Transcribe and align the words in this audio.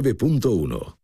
9.1 0.00 0.96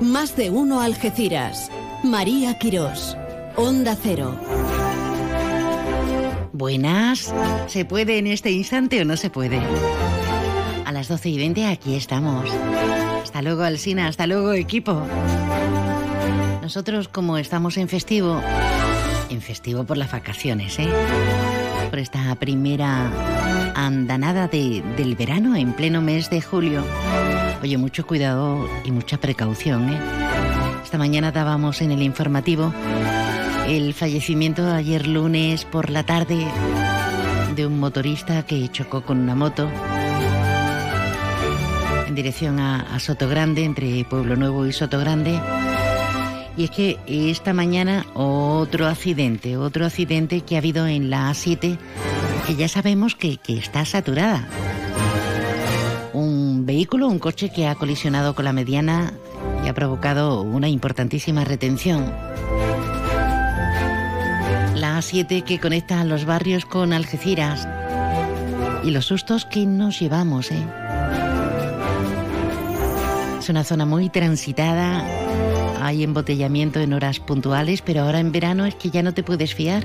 Más 0.00 0.36
de 0.36 0.48
uno 0.48 0.80
Algeciras. 0.80 1.70
María 2.02 2.58
Quirós. 2.58 3.18
Onda 3.56 3.94
Cero. 3.94 4.34
Buenas. 6.54 7.34
¿Se 7.66 7.84
puede 7.84 8.16
en 8.16 8.26
este 8.26 8.50
instante 8.50 9.02
o 9.02 9.04
no 9.04 9.18
se 9.18 9.28
puede? 9.28 9.60
A 10.86 10.92
las 10.92 11.08
12 11.08 11.28
y 11.28 11.36
20 11.36 11.66
aquí 11.66 11.94
estamos. 11.94 12.48
Hasta 13.22 13.42
luego, 13.42 13.64
Alsina. 13.64 14.08
Hasta 14.08 14.26
luego, 14.26 14.54
equipo. 14.54 15.02
Nosotros, 16.62 17.08
como 17.08 17.38
estamos 17.38 17.76
en 17.76 17.88
festivo, 17.88 18.40
en 19.30 19.40
festivo 19.40 19.82
por 19.82 19.96
las 19.96 20.12
vacaciones, 20.12 20.78
¿eh? 20.78 20.88
Por 21.90 21.98
esta 21.98 22.32
primera 22.36 23.10
andanada 23.74 24.46
de, 24.46 24.80
del 24.96 25.16
verano 25.16 25.56
en 25.56 25.72
pleno 25.72 26.00
mes 26.00 26.30
de 26.30 26.40
julio. 26.40 26.84
Oye, 27.62 27.76
mucho 27.78 28.06
cuidado 28.06 28.68
y 28.84 28.92
mucha 28.92 29.18
precaución, 29.18 29.88
¿eh? 29.92 29.98
Esta 30.84 30.98
mañana 30.98 31.32
dábamos 31.32 31.82
en 31.82 31.90
el 31.90 32.00
informativo 32.00 32.72
el 33.66 33.92
fallecimiento 33.92 34.70
ayer 34.70 35.08
lunes 35.08 35.64
por 35.64 35.90
la 35.90 36.04
tarde 36.04 36.46
de 37.56 37.66
un 37.66 37.80
motorista 37.80 38.44
que 38.44 38.68
chocó 38.68 39.02
con 39.02 39.18
una 39.18 39.34
moto 39.34 39.68
en 42.06 42.14
dirección 42.14 42.60
a, 42.60 42.82
a 42.94 43.00
Soto 43.00 43.28
Grande, 43.28 43.64
entre 43.64 44.04
Pueblo 44.04 44.36
Nuevo 44.36 44.64
y 44.64 44.72
Soto 44.72 45.00
Grande. 45.00 45.40
Y 46.56 46.64
es 46.64 46.70
que 46.70 46.98
esta 47.06 47.54
mañana 47.54 48.04
otro 48.14 48.86
accidente, 48.86 49.56
otro 49.56 49.86
accidente 49.86 50.42
que 50.42 50.56
ha 50.56 50.58
habido 50.58 50.86
en 50.86 51.08
la 51.08 51.30
A7, 51.30 51.78
que 52.46 52.56
ya 52.56 52.68
sabemos 52.68 53.14
que, 53.14 53.38
está 53.48 53.84
saturada. 53.84 54.46
Un 56.12 56.66
vehículo, 56.66 57.08
un 57.08 57.18
coche 57.18 57.50
que 57.50 57.66
ha 57.66 57.74
colisionado 57.74 58.34
con 58.34 58.44
la 58.44 58.52
mediana 58.52 59.14
y 59.64 59.68
ha 59.68 59.74
provocado 59.74 60.42
una 60.42 60.68
importantísima 60.68 61.44
retención. 61.44 62.12
La 64.74 64.98
A7 64.98 65.44
que 65.44 65.58
conecta 65.58 66.04
los 66.04 66.26
barrios 66.26 66.66
con 66.66 66.92
Algeciras. 66.92 67.66
Y 68.84 68.90
los 68.90 69.06
sustos 69.06 69.46
que 69.46 69.64
nos 69.64 70.00
llevamos, 70.00 70.50
¿eh? 70.50 70.66
Es 73.38 73.48
una 73.48 73.64
zona 73.64 73.86
muy 73.86 74.08
transitada, 74.08 75.04
hay 75.84 76.04
embotellamiento 76.04 76.80
en 76.80 76.92
horas 76.92 77.18
puntuales, 77.18 77.82
pero 77.82 78.02
ahora 78.02 78.20
en 78.20 78.30
verano 78.30 78.66
es 78.66 78.74
que 78.76 78.90
ya 78.90 79.02
no 79.02 79.14
te 79.14 79.22
puedes 79.22 79.54
fiar. 79.54 79.82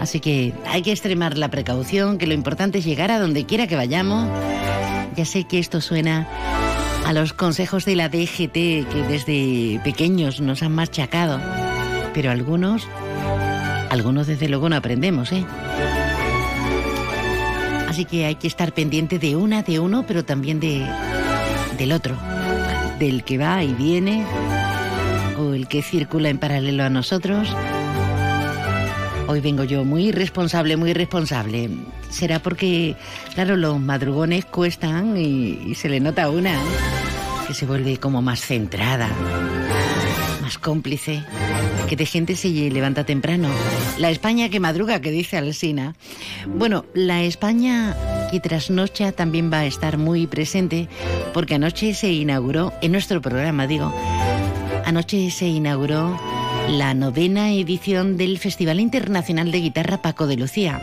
Así 0.00 0.20
que 0.20 0.54
hay 0.66 0.82
que 0.82 0.92
extremar 0.92 1.36
la 1.36 1.50
precaución, 1.50 2.18
que 2.18 2.26
lo 2.26 2.34
importante 2.34 2.78
es 2.78 2.84
llegar 2.84 3.10
a 3.10 3.18
donde 3.18 3.44
quiera 3.44 3.66
que 3.66 3.74
vayamos. 3.74 4.28
Ya 5.16 5.24
sé 5.24 5.44
que 5.44 5.58
esto 5.58 5.80
suena 5.80 6.28
a 7.04 7.12
los 7.12 7.32
consejos 7.32 7.84
de 7.84 7.96
la 7.96 8.08
DGT 8.08 8.52
que 8.52 9.04
desde 9.08 9.80
pequeños 9.82 10.40
nos 10.40 10.62
han 10.62 10.72
machacado, 10.72 11.40
pero 12.14 12.30
algunos, 12.30 12.86
algunos 13.90 14.26
desde 14.26 14.48
luego 14.48 14.68
no 14.68 14.76
aprendemos, 14.76 15.32
¿eh? 15.32 15.44
Así 17.88 18.04
que 18.04 18.26
hay 18.26 18.34
que 18.34 18.46
estar 18.46 18.72
pendiente 18.72 19.18
de 19.18 19.36
una, 19.36 19.62
de 19.62 19.80
uno, 19.80 20.04
pero 20.06 20.24
también 20.24 20.60
de, 20.60 20.86
del 21.78 21.92
otro, 21.92 22.16
del 22.98 23.24
que 23.24 23.38
va 23.38 23.64
y 23.64 23.72
viene, 23.72 24.24
o 25.38 25.54
el 25.54 25.68
que 25.68 25.82
circula 25.82 26.28
en 26.28 26.38
paralelo 26.38 26.84
a 26.84 26.90
nosotros. 26.90 27.54
Hoy 29.28 29.40
vengo 29.40 29.64
yo 29.64 29.84
muy 29.84 30.12
responsable, 30.12 30.76
muy 30.76 30.92
responsable. 30.92 31.68
Será 32.10 32.38
porque, 32.38 32.94
claro, 33.34 33.56
los 33.56 33.80
madrugones 33.80 34.44
cuestan 34.44 35.16
y, 35.16 35.74
se 35.74 35.88
le 35.88 35.98
nota 35.98 36.30
una 36.30 36.58
que 37.48 37.54
se 37.54 37.66
vuelve 37.66 37.98
como 37.98 38.22
más 38.22 38.40
centrada, 38.40 39.08
más 40.42 40.58
cómplice, 40.58 41.24
que 41.88 41.96
de 41.96 42.06
gente 42.06 42.36
se 42.36 42.48
levanta 42.70 43.04
temprano. 43.04 43.48
La 43.98 44.10
España 44.10 44.48
que 44.48 44.60
madruga, 44.60 45.00
que 45.00 45.10
dice 45.10 45.36
Alsina. 45.36 45.96
Bueno, 46.46 46.84
la 46.94 47.22
España 47.22 47.96
que 48.30 48.40
trasnocha 48.40 49.12
también 49.12 49.52
va 49.52 49.60
a 49.60 49.66
estar 49.66 49.98
muy 49.98 50.26
presente 50.26 50.88
porque 51.32 51.56
anoche 51.56 51.94
se 51.94 52.12
inauguró, 52.12 52.72
en 52.80 52.92
nuestro 52.92 53.20
programa 53.20 53.66
digo, 53.66 53.92
Anoche 54.86 55.32
se 55.32 55.48
inauguró 55.48 56.16
la 56.68 56.94
novena 56.94 57.50
edición 57.50 58.16
del 58.16 58.38
Festival 58.38 58.78
Internacional 58.78 59.50
de 59.50 59.58
Guitarra 59.58 60.00
Paco 60.00 60.28
de 60.28 60.36
Lucía. 60.36 60.80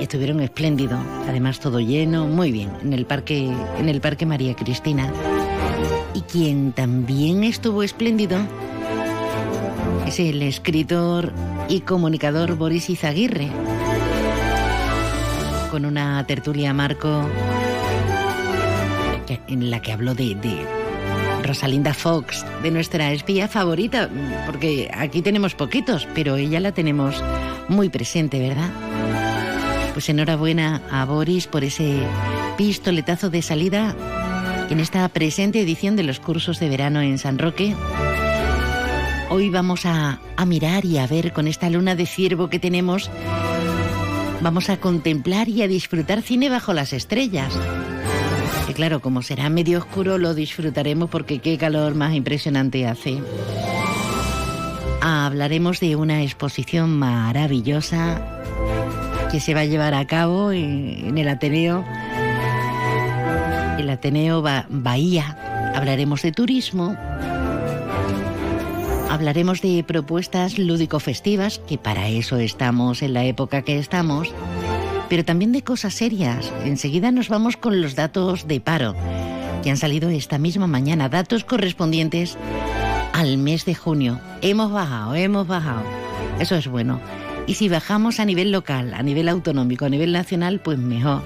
Y 0.00 0.04
estuvieron 0.04 0.40
espléndidos, 0.40 0.98
además 1.28 1.60
todo 1.60 1.80
lleno, 1.80 2.26
muy 2.26 2.50
bien, 2.50 2.70
en 2.82 2.94
el 2.94 3.04
parque, 3.04 3.46
en 3.78 3.90
el 3.90 4.00
parque 4.00 4.24
María 4.24 4.56
Cristina. 4.56 5.12
Y 6.14 6.22
quien 6.22 6.72
también 6.72 7.44
estuvo 7.44 7.82
espléndido 7.82 8.38
es 10.06 10.18
el 10.18 10.40
escritor 10.40 11.34
y 11.68 11.80
comunicador 11.80 12.56
Boris 12.56 12.88
Izaguirre, 12.88 13.50
con 15.70 15.84
una 15.84 16.24
tertulia 16.26 16.72
marco 16.72 17.28
en 19.46 19.70
la 19.70 19.82
que 19.82 19.92
habló 19.92 20.14
de, 20.14 20.34
de 20.36 20.87
Rosalinda 21.42 21.94
Fox, 21.94 22.44
de 22.62 22.70
nuestra 22.70 23.12
espía 23.12 23.48
favorita, 23.48 24.08
porque 24.46 24.90
aquí 24.92 25.22
tenemos 25.22 25.54
poquitos, 25.54 26.06
pero 26.14 26.36
ella 26.36 26.60
la 26.60 26.72
tenemos 26.72 27.22
muy 27.68 27.88
presente, 27.88 28.38
¿verdad? 28.38 28.70
Pues 29.92 30.08
enhorabuena 30.08 30.82
a 30.90 31.04
Boris 31.04 31.46
por 31.46 31.64
ese 31.64 32.02
pistoletazo 32.56 33.30
de 33.30 33.42
salida 33.42 33.94
en 34.70 34.80
esta 34.80 35.08
presente 35.08 35.60
edición 35.60 35.96
de 35.96 36.02
los 36.02 36.20
cursos 36.20 36.60
de 36.60 36.68
verano 36.68 37.00
en 37.00 37.18
San 37.18 37.38
Roque. 37.38 37.74
Hoy 39.30 39.50
vamos 39.50 39.86
a, 39.86 40.20
a 40.36 40.46
mirar 40.46 40.84
y 40.84 40.98
a 40.98 41.06
ver 41.06 41.32
con 41.32 41.48
esta 41.48 41.70
luna 41.70 41.94
de 41.94 42.06
ciervo 42.06 42.48
que 42.48 42.58
tenemos, 42.58 43.10
vamos 44.40 44.70
a 44.70 44.78
contemplar 44.78 45.48
y 45.48 45.62
a 45.62 45.68
disfrutar 45.68 46.22
cine 46.22 46.48
bajo 46.48 46.72
las 46.72 46.92
estrellas. 46.92 47.52
Que 48.68 48.74
claro, 48.74 49.00
como 49.00 49.22
será 49.22 49.48
medio 49.48 49.78
oscuro, 49.78 50.18
lo 50.18 50.34
disfrutaremos 50.34 51.08
porque 51.08 51.38
qué 51.38 51.56
calor 51.56 51.94
más 51.94 52.14
impresionante 52.14 52.86
hace. 52.86 53.22
Hablaremos 55.00 55.80
de 55.80 55.96
una 55.96 56.22
exposición 56.22 56.90
maravillosa 56.98 58.20
que 59.32 59.40
se 59.40 59.54
va 59.54 59.60
a 59.60 59.64
llevar 59.64 59.94
a 59.94 60.06
cabo 60.06 60.52
en, 60.52 61.16
el 61.16 61.28
Ateneo, 61.28 61.82
el 63.78 63.88
Ateneo 63.88 64.44
Bahía. 64.68 65.72
Hablaremos 65.74 66.20
de 66.20 66.32
turismo, 66.32 66.94
hablaremos 69.08 69.62
de 69.62 69.82
propuestas 69.82 70.58
lúdico-festivas, 70.58 71.58
que 71.66 71.78
para 71.78 72.08
eso 72.08 72.36
estamos 72.36 73.00
en 73.00 73.14
la 73.14 73.24
época 73.24 73.62
que 73.62 73.78
estamos 73.78 74.28
pero 75.08 75.24
también 75.24 75.52
de 75.52 75.62
cosas 75.62 75.94
serias. 75.94 76.52
Enseguida 76.64 77.10
nos 77.10 77.28
vamos 77.28 77.56
con 77.56 77.80
los 77.80 77.94
datos 77.94 78.46
de 78.46 78.60
paro, 78.60 78.94
que 79.62 79.70
han 79.70 79.76
salido 79.76 80.10
esta 80.10 80.38
misma 80.38 80.66
mañana, 80.66 81.08
datos 81.08 81.44
correspondientes 81.44 82.36
al 83.12 83.38
mes 83.38 83.64
de 83.64 83.74
junio. 83.74 84.20
Hemos 84.42 84.70
bajado, 84.70 85.14
hemos 85.14 85.46
bajado. 85.46 85.82
Eso 86.38 86.54
es 86.56 86.68
bueno. 86.68 87.00
Y 87.46 87.54
si 87.54 87.68
bajamos 87.68 88.20
a 88.20 88.24
nivel 88.24 88.52
local, 88.52 88.92
a 88.94 89.02
nivel 89.02 89.28
autonómico, 89.28 89.86
a 89.86 89.88
nivel 89.88 90.12
nacional, 90.12 90.60
pues 90.60 90.78
mejor. 90.78 91.22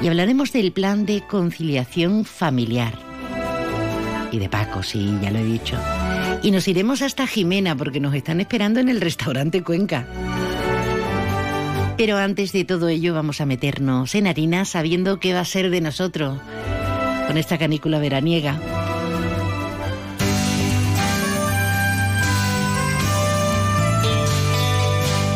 Y 0.00 0.08
hablaremos 0.08 0.52
del 0.52 0.72
plan 0.72 1.06
de 1.06 1.22
conciliación 1.26 2.24
familiar. 2.24 2.94
Y 4.32 4.38
de 4.38 4.48
Paco, 4.48 4.82
sí, 4.82 5.16
ya 5.22 5.30
lo 5.30 5.38
he 5.38 5.44
dicho. 5.44 5.78
Y 6.42 6.50
nos 6.50 6.66
iremos 6.66 7.02
hasta 7.02 7.26
Jimena 7.26 7.76
porque 7.76 8.00
nos 8.00 8.14
están 8.14 8.40
esperando 8.40 8.80
en 8.80 8.88
el 8.88 9.00
restaurante 9.00 9.62
Cuenca. 9.62 10.06
Pero 11.96 12.18
antes 12.18 12.52
de 12.52 12.64
todo 12.64 12.88
ello 12.88 13.14
vamos 13.14 13.40
a 13.40 13.46
meternos 13.46 14.14
en 14.14 14.26
harina 14.26 14.64
sabiendo 14.64 15.20
qué 15.20 15.32
va 15.32 15.40
a 15.40 15.44
ser 15.44 15.70
de 15.70 15.80
nosotros 15.80 16.40
con 17.26 17.38
esta 17.38 17.56
canícula 17.56 17.98
veraniega. 17.98 18.60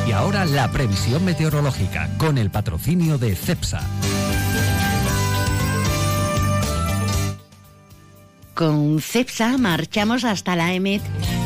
Y 0.07 0.13
ahora 0.13 0.45
la 0.47 0.71
previsión 0.71 1.25
meteorológica 1.25 2.11
con 2.19 2.39
el 2.39 2.51
patrocinio 2.51 3.19
de 3.19 3.37
CEPSA. 3.37 3.81
Con 8.55 9.01
CEPSA 9.01 9.57
marchamos 9.59 10.25
hasta 10.25 10.57
la 10.57 10.75
EMET. 10.75 11.03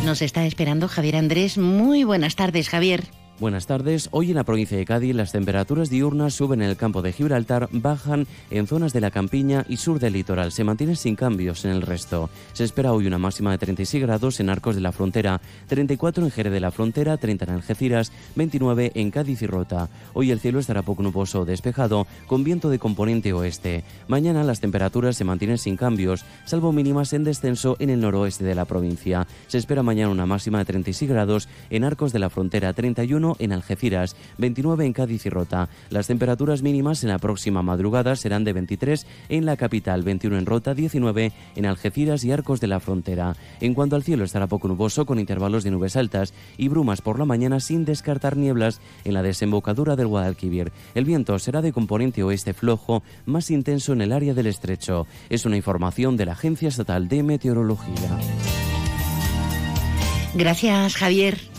Nos 0.07 0.23
está 0.23 0.47
esperando 0.47 0.89
Javier 0.89 1.17
Andrés. 1.17 1.59
Muy 1.59 2.05
buenas 2.05 2.37
tardes, 2.37 2.71
Javier. 2.71 3.05
Buenas 3.41 3.67
tardes. 3.67 4.09
Hoy 4.13 4.29
en 4.29 4.37
la 4.37 4.45
provincia 4.45 4.77
de 4.77 4.85
Cádiz 4.85 5.15
las 5.17 5.33
temperaturas 5.33 5.91
diurnas 5.91 6.35
suben 6.35 6.63
en 6.63 6.69
el 6.69 6.77
campo 6.77 7.03
de 7.03 7.13
Gibraltar, 7.13 7.69
bajan 7.73 8.27
en 8.51 8.67
zonas 8.67 8.93
de 8.93 9.01
la 9.01 9.11
campiña 9.11 9.65
y 9.69 9.79
sur 9.79 9.99
del 9.99 10.13
litoral. 10.13 10.53
Se 10.53 10.65
mantienen 10.65 10.97
sin 10.97 11.17
cambios 11.17 11.65
en 11.65 11.73
el 11.73 11.83
resto. 11.83 12.31
Se 12.53 12.63
espera 12.63 12.93
hoy 12.93 13.07
una 13.07 13.19
máxima 13.19 13.51
de 13.51 13.59
36 13.59 14.03
grados 14.03 14.39
en 14.39 14.51
Arcos 14.51 14.77
de 14.77 14.83
la 14.83 14.93
Frontera, 14.93 15.41
34 15.67 16.25
en 16.25 16.31
Jerez 16.31 16.53
de 16.53 16.61
la 16.61 16.71
Frontera, 16.71 17.17
30 17.17 17.47
en 17.47 17.51
Algeciras, 17.51 18.13
29 18.37 18.93
en 18.95 19.11
Cádiz 19.11 19.43
y 19.43 19.47
Rota. 19.47 19.89
Hoy 20.13 20.31
el 20.31 20.39
cielo 20.39 20.61
estará 20.61 20.83
poco 20.83 21.03
nuboso, 21.03 21.45
despejado, 21.45 22.07
con 22.29 22.45
viento 22.45 22.69
de 22.69 22.79
componente 22.79 23.33
oeste. 23.33 23.83
Mañana 24.09 24.45
las 24.45 24.61
temperaturas 24.61 25.17
se 25.17 25.25
mantienen 25.25 25.59
sin 25.59 25.77
cambios, 25.77 26.25
salvo 26.45 26.71
mínimas 26.71 27.13
en 27.13 27.25
descenso 27.25 27.77
en 27.81 27.91
el 27.91 28.01
noroeste 28.01 28.45
de 28.45 28.55
la 28.55 28.67
provincia. 28.67 29.27
Se 29.49 29.59
espera 29.59 29.83
mañana 29.83 30.11
una 30.11 30.27
máxima 30.27 30.59
de 30.59 30.67
36 30.67 31.11
grados 31.11 31.49
en 31.71 31.83
Arcos 31.83 32.13
de 32.13 32.21
la 32.21 32.31
Frontera, 32.31 32.73
31 32.73 33.32
en 33.39 33.53
Algeciras, 33.53 34.17
29 34.39 34.87
en 34.87 34.93
Cádiz 34.93 35.27
y 35.27 35.31
Rota. 35.31 35.69
Las 35.91 36.07
temperaturas 36.07 36.63
mínimas 36.63 37.03
en 37.03 37.11
la 37.11 37.19
próxima 37.19 37.63
madrugada 37.63 38.17
serán 38.17 38.45
de 38.45 38.53
23 38.53 39.07
en 39.29 39.47
la 39.47 39.57
capital, 39.57 40.03
21 40.03 40.39
en 40.39 40.47
Rota, 40.47 40.75
19 40.75 41.33
en 41.57 41.67
Algeciras 41.67 42.25
y 42.25 42.33
Arcos 42.33 42.61
de 42.61 42.67
la 42.67 42.81
Frontera. 42.81 43.37
En 43.61 43.75
cuanto 43.75 43.97
al 43.97 44.03
cielo 44.03 44.25
estará 44.25 44.47
poco 44.47 44.69
nuboso 44.69 45.07
con 45.07 45.19
intervalos 45.19 45.65
de 45.65 45.71
nubes 45.71 45.97
altas 45.97 46.35
y 46.57 46.69
brumas 46.69 47.03
por 47.03 47.19
la 47.19 47.25
mañana 47.25 47.61
sin 47.61 47.85
descartar 47.85 48.37
nieblas 48.37 48.81
en 49.05 49.15
la 49.15 49.23
desembocadura 49.23 49.97
del 49.97 50.07
Guadalquivir. 50.07 50.73
El 50.95 51.05
viento 51.05 51.39
será 51.39 51.63
de 51.63 51.73
componente 51.73 52.23
oeste 52.23 52.55
flojo, 52.55 53.03
más 53.27 53.51
intenso 53.51 53.93
en 53.93 54.03
el 54.03 54.13
área 54.13 54.35
del 54.35 54.47
estrecho. 54.47 55.07
Es 55.31 55.47
una 55.47 55.57
información 55.57 56.17
de 56.17 56.27
la 56.27 56.33
Agencia 56.33 56.69
Estatal 56.69 57.09
de 57.09 57.23
Meteorología. 57.23 58.19
Gracias, 60.35 60.97
Javier. 60.97 61.52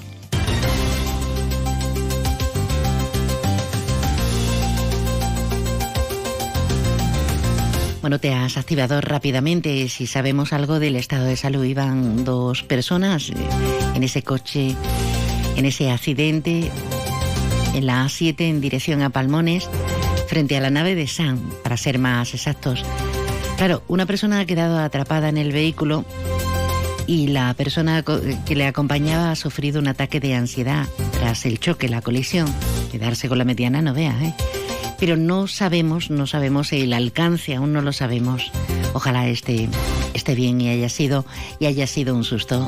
Bueno, 8.04 8.20
te 8.20 8.34
has 8.34 8.58
activado 8.58 9.00
rápidamente. 9.00 9.88
Si 9.88 10.08
sabemos 10.08 10.52
algo 10.52 10.78
del 10.78 10.98
estado 10.98 11.24
de 11.24 11.38
salud, 11.38 11.64
iban 11.64 12.26
dos 12.26 12.62
personas 12.62 13.30
eh, 13.30 13.34
en 13.96 14.04
ese 14.04 14.24
coche, 14.24 14.76
en 15.56 15.66
ese 15.66 15.90
accidente, 15.90 16.70
en 17.74 17.86
la 17.86 18.04
A7 18.04 18.42
en 18.42 18.60
dirección 18.60 19.02
a 19.04 19.10
Palmones, 19.10 19.70
frente 20.28 20.58
a 20.58 20.60
la 20.60 20.70
nave 20.70 20.96
de 20.96 21.08
San, 21.08 21.40
para 21.64 21.78
ser 21.78 21.98
más 21.98 22.34
exactos. 22.34 22.84
Claro, 23.56 23.84
una 23.88 24.06
persona 24.06 24.42
ha 24.42 24.46
quedado 24.46 24.80
atrapada 24.80 25.30
en 25.30 25.38
el 25.38 25.54
vehículo 25.54 26.04
y 27.08 27.28
la 27.28 27.54
persona 27.54 28.04
que 28.04 28.56
le 28.58 28.68
acompañaba 28.68 29.32
ha 29.32 29.36
sufrido 29.38 29.80
un 29.80 29.88
ataque 29.88 30.20
de 30.20 30.36
ansiedad 30.36 30.88
tras 31.14 31.46
el 31.46 31.58
choque, 31.58 31.88
la 31.88 32.02
colisión. 32.02 32.54
Quedarse 32.92 33.30
con 33.30 33.38
la 33.38 33.46
mediana 33.46 33.82
no 33.82 33.94
vea, 33.94 34.14
¿eh? 34.22 34.63
Pero 35.06 35.18
no 35.18 35.48
sabemos, 35.48 36.10
no 36.10 36.26
sabemos 36.28 36.72
el 36.72 36.94
alcance, 36.94 37.56
aún 37.56 37.74
no 37.74 37.82
lo 37.82 37.92
sabemos. 37.92 38.50
Ojalá 38.94 39.28
esté, 39.28 39.68
esté 40.14 40.34
bien 40.34 40.62
y 40.62 40.70
haya 40.70 40.88
sido, 40.88 41.26
y 41.60 41.66
haya 41.66 41.88
sido 41.88 42.16
un 42.16 42.24
susto. 42.24 42.66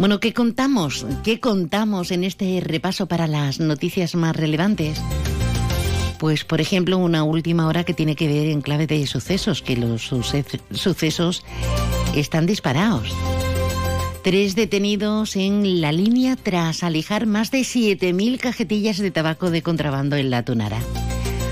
Bueno, 0.00 0.18
¿qué 0.18 0.34
contamos? 0.34 1.06
¿Qué 1.22 1.38
contamos 1.38 2.10
en 2.10 2.24
este 2.24 2.60
repaso 2.60 3.06
para 3.06 3.28
las 3.28 3.60
noticias 3.60 4.16
más 4.16 4.34
relevantes? 4.34 5.00
Pues, 6.18 6.42
por 6.44 6.60
ejemplo, 6.60 6.98
una 6.98 7.22
última 7.22 7.68
hora 7.68 7.84
que 7.84 7.94
tiene 7.94 8.16
que 8.16 8.26
ver 8.26 8.48
en 8.48 8.62
clave 8.62 8.88
de 8.88 9.06
sucesos, 9.06 9.62
que 9.62 9.76
los 9.76 10.02
sucesos 10.72 11.44
están 12.14 12.46
disparados. 12.46 13.14
Tres 14.22 14.54
detenidos 14.54 15.34
en 15.34 15.80
la 15.80 15.90
línea 15.90 16.36
tras 16.36 16.84
alijar 16.84 17.26
más 17.26 17.50
de 17.50 17.60
7.000 17.60 18.38
cajetillas 18.38 18.98
de 18.98 19.10
tabaco 19.10 19.50
de 19.50 19.62
contrabando 19.62 20.16
en 20.16 20.30
la 20.30 20.44
Tunara. 20.44 20.78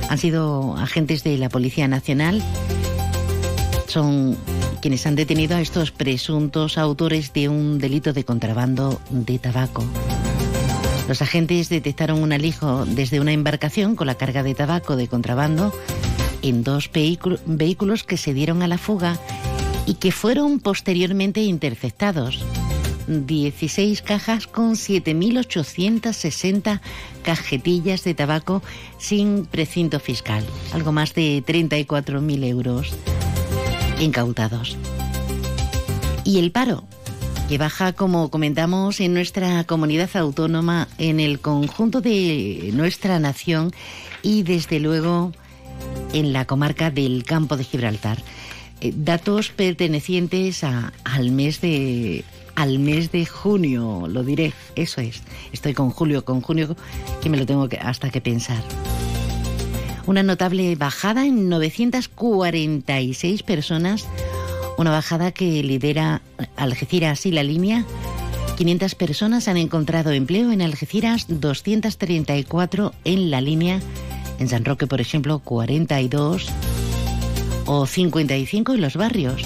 Han 0.09 0.19
sido 0.19 0.77
agentes 0.77 1.25
de 1.25 1.37
la 1.37 1.49
Policía 1.49 1.89
Nacional. 1.89 2.43
Son 3.89 4.37
quienes 4.81 5.05
han 5.07 5.17
detenido 5.17 5.57
a 5.57 5.61
estos 5.61 5.91
presuntos 5.91 6.79
autores 6.79 7.33
de 7.33 7.49
un 7.49 7.79
delito 7.79 8.12
de 8.12 8.25
contrabando 8.25 9.01
de 9.11 9.39
tabaco. 9.39 9.85
Los 11.09 11.23
agentes 11.23 11.69
detectaron 11.69 12.23
un 12.23 12.33
alijo 12.33 12.85
desde 12.87 13.19
una 13.19 13.33
embarcación 13.33 13.97
con 13.97 14.07
la 14.07 14.15
carga 14.15 14.45
de 14.45 14.55
tabaco 14.55 14.95
de 14.95 15.09
contrabando 15.09 15.75
en 16.43 16.62
dos 16.62 16.89
vehículos 16.93 18.05
que 18.05 18.17
se 18.17 18.33
dieron 18.33 18.62
a 18.62 18.69
la 18.69 18.79
fuga 18.79 19.19
y 19.87 19.94
que 19.94 20.12
fueron 20.12 20.61
posteriormente 20.61 21.43
interceptados. 21.43 22.44
16 23.06 24.03
cajas 24.03 24.47
con 24.47 24.75
7.860 24.75 26.81
cajetillas 27.23 28.05
de 28.05 28.15
tabaco 28.15 28.62
sin 28.99 29.47
precinto 29.47 29.99
fiscal, 29.99 30.44
algo 30.73 30.93
más 30.93 31.15
de 31.15 31.43
34.000 31.44 32.44
euros 32.44 32.93
incautados. 33.99 34.77
Y 36.25 36.38
el 36.38 36.53
paro, 36.53 36.85
que 37.49 37.59
baja, 37.59 37.93
como 37.93 38.31
comentamos, 38.31 39.00
en 39.00 39.12
nuestra 39.12 39.65
comunidad 39.65 40.17
autónoma, 40.17 40.87
en 40.99 41.19
el 41.19 41.41
conjunto 41.41 42.00
de 42.00 42.71
nuestra 42.75 43.19
nación 43.19 43.73
y, 44.23 44.44
desde 44.44 44.79
luego, 44.79 45.33
en 46.12 46.33
la 46.33 46.44
comarca 46.44 46.91
del 46.91 47.25
Campo 47.25 47.56
de 47.56 47.65
Gibraltar. 47.65 48.23
Eh, 48.81 48.93
datos 48.97 49.50
pertenecientes 49.50 50.65
al 50.65 51.31
mes 51.31 51.61
de 51.61 52.25
al 52.55 52.79
mes 52.79 53.11
de 53.11 53.25
junio, 53.25 54.06
lo 54.06 54.23
diré, 54.23 54.53
eso 54.77 55.00
es. 55.00 55.23
Estoy 55.53 55.73
con 55.73 55.91
julio, 55.91 56.25
con 56.27 56.43
junio, 56.43 56.77
que 57.23 57.31
me 57.31 57.38
lo 57.38 57.47
tengo 57.47 57.69
que, 57.71 57.79
hasta 57.79 58.11
que 58.11 58.21
pensar. 58.21 58.62
Una 60.06 60.23
notable 60.23 60.77
bajada 60.77 61.25
en 61.25 61.49
946 61.49 63.43
personas, 63.44 64.06
una 64.77 64.91
bajada 64.91 65.33
que 65.33 65.62
lidera 65.62 66.21
Algeciras 66.56 67.25
y 67.25 67.33
la 67.33 67.43
línea. 67.43 67.87
500 68.59 68.94
personas 68.94 69.49
han 69.49 69.56
encontrado 69.56 70.12
empleo 70.12 70.53
en 70.53 70.61
Algeciras, 70.61 71.26
234 71.29 72.93
en 73.05 73.31
la 73.31 73.41
línea. 73.41 73.81
En 74.38 74.49
San 74.49 74.67
Roque, 74.67 74.87
por 74.87 75.00
ejemplo, 75.00 75.38
42 75.38 76.50
o 77.72 77.87
55 77.87 78.75
en 78.75 78.81
los 78.81 78.96
barrios. 78.96 79.43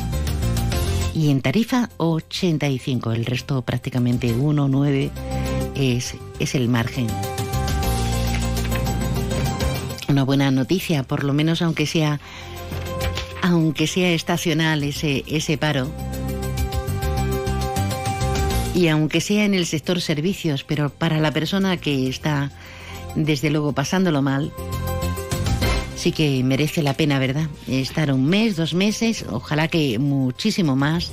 Y 1.14 1.28
en 1.28 1.42
Tarifa 1.42 1.90
85, 1.98 3.12
el 3.12 3.26
resto 3.26 3.60
prácticamente 3.60 4.32
1, 4.32 4.66
9 4.66 5.10
es, 5.74 6.14
es 6.38 6.54
el 6.54 6.68
margen. 6.70 7.06
Una 10.08 10.22
buena 10.22 10.50
noticia, 10.50 11.02
por 11.02 11.22
lo 11.22 11.34
menos 11.34 11.60
aunque 11.60 11.86
sea 11.86 12.18
aunque 13.42 13.86
sea 13.86 14.12
estacional 14.12 14.82
ese, 14.84 15.22
ese 15.26 15.58
paro. 15.58 15.90
Y 18.74 18.88
aunque 18.88 19.20
sea 19.20 19.44
en 19.44 19.52
el 19.52 19.66
sector 19.66 20.00
servicios, 20.00 20.64
pero 20.64 20.88
para 20.88 21.20
la 21.20 21.30
persona 21.30 21.76
que 21.76 22.08
está 22.08 22.50
desde 23.16 23.50
luego 23.50 23.74
pasándolo 23.74 24.22
mal, 24.22 24.50
sí 26.04 26.12
que 26.12 26.44
merece 26.44 26.82
la 26.82 26.92
pena, 26.92 27.18
¿verdad? 27.18 27.48
Estar 27.66 28.12
un 28.12 28.26
mes, 28.26 28.56
dos 28.56 28.74
meses, 28.74 29.24
ojalá 29.30 29.68
que 29.68 29.98
muchísimo 29.98 30.76
más. 30.76 31.10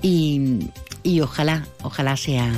Y, 0.00 0.70
y 1.02 1.22
ojalá, 1.22 1.66
ojalá 1.82 2.16
sea 2.16 2.48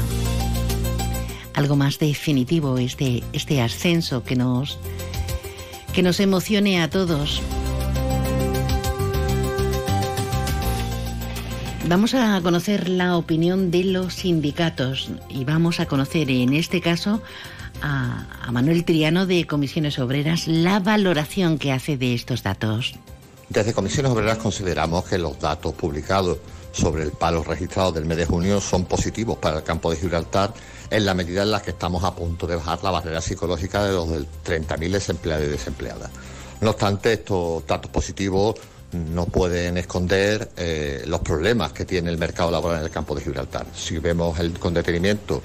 algo 1.55 1.75
más 1.75 1.99
definitivo 1.99 2.77
este, 2.77 3.23
este 3.33 3.63
ascenso 3.63 4.23
que 4.25 4.37
nos, 4.37 4.79
que 5.95 6.03
nos 6.03 6.21
emocione 6.21 6.83
a 6.83 6.91
todos. 6.91 7.41
Vamos 11.89 12.13
a 12.13 12.39
conocer 12.43 12.91
la 12.91 13.17
opinión 13.17 13.71
de 13.71 13.85
los 13.85 14.17
sindicatos 14.17 15.09
y 15.31 15.45
vamos 15.45 15.81
a 15.81 15.87
conocer 15.87 16.31
en 16.31 16.53
este 16.53 16.83
caso 16.83 17.23
a, 17.83 18.51
Manuel 18.53 18.85
Triano 18.85 19.27
de 19.27 19.47
Comisiones 19.47 19.99
Obreras 19.99 20.47
la 20.47 20.81
valoración 20.81 21.59
que 21.59 21.73
hace 21.73 21.97
de 21.97 22.15
estos 22.15 22.43
datos. 22.43 22.95
Desde 23.49 23.73
Comisiones 23.73 24.13
Obreras 24.13 24.39
consideramos 24.39 25.05
que 25.05 25.19
los 25.19 25.39
datos 25.39 25.75
publicados 25.75 26.39
sobre 26.73 27.03
el 27.03 27.13
paro 27.13 27.43
registrado 27.43 27.93
del 27.93 28.07
mes 28.07 28.17
de 28.17 28.27
junio 28.27 28.61
son 28.61 28.85
positivos 28.87 29.37
para 29.39 29.59
el 29.59 29.63
campo 29.63 29.91
de 29.91 29.97
Gibraltar 29.97 30.55
en 30.91 31.05
la 31.05 31.15
medida 31.15 31.43
en 31.43 31.51
la 31.51 31.61
que 31.61 31.71
estamos 31.71 32.03
a 32.05 32.15
punto 32.15 32.47
de 32.47 32.57
bajar 32.57 32.83
la 32.83 32.91
barrera 32.91 33.21
psicológica 33.21 33.85
de 33.85 33.93
los 33.93 34.09
30.000 34.09 34.91
desempleados 34.91 35.47
y 35.47 35.51
desempleadas. 35.51 36.11
No 36.61 36.71
obstante, 36.71 37.13
estos 37.13 37.67
datos 37.67 37.91
positivos 37.91 38.55
no 38.93 39.27
pueden 39.27 39.79
esconder 39.79 40.51
eh, 40.57 41.03
los 41.07 41.21
problemas 41.21 41.73
que 41.73 41.85
tiene 41.85 42.11
el 42.11 42.19
mercado 42.19 42.51
laboral 42.51 42.81
en 42.81 42.85
el 42.85 42.91
campo 42.91 43.15
de 43.15 43.23
Gibraltar. 43.23 43.67
Si 43.75 43.99
vemos 43.99 44.39
el, 44.39 44.59
con 44.59 44.75
detenimiento 44.75 45.43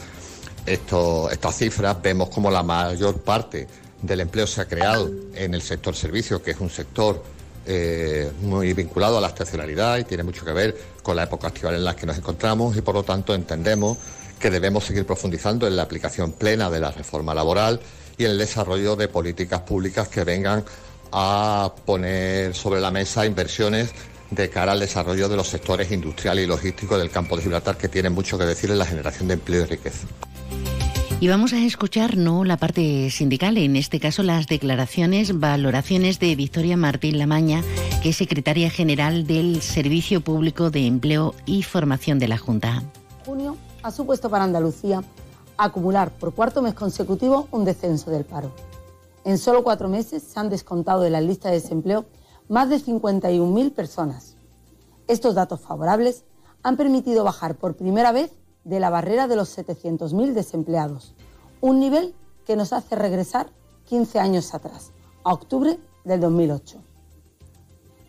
estas 0.67 1.55
cifras, 1.55 2.01
vemos 2.01 2.29
como 2.29 2.51
la 2.51 2.61
mayor 2.61 3.21
parte 3.21 3.67
del 4.01 4.21
empleo 4.21 4.45
se 4.45 4.61
ha 4.61 4.65
creado 4.65 5.09
en 5.33 5.53
el 5.53 5.61
sector 5.61 5.95
servicios, 5.95 6.41
que 6.41 6.51
es 6.51 6.59
un 6.59 6.69
sector 6.69 7.23
eh, 7.65 8.31
muy 8.41 8.73
vinculado 8.73 9.17
a 9.17 9.21
la 9.21 9.27
estacionalidad 9.27 9.97
y 9.97 10.03
tiene 10.03 10.23
mucho 10.23 10.45
que 10.45 10.53
ver 10.53 10.77
con 11.01 11.15
la 11.15 11.23
época 11.23 11.47
estival 11.47 11.75
en 11.75 11.83
la 11.83 11.95
que 11.95 12.05
nos 12.05 12.17
encontramos 12.17 12.77
y 12.77 12.81
por 12.81 12.95
lo 12.95 13.03
tanto 13.03 13.33
entendemos 13.33 13.97
que 14.39 14.49
debemos 14.49 14.85
seguir 14.85 15.05
profundizando 15.05 15.67
en 15.67 15.75
la 15.75 15.83
aplicación 15.83 16.33
plena 16.33 16.69
de 16.69 16.79
la 16.79 16.91
reforma 16.91 17.33
laboral 17.33 17.79
y 18.17 18.25
en 18.25 18.31
el 18.31 18.37
desarrollo 18.37 18.95
de 18.95 19.07
políticas 19.07 19.61
públicas 19.61 20.07
que 20.07 20.23
vengan 20.23 20.63
a 21.11 21.73
poner 21.85 22.53
sobre 22.53 22.79
la 22.79 22.91
mesa 22.91 23.25
inversiones 23.25 23.89
de 24.29 24.49
cara 24.49 24.73
al 24.73 24.79
desarrollo 24.79 25.29
de 25.29 25.37
los 25.37 25.47
sectores 25.47 25.91
industrial 25.91 26.39
y 26.39 26.45
logísticos 26.45 26.99
del 26.99 27.09
campo 27.09 27.35
de 27.35 27.43
Gibraltar 27.43 27.77
que 27.77 27.87
tienen 27.87 28.13
mucho 28.13 28.37
que 28.37 28.45
decir 28.45 28.69
en 28.69 28.79
la 28.79 28.85
generación 28.85 29.27
de 29.27 29.35
empleo 29.35 29.63
y 29.63 29.65
riqueza. 29.65 30.07
Y 31.19 31.27
vamos 31.27 31.51
a 31.53 31.57
escuchar 31.57 32.15
no 32.15 32.43
la 32.43 32.57
parte 32.57 33.09
sindical, 33.09 33.57
en 33.57 33.75
este 33.75 33.99
caso 33.99 34.21
las 34.21 34.45
declaraciones, 34.45 35.39
valoraciones 35.39 36.19
de 36.19 36.35
Victoria 36.35 36.77
Martín 36.77 37.17
Lamaña, 37.17 37.63
que 38.03 38.09
es 38.09 38.17
secretaria 38.17 38.69
general 38.69 39.25
del 39.25 39.63
Servicio 39.63 40.21
Público 40.21 40.69
de 40.69 40.85
Empleo 40.85 41.33
y 41.47 41.63
Formación 41.63 42.19
de 42.19 42.27
la 42.27 42.37
Junta. 42.37 42.83
Junio 43.25 43.57
ha 43.81 43.89
supuesto 43.89 44.29
para 44.29 44.43
Andalucía 44.43 45.03
acumular 45.57 46.11
por 46.11 46.35
cuarto 46.35 46.61
mes 46.61 46.75
consecutivo 46.75 47.47
un 47.49 47.65
descenso 47.65 48.11
del 48.11 48.23
paro. 48.23 48.51
En 49.25 49.39
solo 49.39 49.63
cuatro 49.63 49.89
meses 49.89 50.21
se 50.21 50.39
han 50.39 50.51
descontado 50.51 51.01
de 51.01 51.09
la 51.09 51.19
lista 51.19 51.49
de 51.49 51.55
desempleo 51.55 52.05
más 52.47 52.69
de 52.69 52.75
51.000 52.77 53.73
personas. 53.73 54.35
Estos 55.07 55.33
datos 55.33 55.61
favorables 55.61 56.25
han 56.61 56.77
permitido 56.77 57.23
bajar 57.23 57.55
por 57.55 57.75
primera 57.75 58.11
vez 58.11 58.31
de 58.67 58.81
la 58.81 58.89
barrera 58.89 59.27
de 59.27 59.37
los 59.37 59.57
700.000 59.57 60.33
desempleados, 60.33 61.13
un 61.61 61.79
nivel 61.79 62.13
que 62.45 62.57
nos 62.57 62.73
hace 62.73 62.95
regresar 62.95 63.49
15 63.85 64.19
años 64.19 64.53
atrás, 64.53 64.91
a 65.23 65.33
octubre 65.33 65.79
del 66.03 66.19
2008. 66.19 66.77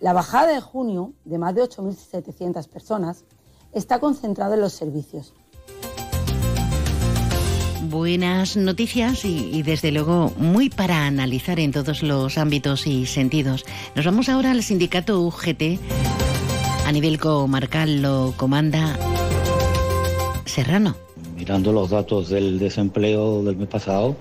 La 0.00 0.12
bajada 0.12 0.48
de 0.52 0.60
junio 0.60 1.12
de 1.24 1.38
más 1.38 1.54
de 1.54 1.62
8.700 1.62 2.68
personas 2.68 3.24
está 3.72 4.00
concentrada 4.00 4.56
en 4.56 4.60
los 4.60 4.72
servicios. 4.72 5.32
Buenas 7.88 8.56
noticias 8.56 9.24
y, 9.24 9.62
desde 9.62 9.92
luego 9.92 10.32
muy 10.36 10.70
para 10.70 11.06
analizar 11.06 11.60
en 11.60 11.72
todos 11.72 12.02
los 12.02 12.36
ámbitos 12.36 12.86
y 12.86 13.06
sentidos. 13.06 13.64
Nos 13.94 14.04
vamos 14.04 14.28
ahora 14.28 14.50
al 14.50 14.62
sindicato 14.62 15.20
UGT. 15.22 15.78
A 16.84 16.92
nivel 16.92 17.18
comarcal 17.18 18.02
lo 18.02 18.34
comanda 18.36 18.96
Serrano. 20.48 20.96
Mirando 21.36 21.72
los 21.72 21.90
datos 21.90 22.30
del 22.30 22.58
desempleo 22.58 23.42
del 23.42 23.56
mes 23.56 23.68
pasado, 23.68 24.16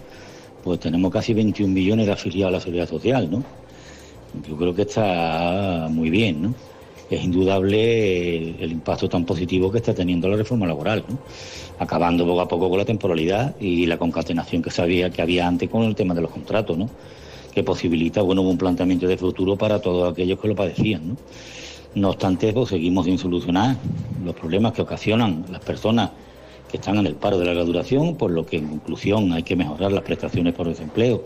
pues 0.63 0.79
tenemos 0.79 1.11
casi 1.11 1.33
21 1.33 1.73
millones 1.73 2.05
de 2.05 2.11
afiliados 2.11 2.53
a 2.53 2.57
la 2.57 2.59
seguridad 2.59 2.89
social, 2.89 3.31
¿no? 3.31 3.43
Yo 4.47 4.57
creo 4.57 4.75
que 4.75 4.83
está 4.83 5.87
muy 5.89 6.09
bien, 6.09 6.41
¿no? 6.41 6.55
Es 7.09 7.23
indudable 7.23 8.61
el, 8.61 8.71
impacto 8.71 9.07
tan 9.07 9.25
positivo 9.25 9.71
que 9.71 9.77
está 9.77 9.93
teniendo 9.93 10.27
la 10.27 10.35
reforma 10.35 10.67
laboral, 10.67 11.05
¿no? 11.07 11.17
Acabando 11.79 12.25
poco 12.25 12.41
a 12.41 12.47
poco 12.47 12.69
con 12.69 12.79
la 12.79 12.85
temporalidad 12.85 13.55
y 13.59 13.85
la 13.85 13.97
concatenación 13.97 14.61
que 14.61 14.69
sabía 14.69 15.09
que 15.09 15.21
había 15.21 15.47
antes 15.47 15.69
con 15.69 15.83
el 15.83 15.95
tema 15.95 16.13
de 16.13 16.21
los 16.21 16.31
contratos, 16.31 16.77
¿no? 16.77 16.89
Que 17.53 17.63
posibilita, 17.63 18.21
bueno, 18.21 18.41
un 18.41 18.57
planteamiento 18.57 19.07
de 19.07 19.17
futuro 19.17 19.55
para 19.55 19.79
todos 19.79 20.11
aquellos 20.11 20.39
que 20.39 20.49
lo 20.49 20.55
padecían, 20.55 21.07
¿no? 21.07 21.17
No 21.97 22.09
obstante, 22.11 22.53
pues 22.53 22.69
seguimos 22.69 23.05
sin 23.05 23.17
solucionar 23.17 23.75
los 24.23 24.35
problemas 24.35 24.73
que 24.73 24.83
ocasionan 24.83 25.45
las 25.49 25.61
personas 25.61 26.11
que 26.69 26.77
están 26.77 26.97
en 26.97 27.07
el 27.07 27.15
paro 27.15 27.39
de 27.39 27.45
larga 27.45 27.63
duración, 27.63 28.15
por 28.17 28.29
lo 28.29 28.45
que 28.45 28.57
en 28.57 28.67
conclusión 28.67 29.33
hay 29.33 29.41
que 29.41 29.55
mejorar 29.55 29.91
las 29.91 30.03
prestaciones 30.03 30.53
por 30.53 30.67
desempleo 30.67 31.23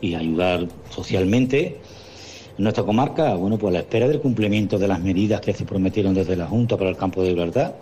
y 0.00 0.14
ayudar 0.14 0.66
socialmente. 0.88 1.78
En 2.56 2.64
nuestra 2.64 2.84
comarca, 2.84 3.34
bueno, 3.34 3.58
pues 3.58 3.70
a 3.70 3.74
la 3.74 3.78
espera 3.80 4.08
del 4.08 4.18
cumplimiento 4.18 4.78
de 4.78 4.88
las 4.88 4.98
medidas 4.98 5.42
que 5.42 5.52
se 5.52 5.66
prometieron 5.66 6.14
desde 6.14 6.36
la 6.36 6.46
Junta 6.46 6.78
para 6.78 6.88
el 6.88 6.96
campo 6.96 7.22
de 7.22 7.28
Gibraltar, 7.28 7.78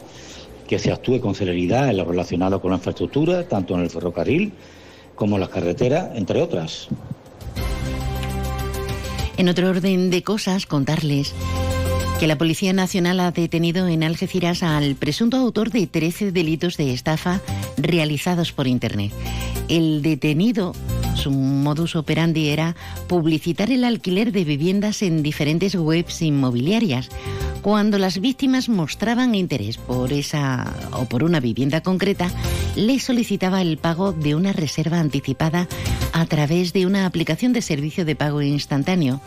que 0.67 0.81
se 0.81 0.91
actúe 0.91 1.21
con 1.21 1.37
celeridad 1.37 1.91
en 1.91 1.97
lo 1.97 2.05
relacionado 2.05 2.61
con 2.61 2.73
la 2.73 2.79
infraestructura, 2.79 3.47
tanto 3.47 3.75
en 3.75 3.83
el 3.83 3.91
ferrocarril 3.91 4.53
como 5.15 5.37
en 5.37 5.43
las 5.43 5.49
carreteras, 5.49 6.11
entre 6.17 6.43
otras. 6.43 6.89
En 9.37 9.49
otro 9.49 9.71
orden 9.71 10.11
de 10.11 10.25
cosas, 10.25 10.67
contarles 10.67 11.33
que 12.19 12.27
la 12.27 12.39
Policía 12.39 12.73
Nacional 12.73 13.21
ha 13.21 13.31
detenido 13.31 13.89
en 13.89 14.03
Algeciras 14.03 14.63
al 14.63 14.95
presunto 14.95 15.37
autor 15.37 15.71
de 15.71 15.87
13 15.87 16.33
delitos 16.33 16.77
de 16.77 16.93
estafa 16.93 17.41
realizados 17.77 18.53
por 18.53 18.67
Internet. 18.67 19.13
El 19.69 20.03
detenido, 20.03 20.75
su 21.15 21.31
modus 21.31 21.97
operandi 21.97 22.49
era 22.49 22.77
publicitar 23.09 23.71
el 23.71 23.85
alquiler 23.85 24.33
de 24.33 24.45
viviendas 24.45 25.03
en 25.03 25.23
diferentes 25.23 25.75
webs 25.75 26.23
inmobiliarias. 26.23 27.09
Cuando 27.63 27.99
las 27.99 28.21
víctimas 28.21 28.69
mostraban 28.69 29.35
interés 29.35 29.77
por 29.77 30.13
esa 30.13 30.73
o 30.93 31.05
por 31.05 31.23
una 31.23 31.41
vivienda 31.41 31.81
concreta, 31.81 32.31
le 32.75 32.99
solicitaba 32.99 33.63
el 33.63 33.79
pago 33.79 34.13
de 34.13 34.35
una 34.35 34.53
reserva 34.53 34.99
anticipada 34.99 35.69
a 36.13 36.27
través 36.27 36.73
de 36.73 36.87
una 36.87 37.07
aplicación 37.07 37.53
de 37.53 37.63
servicio 37.63 38.05
de 38.05 38.17
pago 38.17 38.43
instantáneo 38.43 39.21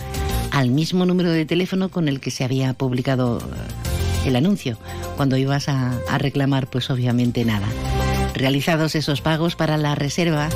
al 0.51 0.69
mismo 0.69 1.05
número 1.05 1.31
de 1.31 1.45
teléfono 1.45 1.89
con 1.89 2.07
el 2.07 2.19
que 2.19 2.31
se 2.31 2.43
había 2.43 2.73
publicado 2.73 3.39
el 4.25 4.35
anuncio. 4.35 4.77
Cuando 5.17 5.37
ibas 5.37 5.69
a, 5.69 5.93
a, 6.09 6.17
reclamar, 6.17 6.67
pues 6.67 6.89
obviamente 6.89 7.45
nada. 7.45 7.67
Realizados 8.33 8.95
esos 8.95 9.21
pagos 9.21 9.55
para 9.55 9.77
la 9.77 9.95
reserva, 9.95 10.49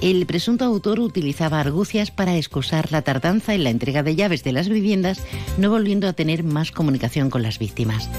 el 0.00 0.26
presunto 0.26 0.64
autor 0.64 1.00
utilizaba 1.00 1.60
argucias 1.60 2.10
para 2.10 2.36
excusar 2.36 2.92
la 2.92 3.02
tardanza 3.02 3.54
en 3.54 3.64
la 3.64 3.70
entrega 3.70 4.02
de 4.02 4.16
llaves 4.16 4.44
de 4.44 4.52
las 4.52 4.68
viviendas, 4.68 5.22
no 5.56 5.70
volviendo 5.70 6.08
a 6.08 6.12
tener 6.12 6.44
más 6.44 6.72
comunicación 6.72 7.30
con 7.30 7.42
las 7.42 7.58
víctimas. 7.58 8.10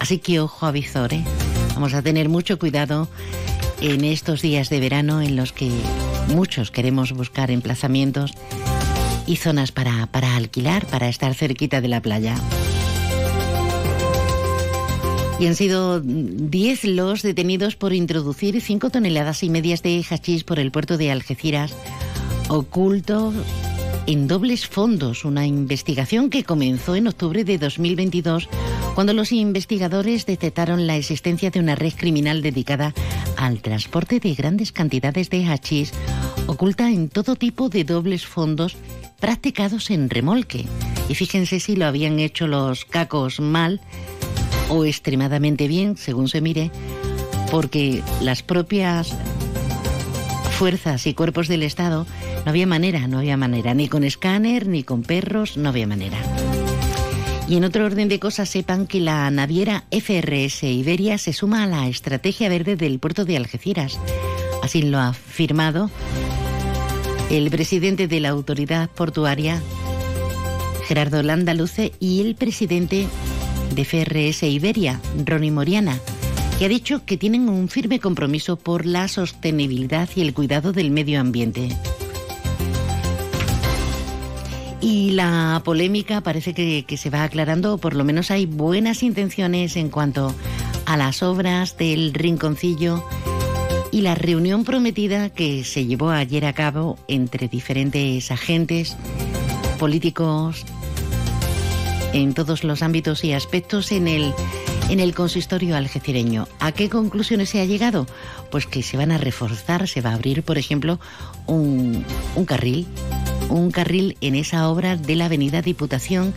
Así 0.00 0.18
que 0.18 0.40
ojo 0.40 0.66
a 0.66 0.72
visor, 0.72 1.14
¿eh? 1.14 1.22
Vamos 1.74 1.94
a 1.94 2.02
tener 2.02 2.28
mucho 2.28 2.58
cuidado 2.58 3.08
en 3.80 4.04
estos 4.04 4.42
días 4.42 4.68
de 4.68 4.80
verano 4.80 5.22
en 5.22 5.36
los 5.36 5.52
que 5.52 5.70
muchos 6.34 6.72
queremos 6.72 7.12
buscar 7.12 7.52
emplazamientos 7.52 8.32
y 9.28 9.36
zonas 9.36 9.72
para, 9.72 10.06
para 10.06 10.34
alquilar, 10.34 10.86
para 10.86 11.08
estar 11.08 11.34
cerquita 11.34 11.80
de 11.80 11.88
la 11.88 12.00
playa. 12.00 12.34
Y 15.38 15.46
han 15.46 15.54
sido 15.54 16.00
10 16.00 16.84
los 16.84 17.22
detenidos 17.22 17.76
por 17.76 17.92
introducir 17.92 18.60
5 18.60 18.90
toneladas 18.90 19.44
y 19.44 19.50
medias 19.50 19.82
de 19.82 20.04
hachís 20.08 20.42
por 20.42 20.58
el 20.58 20.72
puerto 20.72 20.96
de 20.96 21.12
Algeciras, 21.12 21.74
oculto 22.48 23.32
en 24.08 24.26
dobles 24.26 24.66
fondos, 24.66 25.26
una 25.26 25.46
investigación 25.46 26.30
que 26.30 26.42
comenzó 26.42 26.96
en 26.96 27.08
octubre 27.08 27.44
de 27.44 27.58
2022, 27.58 28.48
cuando 28.94 29.12
los 29.12 29.32
investigadores 29.32 30.24
detectaron 30.24 30.86
la 30.86 30.96
existencia 30.96 31.50
de 31.50 31.60
una 31.60 31.74
red 31.74 31.92
criminal 31.94 32.40
dedicada 32.40 32.94
al 33.36 33.60
transporte 33.60 34.18
de 34.18 34.32
grandes 34.32 34.72
cantidades 34.72 35.28
de 35.28 35.44
hachís, 35.44 35.92
oculta 36.46 36.90
en 36.90 37.10
todo 37.10 37.36
tipo 37.36 37.68
de 37.68 37.84
dobles 37.84 38.24
fondos 38.24 38.78
practicados 39.20 39.90
en 39.90 40.08
remolque. 40.08 40.64
Y 41.10 41.14
fíjense 41.14 41.60
si 41.60 41.76
lo 41.76 41.84
habían 41.84 42.18
hecho 42.18 42.46
los 42.46 42.86
cacos 42.86 43.40
mal 43.40 43.78
o 44.70 44.86
extremadamente 44.86 45.68
bien, 45.68 45.98
según 45.98 46.28
se 46.28 46.40
mire, 46.40 46.70
porque 47.50 48.02
las 48.22 48.42
propias 48.42 49.14
fuerzas 50.58 51.06
y 51.06 51.14
cuerpos 51.14 51.46
del 51.46 51.62
Estado 51.62 52.04
no 52.44 52.50
había 52.50 52.66
manera, 52.66 53.06
no 53.06 53.20
había 53.20 53.36
manera, 53.36 53.74
ni 53.74 53.86
con 53.86 54.02
escáner, 54.02 54.66
ni 54.66 54.82
con 54.82 55.04
perros, 55.04 55.56
no 55.56 55.68
había 55.68 55.86
manera. 55.86 56.18
Y 57.48 57.58
en 57.58 57.64
otro 57.64 57.86
orden 57.86 58.08
de 58.08 58.18
cosas, 58.18 58.48
sepan 58.48 58.88
que 58.88 58.98
la 58.98 59.30
naviera 59.30 59.84
FRS 59.92 60.64
Iberia 60.64 61.16
se 61.16 61.32
suma 61.32 61.62
a 61.62 61.68
la 61.68 61.86
estrategia 61.86 62.48
verde 62.48 62.74
del 62.74 62.98
puerto 62.98 63.24
de 63.24 63.36
Algeciras. 63.36 64.00
Así 64.60 64.82
lo 64.82 64.98
ha 64.98 65.12
firmado 65.12 65.92
el 67.30 67.50
presidente 67.50 68.08
de 68.08 68.18
la 68.18 68.30
autoridad 68.30 68.90
portuaria, 68.90 69.62
Gerardo 70.88 71.22
Landaluce, 71.22 71.92
y 72.00 72.20
el 72.20 72.34
presidente 72.34 73.06
de 73.76 73.84
FRS 73.84 74.42
Iberia, 74.42 75.00
Ronnie 75.24 75.52
Moriana, 75.52 76.00
que 76.58 76.64
ha 76.64 76.68
dicho 76.68 77.04
que 77.04 77.16
tienen 77.16 77.48
un 77.48 77.68
firme 77.68 78.00
compromiso 78.00 78.56
por 78.56 78.84
la 78.84 79.06
sostenibilidad 79.06 80.08
y 80.16 80.22
el 80.22 80.34
cuidado 80.34 80.72
del 80.72 80.90
medio 80.90 81.20
ambiente. 81.20 81.68
Y 84.80 85.12
la 85.12 85.62
polémica 85.64 86.20
parece 86.20 86.54
que, 86.54 86.96
se 86.96 87.10
va 87.10 87.22
aclarando, 87.22 87.74
o 87.74 87.78
por 87.78 87.94
lo 87.94 88.04
menos 88.04 88.32
hay 88.32 88.46
buenas 88.46 89.04
intenciones 89.04 89.76
en 89.76 89.88
cuanto 89.88 90.34
a 90.84 90.96
las 90.96 91.22
obras 91.22 91.76
del 91.76 92.12
rinconcillo 92.12 93.04
y 93.92 94.00
la 94.00 94.16
reunión 94.16 94.64
prometida 94.64 95.30
que 95.30 95.62
se 95.62 95.86
llevó 95.86 96.10
ayer 96.10 96.44
a 96.44 96.54
cabo 96.54 96.98
entre 97.06 97.46
diferentes 97.46 98.32
agentes 98.32 98.96
políticos 99.78 100.64
en 102.12 102.34
todos 102.34 102.64
los 102.64 102.82
ámbitos 102.82 103.22
y 103.22 103.32
aspectos 103.32 103.92
en 103.92 104.08
el 104.08 104.34
en 104.88 105.00
el 105.00 105.14
consistorio 105.14 105.76
algecireño. 105.76 106.48
¿A 106.60 106.72
qué 106.72 106.88
conclusiones 106.88 107.50
se 107.50 107.60
ha 107.60 107.64
llegado? 107.64 108.06
Pues 108.50 108.66
que 108.66 108.82
se 108.82 108.96
van 108.96 109.12
a 109.12 109.18
reforzar, 109.18 109.86
se 109.88 110.00
va 110.00 110.10
a 110.10 110.14
abrir, 110.14 110.42
por 110.42 110.58
ejemplo, 110.58 110.98
un, 111.46 112.04
un 112.34 112.44
carril, 112.44 112.86
un 113.48 113.70
carril 113.70 114.16
en 114.20 114.34
esa 114.34 114.68
obra 114.68 114.96
de 114.96 115.16
la 115.16 115.26
Avenida 115.26 115.62
Diputación 115.62 116.32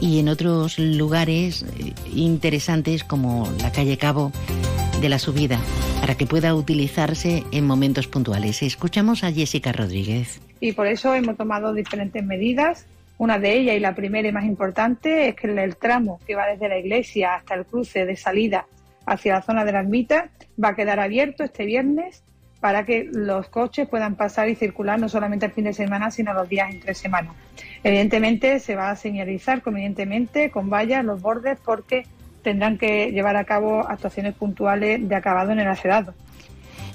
y 0.00 0.18
en 0.18 0.28
otros 0.28 0.78
lugares 0.78 1.62
eh, 1.62 1.92
interesantes 2.14 3.04
como 3.04 3.52
la 3.60 3.72
calle 3.72 3.96
Cabo 3.96 4.32
de 5.00 5.08
la 5.08 5.18
subida 5.18 5.58
para 6.00 6.16
que 6.16 6.26
pueda 6.26 6.54
utilizarse 6.54 7.44
en 7.50 7.66
momentos 7.66 8.06
puntuales. 8.06 8.62
Escuchamos 8.62 9.24
a 9.24 9.32
Jessica 9.32 9.72
Rodríguez. 9.72 10.40
Y 10.60 10.72
por 10.72 10.86
eso 10.86 11.14
hemos 11.14 11.36
tomado 11.36 11.74
diferentes 11.74 12.24
medidas. 12.24 12.86
Una 13.18 13.38
de 13.38 13.54
ellas 13.54 13.76
y 13.76 13.80
la 13.80 13.94
primera 13.94 14.28
y 14.28 14.32
más 14.32 14.44
importante 14.44 15.28
es 15.28 15.36
que 15.36 15.46
el 15.46 15.76
tramo 15.76 16.20
que 16.26 16.34
va 16.34 16.46
desde 16.46 16.68
la 16.68 16.78
iglesia 16.78 17.36
hasta 17.36 17.54
el 17.54 17.64
cruce 17.64 18.04
de 18.04 18.16
salida 18.16 18.66
hacia 19.06 19.34
la 19.34 19.42
zona 19.42 19.64
de 19.64 19.72
la 19.72 19.80
ermita 19.80 20.28
va 20.62 20.70
a 20.70 20.74
quedar 20.74 21.00
abierto 21.00 21.44
este 21.44 21.64
viernes 21.64 22.22
para 22.60 22.84
que 22.84 23.08
los 23.10 23.48
coches 23.48 23.88
puedan 23.88 24.16
pasar 24.16 24.48
y 24.48 24.54
circular 24.54 24.98
no 24.98 25.08
solamente 25.08 25.46
el 25.46 25.52
fin 25.52 25.64
de 25.64 25.72
semana, 25.72 26.10
sino 26.10 26.34
los 26.34 26.48
días 26.48 26.72
entre 26.72 26.94
semanas. 26.94 27.34
Evidentemente 27.84 28.60
se 28.60 28.74
va 28.74 28.90
a 28.90 28.96
señalizar 28.96 29.62
convenientemente 29.62 30.50
con 30.50 30.68
vallas 30.68 31.04
los 31.04 31.20
bordes 31.20 31.58
porque 31.64 32.06
tendrán 32.42 32.78
que 32.78 33.12
llevar 33.12 33.36
a 33.36 33.44
cabo 33.44 33.86
actuaciones 33.86 34.34
puntuales 34.34 35.08
de 35.08 35.14
acabado 35.14 35.52
en 35.52 35.60
el 35.60 35.68
acedado. 35.68 36.14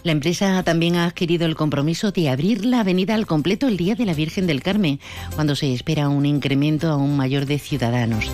La 0.03 0.11
empresa 0.11 0.63
también 0.63 0.95
ha 0.95 1.05
adquirido 1.05 1.45
el 1.45 1.55
compromiso 1.55 2.11
de 2.11 2.29
abrir 2.29 2.65
la 2.65 2.79
avenida 2.79 3.13
al 3.13 3.27
completo 3.27 3.67
el 3.67 3.77
día 3.77 3.93
de 3.93 4.05
la 4.05 4.15
Virgen 4.15 4.47
del 4.47 4.63
Carmen, 4.63 4.99
cuando 5.35 5.55
se 5.55 5.73
espera 5.73 6.09
un 6.09 6.25
incremento 6.25 6.89
aún 6.89 7.15
mayor 7.15 7.45
de 7.45 7.59
ciudadanos. 7.59 8.25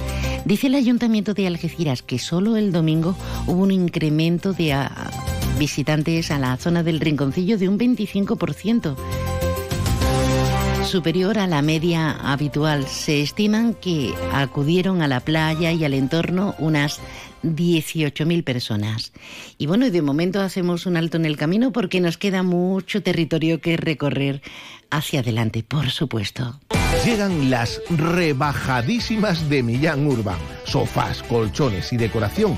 Dice 0.46 0.68
el 0.68 0.76
Ayuntamiento 0.76 1.34
de 1.34 1.48
Algeciras 1.48 2.02
que 2.04 2.20
solo 2.20 2.56
el 2.56 2.72
domingo 2.72 3.16
hubo 3.48 3.64
un 3.64 3.72
incremento 3.72 4.54
de 4.54 4.74
ah, 4.74 5.12
visitantes 5.60 6.32
a 6.32 6.40
la 6.40 6.56
zona 6.56 6.84
del 6.84 7.02
Rinconcillo 7.02 7.58
de 7.58 7.68
un 7.68 7.78
25% 7.78 8.96
superior 10.88 11.38
a 11.38 11.48
la 11.48 11.62
media 11.62 12.12
habitual. 12.12 12.88
Se 12.88 13.22
estiman 13.22 13.74
que 13.74 14.14
acudieron 14.32 15.02
a 15.02 15.10
la 15.10 15.20
playa 15.20 15.74
y 15.74 15.84
al 15.84 15.94
entorno 15.94 16.56
unas 16.60 17.02
18.000 17.44 18.44
personas. 18.44 19.14
Y 19.58 19.66
bueno, 19.68 19.90
de 19.90 20.02
momento 20.02 20.42
hacemos 20.42 20.86
un 20.86 20.98
alto 20.98 21.18
en 21.18 21.26
el 21.26 21.38
camino 21.38 21.72
porque 21.72 22.02
nos 22.02 22.18
queda 22.18 22.44
mucho 22.44 23.04
territorio 23.04 23.62
que 23.62 23.78
recorrer 23.78 24.42
hacia 24.90 25.20
adelante, 25.20 25.64
por 25.64 25.90
supuesto. 25.90 26.60
Llegan 27.06 27.50
las 27.50 27.82
rebajadísimas 27.90 29.50
de 29.50 29.64
Millán 29.64 30.08
Urban. 30.08 30.40
Sofás, 30.66 31.22
colchones 31.24 31.92
y 31.94 31.98
decoración 31.98 32.58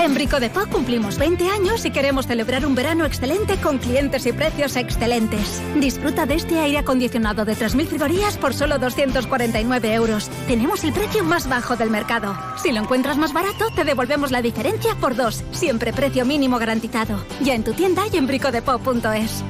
En 0.00 0.14
Brico 0.14 0.38
de 0.38 0.48
Po 0.48 0.60
cumplimos 0.70 1.18
20 1.18 1.48
años 1.50 1.84
y 1.84 1.90
queremos 1.90 2.26
celebrar 2.26 2.64
un 2.64 2.76
verano 2.76 3.04
excelente 3.04 3.56
con 3.56 3.78
clientes 3.78 4.26
y 4.26 4.32
precios 4.32 4.76
excelentes. 4.76 5.60
Disfruta 5.74 6.24
de 6.24 6.36
este 6.36 6.60
aire 6.60 6.78
acondicionado 6.78 7.44
de 7.44 7.54
3.000 7.54 7.86
frigorías 7.86 8.36
por 8.36 8.54
solo 8.54 8.78
249 8.78 9.94
euros. 9.94 10.30
Tenemos 10.46 10.84
el 10.84 10.92
precio 10.92 11.24
más 11.24 11.48
bajo 11.48 11.74
del 11.74 11.90
mercado. 11.90 12.36
Si 12.62 12.70
lo 12.70 12.80
encuentras 12.80 13.18
más 13.18 13.32
barato, 13.32 13.70
te 13.74 13.84
devolvemos 13.84 14.30
la 14.30 14.40
diferencia 14.40 14.94
por 14.94 15.16
dos. 15.16 15.42
Siempre 15.50 15.92
precio 15.92 16.24
mínimo 16.24 16.58
garantizado. 16.58 17.24
Ya 17.40 17.54
en 17.54 17.64
tu 17.64 17.72
tienda 17.72 18.04
y 18.12 18.16
en 18.18 18.28
bricodepop.es. 18.28 19.42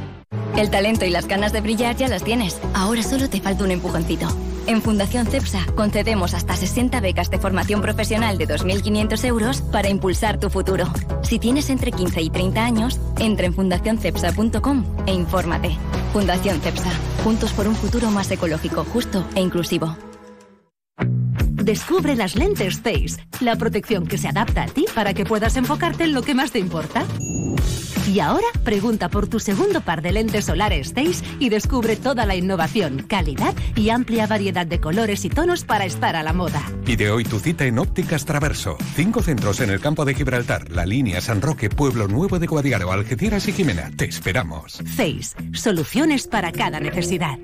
El 0.57 0.71
talento 0.71 1.05
y 1.05 1.11
las 1.11 1.29
ganas 1.29 1.53
de 1.53 1.61
brillar 1.61 1.95
ya 1.97 2.09
las 2.09 2.25
tienes. 2.25 2.59
Ahora 2.75 3.03
solo 3.03 3.29
te 3.29 3.41
falta 3.41 3.65
un 3.65 3.71
empujoncito. 3.71 4.29
En 4.69 4.83
Fundación 4.83 5.27
CEPSA 5.27 5.65
concedemos 5.75 6.35
hasta 6.35 6.55
60 6.55 7.01
becas 7.01 7.31
de 7.31 7.39
formación 7.39 7.81
profesional 7.81 8.37
de 8.37 8.47
2.500 8.47 9.25
euros 9.25 9.63
para 9.63 9.89
impulsar 9.89 10.39
tu 10.39 10.51
futuro. 10.51 10.85
Si 11.23 11.39
tienes 11.39 11.71
entre 11.71 11.91
15 11.91 12.21
y 12.21 12.29
30 12.29 12.65
años, 12.67 13.01
entra 13.19 13.47
en 13.47 13.55
fundacioncepsa.com 13.55 14.85
e 15.07 15.15
infórmate. 15.15 15.75
Fundación 16.13 16.61
CEPSA, 16.61 16.91
juntos 17.25 17.55
por 17.55 17.67
un 17.67 17.75
futuro 17.75 18.11
más 18.11 18.31
ecológico, 18.31 18.85
justo 18.85 19.27
e 19.35 19.41
inclusivo. 19.41 19.97
Descubre 21.51 22.15
las 22.15 22.37
lentes 22.37 22.79
Face, 22.79 23.27
la 23.41 23.57
protección 23.57 24.07
que 24.07 24.19
se 24.19 24.29
adapta 24.29 24.65
a 24.65 24.67
ti 24.67 24.85
para 24.95 25.15
que 25.15 25.25
puedas 25.25 25.57
enfocarte 25.57 26.05
en 26.05 26.13
lo 26.13 26.21
que 26.21 26.35
más 26.35 26.53
te 26.53 26.59
importa. 26.59 27.07
Y 28.09 28.21
ahora 28.21 28.47
pregunta 28.65 29.11
por 29.11 29.29
tu 29.29 29.39
segundo 29.39 29.83
par 29.83 30.01
de 30.01 30.13
lentes 30.13 30.47
solares 30.47 30.95
Zeiss 30.95 31.23
y 31.39 31.51
descubre 31.51 31.95
toda 31.95 32.25
la 32.25 32.37
innovación, 32.37 33.05
calidad 33.07 33.55
y 33.77 33.91
amplia 33.91 34.27
variedad 34.27 34.67
de 34.67 34.81
colores 34.81 35.27
y 35.27 35.29
tonos 35.29 35.65
para 35.65 35.85
estar 35.85 36.17
a 36.17 36.23
la 36.23 36.33
moda. 36.33 36.63
Pide 36.87 37.11
hoy 37.11 37.25
tu 37.25 37.39
cita 37.39 37.67
en 37.67 37.79
Ópticas 37.79 38.25
Traverso. 38.25 38.79
Cinco 38.95 39.23
centros 39.23 39.61
en 39.61 39.69
el 39.69 39.81
campo 39.81 40.07
de 40.07 40.15
Gibraltar, 40.15 40.71
La 40.71 40.87
Línea, 40.87 41.21
San 41.21 41.43
Roque, 41.43 41.69
Pueblo 41.69 42.09
Nuevo 42.09 42.39
de 42.39 42.47
Guadiaro, 42.47 42.93
Algeciras 42.93 43.47
y 43.47 43.53
Jimena. 43.53 43.91
Te 43.95 44.07
esperamos. 44.07 44.81
Zeiss, 44.97 45.37
soluciones 45.53 46.27
para 46.29 46.51
cada 46.51 46.81
necesidad. 46.81 47.39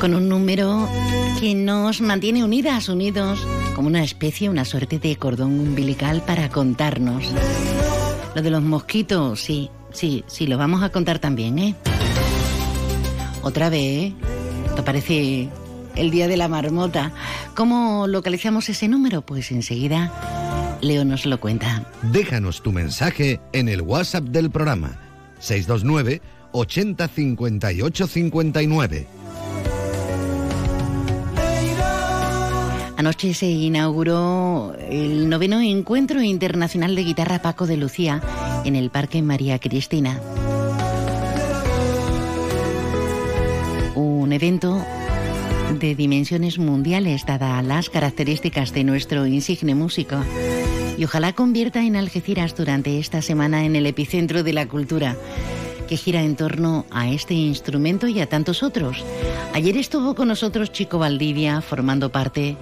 Con 0.00 0.14
un 0.14 0.30
número 0.30 0.88
que 1.38 1.54
nos 1.54 2.00
mantiene 2.00 2.42
unidas, 2.42 2.88
unidos, 2.88 3.46
como 3.74 3.88
una 3.88 4.02
especie, 4.02 4.48
una 4.48 4.64
suerte 4.64 4.98
de 4.98 5.16
cordón 5.16 5.60
umbilical 5.60 6.22
para 6.22 6.48
contarnos. 6.48 7.24
Lo 8.34 8.40
de 8.40 8.50
los 8.50 8.62
mosquitos, 8.62 9.40
sí, 9.40 9.70
sí, 9.92 10.24
sí, 10.26 10.46
lo 10.46 10.56
vamos 10.56 10.82
a 10.82 10.88
contar 10.88 11.18
también, 11.18 11.58
¿eh? 11.58 11.74
Otra 13.42 13.68
vez, 13.68 14.14
¿te 14.74 14.82
parece 14.82 15.48
el 15.96 16.10
día 16.10 16.28
de 16.28 16.38
la 16.38 16.48
marmota? 16.48 17.12
¿Cómo 17.54 18.06
localizamos 18.06 18.70
ese 18.70 18.88
número? 18.88 19.20
Pues 19.20 19.50
enseguida 19.50 20.78
Leo 20.80 21.04
nos 21.04 21.26
lo 21.26 21.38
cuenta. 21.40 21.84
Déjanos 22.10 22.62
tu 22.62 22.72
mensaje 22.72 23.38
en 23.52 23.68
el 23.68 23.82
WhatsApp 23.82 24.24
del 24.24 24.50
programa 24.50 24.98
629 25.40 26.22
80 26.52 27.08
58 27.08 28.06
59. 28.06 29.19
Anoche 33.00 33.32
se 33.32 33.46
inauguró 33.46 34.76
el 34.78 35.30
noveno 35.30 35.58
Encuentro 35.62 36.20
Internacional 36.20 36.94
de 36.94 37.02
Guitarra 37.02 37.38
Paco 37.40 37.66
de 37.66 37.78
Lucía 37.78 38.20
en 38.66 38.76
el 38.76 38.90
Parque 38.90 39.22
María 39.22 39.58
Cristina. 39.58 40.20
Un 43.94 44.30
evento 44.34 44.84
de 45.80 45.94
dimensiones 45.94 46.58
mundiales, 46.58 47.24
dadas 47.24 47.64
las 47.64 47.88
características 47.88 48.74
de 48.74 48.84
nuestro 48.84 49.26
insigne 49.26 49.74
músico. 49.74 50.16
Y 50.98 51.04
ojalá 51.04 51.32
convierta 51.32 51.82
en 51.82 51.96
Algeciras 51.96 52.54
durante 52.54 52.98
esta 52.98 53.22
semana 53.22 53.64
en 53.64 53.76
el 53.76 53.86
epicentro 53.86 54.42
de 54.42 54.52
la 54.52 54.68
cultura 54.68 55.16
que 55.90 55.96
gira 55.96 56.22
en 56.22 56.36
torno 56.36 56.86
a 56.92 57.08
este 57.08 57.34
instrumento 57.34 58.06
y 58.06 58.20
a 58.20 58.28
tantos 58.28 58.62
otros. 58.62 59.04
Ayer 59.54 59.76
estuvo 59.76 60.14
con 60.14 60.28
nosotros 60.28 60.70
Chico 60.70 61.00
Valdivia 61.00 61.60
formando 61.62 62.12
parte 62.12 62.56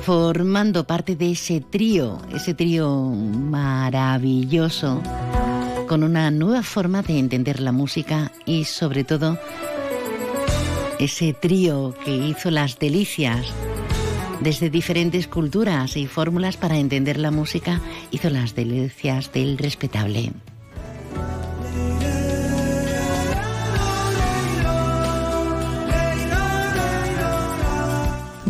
formando 0.00 0.86
parte 0.86 1.14
de 1.14 1.32
ese 1.32 1.60
trío, 1.60 2.22
ese 2.34 2.54
trío 2.54 2.90
maravilloso 2.90 5.02
con 5.86 6.04
una 6.04 6.30
nueva 6.30 6.62
forma 6.62 7.02
de 7.02 7.18
entender 7.18 7.60
la 7.60 7.72
música 7.72 8.32
y 8.46 8.64
sobre 8.64 9.04
todo 9.04 9.38
ese 10.98 11.34
trío 11.34 11.94
que 12.02 12.16
hizo 12.16 12.50
las 12.50 12.78
delicias 12.78 13.44
desde 14.40 14.70
diferentes 14.70 15.28
culturas 15.28 15.98
y 15.98 16.06
fórmulas 16.06 16.56
para 16.56 16.78
entender 16.78 17.18
la 17.18 17.30
música, 17.30 17.82
hizo 18.10 18.30
las 18.30 18.54
delicias 18.54 19.32
del 19.32 19.58
respetable. 19.58 20.32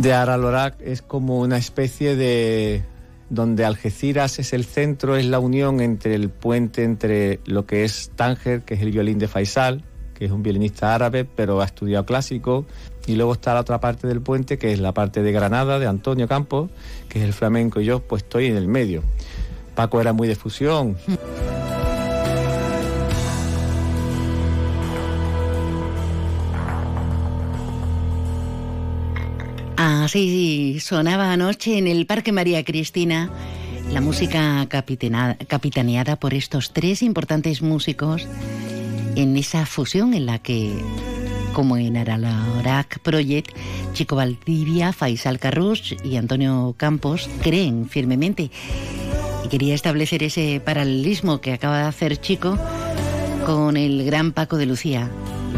De 0.06 0.12
Aralorac 0.12 0.80
es 0.82 1.02
como 1.02 1.40
una 1.40 1.58
especie 1.58 2.14
de 2.14 2.84
donde 3.28 3.64
Algeciras 3.64 4.38
es 4.38 4.52
el 4.52 4.64
centro, 4.64 5.16
es 5.16 5.26
la 5.26 5.40
unión 5.40 5.80
entre 5.80 6.14
el 6.14 6.30
puente 6.30 6.84
entre 6.84 7.40
lo 7.44 7.66
que 7.66 7.82
es 7.82 8.12
Tánger, 8.14 8.62
que 8.62 8.74
es 8.74 8.82
el 8.82 8.92
violín 8.92 9.18
de 9.18 9.26
Faisal, 9.26 9.82
que 10.14 10.26
es 10.26 10.30
un 10.30 10.44
violinista 10.44 10.94
árabe, 10.94 11.24
pero 11.24 11.60
ha 11.60 11.64
estudiado 11.64 12.06
clásico, 12.06 12.66
y 13.08 13.16
luego 13.16 13.32
está 13.32 13.52
la 13.52 13.62
otra 13.62 13.80
parte 13.80 14.06
del 14.06 14.20
puente, 14.20 14.58
que 14.58 14.72
es 14.72 14.78
la 14.78 14.92
parte 14.92 15.24
de 15.24 15.32
Granada, 15.32 15.80
de 15.80 15.88
Antonio 15.88 16.28
Campos, 16.28 16.70
que 17.08 17.18
es 17.18 17.24
el 17.24 17.32
flamenco, 17.32 17.80
y 17.80 17.86
yo 17.86 17.98
pues 17.98 18.22
estoy 18.22 18.46
en 18.46 18.56
el 18.56 18.68
medio. 18.68 19.02
Paco 19.74 20.00
era 20.00 20.12
muy 20.12 20.28
de 20.28 20.36
fusión. 20.36 20.96
Así 30.06 30.78
sonaba 30.78 31.32
anoche 31.32 31.78
en 31.78 31.88
el 31.88 32.06
Parque 32.06 32.30
María 32.30 32.64
Cristina 32.64 33.28
la 33.92 34.00
música 34.00 34.64
capitaneada 34.68 36.14
por 36.14 36.32
estos 36.32 36.72
tres 36.72 37.02
importantes 37.02 37.60
músicos 37.60 38.24
en 39.16 39.36
esa 39.36 39.66
fusión 39.66 40.14
en 40.14 40.26
la 40.26 40.38
que, 40.38 40.70
como 41.54 41.76
en 41.76 41.96
Aralaorac 41.96 43.00
Project, 43.00 43.50
Chico 43.94 44.14
Valdivia, 44.14 44.92
Faisal 44.92 45.40
Carrus 45.40 45.96
y 46.04 46.14
Antonio 46.14 46.76
Campos 46.76 47.28
creen 47.42 47.88
firmemente. 47.88 48.52
Y 49.44 49.48
quería 49.48 49.74
establecer 49.74 50.22
ese 50.22 50.62
paralelismo 50.64 51.40
que 51.40 51.52
acaba 51.52 51.78
de 51.78 51.84
hacer 51.88 52.20
Chico 52.20 52.56
con 53.44 53.76
el 53.76 54.04
gran 54.04 54.30
Paco 54.30 54.56
de 54.56 54.66
Lucía. 54.66 55.10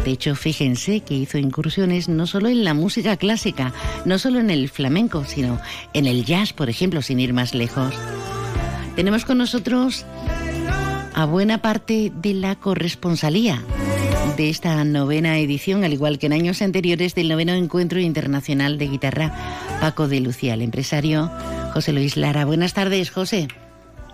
De 0.03 0.11
hecho, 0.11 0.35
fíjense 0.35 1.01
que 1.01 1.13
hizo 1.13 1.37
incursiones 1.37 2.09
no 2.09 2.25
solo 2.25 2.47
en 2.47 2.63
la 2.63 2.73
música 2.73 3.17
clásica, 3.17 3.73
no 4.05 4.17
solo 4.17 4.39
en 4.39 4.49
el 4.49 4.69
flamenco, 4.69 5.25
sino 5.25 5.59
en 5.93 6.05
el 6.05 6.25
jazz, 6.25 6.53
por 6.53 6.69
ejemplo, 6.69 7.01
sin 7.01 7.19
ir 7.19 7.33
más 7.33 7.53
lejos. 7.53 7.93
Tenemos 8.95 9.25
con 9.25 9.37
nosotros 9.37 10.05
a 11.13 11.25
buena 11.25 11.61
parte 11.61 12.11
de 12.15 12.33
la 12.33 12.55
corresponsalía 12.55 13.61
de 14.37 14.49
esta 14.49 14.83
novena 14.85 15.37
edición, 15.37 15.83
al 15.83 15.93
igual 15.93 16.17
que 16.17 16.27
en 16.27 16.33
años 16.33 16.61
anteriores 16.61 17.13
del 17.13 17.27
noveno 17.27 17.53
Encuentro 17.53 17.99
Internacional 17.99 18.77
de 18.77 18.87
Guitarra 18.87 19.33
Paco 19.81 20.07
de 20.07 20.21
Lucía, 20.21 20.53
el 20.53 20.61
empresario 20.61 21.29
José 21.73 21.93
Luis 21.93 22.15
Lara. 22.15 22.45
Buenas 22.45 22.73
tardes, 22.73 23.11
José. 23.11 23.47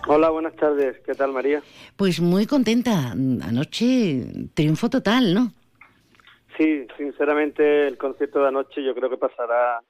Hola, 0.08 0.30
buenas 0.30 0.54
tardes. 0.56 0.96
¿Qué 1.04 1.14
tal, 1.14 1.32
María? 1.32 1.62
Pues 1.96 2.20
muy 2.20 2.46
contenta. 2.46 3.12
Anoche 3.12 4.48
triunfo 4.54 4.90
total, 4.90 5.34
¿no? 5.34 5.52
Sí, 6.56 6.86
sinceramente 6.96 7.86
el 7.86 7.98
concierto 7.98 8.40
de 8.40 8.48
anoche 8.48 8.82
yo 8.82 8.94
creo 8.94 9.10
que 9.10 9.18
pasará, 9.18 9.80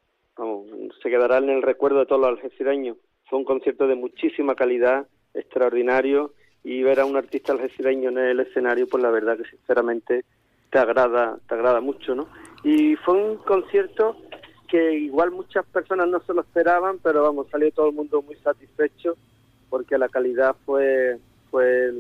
se 1.02 1.11
quedará 1.11 1.38
en 1.38 1.50
el 1.50 1.62
recuerdo 1.62 2.00
de 2.00 2.07
todos 2.07 2.20
los 2.20 2.31
algecireños. 2.31 2.96
Fue 3.29 3.38
un 3.38 3.44
concierto 3.44 3.87
de 3.87 3.94
muchísima 3.94 4.55
calidad, 4.55 5.07
extraordinario, 5.35 6.33
y 6.64 6.83
ver 6.83 6.98
a 6.98 7.07
un 7.07 7.16
artista 7.16 7.52
algecireño 7.52 8.11
en 8.11 8.18
el 8.18 8.40
escenario, 8.40 8.88
pues 8.88 9.02
la 9.02 9.11
verdad 9.11 9.37
que 9.37 9.48
sinceramente 9.48 10.24
te 10.70 10.79
agrada, 10.79 11.38
te 11.48 11.55
agrada 11.55 11.81
mucho, 11.81 12.14
¿no? 12.14 12.29
Y 12.64 12.96
fue 12.96 13.14
un 13.14 13.37
concierto 13.37 14.16
que 14.68 14.94
igual 14.94 15.31
muchas 15.31 15.64
personas 15.66 16.09
no 16.09 16.20
se 16.20 16.35
lo 16.35 16.40
esperaban, 16.40 16.98
pero 16.98 17.22
vamos, 17.22 17.46
salió 17.50 17.70
todo 17.70 17.88
el 17.90 17.94
mundo 17.94 18.20
muy 18.22 18.35
satisfecho 18.37 19.16
porque 19.70 19.96
la 19.96 20.09
calidad 20.09 20.57
fue 20.64 21.18
fue 21.50 21.92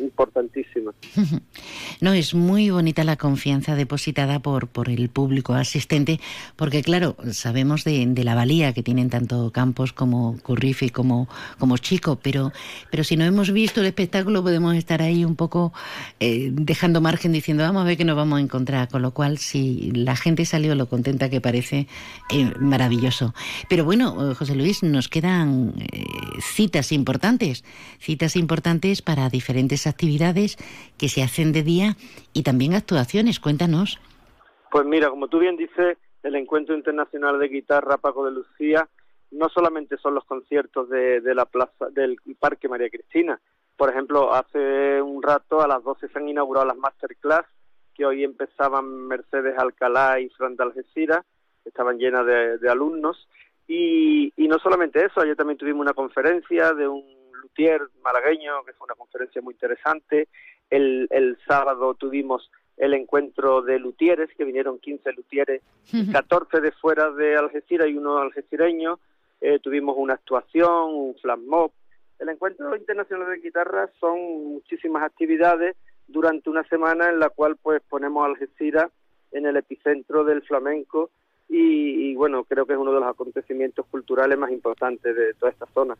importantísima. 0.00 0.92
No, 2.00 2.12
es 2.12 2.34
muy 2.34 2.70
bonita 2.70 3.04
la 3.04 3.16
confianza 3.16 3.76
depositada 3.76 4.40
por, 4.40 4.66
por 4.66 4.88
el 4.88 5.08
público 5.08 5.54
asistente, 5.54 6.18
porque 6.56 6.82
claro, 6.82 7.16
sabemos 7.30 7.84
de, 7.84 8.12
la 8.24 8.34
valía 8.34 8.72
que 8.72 8.82
tienen 8.82 9.08
tanto 9.08 9.52
Campos 9.52 9.92
como 9.92 10.36
Currifi 10.42 10.90
como, 10.90 11.28
como 11.58 11.78
Chico, 11.78 12.18
pero, 12.20 12.52
pero 12.90 13.04
si 13.04 13.16
no 13.16 13.24
hemos 13.24 13.52
visto 13.52 13.80
el 13.80 13.86
espectáculo 13.86 14.42
podemos 14.42 14.74
estar 14.74 15.00
ahí 15.00 15.24
un 15.24 15.36
poco 15.36 15.72
eh, 16.18 16.50
dejando 16.52 17.00
margen 17.00 17.30
diciendo 17.30 17.62
vamos 17.62 17.82
a 17.82 17.84
ver 17.84 17.96
qué 17.96 18.04
nos 18.04 18.16
vamos 18.16 18.38
a 18.38 18.42
encontrar, 18.42 18.88
con 18.88 19.02
lo 19.02 19.12
cual 19.12 19.38
si 19.38 19.92
la 19.92 20.16
gente 20.16 20.44
salió 20.44 20.74
lo 20.74 20.88
contenta 20.88 21.30
que 21.30 21.40
parece, 21.40 21.86
eh, 22.30 22.52
maravilloso. 22.58 23.32
Pero 23.68 23.84
bueno, 23.84 24.34
José 24.34 24.56
Luis, 24.56 24.82
nos 24.82 25.08
quedan 25.08 25.74
eh, 25.78 26.04
citas 26.40 26.92
importantes, 26.92 27.64
citas 28.00 28.36
importantes 28.36 29.02
para 29.02 29.28
diferentes 29.28 29.81
actividades 29.86 30.56
que 30.98 31.08
se 31.08 31.22
hacen 31.22 31.52
de 31.52 31.62
día 31.62 31.96
y 32.32 32.42
también 32.42 32.74
actuaciones. 32.74 33.40
Cuéntanos. 33.40 33.98
Pues 34.70 34.86
mira, 34.86 35.10
como 35.10 35.28
tú 35.28 35.38
bien 35.38 35.56
dices, 35.56 35.98
el 36.22 36.36
Encuentro 36.36 36.74
Internacional 36.74 37.38
de 37.38 37.48
Guitarra 37.48 37.98
Paco 37.98 38.24
de 38.24 38.32
Lucía 38.32 38.88
no 39.32 39.48
solamente 39.48 39.96
son 39.96 40.14
los 40.14 40.24
conciertos 40.24 40.88
de, 40.88 41.20
la 41.34 41.46
plaza 41.46 41.88
del 41.90 42.16
Parque 42.38 42.68
María 42.68 42.90
Cristina. 42.90 43.40
Por 43.76 43.90
ejemplo, 43.90 44.32
hace 44.32 45.00
un 45.00 45.22
rato 45.22 45.60
a 45.60 45.66
las 45.66 45.82
12 45.82 46.08
se 46.08 46.18
han 46.18 46.28
inaugurado 46.28 46.66
las 46.66 46.76
masterclass 46.76 47.46
que 47.94 48.06
hoy 48.06 48.24
empezaban 48.24 49.08
Mercedes 49.08 49.58
Alcalá 49.58 50.20
y 50.20 50.28
Fran 50.30 50.56
de 50.56 50.64
Algeciras, 50.64 51.24
estaban 51.64 51.98
llenas 51.98 52.26
de, 52.26 52.70
alumnos. 52.70 53.28
Y, 53.66 54.32
y, 54.36 54.48
no 54.48 54.58
solamente 54.58 55.04
eso, 55.04 55.20
ayer 55.20 55.36
también 55.36 55.58
tuvimos 55.58 55.80
una 55.80 55.94
conferencia 55.94 56.72
de 56.72 56.88
un 56.88 57.04
luthier 57.52 57.82
malagueño, 58.02 58.64
que 58.64 58.72
fue 58.72 58.86
una 58.86 58.94
conferencia 58.94 59.42
muy 59.42 59.54
interesante. 59.54 60.28
El, 60.70 61.06
el 61.10 61.38
sábado 61.46 61.94
tuvimos 61.94 62.50
el 62.76 62.94
encuentro 62.94 63.62
de 63.62 63.78
luthieres, 63.78 64.30
que 64.36 64.44
vinieron 64.44 64.78
15 64.78 65.12
luthieres, 65.12 65.62
14 66.10 66.60
de 66.60 66.72
fuera 66.72 67.10
de 67.10 67.36
Algeciras 67.36 67.88
y 67.88 67.96
uno 67.96 68.18
algecireño. 68.18 68.98
Eh, 69.40 69.58
tuvimos 69.58 69.96
una 69.98 70.14
actuación, 70.14 70.94
un 70.94 71.14
flash 71.16 71.40
mob. 71.40 71.72
El 72.18 72.28
encuentro 72.28 72.74
internacional 72.76 73.28
de 73.30 73.40
guitarra 73.40 73.90
son 74.00 74.18
muchísimas 74.52 75.02
actividades 75.02 75.76
durante 76.06 76.48
una 76.48 76.62
semana 76.64 77.08
en 77.08 77.18
la 77.18 77.28
cual 77.28 77.56
pues 77.60 77.82
ponemos 77.88 78.22
a 78.22 78.26
Algeciras 78.26 78.90
en 79.32 79.46
el 79.46 79.56
epicentro 79.56 80.24
del 80.24 80.42
flamenco 80.42 81.10
y, 81.54 82.14
bueno, 82.14 82.44
creo 82.44 82.64
que 82.64 82.72
es 82.72 82.78
uno 82.78 82.92
de 82.92 83.00
los 83.00 83.08
acontecimientos 83.08 83.84
culturales 83.90 84.38
más 84.38 84.50
importantes 84.50 85.14
de 85.14 85.34
toda 85.34 85.52
esta 85.52 85.66
zona. 85.74 85.96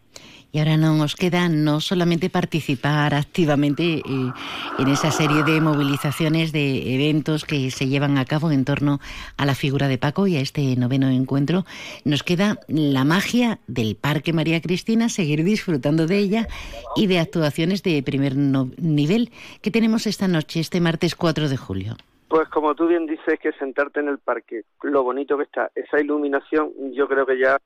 Y 0.51 0.59
ahora 0.59 0.79
no 0.79 0.95
nos 0.97 1.15
queda 1.15 1.51
no 1.51 1.81
solamente 1.81 2.31
participar 2.31 3.15
activamente 3.15 3.97
eh, 3.97 4.33
en 4.79 4.89
esa 4.89 5.11
serie 5.11 5.43
de 5.43 5.61
movilizaciones, 5.61 6.53
de 6.53 6.95
eventos 6.95 7.45
que 7.45 7.71
se 7.71 7.89
llevan 7.89 8.17
a 8.17 8.25
cabo 8.25 8.51
en 8.51 8.65
torno 8.65 8.99
a 9.37 9.45
la 9.45 9.55
figura 9.55 9.89
de 9.89 9.99
Paco 9.99 10.27
y 10.27 10.37
a 10.37 10.41
este 10.41 10.75
noveno 10.77 11.11
encuentro, 11.11 11.67
nos 12.05 12.23
queda 12.23 12.59
la 12.69 13.05
magia 13.05 13.59
del 13.67 13.95
Parque 13.97 14.33
María 14.33 14.63
Cristina, 14.63 15.11
seguir 15.11 15.45
disfrutando 15.45 16.07
de 16.07 16.17
ella 16.17 16.49
y 16.97 17.09
de 17.09 17.19
actuaciones 17.19 17.83
de 17.83 18.03
primer 18.03 18.37
nivel 18.37 19.31
que 19.61 19.71
tenemos 19.71 20.07
esta 20.07 20.29
noche, 20.29 20.61
este 20.61 20.81
martes 20.81 21.15
4 21.15 21.51
de 21.51 21.57
julio. 21.59 21.97
Pues 22.33 22.49
como 22.49 22.75
tú 22.75 22.87
bien 22.87 23.05
dices, 23.05 23.39
que 23.39 23.53
sentarte 23.53 24.01
en 24.01 24.09
el 24.09 24.17
parque, 24.17 24.63
lo 24.85 25.03
bonito 25.03 25.37
que 25.37 25.43
está, 25.43 25.71
esa 25.75 26.01
iluminación, 26.01 26.73
yo 26.95 27.07
creo 27.07 27.27
que 27.27 27.39
ya 27.39 27.59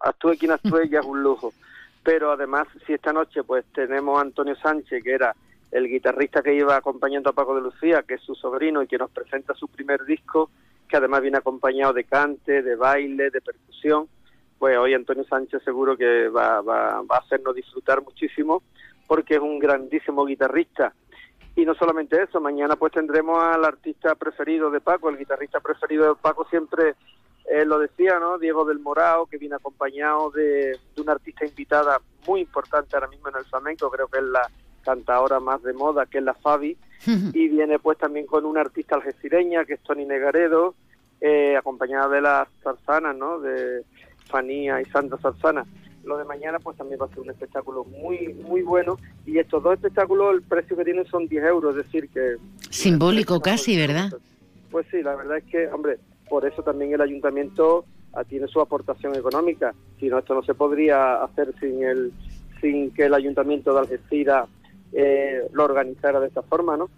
actúe 0.00 0.38
quien 0.38 0.52
actúe 0.52 0.84
ya 0.88 1.00
es 1.00 1.04
un 1.04 1.22
lujo. 1.22 1.52
Pero 2.02 2.32
además, 2.32 2.66
si 2.86 2.94
esta 2.94 3.12
noche 3.12 3.42
pues 3.42 3.66
tenemos 3.74 4.16
a 4.16 4.22
Antonio 4.22 4.56
Sánchez, 4.56 5.04
que 5.04 5.12
era 5.12 5.36
el 5.70 5.86
guitarrista 5.86 6.40
que 6.42 6.54
iba 6.54 6.74
acompañando 6.76 7.28
a 7.28 7.34
Paco 7.34 7.56
de 7.56 7.60
Lucía, 7.60 8.04
que 8.08 8.14
es 8.14 8.22
su 8.22 8.34
sobrino 8.34 8.82
y 8.82 8.86
que 8.86 8.96
nos 8.96 9.10
presenta 9.10 9.52
su 9.52 9.68
primer 9.68 10.02
disco, 10.06 10.48
que 10.88 10.96
además 10.96 11.20
viene 11.20 11.36
acompañado 11.36 11.92
de 11.92 12.04
cante, 12.04 12.62
de 12.62 12.74
baile, 12.74 13.28
de 13.28 13.42
percusión, 13.42 14.08
pues 14.58 14.78
hoy 14.78 14.94
Antonio 14.94 15.24
Sánchez 15.24 15.62
seguro 15.62 15.94
que 15.94 16.28
va, 16.28 16.62
va, 16.62 17.02
va 17.02 17.16
a 17.16 17.20
hacernos 17.20 17.54
disfrutar 17.54 18.02
muchísimo 18.02 18.62
porque 19.06 19.34
es 19.34 19.40
un 19.40 19.58
grandísimo 19.58 20.24
guitarrista 20.24 20.94
y 21.56 21.64
no 21.64 21.74
solamente 21.74 22.22
eso, 22.22 22.38
mañana 22.38 22.76
pues 22.76 22.92
tendremos 22.92 23.42
al 23.42 23.64
artista 23.64 24.14
preferido 24.14 24.70
de 24.70 24.82
Paco, 24.82 25.08
el 25.08 25.16
guitarrista 25.16 25.58
preferido 25.58 26.14
de 26.14 26.20
Paco 26.20 26.46
siempre 26.50 26.94
eh, 27.46 27.64
lo 27.64 27.78
decía, 27.78 28.18
¿no? 28.20 28.38
Diego 28.38 28.66
del 28.66 28.78
Morao, 28.78 29.26
que 29.26 29.38
viene 29.38 29.56
acompañado 29.56 30.30
de, 30.30 30.78
una 30.98 31.12
artista 31.12 31.46
invitada 31.46 31.98
muy 32.26 32.42
importante 32.42 32.94
ahora 32.94 33.08
mismo 33.08 33.30
en 33.30 33.36
el 33.36 33.44
flamenco, 33.46 33.90
creo 33.90 34.06
que 34.06 34.18
es 34.18 34.24
la 34.24 34.50
cantadora 34.84 35.40
más 35.40 35.62
de 35.62 35.72
moda, 35.72 36.04
que 36.04 36.18
es 36.18 36.24
la 36.24 36.34
Fabi, 36.34 36.76
y 37.06 37.48
viene 37.48 37.78
pues 37.78 37.96
también 37.98 38.26
con 38.26 38.44
una 38.44 38.60
artista 38.60 38.96
algecireña, 38.96 39.64
que 39.64 39.74
es 39.74 39.80
Tony 39.80 40.04
Negaredo, 40.04 40.74
eh, 41.22 41.56
acompañada 41.56 42.08
de 42.08 42.20
las 42.20 42.48
zarzanas, 42.62 43.16
¿no? 43.16 43.40
De 43.40 43.82
Fanía 44.28 44.82
y 44.82 44.84
Santa 44.86 45.16
Zarzana 45.16 45.64
lo 46.06 46.16
de 46.16 46.24
mañana 46.24 46.58
pues 46.58 46.76
también 46.76 47.00
va 47.00 47.06
a 47.06 47.08
ser 47.08 47.20
un 47.20 47.30
espectáculo 47.30 47.84
muy 47.84 48.34
muy 48.48 48.62
bueno 48.62 48.98
y 49.26 49.38
estos 49.38 49.62
dos 49.62 49.74
espectáculos 49.74 50.34
el 50.34 50.42
precio 50.42 50.76
que 50.76 50.84
tienen 50.84 51.06
son 51.06 51.26
10 51.26 51.44
euros, 51.44 51.76
es 51.76 51.84
decir 51.84 52.08
que... 52.08 52.36
Simbólico 52.70 53.40
casi, 53.40 53.76
¿verdad? 53.76 54.12
Pues 54.70 54.86
sí, 54.90 55.02
la 55.02 55.14
verdad 55.16 55.38
es 55.38 55.44
que, 55.44 55.68
hombre, 55.68 55.98
por 56.28 56.46
eso 56.46 56.62
también 56.62 56.92
el 56.92 57.00
ayuntamiento 57.00 57.84
ah, 58.12 58.24
tiene 58.24 58.46
su 58.48 58.60
aportación 58.60 59.14
económica, 59.16 59.74
si 59.98 60.08
no 60.08 60.18
esto 60.18 60.34
no 60.34 60.42
se 60.42 60.54
podría 60.54 61.22
hacer 61.22 61.54
sin 61.60 61.82
el 61.82 62.12
sin 62.60 62.90
que 62.92 63.04
el 63.04 63.14
ayuntamiento 63.14 63.74
de 63.74 63.80
Algeciras 63.80 64.48
eh, 64.92 65.42
lo 65.52 65.64
organizara 65.64 66.20
de 66.20 66.28
esta 66.28 66.42
forma, 66.42 66.76
¿no? 66.76 66.88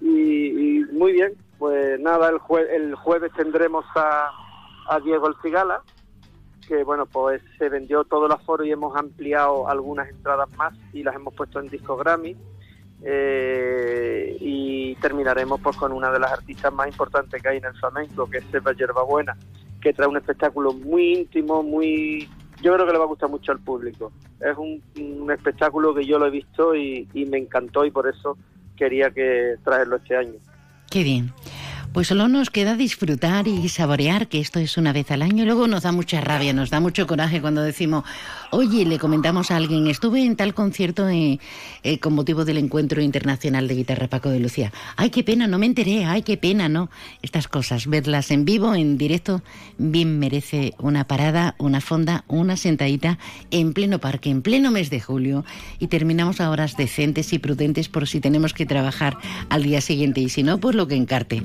y, 0.00 0.84
muy 0.92 1.12
bien, 1.12 1.32
pues 1.58 2.00
nada, 2.00 2.30
el, 2.30 2.38
el 2.70 2.94
jueves 2.94 3.30
tendremos 3.36 3.84
a 3.94 4.30
a 4.88 5.00
Diego 5.00 5.28
El 5.28 5.34
Cigala, 5.42 5.82
que 6.66 6.84
bueno, 6.84 7.06
pues 7.06 7.42
se 7.58 7.68
vendió 7.68 8.04
todo 8.04 8.26
el 8.26 8.32
aforo 8.32 8.64
y 8.64 8.72
hemos 8.72 8.96
ampliado 8.96 9.68
algunas 9.68 10.08
entradas 10.08 10.48
más 10.56 10.74
y 10.92 11.02
las 11.02 11.14
hemos 11.14 11.34
puesto 11.34 11.60
en 11.60 11.68
disco 11.68 11.96
Grammy. 11.96 12.36
Eh, 13.04 14.36
y 14.40 14.94
terminaremos 14.96 15.60
pues 15.60 15.76
con 15.76 15.90
una 15.92 16.12
de 16.12 16.20
las 16.20 16.32
artistas 16.32 16.72
más 16.72 16.86
importantes 16.86 17.42
que 17.42 17.48
hay 17.48 17.58
en 17.58 17.64
el 17.64 17.74
flamenco, 17.74 18.30
que 18.30 18.38
es 18.38 18.44
Seba 18.52 18.72
Yerbabuena, 18.72 19.36
que 19.80 19.92
trae 19.92 20.06
un 20.06 20.16
espectáculo 20.16 20.72
muy 20.72 21.14
íntimo, 21.14 21.62
muy 21.64 22.28
yo 22.62 22.72
creo 22.74 22.86
que 22.86 22.92
le 22.92 22.98
va 22.98 23.04
a 23.04 23.08
gustar 23.08 23.28
mucho 23.28 23.50
al 23.50 23.58
público. 23.58 24.12
Es 24.40 24.56
un, 24.56 25.30
espectáculo 25.32 25.94
que 25.94 26.06
yo 26.06 26.18
lo 26.18 26.26
he 26.26 26.30
visto 26.30 26.76
y, 26.76 27.08
y, 27.12 27.26
me 27.26 27.38
encantó 27.38 27.84
y 27.84 27.90
por 27.90 28.08
eso 28.08 28.38
quería 28.76 29.10
que 29.10 29.56
traerlo 29.64 29.96
este 29.96 30.16
año. 30.16 30.34
Qué 30.88 31.02
bien. 31.02 31.32
Pues 31.92 32.08
solo 32.08 32.26
nos 32.26 32.48
queda 32.48 32.74
disfrutar 32.74 33.46
y 33.46 33.68
saborear 33.68 34.26
que 34.26 34.40
esto 34.40 34.58
es 34.58 34.78
una 34.78 34.94
vez 34.94 35.10
al 35.10 35.20
año. 35.20 35.44
Luego 35.44 35.68
nos 35.68 35.82
da 35.82 35.92
mucha 35.92 36.22
rabia, 36.22 36.54
nos 36.54 36.70
da 36.70 36.80
mucho 36.80 37.06
coraje 37.06 37.42
cuando 37.42 37.62
decimos, 37.62 38.04
oye, 38.50 38.86
le 38.86 38.98
comentamos 38.98 39.50
a 39.50 39.56
alguien, 39.56 39.86
estuve 39.86 40.24
en 40.24 40.34
tal 40.34 40.54
concierto 40.54 41.06
eh, 41.10 41.38
eh, 41.82 41.98
con 41.98 42.14
motivo 42.14 42.46
del 42.46 42.56
Encuentro 42.56 43.02
Internacional 43.02 43.68
de 43.68 43.74
Guitarra 43.74 44.08
Paco 44.08 44.30
de 44.30 44.40
Lucía. 44.40 44.72
Ay, 44.96 45.10
qué 45.10 45.22
pena, 45.22 45.46
no 45.46 45.58
me 45.58 45.66
enteré, 45.66 46.06
ay, 46.06 46.22
qué 46.22 46.38
pena, 46.38 46.70
¿no? 46.70 46.88
Estas 47.20 47.46
cosas, 47.46 47.86
verlas 47.86 48.30
en 48.30 48.46
vivo, 48.46 48.74
en 48.74 48.96
directo, 48.96 49.42
bien 49.76 50.18
merece 50.18 50.72
una 50.78 51.06
parada, 51.06 51.56
una 51.58 51.82
fonda, 51.82 52.24
una 52.26 52.56
sentadita 52.56 53.18
en 53.50 53.74
pleno 53.74 53.98
parque, 53.98 54.30
en 54.30 54.40
pleno 54.40 54.70
mes 54.70 54.88
de 54.88 55.00
julio. 55.00 55.44
Y 55.78 55.88
terminamos 55.88 56.40
a 56.40 56.48
horas 56.48 56.78
decentes 56.78 57.34
y 57.34 57.38
prudentes 57.38 57.90
por 57.90 58.08
si 58.08 58.20
tenemos 58.20 58.54
que 58.54 58.64
trabajar 58.64 59.18
al 59.50 59.62
día 59.62 59.82
siguiente 59.82 60.22
y 60.22 60.30
si 60.30 60.42
no, 60.42 60.58
pues 60.58 60.74
lo 60.74 60.88
que 60.88 60.94
encarte. 60.94 61.42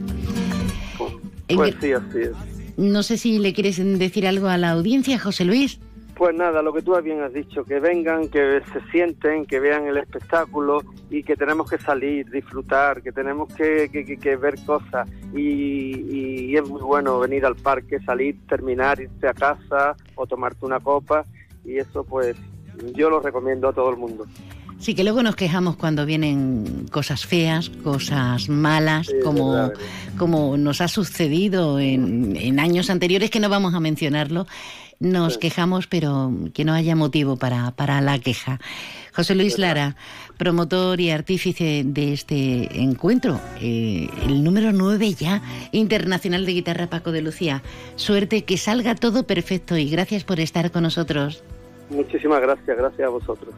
Pues 1.55 1.75
sí, 1.79 1.93
así 1.93 2.19
es. 2.19 2.31
No 2.77 3.01
sé 3.03 3.17
si 3.17 3.39
le 3.39 3.53
quieres 3.53 3.77
decir 3.99 4.27
algo 4.27 4.47
a 4.47 4.57
la 4.57 4.71
audiencia, 4.71 5.17
José 5.17 5.45
Luis. 5.45 5.79
Pues 6.15 6.35
nada, 6.35 6.63
lo 6.63 6.73
que 6.73 6.81
tú 6.81 6.99
bien 7.01 7.21
has 7.21 7.31
dicho, 7.31 7.63
que 7.63 7.79
vengan, 7.79 8.29
que 8.29 8.61
se 8.73 8.81
sienten, 8.91 9.45
que 9.45 9.59
vean 9.59 9.85
el 9.85 9.97
espectáculo 9.97 10.81
y 11.11 11.21
que 11.21 11.35
tenemos 11.35 11.69
que 11.69 11.77
salir, 11.77 12.27
disfrutar, 12.31 13.03
que 13.03 13.11
tenemos 13.11 13.53
que, 13.53 13.87
ver 14.41 14.55
cosas 14.65 15.07
y, 15.35 16.49
y, 16.49 16.57
es 16.57 16.67
muy 16.67 16.81
bueno 16.81 17.19
venir 17.19 17.45
al 17.45 17.55
parque, 17.55 17.99
salir, 17.99 18.35
terminar, 18.47 18.99
irte 18.99 19.27
a 19.27 19.33
casa 19.33 19.95
o 20.15 20.25
tomarte 20.25 20.65
una 20.65 20.79
copa 20.79 21.23
y 21.63 21.77
eso 21.77 22.03
pues 22.03 22.35
yo 22.95 23.11
lo 23.11 23.19
recomiendo 23.19 23.67
a 23.67 23.73
todo 23.73 23.91
el 23.91 23.97
mundo. 23.97 24.25
Sí, 24.79 24.93
que 24.93 25.03
luego 25.03 25.23
nos 25.23 25.35
quejamos 25.35 25.75
cuando 25.75 26.05
vienen 26.05 26.85
cosas 26.91 27.25
feas, 27.25 27.69
cosas 27.69 28.47
malas, 28.47 29.09
como, 29.23 29.71
como 30.17 30.55
nos 30.55 30.81
ha 30.81 30.87
sucedido 30.87 31.79
en, 31.79 32.59
años 32.59 32.89
anteriores, 32.89 33.31
que 33.31 33.39
no 33.39 33.49
vamos 33.49 33.73
a 33.73 33.79
mencionarlo. 33.79 34.45
Nos 34.99 35.37
quejamos, 35.37 35.87
pero 35.87 36.31
que 36.53 36.63
no 36.63 36.73
haya 36.73 36.95
motivo 36.95 37.37
para, 37.37 37.71
para 37.71 38.01
la 38.01 38.17
queja. 38.19 38.59
José 39.15 39.35
Luis 39.35 39.57
Lara, 39.57 39.95
promotor 40.37 40.99
y 41.01 41.09
artífice 41.09 41.83
de 41.83 42.13
este 42.13 42.81
encuentro, 42.81 43.39
eh, 43.59 44.07
el 44.23 44.43
número 44.43 44.71
9 44.71 45.13
ya, 45.13 45.41
Internacional 45.71 46.45
de 46.45 46.53
Guitarra 46.53 46.87
Paco 46.87 47.11
de 47.11 47.21
Lucía. 47.21 47.63
Suerte, 47.95 48.43
que 48.43 48.57
salga 48.57 48.95
todo 48.95 49.23
perfecto 49.23 49.75
y 49.75 49.89
gracias 49.89 50.23
por 50.23 50.39
estar 50.39 50.71
con 50.71 50.83
nosotros. 50.83 51.43
Muchísimas 51.89 52.41
gracias, 52.41 52.77
gracias 52.77 53.07
a 53.07 53.09
vosotros. 53.09 53.53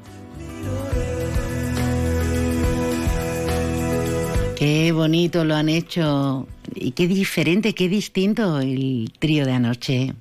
Qué 4.56 4.92
bonito 4.92 5.46
lo 5.46 5.56
han 5.56 5.70
hecho 5.70 6.46
y 6.76 6.92
qué 6.92 7.08
diferente, 7.08 7.74
qué 7.74 7.88
distinto 7.88 8.60
el 8.60 9.12
trío 9.18 9.46
de 9.46 9.54
anoche. 9.54 10.14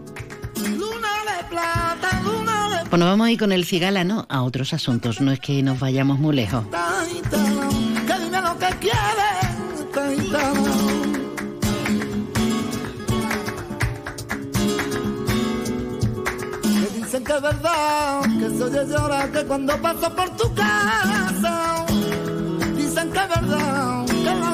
Bueno, 2.90 3.05
vamos 3.05 3.27
a 3.27 3.33
ir 3.33 3.38
con 3.38 3.53
el 3.53 3.64
cigala, 3.64 4.05
¿no? 4.05 4.27
A 4.29 4.42
otros 4.42 4.72
asuntos, 4.72 5.20
no 5.20 5.33
es 5.33 5.40
que 5.40 5.62
nos 5.62 5.79
vayamos 5.79 6.18
muy 6.18 6.37
lejos. 6.37 6.64
Dicen 17.18 17.24
que 17.24 17.33
es 17.33 17.42
verdad, 17.42 18.22
que 18.22 18.59
soy 18.59 18.87
llora 18.88 19.33
que 19.33 19.44
cuando 19.44 19.76
paso 19.83 20.14
por 20.14 20.37
tu 20.37 20.54
casa, 20.54 21.85
dicen 22.76 23.11
que 23.11 23.18
es 23.18 23.28
verdad 23.28 24.04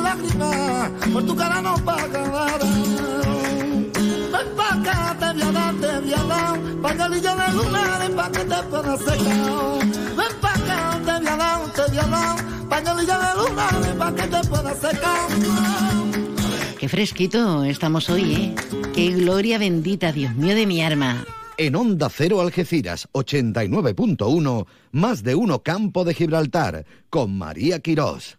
lágrimas 0.02 0.90
por 1.12 1.26
tu 1.26 1.36
cara 1.36 1.60
no 1.60 1.74
pagarán. 1.84 2.58
Ven 4.32 4.48
pa' 4.56 4.74
acá, 4.74 5.16
te 5.18 5.32
voy 5.32 5.42
a 5.42 5.52
dar, 5.52 5.74
te 5.74 6.00
voy 6.00 6.12
a 6.14 6.22
dar, 6.24 6.60
pañalillo 6.82 7.36
de 7.36 7.52
lunares 7.52 8.10
pa' 8.10 8.30
que 8.32 8.44
te 8.44 8.62
puedas 8.70 9.00
secar. 9.00 9.78
Ven 10.16 10.34
pa' 10.40 10.54
acá, 10.54 11.00
te 11.04 11.12
voy 11.18 11.28
a 11.28 11.36
dar, 11.36 11.72
te 11.72 11.82
voy 11.82 11.98
a 11.98 12.06
dar, 12.06 12.68
pañalillo 12.68 13.18
de 13.18 13.48
lunares 13.48 13.94
pa' 13.98 14.14
que 14.14 14.22
te 14.22 14.48
puedas 14.48 14.78
secar. 14.78 15.28
Qué 16.78 16.88
fresquito 16.88 17.64
estamos 17.64 18.08
hoy, 18.10 18.34
¿eh? 18.34 18.54
Qué 18.94 19.10
gloria 19.10 19.58
bendita, 19.58 20.12
Dios 20.12 20.34
mío 20.34 20.54
de 20.54 20.66
mi 20.66 20.82
arma. 20.82 21.24
En 21.56 21.76
Onda 21.76 22.08
Cero 22.10 22.40
Algeciras 22.40 23.08
89.1, 23.12 24.66
más 24.90 25.22
de 25.22 25.36
uno 25.36 25.62
Campo 25.62 26.04
de 26.04 26.12
Gibraltar, 26.12 26.84
con 27.10 27.38
María 27.38 27.78
Quirós. 27.78 28.38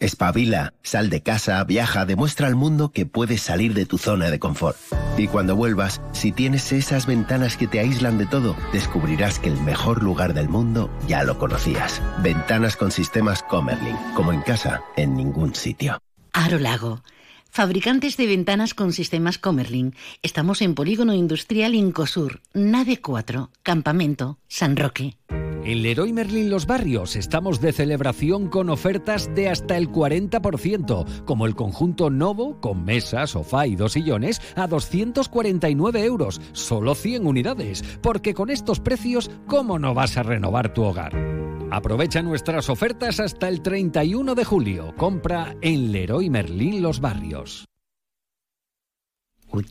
Espabila, 0.00 0.72
sal 0.82 1.10
de 1.10 1.22
casa, 1.22 1.62
viaja, 1.64 2.06
demuestra 2.06 2.46
al 2.46 2.56
mundo 2.56 2.90
que 2.90 3.04
puedes 3.04 3.42
salir 3.42 3.74
de 3.74 3.84
tu 3.84 3.98
zona 3.98 4.30
de 4.30 4.38
confort. 4.38 4.78
Y 5.18 5.28
cuando 5.28 5.54
vuelvas, 5.54 6.00
si 6.12 6.32
tienes 6.32 6.72
esas 6.72 7.04
ventanas 7.04 7.58
que 7.58 7.66
te 7.66 7.80
aíslan 7.80 8.16
de 8.16 8.24
todo, 8.24 8.56
descubrirás 8.72 9.38
que 9.38 9.48
el 9.48 9.60
mejor 9.60 10.02
lugar 10.02 10.32
del 10.32 10.48
mundo 10.48 10.90
ya 11.06 11.22
lo 11.24 11.38
conocías. 11.38 12.00
Ventanas 12.22 12.76
con 12.76 12.90
sistemas 12.90 13.42
Comerlin, 13.42 13.96
como 14.14 14.32
en 14.32 14.40
casa, 14.40 14.80
en 14.96 15.14
ningún 15.16 15.54
sitio. 15.54 15.98
Aro 16.32 16.58
Lago. 16.58 17.02
Fabricantes 17.50 18.16
de 18.16 18.26
ventanas 18.26 18.74
con 18.74 18.92
sistemas 18.92 19.38
Comerlin. 19.38 19.94
Estamos 20.22 20.62
en 20.62 20.76
Polígono 20.76 21.14
Industrial 21.14 21.74
Incosur, 21.74 22.40
Nave 22.54 23.00
4, 23.00 23.50
Campamento, 23.64 24.38
San 24.46 24.76
Roque. 24.76 25.16
En 25.64 25.82
Leroy 25.82 26.12
Merlin 26.12 26.48
Los 26.48 26.66
Barrios 26.66 27.16
estamos 27.16 27.60
de 27.60 27.72
celebración 27.72 28.48
con 28.48 28.70
ofertas 28.70 29.34
de 29.34 29.50
hasta 29.50 29.76
el 29.76 29.90
40%, 29.90 31.24
como 31.24 31.44
el 31.44 31.54
conjunto 31.54 32.08
Novo 32.08 32.60
con 32.60 32.84
mesa, 32.84 33.26
sofá 33.26 33.66
y 33.66 33.74
dos 33.76 33.92
sillones 33.92 34.40
a 34.54 34.68
249 34.68 36.04
euros, 36.04 36.40
solo 36.52 36.94
100 36.94 37.26
unidades, 37.26 37.82
porque 38.00 38.32
con 38.32 38.48
estos 38.48 38.80
precios, 38.80 39.30
¿cómo 39.46 39.78
no 39.78 39.92
vas 39.92 40.16
a 40.16 40.22
renovar 40.22 40.72
tu 40.72 40.84
hogar? 40.84 41.49
Aprovecha 41.70 42.20
nuestras 42.22 42.68
ofertas 42.68 43.20
hasta 43.20 43.48
el 43.48 43.62
31 43.62 44.34
de 44.34 44.44
julio. 44.44 44.94
Compra 44.96 45.54
en 45.62 45.92
Leroy 45.92 46.28
Merlin 46.28 46.82
Los 46.82 47.00
Barrios. 47.00 47.66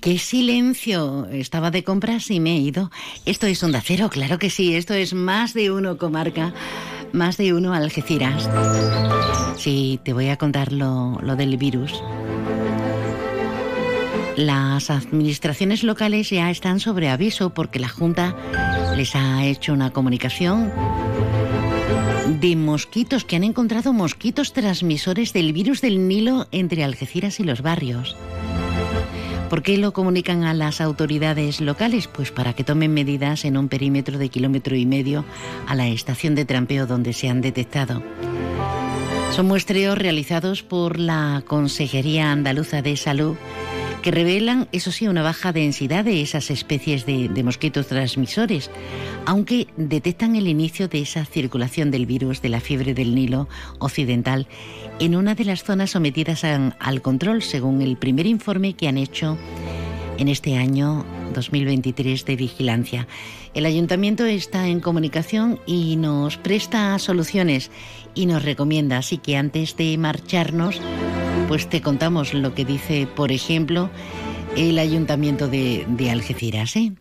Qué 0.02 0.18
silencio. 0.18 1.28
Estaba 1.30 1.72
de 1.72 1.84
compras 1.84 2.32
y 2.32 2.40
me 2.40 2.52
he 2.52 2.60
ido. 2.60 2.90
Esto 3.26 3.48
es 3.48 3.64
Onda 3.64 3.82
Cero, 3.84 4.10
claro 4.10 4.40
que 4.40 4.50
sí. 4.50 4.76
Esto 4.76 4.94
es 4.94 5.14
más 5.14 5.54
de 5.54 5.72
uno 5.72 5.98
comarca, 5.98 6.54
más 7.12 7.38
de 7.38 7.54
uno 7.54 7.74
Algeciras. 7.74 8.50
Sí, 9.58 10.00
te 10.04 10.14
voy 10.14 10.30
a 10.30 10.38
contar 10.38 10.72
lo 10.72 11.36
del 11.36 11.58
virus. 11.58 12.02
Las 14.40 14.90
administraciones 14.90 15.84
locales 15.84 16.30
ya 16.30 16.50
están 16.50 16.80
sobre 16.80 17.10
aviso 17.10 17.50
porque 17.50 17.78
la 17.78 17.90
Junta 17.90 18.38
les 18.96 19.14
ha 19.14 19.46
hecho 19.46 19.74
una 19.74 19.92
comunicación 19.92 20.72
de 22.30 22.56
mosquitos 22.56 23.26
que 23.26 23.36
han 23.36 23.44
encontrado 23.44 23.92
mosquitos 23.92 24.54
transmisores 24.54 25.34
del 25.34 25.52
virus 25.52 25.82
del 25.82 26.08
Nilo 26.08 26.48
entre 26.52 26.84
Algeciras 26.84 27.40
y 27.40 27.44
los 27.44 27.62
barrios. 27.62 28.16
¿Por 29.50 29.64
qué 29.64 29.78
lo 29.78 29.94
comunican 29.94 30.44
a 30.44 30.54
las 30.54 30.80
autoridades 30.80 31.60
locales? 31.60 32.08
Pues 32.08 32.32
para 32.32 32.54
que 32.54 32.64
tomen 32.64 32.94
medidas 32.94 33.46
en 33.46 33.58
un 33.58 33.68
perímetro 33.68 34.20
de 34.20 34.30
kilómetro 34.30 34.76
y 34.76 34.86
medio 34.86 35.26
a 35.68 35.74
la 35.74 35.88
estación 35.88 36.36
de 36.36 36.46
trampeo 36.46 36.86
donde 36.86 37.14
se 37.14 37.30
han 37.30 37.42
detectado. 37.42 38.04
Son 39.32 39.48
muestreos 39.48 39.98
realizados 39.98 40.62
por 40.62 41.00
la 41.00 41.44
Consejería 41.48 42.32
Andaluza 42.32 42.84
de 42.84 42.96
Salud 42.96 43.38
que 44.02 44.12
revelan, 44.12 44.68
eso 44.72 44.92
sí, 44.92 45.08
una 45.08 45.24
baja 45.24 45.52
densidad 45.52 46.06
de 46.06 46.22
esas 46.22 46.52
especies 46.52 47.06
de, 47.06 47.30
mosquitos 47.44 47.88
transmisores, 47.88 48.70
aunque 49.26 49.68
detectan 49.78 50.36
el 50.36 50.48
inicio 50.48 50.88
de 50.88 51.02
esa 51.02 51.26
circulación 51.26 51.92
del 51.92 52.06
virus 52.06 52.42
de 52.42 52.50
la 52.50 52.60
fiebre 52.60 52.94
del 52.94 53.16
Nilo 53.16 53.48
occidental 53.80 54.48
en 55.00 55.16
una 55.16 55.36
de 55.36 55.46
las 55.46 55.64
zonas 55.64 55.92
sometidas 55.92 56.44
al 56.44 57.02
control, 57.02 57.42
según 57.42 57.82
el 57.82 57.98
primer 57.98 58.26
informe 58.26 58.74
que 58.74 58.88
han 58.88 58.98
hecho 58.98 59.38
en 60.18 60.28
este 60.28 60.58
año 60.58 61.06
2023 61.34 62.26
de 62.26 62.36
vigilancia. 62.36 63.08
El 63.54 63.66
ayuntamiento 63.66 64.26
está 64.26 64.68
en 64.68 64.82
comunicación 64.82 65.60
y 65.66 65.96
nos 65.96 66.38
presta 66.38 66.98
soluciones 67.00 67.72
y 68.14 68.26
nos 68.26 68.44
recomienda, 68.44 68.98
así 68.98 69.18
que 69.18 69.38
antes 69.38 69.78
de 69.78 69.98
marcharnos, 69.98 70.82
pues 71.50 71.68
te 71.68 71.82
contamos 71.82 72.36
lo 72.36 72.54
que 72.54 72.64
dice, 72.64 73.08
por 73.08 73.32
ejemplo, 73.32 73.90
el 74.56 74.78
ayuntamiento 74.78 75.48
de, 75.48 75.84
Algeciras. 76.12 76.76
¿eh? 76.76 76.92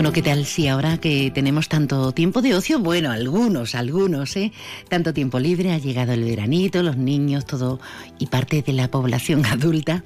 Bueno, 0.00 0.14
¿qué 0.14 0.22
tal 0.22 0.46
si 0.46 0.66
ahora 0.66 0.96
que 0.96 1.30
tenemos 1.30 1.68
tanto 1.68 2.12
tiempo 2.12 2.40
de 2.40 2.54
ocio? 2.54 2.78
Bueno, 2.78 3.10
algunos, 3.10 3.74
algunos, 3.74 4.34
¿eh? 4.34 4.50
Tanto 4.88 5.12
tiempo 5.12 5.38
libre, 5.38 5.72
ha 5.72 5.78
llegado 5.78 6.14
el 6.14 6.24
veranito, 6.24 6.82
los 6.82 6.96
niños, 6.96 7.44
todo 7.44 7.80
y 8.18 8.28
parte 8.28 8.62
de 8.62 8.72
la 8.72 8.90
población 8.90 9.44
adulta 9.44 10.02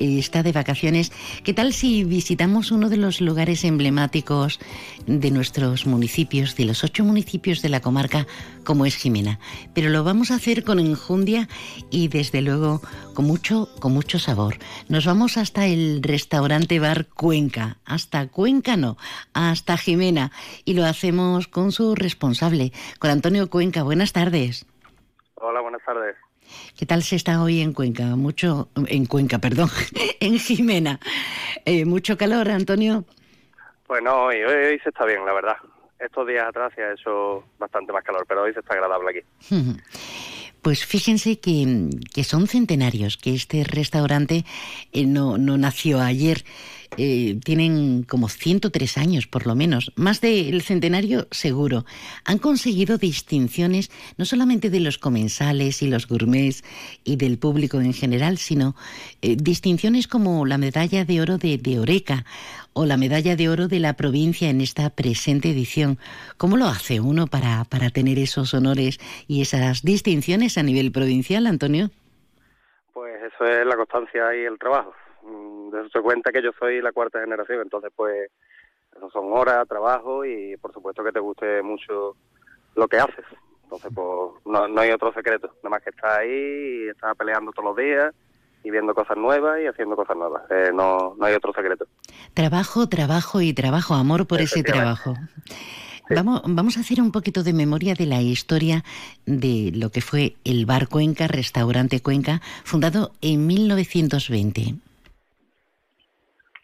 eh, 0.00 0.18
está 0.18 0.42
de 0.42 0.50
vacaciones. 0.50 1.12
¿Qué 1.44 1.54
tal 1.54 1.72
si 1.72 2.02
visitamos 2.02 2.72
uno 2.72 2.88
de 2.88 2.96
los 2.96 3.20
lugares 3.20 3.62
emblemáticos 3.62 4.58
de 5.06 5.30
nuestros 5.30 5.86
municipios, 5.86 6.56
de 6.56 6.64
los 6.64 6.82
ocho 6.82 7.04
municipios 7.04 7.62
de 7.62 7.68
la 7.68 7.78
comarca, 7.78 8.26
como 8.64 8.86
es 8.86 8.96
Jimena? 8.96 9.38
Pero 9.72 9.88
lo 9.88 10.02
vamos 10.02 10.32
a 10.32 10.34
hacer 10.34 10.64
con 10.64 10.80
enjundia 10.80 11.48
y 11.92 12.08
desde 12.08 12.42
luego 12.42 12.82
con 13.18 13.26
mucho, 13.26 13.66
con 13.80 13.94
mucho 13.94 14.20
sabor. 14.20 14.54
Nos 14.88 15.04
vamos 15.04 15.38
hasta 15.38 15.66
el 15.66 16.04
restaurante 16.04 16.78
Bar 16.78 17.06
Cuenca, 17.06 17.78
hasta 17.84 18.28
Cuenca 18.28 18.76
no, 18.76 18.96
hasta 19.34 19.76
Jimena 19.76 20.30
y 20.64 20.74
lo 20.74 20.84
hacemos 20.84 21.48
con 21.48 21.72
su 21.72 21.96
responsable, 21.96 22.70
con 23.00 23.10
Antonio 23.10 23.50
Cuenca. 23.50 23.82
Buenas 23.82 24.12
tardes. 24.12 24.66
Hola, 25.34 25.60
buenas 25.60 25.82
tardes. 25.84 26.14
¿Qué 26.78 26.86
tal 26.86 27.02
se 27.02 27.16
está 27.16 27.42
hoy 27.42 27.60
en 27.60 27.72
Cuenca? 27.72 28.04
Mucho, 28.14 28.68
en 28.86 29.06
Cuenca, 29.06 29.40
perdón, 29.40 29.68
en 30.20 30.38
Jimena. 30.38 31.00
Eh, 31.64 31.86
¿Mucho 31.86 32.16
calor, 32.16 32.48
Antonio? 32.48 33.04
Pues 33.88 34.00
no, 34.00 34.26
hoy, 34.26 34.44
hoy, 34.44 34.78
se 34.78 34.90
está 34.90 35.04
bien, 35.06 35.26
la 35.26 35.32
verdad. 35.32 35.56
Estos 35.98 36.24
días 36.24 36.46
atrás 36.46 36.72
se 36.72 36.84
ha 36.84 36.92
hecho 36.92 37.42
bastante 37.58 37.92
más 37.92 38.04
calor, 38.04 38.24
pero 38.28 38.42
hoy 38.42 38.52
se 38.54 38.60
está 38.60 38.74
agradable 38.74 39.10
aquí. 39.10 39.50
Pues 40.62 40.84
fíjense 40.84 41.38
que, 41.38 42.24
son 42.24 42.48
centenarios, 42.48 43.16
que 43.16 43.34
este 43.34 43.64
restaurante 43.64 44.44
eh, 44.92 45.06
no, 45.06 45.38
no 45.38 45.56
nació 45.56 46.00
ayer. 46.00 46.44
Eh, 46.96 47.38
tienen 47.44 48.02
como 48.02 48.28
103 48.28 48.98
años 48.98 49.26
por 49.26 49.46
lo 49.46 49.54
menos, 49.54 49.92
más 49.94 50.20
del 50.20 50.62
centenario 50.62 51.28
seguro. 51.30 51.84
Han 52.24 52.38
conseguido 52.38 52.98
distinciones 52.98 53.90
no 54.16 54.24
solamente 54.24 54.70
de 54.70 54.80
los 54.80 54.98
comensales 54.98 55.82
y 55.82 55.88
los 55.88 56.08
gourmets 56.08 56.64
y 57.04 57.16
del 57.16 57.38
público 57.38 57.80
en 57.80 57.92
general, 57.92 58.38
sino 58.38 58.74
eh, 59.22 59.36
distinciones 59.36 60.08
como 60.08 60.46
la 60.46 60.58
medalla 60.58 61.04
de 61.04 61.20
oro 61.20 61.38
de, 61.38 61.58
de 61.58 61.78
Oreca 61.78 62.24
o 62.72 62.86
la 62.86 62.96
medalla 62.96 63.36
de 63.36 63.48
oro 63.48 63.68
de 63.68 63.80
la 63.80 63.94
provincia 63.94 64.48
en 64.50 64.60
esta 64.60 64.90
presente 64.90 65.50
edición. 65.50 65.98
¿Cómo 66.36 66.56
lo 66.56 66.66
hace 66.66 67.00
uno 67.00 67.26
para, 67.26 67.64
para 67.64 67.90
tener 67.90 68.18
esos 68.18 68.54
honores 68.54 68.98
y 69.26 69.42
esas 69.42 69.82
distinciones 69.82 70.58
a 70.58 70.62
nivel 70.62 70.92
provincial, 70.92 71.46
Antonio? 71.46 71.90
Pues 72.92 73.20
eso 73.22 73.44
es 73.44 73.66
la 73.66 73.76
constancia 73.76 74.34
y 74.34 74.44
el 74.44 74.58
trabajo. 74.58 74.94
Mm, 75.28 75.70
se 75.92 76.00
cuenta 76.00 76.32
que 76.32 76.42
yo 76.42 76.50
soy 76.58 76.80
la 76.80 76.92
cuarta 76.92 77.20
generación, 77.20 77.60
entonces 77.62 77.90
pues 77.94 78.30
eso 78.96 79.10
son 79.10 79.32
horas, 79.32 79.68
trabajo 79.68 80.24
y 80.24 80.56
por 80.56 80.72
supuesto 80.72 81.04
que 81.04 81.12
te 81.12 81.20
guste 81.20 81.62
mucho 81.62 82.16
lo 82.74 82.88
que 82.88 82.98
haces. 82.98 83.24
Entonces 83.64 83.90
pues 83.94 84.44
no, 84.46 84.68
no 84.68 84.80
hay 84.80 84.90
otro 84.90 85.12
secreto, 85.12 85.48
nada 85.62 85.70
más 85.70 85.82
que 85.82 85.90
estar 85.90 86.20
ahí 86.20 86.84
y 86.84 86.88
estar 86.88 87.14
peleando 87.16 87.52
todos 87.52 87.68
los 87.68 87.76
días 87.76 88.14
y 88.64 88.70
viendo 88.70 88.94
cosas 88.94 89.16
nuevas 89.16 89.60
y 89.62 89.66
haciendo 89.66 89.94
cosas 89.94 90.16
nuevas. 90.16 90.42
Eh, 90.50 90.70
no, 90.74 91.14
no 91.18 91.26
hay 91.26 91.34
otro 91.34 91.52
secreto. 91.52 91.86
Trabajo, 92.34 92.88
trabajo 92.88 93.40
y 93.40 93.52
trabajo, 93.52 93.94
amor 93.94 94.26
por 94.26 94.40
ese 94.40 94.62
trabajo. 94.62 95.14
Vamos, 96.10 96.40
vamos 96.46 96.78
a 96.78 96.80
hacer 96.80 97.02
un 97.02 97.12
poquito 97.12 97.42
de 97.42 97.52
memoria 97.52 97.94
de 97.94 98.06
la 98.06 98.22
historia 98.22 98.82
de 99.26 99.72
lo 99.74 99.90
que 99.90 100.00
fue 100.00 100.36
el 100.44 100.64
Bar 100.64 100.88
Cuenca, 100.88 101.28
Restaurante 101.28 102.00
Cuenca, 102.00 102.40
fundado 102.64 103.12
en 103.20 103.46
1920. 103.46 104.87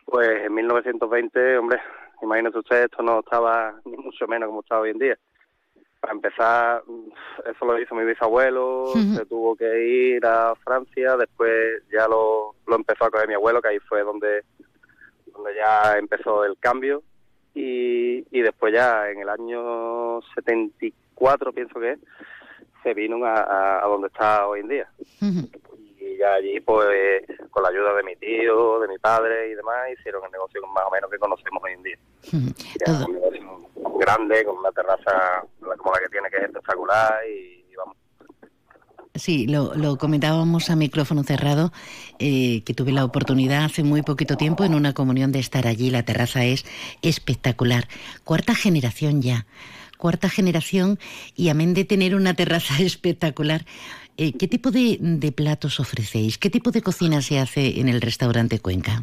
Pues 0.05 0.45
en 0.45 0.55
1920, 0.55 1.59
hombre, 1.59 1.81
imagínese 2.23 2.59
usted, 2.59 2.85
esto 2.85 3.03
no 3.03 3.21
estaba 3.21 3.75
ni 3.85 3.97
mucho 3.97 4.27
menos 4.27 4.49
como 4.49 4.61
está 4.61 4.81
hoy 4.81 4.91
en 4.91 4.99
día. 4.99 5.19
Para 6.01 6.13
empezar, 6.13 6.83
eso 7.51 7.65
lo 7.65 7.79
hizo 7.79 7.95
mi 7.95 8.05
bisabuelo, 8.05 8.93
se 8.93 9.25
tuvo 9.25 9.57
que 9.57 9.87
ir 9.87 10.27
a 10.27 10.55
Francia, 10.57 11.17
después 11.17 11.83
ya 11.91 12.07
lo, 12.07 12.55
lo 12.67 12.77
empezó 12.77 13.07
a 13.07 13.11
coger 13.11 13.27
mi 13.27 13.35
abuelo, 13.35 13.63
que 13.63 13.69
ahí 13.69 13.79
fue 13.79 14.03
donde, 14.03 14.43
donde 15.33 15.55
ya 15.55 15.97
empezó 15.97 16.45
el 16.45 16.59
cambio, 16.59 17.03
y, 17.55 18.27
y 18.31 18.43
después 18.43 18.75
ya 18.75 19.09
en 19.09 19.21
el 19.21 19.29
año 19.31 20.21
74, 20.35 21.53
pienso 21.55 21.81
que 21.81 21.97
se 22.83 22.93
vino 22.93 23.25
a, 23.25 23.83
a, 23.83 23.87
donde 23.87 24.09
está 24.09 24.47
hoy 24.47 24.61
en 24.61 24.69
día 24.69 24.89
y 26.15 26.19
ya 26.19 26.35
allí 26.35 26.61
pues 26.61 27.23
con 27.51 27.63
la 27.63 27.69
ayuda 27.69 27.95
de 27.95 28.03
mi 28.03 28.17
tío, 28.17 28.81
de 28.81 28.89
mi 28.89 28.99
padre 28.99 29.51
y 29.51 29.55
demás 29.55 29.91
hicieron 29.99 30.25
el 30.25 30.33
negocio 30.33 30.61
más 30.69 30.85
o 30.87 30.91
menos 30.91 31.11
que 31.11 31.19
conocemos 31.19 31.63
hoy 31.63 31.73
en 31.73 31.83
día. 31.83 31.99
un 33.07 33.15
negocio 33.15 33.65
grande, 33.99 34.45
con 34.45 34.59
una 34.59 34.71
terraza 34.73 35.45
como 35.61 35.93
la 35.93 36.01
que 36.01 36.09
tiene 36.09 36.31
que 36.31 36.37
es 36.37 36.45
espectacular 36.45 37.15
y, 37.29 37.75
vamos. 37.77 37.97
Sí, 39.15 39.47
lo, 39.47 39.75
lo, 39.75 39.97
comentábamos 39.97 40.71
a 40.71 40.77
micrófono 40.77 41.23
cerrado, 41.23 41.73
eh, 42.19 42.65
que 42.65 42.75
tuve 42.75 42.93
la 42.93 43.05
oportunidad 43.05 43.65
hace 43.65 43.85
muy 43.85 44.03
poquito 44.03 44.37
tiempo 44.37 44.65
en 44.65 44.75
una 44.75 44.93
comunión 44.93 45.31
de 45.31 45.39
estar 45.39 45.67
allí. 45.67 45.91
La 45.91 46.05
terraza 46.05 46.45
es 46.45 46.65
espectacular. 47.03 47.87
Cuarta 48.25 48.55
generación 48.55 49.23
ya. 49.23 49.47
Cuarta 49.99 50.29
generación 50.29 50.99
y 51.37 51.49
amén 51.49 51.73
de 51.73 51.85
tener 51.85 52.15
una 52.15 52.35
terraza 52.35 52.75
espectacular, 52.81 53.65
eh, 54.17 54.33
¿Qué 54.39 54.49
tipo 54.49 54.71
de, 54.71 55.33
platos 55.37 55.81
ofrecéis? 55.81 56.39
¿Qué 56.39 56.51
tipo 56.51 56.71
de 56.71 56.83
cocina 56.83 57.21
se 57.21 57.39
hace 57.39 57.81
en 57.81 57.89
el 57.89 58.01
restaurante 58.01 58.61
Cuenca? 58.61 59.03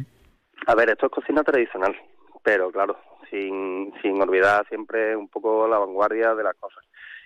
A 0.66 0.74
ver, 0.74 0.90
esto 0.90 1.06
es 1.06 1.12
cocina 1.12 1.42
tradicional, 1.42 1.94
pero 2.42 2.70
claro, 2.70 2.96
sin, 3.30 3.92
sin 4.00 4.20
olvidar 4.20 4.66
siempre 4.68 5.16
un 5.16 5.28
poco 5.28 5.66
la 5.66 5.78
vanguardia 5.78 6.34
de 6.34 6.44
las 6.44 6.54
cosas. 6.56 6.84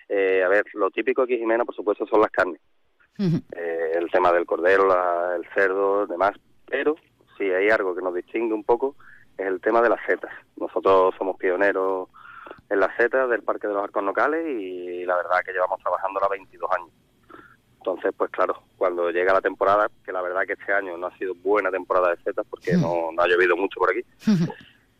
Eh, 0.09 0.41
a 0.43 0.47
ver, 0.47 0.65
lo 0.73 0.89
típico 0.89 1.21
aquí, 1.21 1.37
Jimena, 1.37 1.65
por 1.65 1.75
supuesto, 1.75 2.05
son 2.07 2.21
las 2.21 2.31
carnes. 2.31 2.61
Eh, 3.19 3.91
el 3.95 4.11
tema 4.11 4.31
del 4.31 4.45
cordero, 4.45 4.87
el 5.35 5.45
cerdo, 5.53 6.05
demás. 6.05 6.33
Pero 6.67 6.95
si 7.37 7.45
hay 7.45 7.69
algo 7.69 7.95
que 7.95 8.01
nos 8.01 8.13
distingue 8.13 8.53
un 8.53 8.63
poco 8.63 8.95
es 9.37 9.45
el 9.45 9.61
tema 9.61 9.81
de 9.81 9.89
las 9.89 10.03
setas. 10.05 10.31
Nosotros 10.55 11.13
somos 11.17 11.37
pioneros 11.37 12.09
en 12.69 12.79
las 12.79 12.95
setas 12.97 13.29
del 13.29 13.43
Parque 13.43 13.67
de 13.67 13.73
los 13.73 13.83
Arcos 13.83 14.03
Locales 14.03 14.45
y 14.47 15.05
la 15.05 15.15
verdad 15.15 15.41
que 15.45 15.53
llevamos 15.53 15.79
trabajando 15.79 16.23
a 16.23 16.29
22 16.29 16.69
años. 16.71 16.89
Entonces, 17.87 18.13
pues 18.17 18.29
claro, 18.31 18.63
cuando 18.75 19.09
llega 19.11 19.31
la 19.31 19.39
temporada, 19.39 19.89
que 20.03 20.11
la 20.11 20.21
verdad 20.21 20.41
que 20.45 20.53
este 20.59 20.73
año 20.73 20.97
no 20.97 21.07
ha 21.07 21.17
sido 21.17 21.33
buena 21.35 21.71
temporada 21.71 22.09
de 22.09 22.21
setas 22.21 22.45
porque 22.49 22.73
no, 22.73 23.11
ha 23.17 23.27
llovido 23.29 23.55
mucho 23.55 23.79
por 23.79 23.91
aquí, 23.91 24.01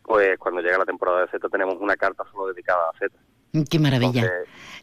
pues 0.02 0.38
cuando 0.38 0.62
llega 0.62 0.78
la 0.78 0.86
temporada 0.86 1.20
de 1.20 1.30
setas 1.30 1.50
tenemos 1.50 1.76
una 1.78 1.96
carta 1.96 2.24
solo 2.32 2.46
dedicada 2.46 2.80
a 2.88 2.98
setas. 2.98 3.20
Qué 3.68 3.78
maravilla. 3.78 4.32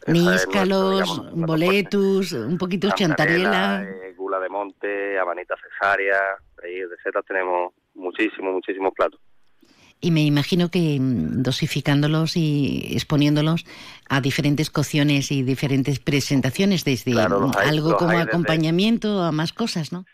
Níscalos, 0.06 1.32
boletus, 1.34 2.32
un 2.32 2.58
poquito 2.58 2.90
chantarela. 2.94 3.82
Eh, 3.82 4.14
gula 4.16 4.38
de 4.38 4.50
monte, 4.50 5.18
amanita 5.18 5.56
cesárea, 5.56 6.20
ahí 6.62 6.78
de 6.78 6.96
setas 7.02 7.24
tenemos 7.26 7.72
muchísimos, 7.94 8.54
muchísimos 8.54 8.92
platos 8.94 9.20
y 10.00 10.10
me 10.10 10.22
imagino 10.22 10.68
que 10.70 10.98
mm, 11.00 11.42
dosificándolos 11.42 12.36
y 12.36 12.92
exponiéndolos 12.92 13.64
a 14.08 14.20
diferentes 14.20 14.70
cocciones 14.70 15.32
y 15.32 15.42
diferentes 15.42 15.98
presentaciones, 16.00 16.84
desde 16.84 17.20
algo 17.20 17.96
como 17.96 18.18
acompañamiento 18.18 19.22
a 19.22 19.32
más 19.32 19.52
cosas, 19.52 19.92
¿no? 19.92 20.04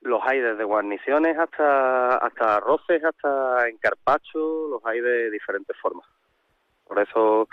Los 0.00 0.20
hay 0.24 0.40
desde 0.40 0.62
guarniciones 0.64 1.36
hasta 1.36 2.18
hasta 2.18 2.56
arroces, 2.56 3.02
hasta 3.04 3.68
en 3.68 3.78
carpacho, 3.78 4.68
los 4.70 4.84
hay 4.84 5.00
de 5.00 5.30
diferentes 5.30 5.76
formas. 5.76 6.06
Por 6.84 7.00
eso, 7.00 7.48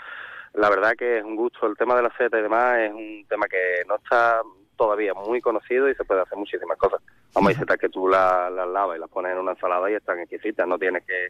la 0.54 0.70
verdad 0.70 0.92
que 0.96 1.18
es 1.18 1.24
un 1.24 1.36
gusto. 1.36 1.66
El 1.66 1.76
tema 1.76 1.96
de 1.96 2.02
la 2.02 2.16
seta 2.16 2.38
y 2.38 2.42
demás 2.42 2.78
es 2.78 2.92
un 2.92 3.26
tema 3.28 3.46
que 3.48 3.82
no 3.88 3.96
está 3.96 4.40
todavía 4.76 5.14
muy 5.14 5.40
conocido 5.40 5.88
y 5.88 5.94
se 5.94 6.04
puede 6.04 6.22
hacer 6.22 6.38
muchísimas 6.38 6.78
cosas. 6.78 7.00
Vamos, 7.34 7.50
hay 7.50 7.56
setas 7.56 7.78
que 7.78 7.88
tú 7.88 8.08
las 8.08 8.52
la 8.52 8.66
lavas 8.66 8.96
y 8.96 9.00
las 9.00 9.10
pones 9.10 9.32
en 9.32 9.38
una 9.38 9.52
ensalada 9.52 9.90
y 9.90 9.94
están 9.94 10.18
exquisitas, 10.20 10.66
no 10.66 10.78
tienes 10.78 11.04
que, 11.04 11.28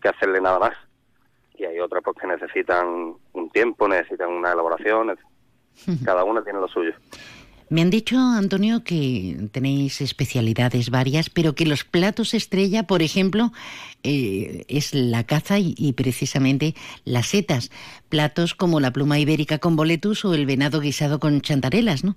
que 0.00 0.08
hacerle 0.08 0.40
nada 0.40 0.58
más. 0.58 0.74
Y 1.54 1.64
hay 1.64 1.80
otras 1.80 2.02
pues 2.04 2.16
que 2.20 2.26
necesitan 2.26 3.14
un 3.32 3.50
tiempo, 3.50 3.88
necesitan 3.88 4.28
una 4.30 4.52
elaboración, 4.52 5.16
cada 6.04 6.24
una 6.24 6.42
tiene 6.42 6.60
lo 6.60 6.68
suyo. 6.68 6.92
Me 7.70 7.82
han 7.82 7.90
dicho, 7.90 8.16
Antonio, 8.16 8.82
que 8.82 9.36
tenéis 9.52 10.00
especialidades 10.00 10.88
varias, 10.88 11.28
pero 11.28 11.54
que 11.54 11.66
los 11.66 11.84
platos 11.84 12.32
estrella, 12.32 12.84
por 12.84 13.02
ejemplo, 13.02 13.52
eh, 14.02 14.64
es 14.68 14.94
la 14.94 15.24
caza 15.24 15.58
y, 15.58 15.74
y, 15.76 15.92
precisamente 15.92 16.74
las 17.04 17.26
setas. 17.26 17.70
Platos 18.08 18.54
como 18.54 18.80
la 18.80 18.90
pluma 18.90 19.18
ibérica 19.18 19.58
con 19.58 19.76
boletus 19.76 20.24
o 20.24 20.32
el 20.32 20.46
venado 20.46 20.80
guisado 20.80 21.20
con 21.20 21.42
chantarelas, 21.42 22.04
¿no? 22.04 22.16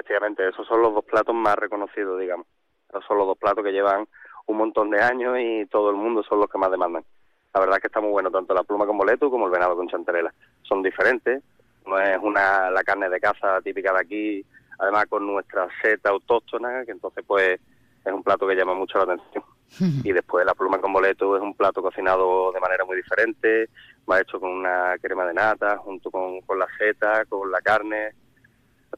Efectivamente, 0.00 0.48
esos 0.48 0.66
son 0.66 0.80
los 0.80 0.94
dos 0.94 1.04
platos 1.04 1.34
más 1.34 1.56
reconocidos, 1.56 2.18
digamos. 2.18 2.46
Esos 2.88 3.04
son 3.04 3.18
los 3.18 3.26
dos 3.26 3.38
platos 3.38 3.62
que 3.62 3.70
llevan 3.72 4.08
un 4.46 4.56
montón 4.56 4.88
de 4.88 5.00
años 5.00 5.36
y 5.38 5.66
todo 5.66 5.90
el 5.90 5.96
mundo 5.96 6.22
son 6.22 6.40
los 6.40 6.48
que 6.48 6.56
más 6.56 6.70
demandan. 6.70 7.04
La 7.52 7.60
verdad 7.60 7.76
es 7.76 7.82
que 7.82 7.88
está 7.88 8.00
muy 8.00 8.10
bueno 8.10 8.30
tanto 8.30 8.54
la 8.54 8.62
pluma 8.62 8.86
con 8.86 8.96
boletus 8.96 9.30
como 9.30 9.46
el 9.46 9.52
venado 9.52 9.76
con 9.76 9.88
chantarela. 9.88 10.32
Son 10.62 10.82
diferentes, 10.82 11.42
no 11.86 11.98
es 11.98 12.18
una 12.22 12.70
la 12.70 12.82
carne 12.82 13.10
de 13.10 13.20
caza 13.20 13.60
típica 13.60 13.92
de 13.92 14.00
aquí 14.00 14.46
además 14.80 15.06
con 15.08 15.26
nuestra 15.26 15.68
seta 15.82 16.08
autóctona, 16.08 16.84
que 16.84 16.92
entonces 16.92 17.22
pues 17.26 17.60
es 18.04 18.12
un 18.12 18.22
plato 18.22 18.46
que 18.46 18.54
llama 18.54 18.74
mucho 18.74 18.98
la 18.98 19.14
atención. 19.14 19.44
Y 20.04 20.12
después 20.12 20.44
la 20.44 20.54
pluma 20.54 20.80
con 20.80 20.92
boleto 20.92 21.36
es 21.36 21.42
un 21.42 21.54
plato 21.54 21.80
cocinado 21.80 22.50
de 22.50 22.58
manera 22.58 22.84
muy 22.84 22.96
diferente, 22.96 23.68
va 24.10 24.20
hecho 24.20 24.40
con 24.40 24.50
una 24.50 24.96
crema 25.00 25.24
de 25.26 25.34
nata, 25.34 25.76
junto 25.76 26.10
con, 26.10 26.40
con 26.40 26.58
la 26.58 26.66
seta, 26.76 27.24
con 27.26 27.48
la 27.52 27.60
carne. 27.60 28.10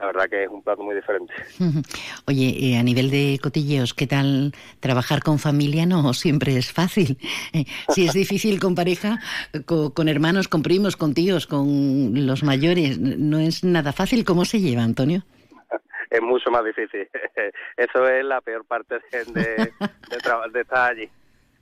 La 0.01 0.07
verdad 0.07 0.29
que 0.29 0.45
es 0.45 0.49
un 0.51 0.63
plato 0.63 0.83
muy 0.83 0.95
diferente. 0.95 1.33
Oye, 2.27 2.57
eh, 2.59 2.79
a 2.79 2.83
nivel 2.83 3.11
de 3.11 3.39
cotilleos, 3.43 3.95
¿qué 3.95 4.07
tal 4.07 4.53
trabajar 4.81 5.23
con 5.23 5.39
familia? 5.39 5.87
No 5.87 6.13
siempre 6.15 6.57
es 6.57 6.73
fácil. 6.73 7.19
Eh, 7.55 7.67
si 7.91 8.07
es 8.07 8.15
difícil 8.15 8.61
con 8.61 8.75
pareja, 8.75 9.19
con, 9.67 9.91
con, 9.91 10.09
hermanos, 10.09 10.49
con 10.49 10.63
primos, 10.63 10.97
con 10.97 11.13
tíos, 11.13 11.47
con 11.47 12.27
los 12.27 12.43
mayores, 12.43 12.99
no 12.99 13.39
es 13.39 13.63
nada 13.63 13.93
fácil. 13.93 14.25
¿Cómo 14.25 14.47
se 14.47 14.61
lleva, 14.61 14.83
Antonio? 14.83 15.23
es 16.11 16.23
mucho 16.23 16.51
más 16.51 16.65
difícil. 16.65 17.09
Eso 17.77 18.09
es 18.09 18.25
la 18.25 18.41
peor 18.41 18.65
parte 18.65 19.01
de, 19.11 19.25
de, 19.25 19.55
de, 20.53 20.61
estar 20.61 20.93
allí. 20.93 21.11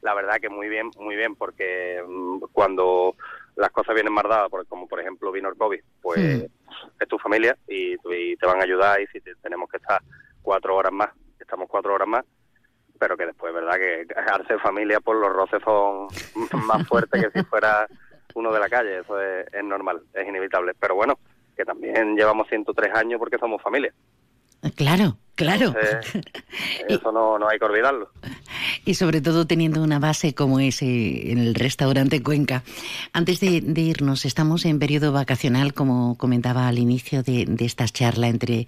La 0.03 0.15
verdad 0.15 0.37
que 0.41 0.49
muy 0.49 0.69
bien, 0.69 0.91
muy 0.99 1.17
bien, 1.17 1.35
porque 1.35 2.03
mm, 2.07 2.45
cuando 2.53 3.17
las 3.57 3.71
cosas 3.71 3.95
vienen 3.95 4.13
más 4.13 4.25
dadas, 4.25 4.51
como 4.69 4.89
por 4.89 5.01
ejemplo 5.01 5.33
vino 5.33 5.49
el 5.49 5.57
COVID, 5.57 5.81
pues 6.01 6.47
es 6.99 7.09
tu 7.09 7.19
familia 7.19 7.57
y, 7.69 7.95
y, 7.95 8.37
te 8.37 8.47
van 8.47 8.61
a 8.61 8.65
ayudar 8.65 9.01
y 9.01 9.07
si 9.09 9.21
te, 9.21 9.35
tenemos 9.37 9.69
que 9.71 9.79
estar 9.79 10.01
cuatro 10.43 10.77
horas 10.77 10.93
más, 10.93 11.11
estamos 11.39 11.69
cuatro 11.69 11.95
horas 11.95 12.09
más, 12.09 12.25
pero 12.99 13.17
que 13.17 13.27
después, 13.27 13.53
¿verdad? 13.53 13.77
Que 13.77 14.07
al 14.15 14.47
ser 14.49 14.61
familia, 14.61 15.01
pues 15.01 15.19
los 15.19 15.33
roces 15.33 15.63
son 15.65 16.09
más 16.67 16.87
fuertes 16.87 17.23
que 17.23 17.41
si 17.41 17.45
fuera 17.47 17.87
uno 18.35 18.53
de 18.53 18.61
la 18.61 18.69
calle, 18.69 18.99
eso 19.01 19.21
es, 19.21 19.65
normal, 19.65 20.03
es 20.15 20.29
inevitable. 20.29 20.75
Pero 20.79 20.95
bueno, 20.95 21.19
que 21.57 21.65
también 21.65 22.15
llevamos 22.15 22.49
103 22.49 22.95
años 22.95 23.19
porque 23.19 23.39
somos 23.39 23.61
familia. 23.63 23.93
Claro, 24.77 25.17
claro. 25.37 25.75
eso 26.89 27.13
no, 27.13 27.39
no 27.39 27.49
hay 27.49 27.59
que 27.59 27.65
olvidarlo. 27.65 28.11
Y 28.85 28.95
sobre 28.95 29.23
todo 29.23 29.47
teniendo 29.47 29.83
una 29.83 29.99
base 29.99 30.35
como 30.35 30.61
ese 30.61 31.33
en 31.33 31.39
el 31.39 31.55
restaurante 31.55 32.23
Cuenca. 32.23 32.63
Antes 33.15 33.41
de, 33.41 33.63
de 33.63 33.81
irnos, 33.81 34.27
estamos 34.27 34.67
en 34.67 34.79
periodo 34.79 35.13
vacacional, 35.13 35.73
como 35.73 36.19
comentaba 36.19 36.69
al 36.69 36.79
inicio 36.79 37.23
de, 37.23 37.47
de 37.47 37.65
esta 37.65 37.87
charla 37.89 38.29
entre, 38.29 38.67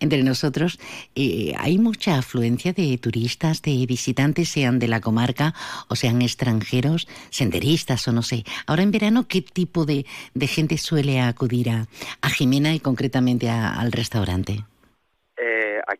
entre 0.00 0.22
nosotros. 0.22 0.78
Eh, 1.14 1.52
hay 1.58 1.78
mucha 1.78 2.16
afluencia 2.16 2.72
de 2.72 2.96
turistas, 2.96 3.60
de 3.60 3.84
visitantes, 3.84 4.48
sean 4.48 4.78
de 4.78 4.88
la 4.88 5.02
comarca 5.02 5.54
o 5.88 5.96
sean 5.96 6.22
extranjeros, 6.22 7.06
senderistas 7.28 8.08
o 8.08 8.12
no 8.12 8.22
sé. 8.22 8.44
Ahora 8.66 8.82
en 8.82 8.92
verano, 8.92 9.26
¿qué 9.28 9.42
tipo 9.42 9.84
de, 9.84 10.06
de 10.32 10.46
gente 10.46 10.78
suele 10.78 11.20
acudir 11.20 11.68
a, 11.68 11.86
a 12.22 12.30
Jimena 12.30 12.74
y 12.74 12.80
concretamente 12.80 13.50
a, 13.50 13.74
al 13.74 13.92
restaurante? 13.92 14.64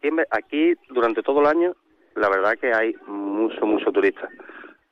Aquí, 0.05 0.17
aquí 0.31 0.75
durante 0.91 1.23
todo 1.23 1.41
el 1.41 1.47
año, 1.47 1.75
la 2.15 2.29
verdad 2.29 2.59
que 2.61 2.75
hay 2.75 2.95
mucho, 3.07 3.65
mucho 3.65 3.91
turista, 3.91 4.29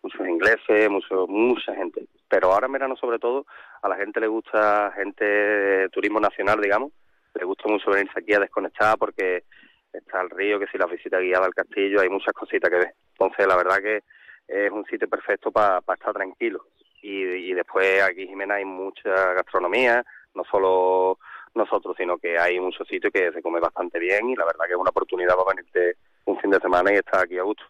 muchos 0.03 0.27
ingleses, 0.27 0.89
mucho, 0.89 1.27
mucha 1.27 1.75
gente. 1.75 2.07
Pero 2.31 2.51
ahora 2.51 2.65
en 2.67 2.73
verano, 2.73 2.97
sobre 2.97 3.19
todo, 3.19 3.45
a 3.83 3.89
la 3.91 3.97
gente 3.97 4.21
le 4.21 4.29
gusta 4.29 4.91
gente 4.97 5.23
de 5.23 5.89
turismo 5.91 6.19
nacional, 6.19 6.59
digamos, 6.63 6.93
le 7.35 7.45
gusta 7.45 7.69
mucho 7.69 7.91
venirse 7.91 8.19
aquí 8.19 8.33
a 8.33 8.41
desconectar 8.41 8.97
porque 8.97 9.45
está 9.93 10.23
el 10.23 10.31
río, 10.31 10.59
que 10.59 10.67
si 10.69 10.79
la 10.79 10.87
visita 10.87 11.19
guiada 11.19 11.45
al 11.45 11.55
castillo, 11.55 12.01
hay 12.01 12.09
muchas 12.09 12.33
cositas 12.33 12.71
que 12.71 12.79
ver. 12.79 12.95
Entonces, 13.13 13.47
la 13.47 13.57
verdad 13.57 13.83
que 13.83 14.01
es 14.49 14.71
un 14.71 14.87
sitio 14.87 15.11
perfecto 15.11 15.53
para 15.53 15.81
estar 15.93 16.15
tranquilo. 16.15 16.69
Y, 17.03 17.23
y 17.23 17.53
después 17.53 18.03
aquí, 18.03 18.27
Jimena, 18.27 18.55
hay 18.55 18.65
mucha 18.65 19.35
gastronomía, 19.35 20.03
no 20.35 20.45
solo 20.45 21.19
nosotros, 21.55 21.95
sino 21.99 22.19
que 22.19 22.39
hay 22.39 22.59
muchos 22.61 22.87
sitios 22.89 23.13
que 23.13 23.33
se 23.33 23.43
come 23.43 23.61
bastante 23.61 23.99
bien 23.99 24.31
y 24.31 24.37
la 24.37 24.45
verdad 24.45 24.67
que 24.67 24.73
es 24.73 24.79
una 24.79 24.91
oportunidad 24.91 25.37
para 25.37 25.55
venirte 25.55 25.97
un 26.25 26.39
fin 26.41 26.51
de 26.51 26.61
semana 26.61 26.93
y 26.93 26.97
estar 26.97 27.21
aquí 27.21 27.39
a 27.39 27.43
gusto. 27.43 27.65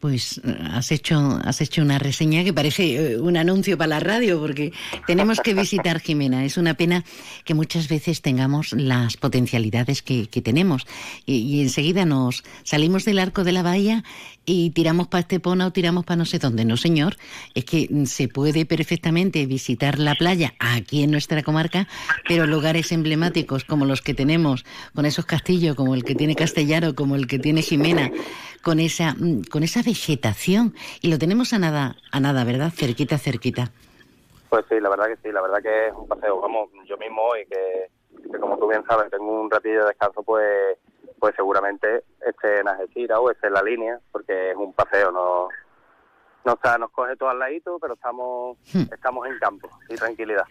Pues 0.00 0.40
has 0.70 0.92
hecho, 0.92 1.40
has 1.44 1.62
hecho 1.62 1.80
una 1.80 1.98
reseña 1.98 2.44
que 2.44 2.52
parece 2.52 3.16
un 3.16 3.38
anuncio 3.38 3.78
para 3.78 3.88
la 3.88 4.00
radio, 4.00 4.38
porque 4.38 4.72
tenemos 5.06 5.40
que 5.40 5.54
visitar 5.54 5.98
Jimena. 6.00 6.44
Es 6.44 6.58
una 6.58 6.74
pena 6.74 7.04
que 7.44 7.54
muchas 7.54 7.88
veces 7.88 8.20
tengamos 8.20 8.72
las 8.72 9.16
potencialidades 9.16 10.02
que, 10.02 10.26
que 10.26 10.42
tenemos 10.42 10.86
y, 11.24 11.36
y, 11.36 11.62
enseguida 11.62 12.04
nos 12.04 12.44
salimos 12.64 13.04
del 13.06 13.18
arco 13.18 13.44
de 13.44 13.52
la 13.52 13.62
bahía 13.62 14.04
y 14.46 14.70
tiramos 14.70 15.08
para 15.08 15.22
Estepona 15.22 15.66
o 15.66 15.72
tiramos 15.72 16.04
para 16.04 16.16
no 16.16 16.24
sé 16.24 16.38
dónde. 16.38 16.64
No, 16.64 16.76
señor, 16.76 17.16
es 17.54 17.64
que 17.64 17.88
se 18.06 18.28
puede 18.28 18.66
perfectamente 18.66 19.46
visitar 19.46 19.98
la 19.98 20.14
playa 20.14 20.54
aquí 20.58 21.02
en 21.02 21.10
nuestra 21.10 21.42
comarca, 21.42 21.88
pero 22.28 22.46
lugares 22.46 22.92
emblemáticos 22.92 23.64
como 23.64 23.86
los 23.86 24.02
que 24.02 24.14
tenemos, 24.14 24.64
con 24.94 25.06
esos 25.06 25.24
castillos, 25.24 25.76
como 25.76 25.94
el 25.94 26.04
que 26.04 26.14
tiene 26.14 26.34
Castellaro, 26.34 26.94
como 26.94 27.16
el 27.16 27.26
que 27.26 27.38
tiene 27.38 27.62
Jimena, 27.62 28.10
con 28.64 28.80
esa, 28.80 29.14
con 29.50 29.62
esa 29.62 29.82
vegetación 29.82 30.74
y 31.00 31.10
lo 31.10 31.18
tenemos 31.18 31.52
a 31.52 31.58
nada, 31.58 31.96
a 32.10 32.20
nada, 32.20 32.44
¿verdad? 32.44 32.72
Cerquita, 32.74 33.18
cerquita. 33.18 33.70
Pues 34.48 34.64
sí, 34.68 34.80
la 34.80 34.88
verdad 34.88 35.06
que 35.06 35.16
sí, 35.16 35.32
la 35.32 35.42
verdad 35.42 35.62
que 35.62 35.88
es 35.88 35.94
un 35.94 36.08
paseo. 36.08 36.40
Vamos, 36.40 36.70
yo 36.86 36.96
mismo 36.96 37.22
hoy 37.22 37.46
que, 37.46 37.90
que 38.32 38.38
como 38.38 38.58
tú 38.58 38.68
bien 38.68 38.84
sabes, 38.86 39.10
tengo 39.10 39.42
un 39.42 39.50
ratillo 39.50 39.80
de 39.82 39.88
descanso, 39.88 40.22
pues 40.22 40.78
pues 41.24 41.34
seguramente 41.36 42.04
esté 42.26 42.60
en 42.60 42.68
Algeciras 42.68 43.18
o 43.18 43.30
esté 43.30 43.46
en 43.46 43.54
la 43.54 43.62
línea, 43.62 43.98
porque 44.12 44.50
es 44.50 44.56
un 44.56 44.74
paseo, 44.74 45.10
no, 45.10 45.48
no 46.44 46.52
está, 46.52 46.76
nos 46.76 46.90
coge 46.90 47.16
todo 47.16 47.30
al 47.30 47.38
ladito, 47.38 47.78
pero 47.78 47.94
estamos, 47.94 48.58
hmm. 48.74 48.92
estamos 48.92 49.26
en 49.26 49.38
campo 49.38 49.70
y 49.88 49.94
tranquilidad. 49.94 50.44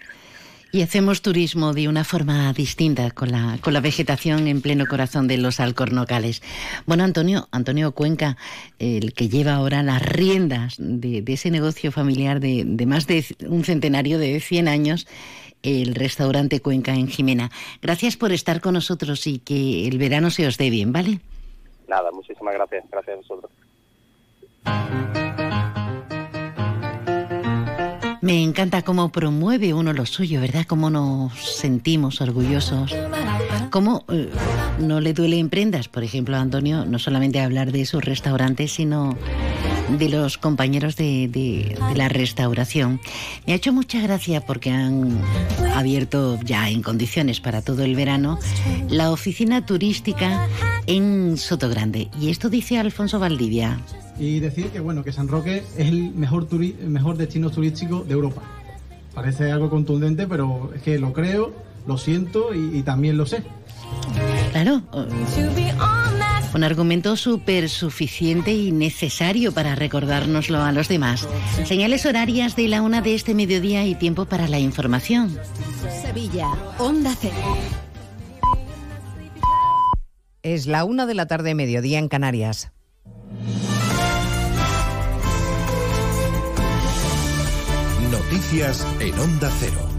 Y 0.76 0.82
hacemos 0.82 1.22
turismo 1.22 1.72
de 1.74 1.88
una 1.88 2.04
forma 2.04 2.52
distinta 2.52 3.12
con 3.12 3.32
la, 3.32 3.60
con 3.62 3.74
la 3.74 3.80
vegetación 3.80 4.48
en 4.48 4.60
pleno 4.64 4.88
corazón 4.88 5.28
de 5.28 5.38
los 5.38 5.60
alcornocales. 5.60 6.42
Bueno, 6.88 7.04
Antonio, 7.04 7.48
Antonio 7.52 7.92
Cuenca, 7.92 8.38
el 8.80 9.14
que 9.14 9.30
lleva 9.30 9.54
ahora 9.54 9.84
las 9.84 10.02
riendas 10.02 10.78
de, 10.80 11.22
de 11.22 11.34
ese 11.34 11.52
negocio 11.52 11.92
familiar 11.92 12.40
de, 12.40 12.64
de, 12.66 12.86
más 12.88 13.06
de 13.06 13.24
un 13.48 13.64
centenario 13.64 14.18
de 14.18 14.40
100 14.40 14.68
años, 14.68 15.06
el 15.62 15.94
restaurante 15.94 16.60
Cuenca 16.60 16.96
en 16.96 17.08
Jimena. 17.08 17.52
Gracias 17.80 18.18
por 18.18 18.32
estar 18.32 18.60
con 18.60 18.74
nosotros 18.74 19.28
y 19.28 19.38
que 19.38 19.88
el 19.88 20.00
verano 20.00 20.32
se 20.32 20.48
os 20.48 20.58
dé 20.58 20.72
bien, 20.72 20.92
¿vale? 20.92 21.20
Nada, 21.88 22.10
muchísimas 22.12 22.56
gracias. 22.56 22.84
Gracias 22.90 23.14
a 23.14 23.22
vosotros. 23.22 23.52
Me 28.24 28.42
encanta 28.42 28.84
cómo 28.84 29.10
promueve 29.10 29.74
uno 29.74 29.92
lo 29.92 30.06
suyo, 30.06 30.40
¿verdad? 30.40 30.66
Cómo 30.66 30.90
nos 30.90 31.34
sentimos 31.58 32.22
orgullosos. 32.22 32.96
Cómo 33.70 34.06
eh, 34.08 34.30
no 34.80 35.02
le 35.02 35.14
duele 35.14 35.40
en 35.40 35.50
prendas, 35.50 35.90
por 35.90 36.06
ejemplo, 36.06 36.38
a 36.38 36.40
Antonio, 36.40 36.86
no 36.86 37.00
solamente 37.00 37.42
hablar 37.42 37.74
de 37.74 37.86
sus 37.86 38.02
restaurantes, 38.02 38.72
sino 38.72 39.18
de 39.90 40.08
los 40.08 40.38
compañeros 40.38 40.96
de, 40.96 41.28
de, 41.28 41.78
de, 41.90 41.96
la 41.98 42.08
restauración. 42.08 43.02
Me 43.46 43.52
ha 43.52 43.56
hecho 43.58 43.74
mucha 43.74 44.00
gracia 44.00 44.40
porque 44.40 44.72
han 44.72 45.20
abierto 45.76 46.40
ya 46.46 46.70
en 46.70 46.82
condiciones 46.82 47.42
para 47.42 47.62
todo 47.62 47.84
el 47.84 47.94
verano 47.94 48.40
la 48.88 49.12
oficina 49.12 49.66
turística 49.66 50.48
en 50.88 51.38
Sotogrande. 51.38 52.10
Y 52.22 52.30
esto 52.30 52.50
dice 52.50 52.80
Alfonso 52.80 53.20
Valdivia 53.20 53.82
y 54.18 54.40
decir 54.40 54.68
que 54.68 54.80
bueno 54.80 55.04
que 55.04 55.12
San 55.12 55.28
Roque 55.28 55.64
es 55.78 55.88
el 55.88 56.14
mejor, 56.14 56.46
turi 56.46 56.76
el 56.80 56.90
mejor 56.90 57.18
destino 57.18 57.50
turístico 57.50 58.04
de 58.04 58.14
Europa. 58.14 58.42
Parece 59.14 59.52
algo 59.52 59.70
contundente, 59.70 60.28
pero 60.28 60.72
es 60.76 60.82
que 60.82 60.98
lo 60.98 61.14
creo, 61.14 61.54
lo 61.88 61.98
siento 61.98 62.54
y, 62.54 62.80
y 62.80 62.84
también 62.84 63.18
lo 63.18 63.26
sé. 63.26 63.44
Claro. 64.52 64.82
Un 66.54 66.64
argumento 66.64 67.16
súper 67.16 67.68
suficiente 67.68 68.54
y 68.54 68.72
necesario 68.72 69.54
para 69.54 69.74
recordárnoslo 69.74 70.62
a 70.62 70.72
los 70.72 70.88
demás. 70.88 71.28
Señales 71.66 72.06
horarias 72.06 72.56
de 72.56 72.68
la 72.68 72.82
una 72.84 73.02
de 73.02 73.16
este 73.16 73.34
mediodía 73.34 73.86
y 73.86 73.96
tiempo 73.96 74.26
para 74.26 74.48
la 74.48 74.60
información. 74.60 75.38
Sevilla, 76.02 76.50
Onda 76.78 77.16
Cero. 77.20 77.36
Es 80.44 80.68
la 80.68 80.84
una 80.84 81.06
de 81.06 81.16
la 81.16 81.26
tarde, 81.26 81.56
mediodía 81.56 81.98
en 81.98 82.10
Canarias. 82.10 82.72
En 88.54 89.18
Onda 89.18 89.52
Cero. 89.60 89.90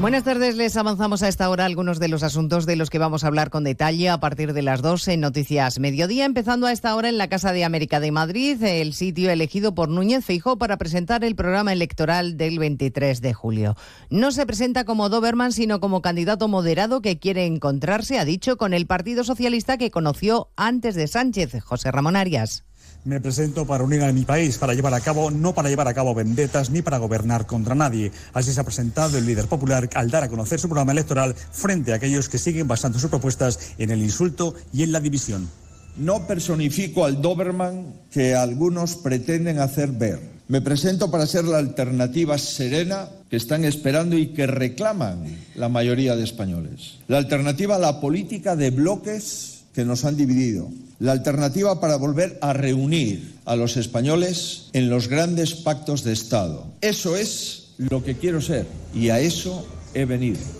Buenas 0.00 0.24
tardes, 0.24 0.56
les 0.56 0.78
avanzamos 0.78 1.22
a 1.22 1.28
esta 1.28 1.50
hora 1.50 1.66
algunos 1.66 2.00
de 2.00 2.08
los 2.08 2.22
asuntos 2.22 2.64
de 2.64 2.74
los 2.74 2.88
que 2.88 2.98
vamos 2.98 3.22
a 3.22 3.26
hablar 3.26 3.50
con 3.50 3.64
detalle 3.64 4.08
a 4.08 4.18
partir 4.18 4.54
de 4.54 4.62
las 4.62 4.80
12 4.80 5.12
en 5.12 5.20
Noticias 5.20 5.78
Mediodía, 5.78 6.24
empezando 6.24 6.66
a 6.66 6.72
esta 6.72 6.96
hora 6.96 7.10
en 7.10 7.18
la 7.18 7.28
Casa 7.28 7.52
de 7.52 7.66
América 7.66 8.00
de 8.00 8.12
Madrid, 8.12 8.62
el 8.62 8.94
sitio 8.94 9.30
elegido 9.30 9.74
por 9.74 9.90
Núñez 9.90 10.24
Feijó 10.24 10.56
para 10.56 10.78
presentar 10.78 11.22
el 11.22 11.36
programa 11.36 11.74
electoral 11.74 12.38
del 12.38 12.58
23 12.58 13.20
de 13.20 13.34
julio. 13.34 13.76
No 14.08 14.32
se 14.32 14.46
presenta 14.46 14.84
como 14.86 15.10
Doberman, 15.10 15.52
sino 15.52 15.80
como 15.80 16.00
candidato 16.00 16.48
moderado 16.48 17.02
que 17.02 17.18
quiere 17.18 17.44
encontrarse, 17.44 18.18
ha 18.18 18.24
dicho, 18.24 18.56
con 18.56 18.72
el 18.72 18.86
Partido 18.86 19.22
Socialista 19.22 19.76
que 19.76 19.90
conoció 19.90 20.48
antes 20.56 20.94
de 20.94 21.08
Sánchez, 21.08 21.62
José 21.62 21.90
Ramón 21.90 22.16
Arias. 22.16 22.64
Me 23.02 23.18
presento 23.18 23.66
para 23.66 23.82
unir 23.82 24.02
a 24.02 24.12
mi 24.12 24.26
país, 24.26 24.58
para 24.58 24.74
llevar 24.74 24.92
a 24.92 25.00
cabo, 25.00 25.30
no 25.30 25.54
para 25.54 25.70
llevar 25.70 25.88
a 25.88 25.94
cabo 25.94 26.14
vendetas 26.14 26.68
ni 26.68 26.82
para 26.82 26.98
gobernar 26.98 27.46
contra 27.46 27.74
nadie. 27.74 28.12
Así 28.34 28.52
se 28.52 28.60
ha 28.60 28.64
presentado 28.64 29.16
el 29.16 29.24
líder 29.24 29.46
popular 29.46 29.88
al 29.94 30.10
dar 30.10 30.24
a 30.24 30.28
conocer 30.28 30.60
su 30.60 30.68
programa 30.68 30.92
electoral 30.92 31.34
frente 31.34 31.92
a 31.92 31.96
aquellos 31.96 32.28
que 32.28 32.36
siguen 32.36 32.68
basando 32.68 32.98
sus 32.98 33.08
propuestas 33.08 33.72
en 33.78 33.90
el 33.90 34.02
insulto 34.02 34.54
y 34.70 34.82
en 34.82 34.92
la 34.92 35.00
división. 35.00 35.48
No 35.96 36.26
personifico 36.26 37.06
al 37.06 37.22
Doberman 37.22 37.86
que 38.10 38.34
algunos 38.34 38.96
pretenden 38.96 39.60
hacer 39.60 39.92
ver. 39.92 40.20
Me 40.48 40.60
presento 40.60 41.10
para 41.10 41.26
ser 41.26 41.44
la 41.44 41.56
alternativa 41.56 42.36
serena 42.36 43.08
que 43.30 43.36
están 43.36 43.64
esperando 43.64 44.18
y 44.18 44.34
que 44.34 44.46
reclaman 44.46 45.24
la 45.54 45.70
mayoría 45.70 46.16
de 46.16 46.24
españoles. 46.24 46.98
La 47.08 47.16
alternativa 47.16 47.76
a 47.76 47.78
la 47.78 48.00
política 48.00 48.56
de 48.56 48.70
bloques 48.70 49.59
nos 49.84 50.04
han 50.04 50.16
dividido 50.16 50.68
la 50.98 51.12
alternativa 51.12 51.80
para 51.80 51.96
volver 51.96 52.38
a 52.40 52.52
reunir 52.52 53.34
a 53.44 53.56
los 53.56 53.76
españoles 53.76 54.68
en 54.72 54.90
los 54.90 55.08
grandes 55.08 55.54
pactos 55.54 56.04
de 56.04 56.12
Estado. 56.12 56.66
Eso 56.80 57.16
es 57.16 57.68
lo 57.78 58.04
que 58.04 58.16
quiero 58.16 58.40
ser 58.40 58.66
y 58.94 59.08
a 59.08 59.20
eso 59.20 59.66
he 59.94 60.04
venido. 60.04 60.59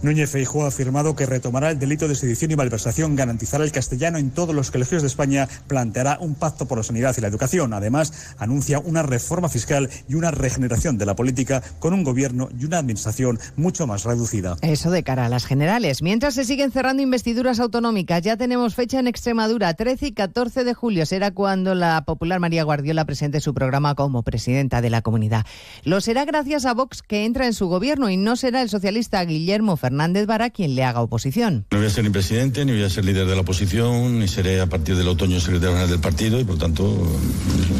Núñez 0.00 0.30
Feijóo 0.30 0.64
ha 0.64 0.68
afirmado 0.68 1.16
que 1.16 1.26
retomará 1.26 1.70
el 1.70 1.78
delito 1.80 2.06
de 2.06 2.14
sedición 2.14 2.52
y 2.52 2.56
malversación, 2.56 3.16
garantizará 3.16 3.64
el 3.64 3.72
castellano 3.72 4.18
en 4.18 4.30
todos 4.30 4.54
los 4.54 4.70
colegios 4.70 5.02
de 5.02 5.08
España, 5.08 5.48
planteará 5.66 6.18
un 6.20 6.36
pacto 6.36 6.68
por 6.68 6.78
la 6.78 6.84
sanidad 6.84 7.16
y 7.18 7.20
la 7.20 7.26
educación. 7.26 7.72
Además, 7.72 8.34
anuncia 8.38 8.78
una 8.78 9.02
reforma 9.02 9.48
fiscal 9.48 9.90
y 10.08 10.14
una 10.14 10.30
regeneración 10.30 10.98
de 10.98 11.06
la 11.06 11.16
política 11.16 11.64
con 11.80 11.94
un 11.94 12.04
gobierno 12.04 12.48
y 12.56 12.64
una 12.64 12.78
administración 12.78 13.40
mucho 13.56 13.88
más 13.88 14.04
reducida. 14.04 14.56
Eso 14.62 14.92
de 14.92 15.02
cara 15.02 15.26
a 15.26 15.28
las 15.28 15.46
generales. 15.46 16.00
Mientras 16.00 16.34
se 16.34 16.44
siguen 16.44 16.70
cerrando 16.70 17.02
investiduras 17.02 17.58
autonómicas, 17.58 18.22
ya 18.22 18.36
tenemos 18.36 18.76
fecha 18.76 19.00
en 19.00 19.08
Extremadura, 19.08 19.74
13 19.74 20.06
y 20.06 20.12
14 20.12 20.62
de 20.62 20.74
julio. 20.74 21.06
Será 21.06 21.32
cuando 21.32 21.74
la 21.74 22.04
popular 22.04 22.38
María 22.38 22.62
Guardiola 22.62 23.04
presente 23.04 23.40
su 23.40 23.52
programa 23.52 23.96
como 23.96 24.22
presidenta 24.22 24.80
de 24.80 24.90
la 24.90 25.02
comunidad. 25.02 25.44
Lo 25.82 26.00
será 26.00 26.24
gracias 26.24 26.66
a 26.66 26.74
Vox 26.74 27.02
que 27.02 27.24
entra 27.24 27.46
en 27.46 27.52
su 27.52 27.66
gobierno 27.66 28.10
y 28.10 28.16
no 28.16 28.36
será 28.36 28.62
el 28.62 28.68
socialista 28.68 29.24
Guillermo 29.24 29.76
Fernández 29.76 29.87
Fernández 29.88 30.26
Vara 30.26 30.50
quien 30.50 30.74
le 30.74 30.84
haga 30.84 31.00
oposición. 31.00 31.64
No 31.70 31.78
voy 31.78 31.86
a 31.86 31.90
ser 31.90 32.04
ni 32.04 32.10
presidente, 32.10 32.62
ni 32.66 32.72
voy 32.72 32.82
a 32.82 32.90
ser 32.90 33.06
líder 33.06 33.26
de 33.26 33.34
la 33.34 33.40
oposición, 33.40 34.18
ni 34.18 34.28
seré 34.28 34.60
a 34.60 34.66
partir 34.66 34.96
del 34.96 35.08
otoño 35.08 35.40
secretario 35.40 35.70
general 35.70 35.88
del 35.88 36.00
partido 36.00 36.38
y 36.38 36.44
por 36.44 36.58
tanto 36.58 36.84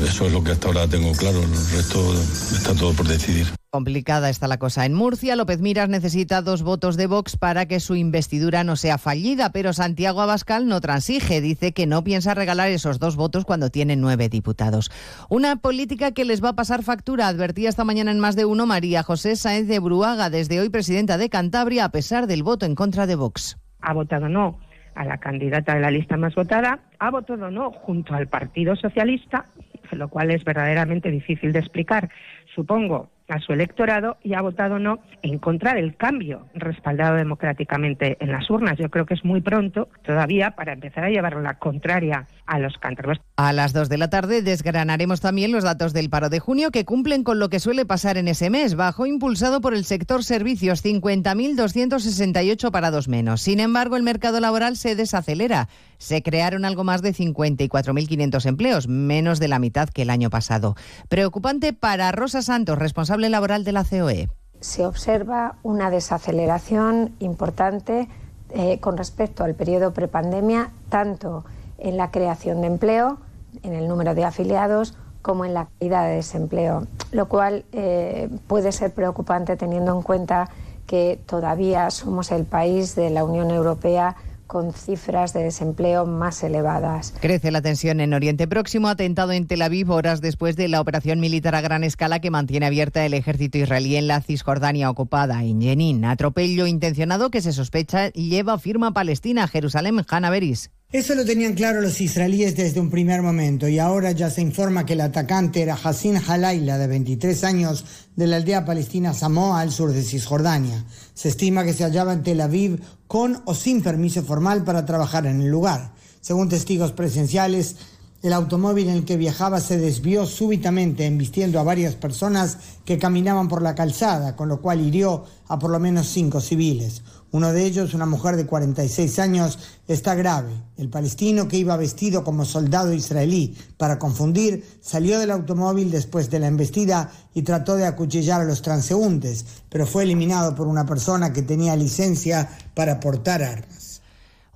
eso 0.08 0.26
es 0.26 0.32
lo 0.32 0.42
que 0.42 0.52
hasta 0.52 0.68
ahora 0.68 0.88
tengo 0.88 1.12
claro. 1.12 1.42
El 1.42 1.50
resto 1.50 2.14
está 2.54 2.74
todo 2.74 2.94
por 2.94 3.06
decidir. 3.06 3.46
Complicada 3.70 4.30
está 4.30 4.48
la 4.48 4.56
cosa 4.56 4.86
en 4.86 4.94
Murcia. 4.94 5.36
López 5.36 5.60
Miras 5.60 5.90
necesita 5.90 6.40
dos 6.40 6.62
votos 6.62 6.96
de 6.96 7.06
Vox 7.06 7.36
para 7.36 7.66
que 7.66 7.80
su 7.80 7.96
investidura 7.96 8.64
no 8.64 8.76
sea 8.76 8.96
fallida, 8.96 9.52
pero 9.52 9.74
Santiago 9.74 10.22
Abascal 10.22 10.66
no 10.66 10.80
transige. 10.80 11.42
Dice 11.42 11.72
que 11.72 11.86
no 11.86 12.02
piensa 12.02 12.32
regalar 12.32 12.70
esos 12.70 12.98
dos 12.98 13.16
votos 13.16 13.44
cuando 13.44 13.68
tiene 13.68 13.94
nueve 13.94 14.30
diputados. 14.30 14.90
Una 15.28 15.56
política 15.56 16.12
que 16.12 16.24
les 16.24 16.42
va 16.42 16.50
a 16.50 16.56
pasar 16.56 16.82
factura, 16.82 17.28
advertía 17.28 17.68
esta 17.68 17.84
mañana 17.84 18.10
en 18.10 18.20
más 18.20 18.36
de 18.36 18.46
uno 18.46 18.64
María 18.64 19.02
José 19.02 19.36
Sáenz 19.36 19.68
de 19.68 19.80
Bruaga, 19.80 20.30
desde 20.30 20.60
hoy 20.60 20.70
presidenta 20.70 21.18
de 21.18 21.28
Cantabria, 21.28 21.84
a 21.84 21.90
pesar 21.90 22.26
del 22.26 22.42
voto 22.42 22.64
en 22.64 22.74
contra 22.74 23.06
de 23.06 23.16
Vox. 23.16 23.58
Ha 23.82 23.92
votado 23.92 24.30
no 24.30 24.60
a 24.94 25.04
la 25.04 25.18
candidata 25.18 25.74
de 25.74 25.80
la 25.80 25.90
lista 25.90 26.16
más 26.16 26.34
votada, 26.34 26.80
ha 26.98 27.10
votado 27.10 27.50
no 27.50 27.70
junto 27.70 28.14
al 28.14 28.28
Partido 28.28 28.76
Socialista, 28.76 29.44
lo 29.92 30.08
cual 30.08 30.30
es 30.30 30.42
verdaderamente 30.42 31.10
difícil 31.10 31.52
de 31.52 31.58
explicar, 31.58 32.08
supongo, 32.54 33.10
a 33.28 33.40
su 33.40 33.52
electorado 33.52 34.16
y 34.22 34.34
ha 34.34 34.40
votado 34.40 34.78
no 34.78 35.00
en 35.22 35.38
contra 35.38 35.74
del 35.74 35.96
cambio 35.96 36.46
respaldado 36.54 37.16
democráticamente 37.16 38.16
en 38.20 38.32
las 38.32 38.48
urnas. 38.50 38.78
Yo 38.78 38.88
creo 38.90 39.06
que 39.06 39.14
es 39.14 39.24
muy 39.24 39.40
pronto 39.40 39.88
todavía 40.02 40.52
para 40.52 40.72
empezar 40.72 41.04
a 41.04 41.10
llevar 41.10 41.36
la 41.36 41.58
contraria 41.58 42.26
a 42.46 42.58
los 42.58 42.78
cántabros. 42.78 43.20
A 43.36 43.52
las 43.52 43.72
dos 43.72 43.88
de 43.88 43.98
la 43.98 44.10
tarde 44.10 44.42
desgranaremos 44.42 45.20
también 45.20 45.52
los 45.52 45.64
datos 45.64 45.92
del 45.92 46.10
paro 46.10 46.30
de 46.30 46.40
junio 46.40 46.70
que 46.70 46.84
cumplen 46.84 47.22
con 47.22 47.38
lo 47.38 47.50
que 47.50 47.60
suele 47.60 47.84
pasar 47.84 48.16
en 48.16 48.28
ese 48.28 48.50
mes, 48.50 48.74
bajo 48.74 49.06
impulsado 49.06 49.60
por 49.60 49.74
el 49.74 49.84
sector 49.84 50.24
servicios, 50.24 50.84
50.268 50.84 52.70
parados 52.70 53.08
menos. 53.08 53.42
Sin 53.42 53.60
embargo, 53.60 53.96
el 53.96 54.02
mercado 54.02 54.40
laboral 54.40 54.76
se 54.76 54.96
desacelera. 54.96 55.68
Se 55.98 56.22
crearon 56.22 56.64
algo 56.64 56.84
más 56.84 57.02
de 57.02 57.12
54.500 57.12 58.46
empleos, 58.46 58.88
menos 58.88 59.40
de 59.40 59.48
la 59.48 59.58
mitad 59.58 59.88
que 59.88 60.02
el 60.02 60.10
año 60.10 60.30
pasado. 60.30 60.76
Preocupante 61.08 61.72
para 61.72 62.10
Rosa 62.12 62.42
Santos, 62.42 62.78
responsable 62.78 63.28
laboral 63.28 63.64
de 63.64 63.72
la 63.72 63.84
COE. 63.84 64.28
Se 64.60 64.86
observa 64.86 65.56
una 65.62 65.90
desaceleración 65.90 67.14
importante 67.18 68.08
eh, 68.50 68.78
con 68.80 68.96
respecto 68.96 69.44
al 69.44 69.54
periodo 69.54 69.92
prepandemia, 69.92 70.70
tanto 70.88 71.44
en 71.78 71.96
la 71.96 72.10
creación 72.10 72.62
de 72.62 72.68
empleo, 72.68 73.18
en 73.62 73.74
el 73.74 73.88
número 73.88 74.14
de 74.14 74.24
afiliados, 74.24 74.96
como 75.22 75.44
en 75.44 75.54
la 75.54 75.68
calidad 75.78 76.06
de 76.08 76.16
desempleo, 76.16 76.86
lo 77.12 77.28
cual 77.28 77.64
eh, 77.72 78.30
puede 78.46 78.72
ser 78.72 78.92
preocupante 78.92 79.56
teniendo 79.56 79.94
en 79.94 80.02
cuenta 80.02 80.48
que 80.86 81.20
todavía 81.26 81.90
somos 81.90 82.30
el 82.30 82.44
país 82.44 82.94
de 82.94 83.10
la 83.10 83.24
Unión 83.24 83.50
Europea 83.50 84.16
con 84.48 84.72
cifras 84.72 85.32
de 85.32 85.44
desempleo 85.44 86.06
más 86.06 86.42
elevadas. 86.42 87.14
Crece 87.20 87.52
la 87.52 87.62
tensión 87.62 88.00
en 88.00 88.14
Oriente 88.14 88.48
Próximo, 88.48 88.88
atentado 88.88 89.30
en 89.30 89.46
Tel 89.46 89.62
Aviv 89.62 89.90
horas 89.92 90.20
después 90.20 90.56
de 90.56 90.66
la 90.66 90.80
operación 90.80 91.20
militar 91.20 91.54
a 91.54 91.60
gran 91.60 91.84
escala 91.84 92.18
que 92.18 92.32
mantiene 92.32 92.66
abierta 92.66 93.06
el 93.06 93.14
ejército 93.14 93.58
israelí 93.58 93.94
en 93.94 94.08
la 94.08 94.20
Cisjordania 94.20 94.90
ocupada, 94.90 95.44
en 95.44 95.60
Jenin. 95.60 96.04
Atropello 96.04 96.66
intencionado 96.66 97.30
que 97.30 97.42
se 97.42 97.52
sospecha 97.52 98.08
lleva 98.08 98.58
firma 98.58 98.92
palestina 98.92 99.44
a 99.44 99.48
Jerusalén, 99.48 100.04
Hanna 100.08 100.30
Beris. 100.30 100.70
Eso 100.90 101.14
lo 101.14 101.26
tenían 101.26 101.52
claro 101.52 101.82
los 101.82 102.00
israelíes 102.00 102.56
desde 102.56 102.80
un 102.80 102.88
primer 102.88 103.20
momento 103.20 103.68
y 103.68 103.78
ahora 103.78 104.12
ya 104.12 104.30
se 104.30 104.40
informa 104.40 104.86
que 104.86 104.94
el 104.94 105.02
atacante 105.02 105.60
era 105.60 105.74
Hassin 105.74 106.16
Halaila, 106.16 106.78
de 106.78 106.86
23 106.86 107.44
años, 107.44 108.07
de 108.18 108.26
la 108.26 108.34
aldea 108.34 108.64
palestina 108.64 109.14
Samoa, 109.14 109.60
al 109.60 109.70
sur 109.70 109.92
de 109.92 110.02
Cisjordania. 110.02 110.84
Se 111.14 111.28
estima 111.28 111.62
que 111.62 111.72
se 111.72 111.84
hallaba 111.84 112.12
en 112.12 112.24
Tel 112.24 112.40
Aviv 112.40 112.82
con 113.06 113.40
o 113.44 113.54
sin 113.54 113.80
permiso 113.80 114.24
formal 114.24 114.64
para 114.64 114.84
trabajar 114.84 115.24
en 115.26 115.40
el 115.40 115.48
lugar. 115.48 115.92
Según 116.20 116.48
testigos 116.48 116.90
presenciales, 116.90 117.76
el 118.20 118.32
automóvil 118.32 118.88
en 118.88 118.96
el 118.96 119.04
que 119.04 119.16
viajaba 119.16 119.60
se 119.60 119.78
desvió 119.78 120.26
súbitamente, 120.26 121.06
embistiendo 121.06 121.60
a 121.60 121.62
varias 121.62 121.94
personas 121.94 122.58
que 122.84 122.98
caminaban 122.98 123.46
por 123.46 123.62
la 123.62 123.76
calzada, 123.76 124.34
con 124.34 124.48
lo 124.48 124.60
cual 124.60 124.80
hirió 124.80 125.24
a 125.46 125.60
por 125.60 125.70
lo 125.70 125.78
menos 125.78 126.08
cinco 126.08 126.40
civiles. 126.40 127.02
Uno 127.30 127.52
de 127.52 127.64
ellos, 127.64 127.92
una 127.92 128.06
mujer 128.06 128.36
de 128.36 128.46
46 128.46 129.18
años, 129.18 129.58
está 129.86 130.14
grave. 130.14 130.50
El 130.78 130.88
palestino 130.88 131.46
que 131.46 131.58
iba 131.58 131.76
vestido 131.76 132.24
como 132.24 132.46
soldado 132.46 132.92
israelí 132.92 133.54
para 133.76 133.98
confundir 133.98 134.64
salió 134.80 135.18
del 135.18 135.30
automóvil 135.30 135.90
después 135.90 136.30
de 136.30 136.38
la 136.38 136.46
embestida 136.46 137.10
y 137.34 137.42
trató 137.42 137.76
de 137.76 137.86
acuchillar 137.86 138.40
a 138.40 138.44
los 138.44 138.62
transeúntes, 138.62 139.44
pero 139.68 139.86
fue 139.86 140.04
eliminado 140.04 140.54
por 140.54 140.68
una 140.68 140.86
persona 140.86 141.32
que 141.32 141.42
tenía 141.42 141.76
licencia 141.76 142.48
para 142.74 142.98
portar 142.98 143.42
armas. 143.42 143.87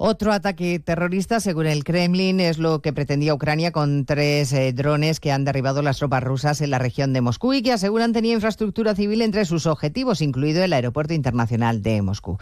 Otro 0.05 0.33
ataque 0.33 0.81
terrorista, 0.81 1.39
según 1.39 1.69
el 1.69 1.85
Kremlin, 1.85 2.41
es 2.41 2.59
lo 2.59 2.83
que 2.83 2.93
pretendía 2.93 3.35
Ucrania 3.35 3.71
con 3.71 4.05
tres 4.05 4.53
eh, 4.53 4.73
drones 4.73 5.21
que 5.21 5.31
han 5.31 5.45
derribado 5.45 5.81
las 5.81 5.99
tropas 5.99 6.25
rusas 6.25 6.61
en 6.61 6.71
la 6.71 6.81
región 6.81 7.13
de 7.13 7.21
Moscú 7.21 7.53
y 7.53 7.63
que 7.63 7.71
aseguran 7.71 8.13
tenía 8.13 8.33
infraestructura 8.33 8.97
civil 8.97 9.23
entre 9.23 9.45
sus 9.45 9.65
objetivos, 9.65 10.21
incluido 10.21 10.65
el 10.65 10.73
aeropuerto 10.73 11.15
internacional 11.15 11.83
de 11.83 12.03
Moscú. 12.03 12.39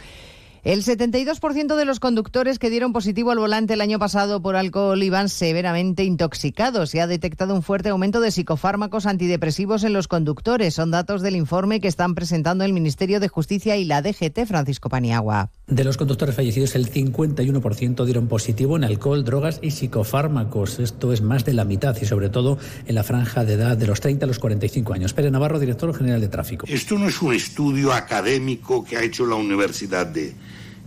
El 0.62 0.84
72% 0.84 1.74
de 1.74 1.84
los 1.86 2.00
conductores 2.00 2.58
que 2.58 2.68
dieron 2.68 2.92
positivo 2.92 3.30
al 3.30 3.38
volante 3.38 3.72
el 3.72 3.80
año 3.80 3.98
pasado 3.98 4.42
por 4.42 4.56
alcohol 4.56 5.02
iban 5.02 5.30
severamente 5.30 6.04
intoxicados. 6.04 6.90
Se 6.90 7.00
ha 7.00 7.06
detectado 7.06 7.54
un 7.54 7.62
fuerte 7.62 7.88
aumento 7.88 8.20
de 8.20 8.30
psicofármacos 8.30 9.06
antidepresivos 9.06 9.84
en 9.84 9.94
los 9.94 10.06
conductores. 10.06 10.74
Son 10.74 10.90
datos 10.90 11.22
del 11.22 11.36
informe 11.36 11.80
que 11.80 11.88
están 11.88 12.14
presentando 12.14 12.64
el 12.64 12.74
Ministerio 12.74 13.20
de 13.20 13.28
Justicia 13.28 13.78
y 13.78 13.86
la 13.86 14.02
DGT, 14.02 14.44
Francisco 14.46 14.90
Paniagua. 14.90 15.50
De 15.66 15.82
los 15.82 15.96
conductores 15.96 16.34
fallecidos, 16.34 16.74
el 16.74 16.92
51% 16.92 18.04
dieron 18.04 18.28
positivo 18.28 18.76
en 18.76 18.84
alcohol, 18.84 19.24
drogas 19.24 19.60
y 19.62 19.70
psicofármacos. 19.70 20.78
Esto 20.78 21.14
es 21.14 21.22
más 21.22 21.46
de 21.46 21.54
la 21.54 21.64
mitad 21.64 21.96
y 22.02 22.04
sobre 22.04 22.28
todo 22.28 22.58
en 22.86 22.94
la 22.94 23.02
franja 23.02 23.46
de 23.46 23.54
edad 23.54 23.78
de 23.78 23.86
los 23.86 24.00
30 24.00 24.26
a 24.26 24.28
los 24.28 24.38
45 24.38 24.92
años. 24.92 25.14
Pérez 25.14 25.32
Navarro, 25.32 25.58
director 25.58 25.94
general 25.96 26.20
de 26.20 26.28
tráfico. 26.28 26.66
Esto 26.68 26.98
no 26.98 27.08
es 27.08 27.22
un 27.22 27.32
estudio 27.32 27.94
académico 27.94 28.84
que 28.84 28.98
ha 28.98 29.02
hecho 29.02 29.24
la 29.24 29.36
Universidad 29.36 30.06
de 30.06 30.34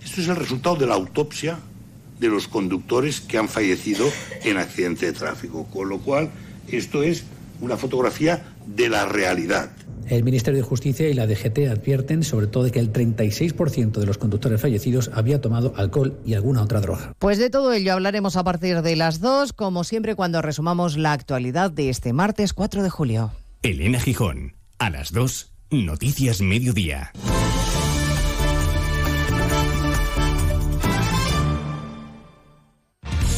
esto 0.04 0.22
es 0.22 0.28
el 0.28 0.36
resultado 0.36 0.76
de 0.76 0.88
la 0.88 0.95
autopsia 0.95 1.60
de 2.20 2.28
los 2.28 2.47
conductores 2.47 3.22
que 3.22 3.38
han 3.38 3.49
fallecido 3.49 4.06
en 4.43 4.58
accidente 4.58 5.08
de 5.08 5.14
tráfico, 5.14 5.66
con 5.66 5.89
lo 5.89 5.99
cual 5.99 6.32
esto 6.68 7.04
es 7.04 7.24
una 7.62 7.78
fotografía 7.78 8.43
de 8.66 8.89
la 8.89 9.06
realidad. 9.06 9.72
El 10.08 10.24
Ministerio 10.24 10.60
de 10.60 10.68
Justicia 10.68 11.08
y 11.10 11.14
la 11.14 11.28
DGT 11.28 11.70
advierten 11.70 12.24
sobre 12.24 12.47
todo 12.47 12.66
de 12.66 12.72
que 12.72 12.80
el 12.80 12.91
36% 12.91 13.93
de 13.93 14.06
los 14.06 14.18
conductores 14.18 14.60
fallecidos 14.60 15.10
había 15.14 15.39
tomado 15.39 15.74
alcohol 15.78 16.20
y 16.26 16.34
alguna 16.34 16.62
otra 16.62 16.82
droga. 16.82 17.14
Pues 17.20 17.38
de 17.38 17.49
todo 17.49 17.72
ello 17.72 17.93
hablaremos 17.93 18.36
a 18.36 18.43
partir 18.43 18.82
de 18.82 18.95
las 18.95 19.22
2, 19.22 19.54
como 19.54 19.84
siempre 19.84 20.16
cuando 20.16 20.41
resumamos 20.41 20.97
la 20.97 21.14
actualidad 21.14 21.72
de 21.72 21.89
este 21.89 22.12
martes 22.12 22.54
4 22.54 22.84
de 22.84 22.89
julio. 22.89 23.32
Elena 23.62 23.99
Gijón, 23.99 24.56
a 24.78 24.89
las 24.89 25.14
2, 25.14 25.54
Noticias 25.72 26.41
Mediodía. 26.41 27.14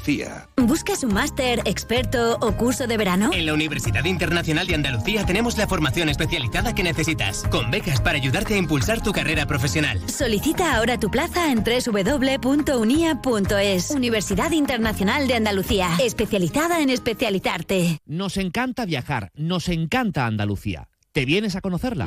Andalucía. 0.00 0.48
¿Buscas 0.56 1.04
un 1.04 1.12
máster, 1.12 1.60
experto 1.66 2.38
o 2.40 2.52
curso 2.52 2.86
de 2.86 2.96
verano? 2.96 3.30
En 3.32 3.44
la 3.46 3.52
Universidad 3.52 4.04
Internacional 4.04 4.66
de 4.66 4.74
Andalucía 4.74 5.26
tenemos 5.26 5.58
la 5.58 5.66
formación 5.66 6.08
especializada 6.08 6.74
que 6.74 6.82
necesitas, 6.82 7.44
con 7.50 7.70
becas 7.70 8.00
para 8.00 8.16
ayudarte 8.16 8.54
a 8.54 8.56
impulsar 8.56 9.02
tu 9.02 9.12
carrera 9.12 9.44
profesional. 9.46 10.00
Solicita 10.08 10.74
ahora 10.76 10.98
tu 10.98 11.10
plaza 11.10 11.52
en 11.52 11.62
www.unia.es. 11.62 12.30
Universidad 13.90 14.52
Internacional 14.52 15.28
de 15.28 15.34
Andalucía, 15.34 15.90
especializada 16.02 16.80
en 16.80 16.88
especializarte. 16.90 17.98
Nos 18.06 18.38
encanta 18.38 18.86
viajar, 18.86 19.30
nos 19.34 19.68
encanta 19.68 20.24
Andalucía. 20.26 20.88
¿Te 21.12 21.26
vienes 21.26 21.56
a 21.56 21.60
conocerla? 21.60 22.06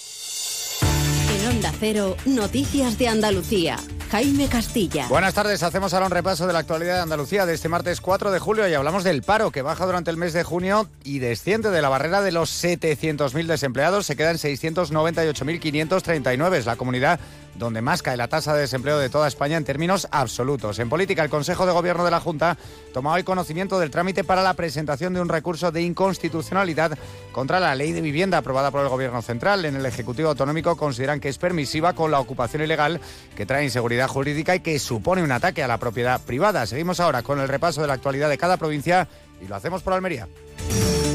Onda 1.61 1.77
Cero, 1.79 2.17
Noticias 2.25 2.97
de 2.97 3.07
Andalucía. 3.07 3.77
Jaime 4.09 4.47
Castilla. 4.47 5.07
Buenas 5.09 5.35
tardes, 5.35 5.61
hacemos 5.61 5.93
ahora 5.93 6.07
un 6.07 6.11
repaso 6.11 6.47
de 6.47 6.53
la 6.53 6.59
actualidad 6.59 6.95
de 6.95 7.01
Andalucía 7.01 7.45
de 7.45 7.53
este 7.53 7.69
martes 7.69 8.01
4 8.01 8.31
de 8.31 8.39
julio 8.39 8.67
y 8.67 8.73
hablamos 8.73 9.03
del 9.03 9.21
paro 9.21 9.51
que 9.51 9.61
baja 9.61 9.85
durante 9.85 10.09
el 10.09 10.17
mes 10.17 10.33
de 10.33 10.43
junio 10.43 10.89
y 11.03 11.19
desciende 11.19 11.69
de 11.69 11.83
la 11.83 11.89
barrera 11.89 12.23
de 12.23 12.31
los 12.31 12.49
700.000 12.63 13.45
desempleados, 13.45 14.07
se 14.07 14.15
quedan 14.15 14.37
698.539. 14.37 16.55
Es 16.55 16.65
la 16.65 16.77
comunidad 16.77 17.19
donde 17.55 17.81
más 17.81 18.01
cae 18.01 18.17
la 18.17 18.27
tasa 18.27 18.53
de 18.53 18.61
desempleo 18.61 18.97
de 18.97 19.09
toda 19.09 19.27
España 19.27 19.57
en 19.57 19.63
términos 19.63 20.07
absolutos. 20.11 20.79
En 20.79 20.89
política, 20.89 21.23
el 21.23 21.29
Consejo 21.29 21.65
de 21.65 21.71
Gobierno 21.71 22.05
de 22.05 22.11
la 22.11 22.19
Junta 22.19 22.57
toma 22.93 23.13
hoy 23.13 23.23
conocimiento 23.23 23.79
del 23.79 23.91
trámite 23.91 24.23
para 24.23 24.43
la 24.43 24.53
presentación 24.53 25.13
de 25.13 25.21
un 25.21 25.29
recurso 25.29 25.71
de 25.71 25.81
inconstitucionalidad 25.81 26.97
contra 27.31 27.59
la 27.59 27.75
ley 27.75 27.91
de 27.91 28.01
vivienda 28.01 28.37
aprobada 28.37 28.71
por 28.71 28.81
el 28.81 28.89
Gobierno 28.89 29.21
Central. 29.21 29.65
En 29.65 29.75
el 29.75 29.85
Ejecutivo 29.85 30.29
Autonómico 30.29 30.75
consideran 30.75 31.19
que 31.19 31.29
es 31.29 31.37
permisiva 31.37 31.93
con 31.93 32.11
la 32.11 32.19
ocupación 32.19 32.63
ilegal 32.63 32.99
que 33.35 33.45
trae 33.45 33.63
inseguridad 33.63 34.07
jurídica 34.07 34.55
y 34.55 34.61
que 34.61 34.79
supone 34.79 35.23
un 35.23 35.31
ataque 35.31 35.63
a 35.63 35.67
la 35.67 35.77
propiedad 35.77 36.21
privada. 36.21 36.65
Seguimos 36.65 36.99
ahora 36.99 37.23
con 37.23 37.39
el 37.39 37.47
repaso 37.47 37.81
de 37.81 37.87
la 37.87 37.93
actualidad 37.93 38.29
de 38.29 38.37
cada 38.37 38.57
provincia 38.57 39.07
y 39.41 39.47
lo 39.47 39.55
hacemos 39.55 39.81
por 39.81 39.93
Almería. 39.93 40.27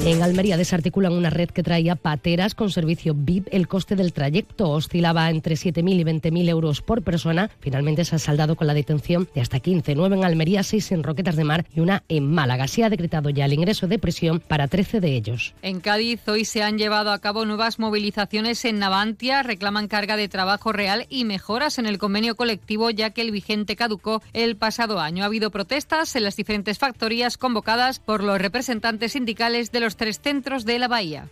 En 0.07 0.22
Almería 0.22 0.57
desarticulan 0.57 1.14
una 1.14 1.30
red 1.30 1.50
que 1.50 1.64
traía 1.64 1.96
pateras 1.96 2.54
con 2.54 2.70
servicio 2.70 3.12
VIP. 3.12 3.48
El 3.50 3.66
coste 3.66 3.96
del 3.96 4.12
trayecto 4.12 4.70
oscilaba 4.70 5.28
entre 5.30 5.57
7.000 5.57 5.98
y 5.98 6.04
20.000 6.04 6.48
euros 6.48 6.80
por 6.80 7.02
persona. 7.02 7.50
Finalmente 7.59 8.04
se 8.04 8.14
ha 8.14 8.20
saldado 8.20 8.54
con 8.54 8.68
la 8.68 8.74
detención 8.74 9.28
de 9.34 9.40
hasta 9.40 9.59
15, 9.59 9.96
9 9.96 10.14
en 10.14 10.24
Almería, 10.24 10.62
6 10.62 10.92
en 10.92 11.02
Roquetas 11.02 11.34
de 11.34 11.42
Mar 11.42 11.66
y 11.74 11.80
una 11.80 12.04
en 12.09 12.32
Málaga. 12.32 12.68
Se 12.68 12.84
ha 12.84 12.88
decretado 12.88 13.30
ya 13.30 13.46
el 13.46 13.54
ingreso 13.54 13.88
de 13.88 13.98
prisión 13.98 14.38
para 14.38 14.68
13 14.68 15.00
de 15.00 15.16
ellos. 15.16 15.54
En 15.62 15.80
Cádiz 15.80 16.20
hoy 16.28 16.44
se 16.44 16.62
han 16.62 16.78
llevado 16.78 17.11
a 17.11 17.18
cabo 17.18 17.44
nuevas 17.44 17.80
movilizaciones 17.80 18.64
en 18.64 18.78
Navantia. 18.78 19.42
Reclaman 19.42 19.88
carga 19.88 20.16
de 20.16 20.28
trabajo 20.28 20.70
real 20.70 21.07
y 21.09 21.24
mejoras 21.24 21.80
en 21.80 21.86
el 21.86 21.98
convenio 21.98 22.36
colectivo 22.36 22.90
ya 22.90 23.11
que 23.11 23.22
el 23.22 23.32
vigente 23.32 23.74
caducó 23.74 24.22
el 24.34 24.54
pasado 24.54 25.00
año. 25.00 25.24
Ha 25.24 25.26
habido 25.26 25.50
protestas 25.50 26.14
en 26.14 26.22
las 26.22 26.36
diferentes 26.36 26.78
factorías 26.78 27.38
convocadas 27.38 27.98
por 27.98 28.22
los 28.22 28.40
representantes 28.40 29.11
sindicales 29.11 29.72
de 29.72 29.80
los 29.80 29.95
tres 29.97 30.20
centros 30.20 30.64
de 30.64 30.78
la 30.78 30.88
Bahía. 30.88 31.28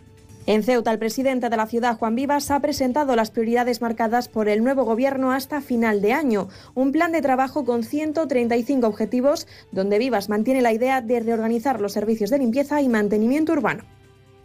En 0.47 0.61
Ceuta, 0.61 0.91
el 0.91 0.99
presidente 0.99 1.49
de 1.49 1.57
la 1.57 1.65
ciudad, 1.65 1.97
Juan 1.97 2.13
Vivas, 2.15 2.51
ha 2.51 2.59
presentado 2.59 3.15
las 3.15 3.31
prioridades 3.31 3.81
marcadas 3.81 4.27
por 4.27 4.47
el 4.47 4.63
nuevo 4.63 4.83
gobierno 4.83 5.31
hasta 5.31 5.59
final 5.59 6.01
de 6.01 6.13
año. 6.13 6.49
Un 6.75 6.91
plan 6.91 7.11
de 7.11 7.23
trabajo 7.23 7.65
con 7.65 7.83
135 7.83 8.85
objetivos, 8.85 9.47
donde 9.71 9.97
Vivas 9.97 10.29
mantiene 10.29 10.61
la 10.61 10.71
idea 10.71 11.01
de 11.01 11.19
reorganizar 11.19 11.81
los 11.81 11.93
servicios 11.93 12.29
de 12.29 12.37
limpieza 12.37 12.79
y 12.81 12.89
mantenimiento 12.89 13.53
urbano. 13.53 13.85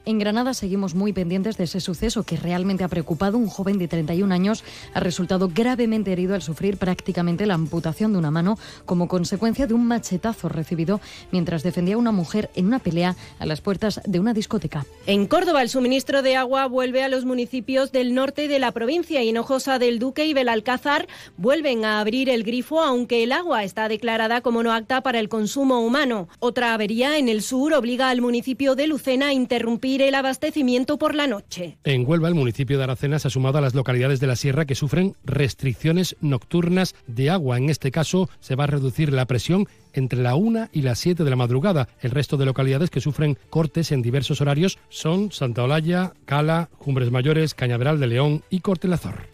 En 0.07 0.19
Granada 0.19 0.55
seguimos 0.55 0.95
muy 0.95 1.13
pendientes 1.13 1.59
de 1.59 1.65
ese 1.65 1.79
suceso 1.79 2.23
que 2.23 2.39
realmente 2.39 2.85
ha 2.85 2.89
preocupado. 2.89 3.37
Un 3.37 3.49
joven 3.49 3.77
de 3.77 3.87
31 3.87 4.35
años 4.35 4.65
ha 4.95 5.01
resultado 5.01 5.51
gravemente 5.55 6.11
herido 6.11 6.35
al 6.35 6.41
sufrir 6.41 6.79
prácticamente 6.79 7.45
la 7.45 7.55
amputación 7.55 8.13
de 8.13 8.19
una 8.19 8.31
mano 8.31 8.59
como 8.87 9.09
consecuencia 9.09 9.67
de 9.67 9.75
un 9.75 9.87
machetazo 9.87 10.49
recibido 10.49 11.03
mientras 11.33 11.63
defendía 11.63 11.97
a 11.97 11.99
una 11.99 12.13
mujer 12.13 12.49
en 12.55 12.67
una 12.67 12.79
pelea 12.79 13.15
a 13.39 13.45
las 13.45 13.61
puertas 13.61 14.01
de 14.07 14.21
una 14.21 14.33
discoteca. 14.33 14.87
En 15.07 15.27
Córdoba, 15.27 15.61
el 15.61 15.69
suministro 15.69 16.23
de 16.23 16.35
agua 16.37 16.67
vuelve 16.67 17.03
a 17.05 17.09
los 17.09 17.27
municipios 17.27 17.93
del 17.93 18.15
norte 18.15 18.49
de 18.49 18.59
la 18.59 18.73
provincia. 18.73 19.23
Hinojosa 19.23 19.79
del 19.79 19.99
Duque 19.99 20.25
y 20.25 20.33
Belalcázar 20.33 21.09
vuelven 21.37 21.85
a 21.85 22.01
abrir 22.01 22.31
el 22.31 22.43
grifo, 22.43 22.81
aunque 22.81 23.23
el 23.23 23.33
agua 23.33 23.65
está 23.65 23.89
declarada 23.89 24.41
como 24.41 24.63
no 24.63 24.73
apta 24.73 25.03
para 25.03 25.19
el 25.19 25.29
consumo 25.29 25.81
humano. 25.81 26.29
Otra 26.39 26.73
avería 26.73 27.19
en 27.19 27.29
el 27.29 27.43
sur 27.43 27.75
obliga 27.75 28.09
al 28.09 28.23
municipio 28.23 28.75
de 28.75 28.87
Lucena 28.87 29.29
a 29.29 29.33
interrumpir 29.35 29.90
el 29.99 30.15
abastecimiento 30.15 30.99
por 30.99 31.15
la 31.15 31.27
noche. 31.27 31.79
En 31.85 32.09
Huelva, 32.09 32.29
el 32.29 32.35
municipio 32.35 32.79
de 32.79 32.85
Aracena 32.85 33.19
se 33.19 33.29
ha 33.29 33.31
sumado 33.31 33.59
a 33.59 33.61
las 33.61 33.75
localidades 33.75 34.21
de 34.21 34.27
la 34.27 34.37
sierra 34.37 34.65
que 34.65 34.75
sufren 34.75 35.17
restricciones 35.25 36.17
nocturnas 36.21 36.95
de 37.07 37.31
agua. 37.31 37.59
En 37.59 37.69
este 37.69 37.91
caso, 37.91 38.31
se 38.41 38.55
va 38.55 38.65
a 38.65 38.69
reducir 38.69 39.13
la 39.13 39.27
presión 39.27 39.67
entre 39.93 40.23
la 40.23 40.37
1 40.37 40.69
y 40.73 40.83
las 40.83 40.99
7 41.01 41.25
de 41.25 41.31
la 41.31 41.37
madrugada. 41.37 41.89
El 42.01 42.13
resto 42.13 42.37
de 42.37 42.47
localidades 42.47 42.91
que 42.91 43.01
sufren 43.01 43.37
cortes 43.51 43.91
en 43.93 44.03
diversos 44.03 44.41
horarios 44.41 44.79
son 44.89 45.33
Santa 45.33 45.65
Olalla, 45.65 46.13
Cala, 46.25 46.71
Cumbres 46.79 47.11
Mayores, 47.11 47.55
Cañaveral 47.55 47.99
de 47.99 48.07
León 48.07 48.43
y 48.51 48.61
Cortelazor. 48.61 49.27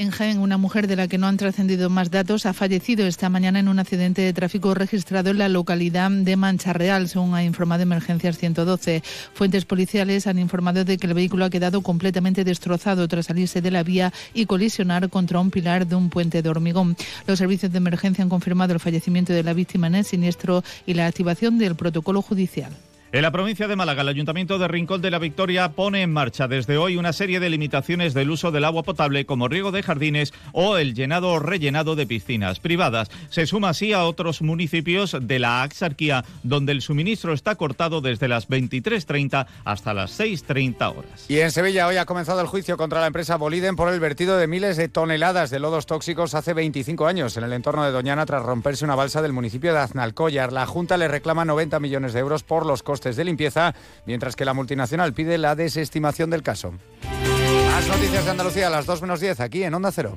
En 0.00 0.10
Jaén, 0.10 0.38
una 0.38 0.56
mujer 0.56 0.86
de 0.86 0.96
la 0.96 1.08
que 1.08 1.18
no 1.18 1.26
han 1.26 1.36
trascendido 1.36 1.90
más 1.90 2.10
datos 2.10 2.46
ha 2.46 2.54
fallecido 2.54 3.06
esta 3.06 3.28
mañana 3.28 3.58
en 3.58 3.68
un 3.68 3.78
accidente 3.80 4.22
de 4.22 4.32
tráfico 4.32 4.72
registrado 4.72 5.28
en 5.28 5.36
la 5.36 5.50
localidad 5.50 6.10
de 6.10 6.36
Mancha 6.36 6.72
Real, 6.72 7.06
según 7.06 7.34
ha 7.34 7.44
informado 7.44 7.82
Emergencias 7.82 8.38
112. 8.38 9.02
Fuentes 9.34 9.66
policiales 9.66 10.26
han 10.26 10.38
informado 10.38 10.86
de 10.86 10.96
que 10.96 11.06
el 11.06 11.12
vehículo 11.12 11.44
ha 11.44 11.50
quedado 11.50 11.82
completamente 11.82 12.44
destrozado 12.44 13.06
tras 13.08 13.26
salirse 13.26 13.60
de 13.60 13.70
la 13.70 13.82
vía 13.82 14.10
y 14.32 14.46
colisionar 14.46 15.10
contra 15.10 15.38
un 15.38 15.50
pilar 15.50 15.86
de 15.86 15.96
un 15.96 16.08
puente 16.08 16.40
de 16.40 16.48
hormigón. 16.48 16.96
Los 17.26 17.38
servicios 17.38 17.70
de 17.70 17.76
emergencia 17.76 18.24
han 18.24 18.30
confirmado 18.30 18.72
el 18.72 18.80
fallecimiento 18.80 19.34
de 19.34 19.42
la 19.42 19.52
víctima 19.52 19.88
en 19.88 19.96
el 19.96 20.06
siniestro 20.06 20.64
y 20.86 20.94
la 20.94 21.08
activación 21.08 21.58
del 21.58 21.74
protocolo 21.74 22.22
judicial. 22.22 22.72
En 23.12 23.22
la 23.22 23.32
provincia 23.32 23.66
de 23.66 23.74
Málaga, 23.74 24.02
el 24.02 24.08
Ayuntamiento 24.08 24.56
de 24.56 24.68
Rincón 24.68 25.02
de 25.02 25.10
la 25.10 25.18
Victoria 25.18 25.72
pone 25.72 26.02
en 26.02 26.12
marcha 26.12 26.46
desde 26.46 26.78
hoy 26.78 26.96
una 26.96 27.12
serie 27.12 27.40
de 27.40 27.50
limitaciones 27.50 28.14
del 28.14 28.30
uso 28.30 28.52
del 28.52 28.64
agua 28.64 28.84
potable 28.84 29.26
como 29.26 29.48
riego 29.48 29.72
de 29.72 29.82
jardines 29.82 30.32
o 30.52 30.76
el 30.76 30.94
llenado 30.94 31.30
o 31.30 31.40
rellenado 31.40 31.96
de 31.96 32.06
piscinas 32.06 32.60
privadas. 32.60 33.10
Se 33.30 33.46
suma 33.46 33.70
así 33.70 33.92
a 33.92 34.04
otros 34.04 34.42
municipios 34.42 35.16
de 35.20 35.40
la 35.40 35.64
Axarquía, 35.64 36.24
donde 36.44 36.70
el 36.70 36.82
suministro 36.82 37.32
está 37.32 37.56
cortado 37.56 38.00
desde 38.00 38.28
las 38.28 38.48
23.30 38.48 39.44
hasta 39.64 39.92
las 39.92 40.20
6.30 40.20 40.96
horas. 40.96 41.24
Y 41.26 41.40
en 41.40 41.50
Sevilla 41.50 41.88
hoy 41.88 41.96
ha 41.96 42.06
comenzado 42.06 42.40
el 42.40 42.46
juicio 42.46 42.76
contra 42.76 43.00
la 43.00 43.08
empresa 43.08 43.34
Boliden 43.34 43.74
por 43.74 43.92
el 43.92 43.98
vertido 43.98 44.36
de 44.36 44.46
miles 44.46 44.76
de 44.76 44.88
toneladas 44.88 45.50
de 45.50 45.58
lodos 45.58 45.86
tóxicos 45.86 46.36
hace 46.36 46.54
25 46.54 47.08
años 47.08 47.36
en 47.36 47.42
el 47.42 47.54
entorno 47.54 47.84
de 47.84 47.90
Doñana 47.90 48.24
tras 48.24 48.44
romperse 48.44 48.84
una 48.84 48.94
balsa 48.94 49.20
del 49.20 49.32
municipio 49.32 49.72
de 49.72 49.80
Aznalcóllar. 49.80 50.52
La 50.52 50.66
Junta 50.66 50.96
le 50.96 51.08
reclama 51.08 51.44
90 51.44 51.80
millones 51.80 52.12
de 52.12 52.20
euros 52.20 52.44
por 52.44 52.64
los 52.64 52.84
costes 52.84 52.99
de 53.00 53.24
limpieza, 53.24 53.74
mientras 54.04 54.36
que 54.36 54.44
la 54.44 54.54
multinacional 54.54 55.12
pide 55.14 55.38
la 55.38 55.54
desestimación 55.54 56.30
del 56.30 56.42
caso. 56.42 56.74
Las 57.70 57.88
noticias 57.88 58.24
de 58.24 58.30
Andalucía 58.30 58.66
a 58.66 58.70
las 58.70 58.86
2 58.86 59.02
menos 59.02 59.20
10 59.20 59.40
aquí 59.40 59.64
en 59.64 59.74
Onda 59.74 59.90
Cero. 59.90 60.16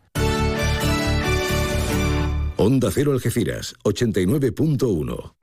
Onda 2.63 2.91
Cero 2.91 3.11
Algeciras, 3.11 3.73
89.1. 3.83 5.33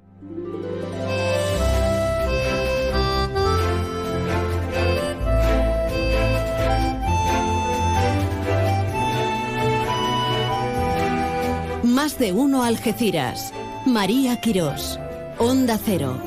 Más 11.83 12.21
de 12.21 12.33
uno 12.33 12.63
Algeciras. 12.63 13.53
María 13.85 14.41
Quirós. 14.41 15.01
Onda 15.39 15.77
Cero. 15.85 16.23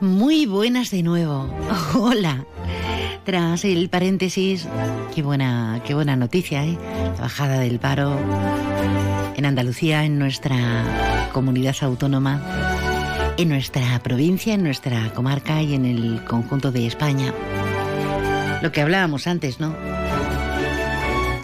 Muy 0.00 0.46
buenas 0.46 0.90
de 0.90 1.02
nuevo. 1.02 1.54
Hola. 1.94 2.46
Tras 3.24 3.64
el 3.66 3.90
paréntesis, 3.90 4.66
qué 5.14 5.22
buena, 5.22 5.80
qué 5.86 5.94
buena 5.94 6.16
noticia, 6.16 6.64
¿eh? 6.64 6.76
Bajada 7.18 7.60
del 7.60 7.78
paro 7.78 8.18
en 9.36 9.46
Andalucía, 9.46 10.04
en 10.04 10.18
nuestra 10.18 11.30
comunidad 11.32 11.76
autónoma, 11.80 12.40
en 13.36 13.48
nuestra 13.48 13.98
provincia, 14.02 14.54
en 14.54 14.62
nuestra 14.62 15.12
comarca 15.12 15.62
y 15.62 15.74
en 15.74 15.84
el 15.84 16.24
conjunto 16.24 16.72
de 16.72 16.86
España. 16.86 17.32
Lo 18.62 18.70
que 18.72 18.80
hablábamos 18.80 19.26
antes, 19.26 19.60
¿no? 19.60 19.74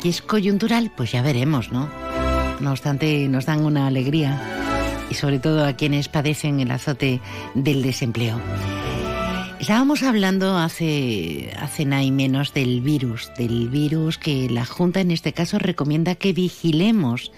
¿Que 0.02 0.08
es 0.08 0.22
coyuntural? 0.22 0.92
Pues 0.96 1.12
ya 1.12 1.22
veremos, 1.22 1.72
¿no? 1.72 1.88
No 2.60 2.70
obstante, 2.70 3.28
nos 3.28 3.46
dan 3.46 3.64
una 3.64 3.86
alegría 3.86 4.40
y 5.10 5.14
sobre 5.14 5.38
todo 5.38 5.64
a 5.64 5.72
quienes 5.72 6.08
padecen 6.08 6.60
el 6.60 6.70
azote 6.70 7.20
del 7.54 7.82
desempleo. 7.82 8.40
Estábamos 9.60 10.04
hablando 10.04 10.56
hace, 10.56 11.50
hace 11.58 11.84
nada 11.84 12.02
y 12.02 12.12
menos 12.12 12.54
del 12.54 12.80
virus, 12.80 13.32
del 13.36 13.68
virus 13.68 14.16
que 14.16 14.48
la 14.48 14.64
Junta 14.64 15.00
en 15.00 15.10
este 15.10 15.32
caso 15.32 15.58
recomienda 15.58 16.14
que 16.14 16.32
vigilemos, 16.32 17.32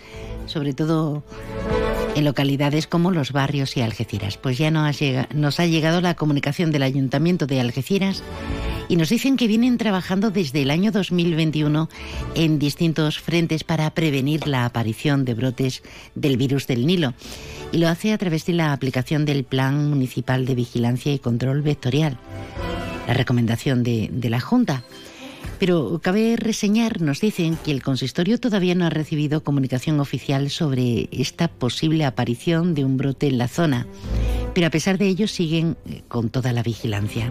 sobre 0.47 0.75
todo 0.75 1.25
en 2.15 2.25
localidades 2.25 2.87
como 2.87 3.11
los 3.11 3.33
barrios 3.33 3.77
y 3.77 3.83
Algeciras. 3.83 4.37
Pues 4.37 4.59
ya 4.59 4.71
nos 4.71 5.61
ha, 5.61 5.67
llegado 5.67 6.01
la 6.01 6.15
comunicación 6.15 6.71
del 6.71 6.83
Ayuntamiento 6.83 7.47
de 7.47 7.61
Algeciras 7.61 8.23
y 8.89 8.97
nos 8.97 9.09
dicen 9.09 9.37
que 9.37 9.47
vienen 9.47 9.79
trabajando 9.79 10.31
desde 10.31 10.63
el 10.63 10.71
año 10.71 10.91
2021 10.93 11.89
en 12.35 12.59
distintos 12.59 13.21
frentes 13.21 13.65
para 13.65 13.91
prevenir 13.95 14.47
la 14.47 14.65
aparición 14.65 15.25
de 15.25 15.35
brotes 15.35 15.83
del 16.15 16.37
virus 16.37 16.67
del 16.67 16.87
Nilo 16.87 17.15
y 17.73 17.79
lo 17.79 17.89
hace 17.89 18.13
a 18.13 18.19
través 18.19 18.47
de 18.47 18.55
la 18.55 18.73
aplicación 18.73 19.25
del 19.25 19.45
Plan 19.45 19.89
Municipal 19.89 20.45
de 20.45 20.55
Vigilancia 20.55 21.13
y 21.13 21.19
Control 21.19 21.63
Vectorial, 21.63 22.19
la 23.07 23.15
recomendación 23.15 23.83
de, 23.83 24.11
de 24.13 24.31
la 24.31 24.41
Junta. 24.41 24.83
Pero 25.61 26.01
cabe 26.03 26.37
reseñar, 26.39 27.03
nos 27.03 27.21
dicen, 27.21 27.59
que 27.63 27.71
el 27.71 27.83
consistorio 27.83 28.41
todavía 28.41 28.75
no 28.75 28.87
ha 28.87 28.91
recibido 28.91 29.45
comunicación 29.45 30.01
oficial 30.01 30.49
sobre 30.49 31.11
esta 31.13 31.49
posible 31.49 32.07
aparición 32.07 32.75
de 32.75 32.87
un 32.87 32.97
brote 32.97 33.27
en 33.27 33.37
la 33.37 33.47
zona. 33.47 33.87
Pero 34.55 34.67
a 34.67 34.71
pesar 34.71 34.97
de 34.97 35.07
ello 35.07 35.29
siguen 35.29 35.77
eh, 35.85 36.01
con 36.09 36.31
toda 36.31 36.55
la 36.55 36.63
vigilancia. 36.63 37.31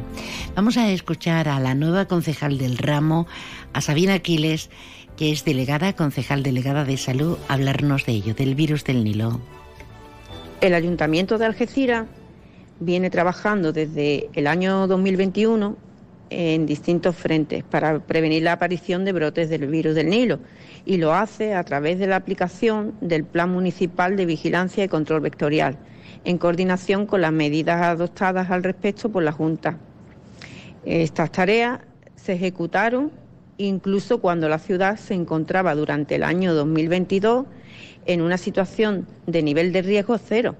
Vamos 0.55 0.77
a 0.77 0.91
escuchar 0.91 1.49
a 1.49 1.59
la 1.59 1.73
nueva 1.73 2.05
concejal 2.05 2.59
del 2.59 2.77
ramo, 2.77 3.25
a 3.73 3.81
Sabina 3.81 4.13
Aquiles, 4.13 4.69
que 5.17 5.31
es 5.31 5.43
delegada, 5.43 5.93
concejal 5.93 6.43
delegada 6.43 6.85
de 6.85 6.97
salud, 6.97 7.39
hablarnos 7.47 8.05
de 8.05 8.11
ello, 8.11 8.35
del 8.35 8.53
virus 8.53 8.83
del 8.83 9.03
Nilo. 9.03 9.41
El 10.61 10.75
Ayuntamiento 10.75 11.39
de 11.39 11.45
Algeciras 11.45 12.05
viene 12.79 13.09
trabajando 13.09 13.73
desde 13.73 14.29
el 14.33 14.45
año 14.45 14.85
2021 14.85 15.88
en 16.29 16.65
distintos 16.65 17.15
frentes 17.15 17.63
para 17.63 17.99
prevenir 17.99 18.43
la 18.43 18.53
aparición 18.53 19.05
de 19.05 19.13
brotes 19.13 19.49
del 19.49 19.67
virus 19.67 19.95
del 19.95 20.09
Nilo 20.09 20.39
y 20.85 20.97
lo 20.97 21.13
hace 21.13 21.53
a 21.53 21.63
través 21.63 21.99
de 21.99 22.07
la 22.07 22.17
aplicación 22.17 22.93
del 23.01 23.23
Plan 23.23 23.49
Municipal 23.49 24.15
de 24.15 24.25
Vigilancia 24.25 24.83
y 24.83 24.87
Control 24.87 25.21
Vectorial, 25.21 25.77
en 26.25 26.37
coordinación 26.37 27.05
con 27.05 27.21
las 27.21 27.31
medidas 27.31 27.81
adoptadas 27.81 28.49
al 28.51 28.63
respecto 28.63 29.09
por 29.09 29.23
la 29.23 29.31
Junta. 29.31 29.77
Estas 30.85 31.31
tareas 31.31 31.79
se 32.15 32.33
ejecutaron 32.33 33.11
incluso 33.57 34.21
cuando 34.21 34.47
la 34.47 34.59
ciudad 34.59 34.97
se 34.97 35.13
encontraba 35.13 35.75
durante 35.75 36.15
el 36.15 36.23
año 36.23 36.53
2022 36.53 37.45
en 38.05 38.21
una 38.21 38.37
situación 38.37 39.05
de 39.27 39.43
nivel 39.43 39.71
de 39.73 39.81
riesgo 39.81 40.17
cero, 40.17 40.55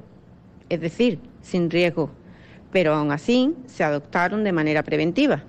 es 0.68 0.82
decir, 0.82 1.20
sin 1.42 1.70
riesgo, 1.70 2.12
pero 2.72 2.94
aún 2.94 3.12
así 3.12 3.56
se 3.68 3.84
adoptaron 3.84 4.44
de 4.44 4.52
manera 4.52 4.84
preventiva. 4.84 5.44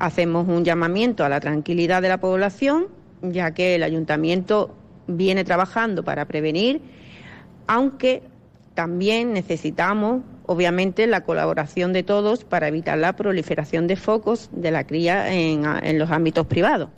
Hacemos 0.00 0.48
un 0.48 0.64
llamamiento 0.64 1.24
a 1.24 1.28
la 1.28 1.40
tranquilidad 1.40 2.02
de 2.02 2.08
la 2.08 2.18
población, 2.18 2.86
ya 3.22 3.52
que 3.52 3.74
el 3.74 3.82
ayuntamiento 3.82 4.74
viene 5.06 5.44
trabajando 5.44 6.02
para 6.02 6.24
prevenir, 6.24 6.80
aunque 7.66 8.22
también 8.74 9.34
necesitamos, 9.34 10.22
obviamente, 10.46 11.06
la 11.06 11.22
colaboración 11.22 11.92
de 11.92 12.02
todos 12.02 12.44
para 12.44 12.68
evitar 12.68 12.96
la 12.96 13.14
proliferación 13.14 13.86
de 13.86 13.96
focos 13.96 14.48
de 14.52 14.70
la 14.70 14.86
cría 14.86 15.32
en, 15.32 15.64
en 15.64 15.98
los 15.98 16.10
ámbitos 16.10 16.46
privados. 16.46 16.88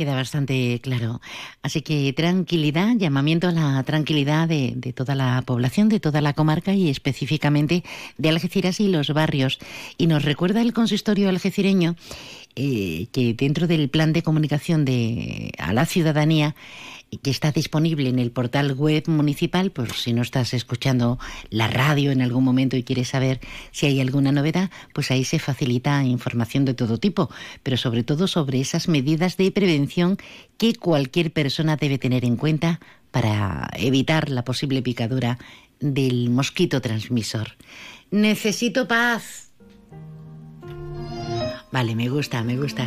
Queda 0.00 0.14
bastante 0.14 0.80
claro. 0.82 1.20
Así 1.60 1.82
que 1.82 2.10
tranquilidad, 2.14 2.96
llamamiento 2.96 3.48
a 3.48 3.52
la 3.52 3.82
tranquilidad 3.82 4.48
de, 4.48 4.72
de, 4.74 4.94
toda 4.94 5.14
la 5.14 5.42
población, 5.42 5.90
de 5.90 6.00
toda 6.00 6.22
la 6.22 6.32
comarca 6.32 6.72
y 6.72 6.88
específicamente 6.88 7.84
de 8.16 8.28
Algeciras 8.30 8.80
y 8.80 8.88
los 8.88 9.12
barrios. 9.12 9.58
Y 9.98 10.06
nos 10.06 10.24
recuerda 10.24 10.62
el 10.62 10.72
consistorio 10.72 11.28
algecireño 11.28 11.96
eh, 12.56 13.06
que 13.12 13.32
dentro 13.34 13.68
del 13.68 13.90
plan 13.90 14.12
de 14.12 14.22
comunicación 14.22 14.84
de, 14.84 15.52
a 15.58 15.72
la 15.72 15.86
ciudadanía 15.86 16.56
que 17.22 17.30
está 17.30 17.52
disponible 17.52 18.08
en 18.08 18.18
el 18.18 18.30
portal 18.30 18.72
web 18.72 19.04
municipal, 19.08 19.70
por 19.70 19.92
si 19.92 20.12
no 20.12 20.22
estás 20.22 20.54
escuchando 20.54 21.18
la 21.50 21.68
radio 21.68 22.10
en 22.10 22.22
algún 22.22 22.44
momento 22.44 22.76
y 22.76 22.82
quieres 22.84 23.08
saber 23.08 23.40
si 23.72 23.86
hay 23.86 24.00
alguna 24.00 24.32
novedad, 24.32 24.70
pues 24.94 25.10
ahí 25.10 25.24
se 25.24 25.38
facilita 25.38 26.04
información 26.04 26.64
de 26.64 26.74
todo 26.74 26.98
tipo, 26.98 27.30
pero 27.62 27.76
sobre 27.76 28.04
todo 28.04 28.28
sobre 28.28 28.60
esas 28.60 28.88
medidas 28.88 29.36
de 29.36 29.50
prevención 29.50 29.89
que 30.58 30.74
cualquier 30.74 31.32
persona 31.32 31.76
debe 31.76 31.98
tener 31.98 32.24
en 32.24 32.36
cuenta 32.36 32.80
para 33.10 33.68
evitar 33.74 34.30
la 34.30 34.44
posible 34.44 34.82
picadura 34.82 35.38
del 35.80 36.30
mosquito 36.30 36.80
transmisor. 36.80 37.56
Necesito 38.10 38.86
paz. 38.86 39.50
Vale, 41.72 41.94
me 41.94 42.08
gusta, 42.08 42.42
me 42.42 42.56
gusta. 42.56 42.86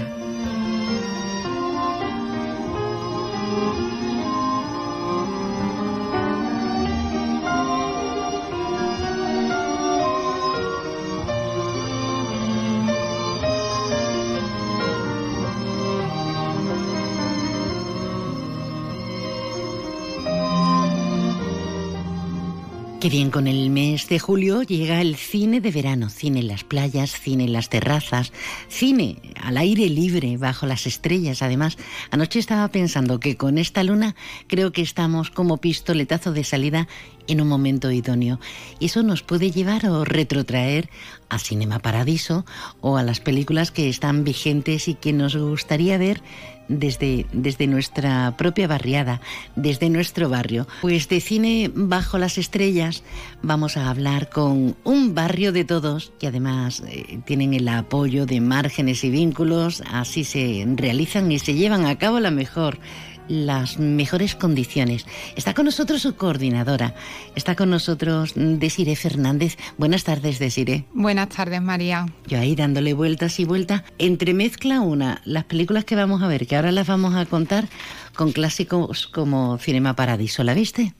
Qué 23.03 23.09
bien, 23.09 23.31
con 23.31 23.47
el 23.47 23.69
mes 23.69 24.07
de 24.07 24.17
julio 24.17 24.61
llega 24.63 25.01
el 25.01 25.17
cine 25.17 25.59
de 25.59 25.71
verano, 25.71 26.07
cine 26.07 26.39
en 26.39 26.47
las 26.47 26.63
playas, 26.63 27.11
cine 27.11 27.43
en 27.43 27.51
las 27.51 27.67
terrazas, 27.67 28.31
cine 28.69 29.17
al 29.41 29.57
aire 29.57 29.89
libre, 29.89 30.37
bajo 30.37 30.67
las 30.67 30.87
estrellas. 30.87 31.41
Además, 31.41 31.77
anoche 32.11 32.39
estaba 32.39 32.65
pensando 32.69 33.19
que 33.19 33.35
con 33.35 33.57
esta 33.57 33.83
luna 33.83 34.15
creo 34.47 34.71
que 34.71 34.81
estamos 34.81 35.31
como 35.31 35.57
pistoletazo 35.57 36.31
de 36.31 36.45
salida 36.45 36.87
en 37.27 37.41
un 37.41 37.49
momento 37.49 37.91
idóneo. 37.91 38.39
Y 38.79 38.85
eso 38.85 39.03
nos 39.03 39.21
puede 39.21 39.51
llevar 39.51 39.85
o 39.85 40.05
retrotraer 40.05 40.89
a 41.27 41.39
Cinema 41.39 41.79
Paradiso 41.79 42.45
o 42.79 42.95
a 42.95 43.03
las 43.03 43.19
películas 43.19 43.71
que 43.71 43.89
están 43.89 44.23
vigentes 44.23 44.87
y 44.87 44.93
que 44.93 45.11
nos 45.11 45.35
gustaría 45.35 45.97
ver 45.97 46.21
desde, 46.67 47.25
desde 47.33 47.67
nuestra 47.67 48.35
propia 48.37 48.67
barriada, 48.67 49.21
desde 49.55 49.89
nuestro 49.89 50.29
barrio. 50.29 50.67
Pues 50.81 51.09
de 51.09 51.21
cine 51.21 51.71
bajo 51.73 52.17
las 52.17 52.37
estrellas 52.37 53.03
vamos 53.41 53.77
a 53.77 53.89
hablar 53.89 54.29
con 54.29 54.75
un 54.83 55.15
barrio 55.15 55.51
de 55.51 55.65
todos 55.65 56.13
que 56.19 56.27
además 56.27 56.83
eh, 56.87 57.19
tienen 57.25 57.53
el 57.53 57.67
apoyo 57.67 58.25
de 58.25 58.41
márgenes 58.41 59.03
y 59.03 59.09
vínculos, 59.09 59.83
así 59.91 60.23
se 60.23 60.65
realizan 60.75 61.31
y 61.31 61.39
se 61.39 61.53
llevan 61.53 61.85
a 61.85 61.97
cabo 61.97 62.19
la 62.19 62.31
mejor 62.31 62.79
las 63.27 63.79
mejores 63.79 64.35
condiciones. 64.35 65.05
Está 65.35 65.53
con 65.53 65.65
nosotros 65.65 66.01
su 66.01 66.15
coordinadora, 66.15 66.95
está 67.35 67.55
con 67.55 67.69
nosotros 67.69 68.33
Desire 68.35 68.95
Fernández. 68.95 69.57
Buenas 69.77 70.03
tardes, 70.03 70.39
Desire. 70.39 70.85
Buenas 70.93 71.29
tardes, 71.29 71.61
María. 71.61 72.05
Yo 72.27 72.39
ahí 72.39 72.55
dándole 72.55 72.93
vueltas 72.93 73.39
y 73.39 73.45
vueltas. 73.45 73.83
Entremezcla 73.97 74.81
una, 74.81 75.21
las 75.25 75.45
películas 75.45 75.85
que 75.85 75.95
vamos 75.95 76.21
a 76.21 76.27
ver, 76.27 76.47
que 76.47 76.55
ahora 76.55 76.71
las 76.71 76.87
vamos 76.87 77.15
a 77.15 77.25
contar, 77.25 77.67
con 78.15 78.31
clásicos 78.31 79.07
como 79.07 79.57
Cinema 79.57 79.95
Paradiso. 79.95 80.43
¿La 80.43 80.53
viste? 80.53 80.93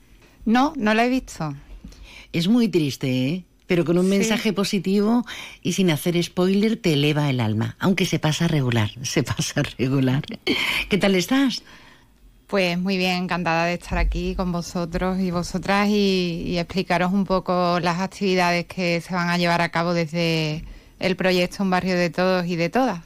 No, 0.44 0.72
no 0.76 0.94
la 0.94 1.06
he 1.06 1.08
visto. 1.08 1.54
Es 2.32 2.48
muy 2.48 2.68
triste, 2.68 3.28
¿eh? 3.28 3.44
pero 3.66 3.84
con 3.84 3.98
un 3.98 4.08
mensaje 4.08 4.52
positivo 4.52 5.24
y 5.62 5.72
sin 5.72 5.90
hacer 5.90 6.22
spoiler 6.22 6.76
te 6.76 6.94
eleva 6.94 7.30
el 7.30 7.40
alma, 7.40 7.76
aunque 7.78 8.06
se 8.06 8.18
pasa 8.18 8.48
regular, 8.48 8.90
se 9.02 9.22
pasa 9.22 9.62
regular. 9.78 10.22
¿Qué 10.88 10.98
tal 10.98 11.14
estás? 11.14 11.62
Pues 12.54 12.78
muy 12.78 12.96
bien, 12.96 13.24
encantada 13.24 13.64
de 13.64 13.74
estar 13.74 13.98
aquí 13.98 14.36
con 14.36 14.52
vosotros 14.52 15.18
y 15.18 15.32
vosotras 15.32 15.88
y, 15.88 16.56
explicaros 16.56 17.12
un 17.12 17.24
poco 17.24 17.80
las 17.80 17.98
actividades 17.98 18.66
que 18.66 19.00
se 19.00 19.12
van 19.12 19.28
a 19.28 19.38
llevar 19.38 19.60
a 19.60 19.70
cabo 19.70 19.92
desde 19.92 20.62
el 21.00 21.16
proyecto 21.16 21.64
Un 21.64 21.70
barrio 21.70 21.96
de 21.96 22.10
todos 22.10 22.46
y 22.46 22.54
de 22.54 22.70
todas. 22.70 23.00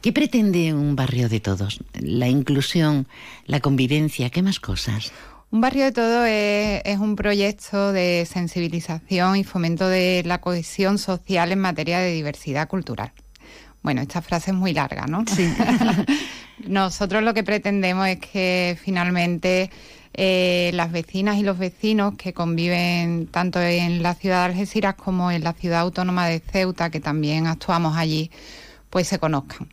¿Qué 0.00 0.14
pretende 0.14 0.72
un 0.72 0.96
barrio 0.96 1.28
de 1.28 1.40
todos? 1.40 1.80
La 1.92 2.26
inclusión, 2.28 3.06
la 3.44 3.60
convivencia, 3.60 4.30
¿qué 4.30 4.40
más 4.40 4.60
cosas? 4.60 5.12
Un 5.50 5.60
barrio 5.60 5.84
de 5.84 5.92
todos 5.92 6.26
es, 6.26 6.80
es, 6.86 6.98
un 6.98 7.16
proyecto 7.16 7.92
de 7.92 8.26
sensibilización 8.26 9.36
y 9.36 9.44
fomento 9.44 9.88
de 9.88 10.22
la 10.24 10.40
cohesión 10.40 10.96
social 10.96 11.52
en 11.52 11.58
materia 11.58 11.98
de 11.98 12.12
diversidad 12.12 12.66
cultural. 12.66 13.12
Bueno, 13.84 14.00
esta 14.00 14.22
frase 14.22 14.50
es 14.50 14.56
muy 14.56 14.72
larga, 14.72 15.06
¿no? 15.06 15.24
Sí. 15.26 15.46
Nosotros 16.66 17.22
lo 17.22 17.34
que 17.34 17.44
pretendemos 17.44 18.08
es 18.08 18.18
que 18.18 18.78
finalmente 18.82 19.70
eh, 20.14 20.70
las 20.74 20.90
vecinas 20.90 21.36
y 21.36 21.42
los 21.42 21.58
vecinos 21.58 22.14
que 22.16 22.32
conviven 22.32 23.26
tanto 23.26 23.60
en 23.60 24.02
la 24.02 24.14
ciudad 24.14 24.40
de 24.40 24.54
Algeciras 24.54 24.94
como 24.94 25.30
en 25.30 25.44
la 25.44 25.52
ciudad 25.52 25.80
autónoma 25.80 26.26
de 26.26 26.40
Ceuta, 26.40 26.88
que 26.88 27.00
también 27.00 27.46
actuamos 27.46 27.96
allí, 27.96 28.30
pues 28.88 29.06
se 29.06 29.18
conozcan. 29.18 29.68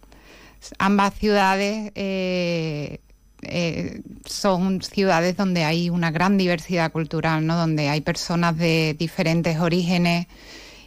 Ambas 0.78 1.14
ciudades 1.16 1.94
eh, 1.96 3.00
eh, 3.44 4.02
son 4.26 4.82
ciudades 4.82 5.38
donde 5.38 5.64
hay 5.64 5.90
una 5.90 6.12
gran 6.12 6.38
diversidad 6.38 6.92
cultural, 6.92 7.48
¿no? 7.48 7.56
donde 7.56 7.88
hay 7.88 8.02
personas 8.02 8.58
de 8.58 8.94
diferentes 9.00 9.58
orígenes 9.58 10.28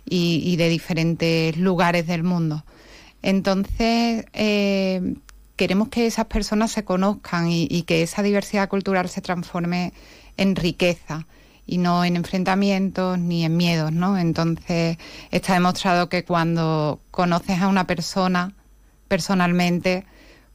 y, 0.04 0.56
de 0.56 0.68
diferentes 0.68 1.56
lugares 1.56 2.06
del 2.06 2.22
mundo. 2.22 2.64
Entonces, 3.26 4.26
queremos 5.56 5.88
que 5.88 6.06
esas 6.06 6.26
personas 6.26 6.72
se 6.72 6.84
conozcan 6.84 7.50
y, 7.50 7.82
que 7.84 8.02
esa 8.02 8.22
diversidad 8.22 8.68
cultural 8.68 9.08
se 9.08 9.22
transforme 9.22 9.94
en 10.36 10.54
riqueza 10.56 11.26
y 11.66 11.78
no 11.78 12.04
en 12.04 12.16
enfrentamientos 12.16 13.18
ni 13.18 13.46
en 13.46 13.56
miedos, 13.56 13.92
¿no? 13.92 14.18
Entonces 14.18 14.98
está 15.30 15.54
demostrado 15.54 16.10
que 16.10 16.22
cuando 16.26 17.00
conoces 17.10 17.62
a 17.62 17.68
una 17.68 17.86
persona 17.86 18.52
personalmente, 19.08 20.04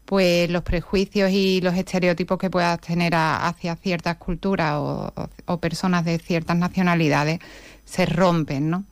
pues 0.06 0.48
los 0.52 0.62
prejuicios 0.62 1.32
y 1.32 1.62
los 1.62 1.74
estereotipos 1.74 2.38
que 2.38 2.52
puedas 2.52 2.80
tener 2.82 3.16
hacia 3.16 3.76
ciertas 3.78 4.18
culturas 4.18 4.76
o, 4.78 5.58
personas 5.60 6.06
de 6.06 6.20
ciertas 6.20 6.56
nacionalidades 6.56 7.40
se 7.84 8.06
rompen, 8.06 8.70
¿no? 8.70 8.86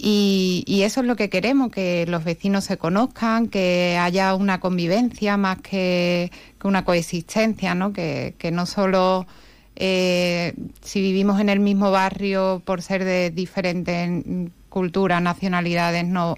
Y, 0.00 0.82
eso 0.84 1.00
es 1.00 1.06
lo 1.06 1.16
que 1.16 1.28
queremos, 1.28 1.72
que 1.72 2.06
los 2.06 2.22
vecinos 2.22 2.64
se 2.64 2.78
conozcan, 2.78 3.48
que 3.48 3.98
haya 4.00 4.34
una 4.36 4.60
convivencia 4.60 5.36
más 5.36 5.58
que, 5.58 6.30
una 6.62 6.84
coexistencia, 6.84 7.74
¿no? 7.74 7.92
Que, 7.92 8.34
no 8.52 8.64
solo 8.66 9.26
eh, 9.74 10.54
si 10.82 11.00
vivimos 11.00 11.40
en 11.40 11.48
el 11.48 11.58
mismo 11.58 11.90
barrio 11.90 12.62
por 12.64 12.80
ser 12.80 13.04
de 13.04 13.30
diferentes 13.30 14.24
culturas, 14.68 15.20
nacionalidades, 15.20 16.06
no, 16.06 16.36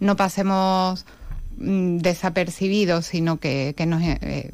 no 0.00 0.16
pasemos 0.16 1.06
mm, 1.58 1.98
desapercibidos, 1.98 3.06
sino 3.06 3.38
que, 3.38 3.74
nos... 3.86 4.02
Eh, 4.02 4.50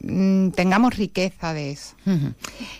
Mm, 0.00 0.50
tengamos 0.50 0.96
riqueza 0.96 1.54
de 1.54 1.72
eso. 1.72 1.94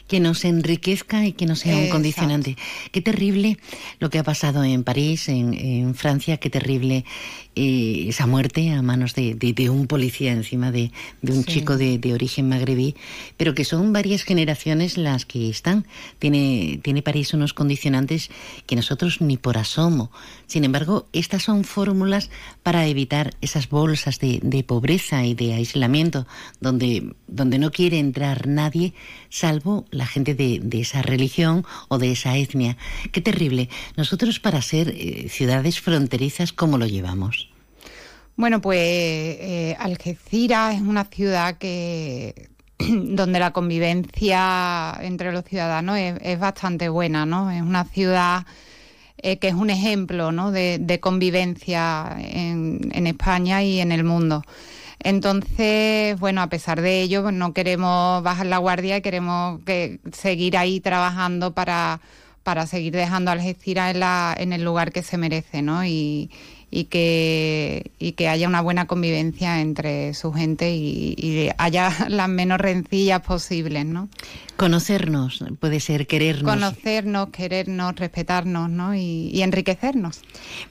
Que 0.07 0.20
nos 0.20 0.44
enriquezca 0.44 1.26
y 1.26 1.32
que 1.32 1.46
no 1.46 1.57
sea 1.57 1.76
un 1.76 1.88
condicionante. 1.88 2.57
Qué 2.92 3.01
terrible 3.03 3.59
lo 3.99 4.11
que 4.11 4.18
ha 4.18 4.22
pasado 4.22 4.64
en 4.64 4.84
París, 4.84 5.28
en, 5.28 5.94
Francia, 5.94 6.38
qué 6.38 6.51
terrible 6.51 7.05
eh, 7.61 8.09
esa 8.09 8.26
muerte 8.28 8.70
a 8.70 8.82
manos 8.82 9.14
de, 9.14 9.70
un 9.70 9.88
policía 9.88 10.30
encima 10.30 10.70
de, 10.70 10.92
un 11.22 11.42
chico 11.44 11.76
de, 11.76 12.12
origen 12.14 12.48
magrebí, 12.48 12.94
pero 13.36 13.54
que 13.54 13.64
son 13.64 13.92
varias 13.92 14.22
generaciones 14.22 14.96
las 14.96 15.26
que 15.26 15.50
están. 15.50 15.84
Tiene, 16.20 16.78
tiene 16.84 17.02
París 17.02 17.34
unos 17.34 17.54
condicionantes 17.54 18.30
que 18.66 18.76
nosotros 18.76 19.20
ni 19.20 19.36
por 19.36 19.59
asomo. 19.59 20.12
Sin 20.46 20.64
embargo, 20.64 21.09
estas 21.12 21.42
son 21.42 21.64
fórmulas 21.64 22.30
para 22.62 22.86
evitar 22.86 23.34
esas 23.40 23.68
bolsas 23.68 24.20
de, 24.20 24.64
pobreza 24.66 25.24
y 25.24 25.34
de 25.34 25.54
aislamiento 25.54 26.26
donde 26.61 27.12
donde, 27.26 27.59
no 27.59 27.70
quiere 27.70 27.98
entrar 27.98 28.46
nadie 28.46 28.94
salvo 29.28 29.84
la 29.90 30.06
gente 30.06 30.34
de, 30.34 30.61
esa 30.72 31.02
religión 31.02 31.64
o 31.88 31.98
de 31.98 32.12
esa 32.12 32.36
etnia. 32.36 32.76
Qué 33.12 33.20
terrible. 33.20 33.68
Nosotros 33.96 34.40
para 34.40 34.62
ser 34.62 34.90
eh, 34.90 35.28
ciudades 35.28 35.80
fronterizas, 35.80 36.52
¿cómo 36.52 36.78
lo 36.78 36.86
llevamos? 36.86 37.47
Bueno, 38.39 38.61
pues 38.61 38.78
eh, 38.78 39.76
Algeciras 39.80 40.76
es 40.76 40.80
una 40.80 41.07
ciudad 41.07 41.59
que 41.59 42.49
donde 42.78 43.41
la 43.41 43.51
convivencia 43.51 44.97
entre 45.01 45.32
los 45.32 45.43
ciudadanos 45.45 45.99
es, 45.99 46.39
bastante 46.39 46.89
buena, 46.89 47.26
¿no? 47.26 47.51
Es 47.51 47.62
una 47.62 47.82
ciudad 47.84 48.47
eh, 49.16 49.39
que 49.41 49.49
es 49.49 49.55
un 49.55 49.70
ejemplo 49.70 50.30
¿no? 50.30 50.53
de, 50.53 51.01
convivencia 51.03 52.16
en, 52.16 53.09
España 53.09 53.64
y 53.64 53.80
en 53.80 53.91
el 53.91 54.05
mundo. 54.05 54.45
Entonces, 55.01 56.16
bueno, 56.20 56.41
a 56.41 56.47
pesar 56.49 56.80
de 56.80 57.03
ello, 57.03 57.22
pues, 57.24 57.34
no 57.34 57.53
queremos 57.53 58.22
bajar 58.22 58.47
la 58.47 58.59
guardia 58.59 58.99
y 58.99 59.03
queremos 59.03 59.61
que, 59.64 59.99
seguir 60.12 60.57
ahí 60.57 60.78
trabajando 60.78 61.55
para, 61.55 62.01
para 62.45 62.68
seguir 62.68 62.93
dejando 62.93 63.32
a 63.32 63.34
Algeciras 63.34 63.93
en, 63.93 63.99
la, 63.99 64.32
en 64.39 64.53
el 64.53 64.62
lugar 64.62 64.93
que 64.93 65.03
se 65.03 65.18
merece, 65.18 65.61
¿no? 65.61 65.84
Y, 65.84 66.30
y 66.70 66.84
que, 66.84 67.92
y 67.98 68.12
que 68.12 68.28
haya 68.28 68.46
una 68.46 68.60
buena 68.60 68.86
convivencia 68.86 69.60
entre 69.60 70.12
su 70.12 70.32
gente 70.32 70.74
y, 70.74 71.14
y 71.16 71.50
haya 71.56 71.90
las 72.08 72.28
menos 72.28 72.58
rencillas 72.58 73.22
posibles, 73.22 73.86
¿no? 73.86 74.08
Conocernos, 74.56 75.42
puede 75.60 75.80
ser 75.80 76.06
querernos. 76.06 76.52
Conocernos, 76.52 77.30
querernos, 77.30 77.96
respetarnos, 77.96 78.68
¿no? 78.68 78.94
Y, 78.94 79.30
y 79.32 79.42
enriquecernos. 79.42 80.20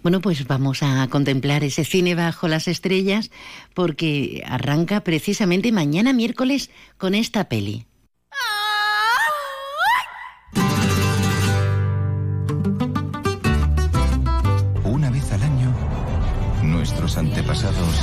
Bueno, 0.03 0.21
pues 0.21 0.45
vamos 0.45 0.83
a 0.83 1.07
contemplar 1.07 1.63
ese 1.63 1.83
cine 1.83 2.13
bajo 2.13 2.47
las 2.47 2.67
estrellas 2.67 3.31
porque 3.73 4.43
arranca 4.45 5.01
precisamente 5.01 5.71
mañana 5.71 6.13
miércoles 6.13 6.69
con 6.97 7.15
esta 7.15 7.45
peli. 7.45 7.86
Antepasados 17.47 17.95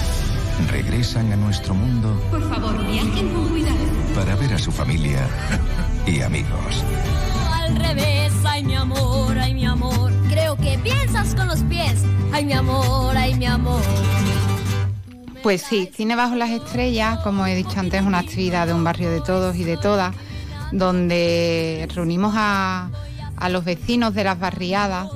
regresan 0.70 1.30
a 1.32 1.36
nuestro 1.36 1.74
mundo 1.74 2.18
Por 2.30 2.49
favor, 2.49 2.86
viajen 2.86 3.28
con 3.28 3.49
cuidado. 3.49 3.76
para 4.14 4.34
ver 4.36 4.55
a 4.55 4.59
su 4.59 4.72
familia 4.72 5.26
y 6.07 6.22
amigos. 6.22 6.82
Al 7.53 7.76
revés, 7.76 8.32
ay 8.45 8.64
mi 8.64 8.74
amor, 8.74 9.38
ay 9.38 9.55
mi 9.55 9.66
amor. 9.66 10.12
Creo 10.30 10.57
que 10.57 10.78
piensas 10.78 11.34
con 11.34 11.49
los 11.49 11.61
pies. 11.64 12.03
Ay 12.32 12.47
mi 12.47 12.55
amor, 12.55 13.16
ay 13.16 13.34
mi 13.34 13.47
amor. 13.47 13.82
Pues 15.42 15.61
sí, 15.62 15.90
Cine 15.95 16.16
Bajo 16.16 16.36
las 16.36 16.51
Estrellas, 16.51 17.18
como 17.18 17.47
he 17.47 17.55
dicho 17.55 17.78
antes, 17.78 18.01
es 18.01 18.07
una 18.07 18.20
actividad 18.20 18.66
de 18.66 18.72
un 18.72 18.82
barrio 18.82 19.11
de 19.11 19.20
todos 19.20 19.57
y 19.57 19.64
de 19.64 19.76
todas, 19.76 20.14
donde 20.72 21.86
reunimos 21.95 22.32
a, 22.34 22.88
a 23.36 23.49
los 23.51 23.64
vecinos 23.64 24.14
de 24.14 24.24
las 24.24 24.38
barriadas 24.38 25.11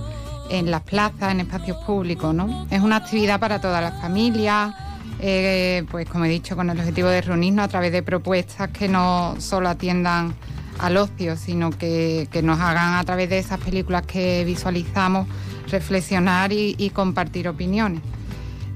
en 0.51 0.71
las 0.71 0.83
plazas, 0.83 1.33
en 1.33 1.41
espacios 1.41 1.77
públicos, 1.79 2.35
¿no? 2.35 2.67
Es 2.71 2.81
una 2.81 2.97
actividad 2.97 3.41
para 3.41 3.61
todas 3.61 3.83
las 3.83 4.01
familias, 4.01 4.75
eh, 5.21 5.85
pues 5.91 6.09
como 6.09 6.25
he 6.25 6.29
dicho, 6.29 6.57
con 6.57 6.71
el 6.71 6.79
objetivo 6.79 7.09
de 7.09 7.21
reunirnos 7.23 7.65
a 7.65 7.69
través 7.69 7.93
de 7.93 8.03
propuestas 8.03 8.71
que 8.71 8.89
no 8.89 9.37
solo 9.39 9.69
atiendan 9.69 10.35
al 10.79 10.97
ocio, 10.97 11.37
sino 11.37 11.71
que, 11.71 12.29
que 12.31 12.43
nos 12.43 12.61
hagan 12.61 12.95
a 12.95 13.05
través 13.05 13.29
de 13.29 13.39
esas 13.39 13.59
películas 13.59 14.07
que 14.07 14.45
visualizamos 14.45 15.27
reflexionar 15.69 16.53
y, 16.53 16.91
compartir 16.95 17.49
opiniones. 17.49 18.01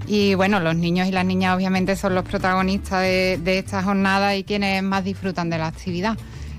Y 0.06 0.34
bueno, 0.34 0.58
los 0.60 0.74
niños 0.74 1.06
y 1.08 1.12
las 1.12 1.24
niñas 1.24 1.56
obviamente 1.56 1.96
son 1.96 2.14
los 2.14 2.24
protagonistas 2.24 3.02
de, 3.02 3.38
de 3.42 3.58
esta 3.58 3.82
jornada 3.82 4.34
y 4.36 4.44
quienes 4.44 4.82
más 4.82 5.04
disfrutan 5.04 5.48
de 5.48 5.58
la 5.58 5.68
actividad. 5.68 6.18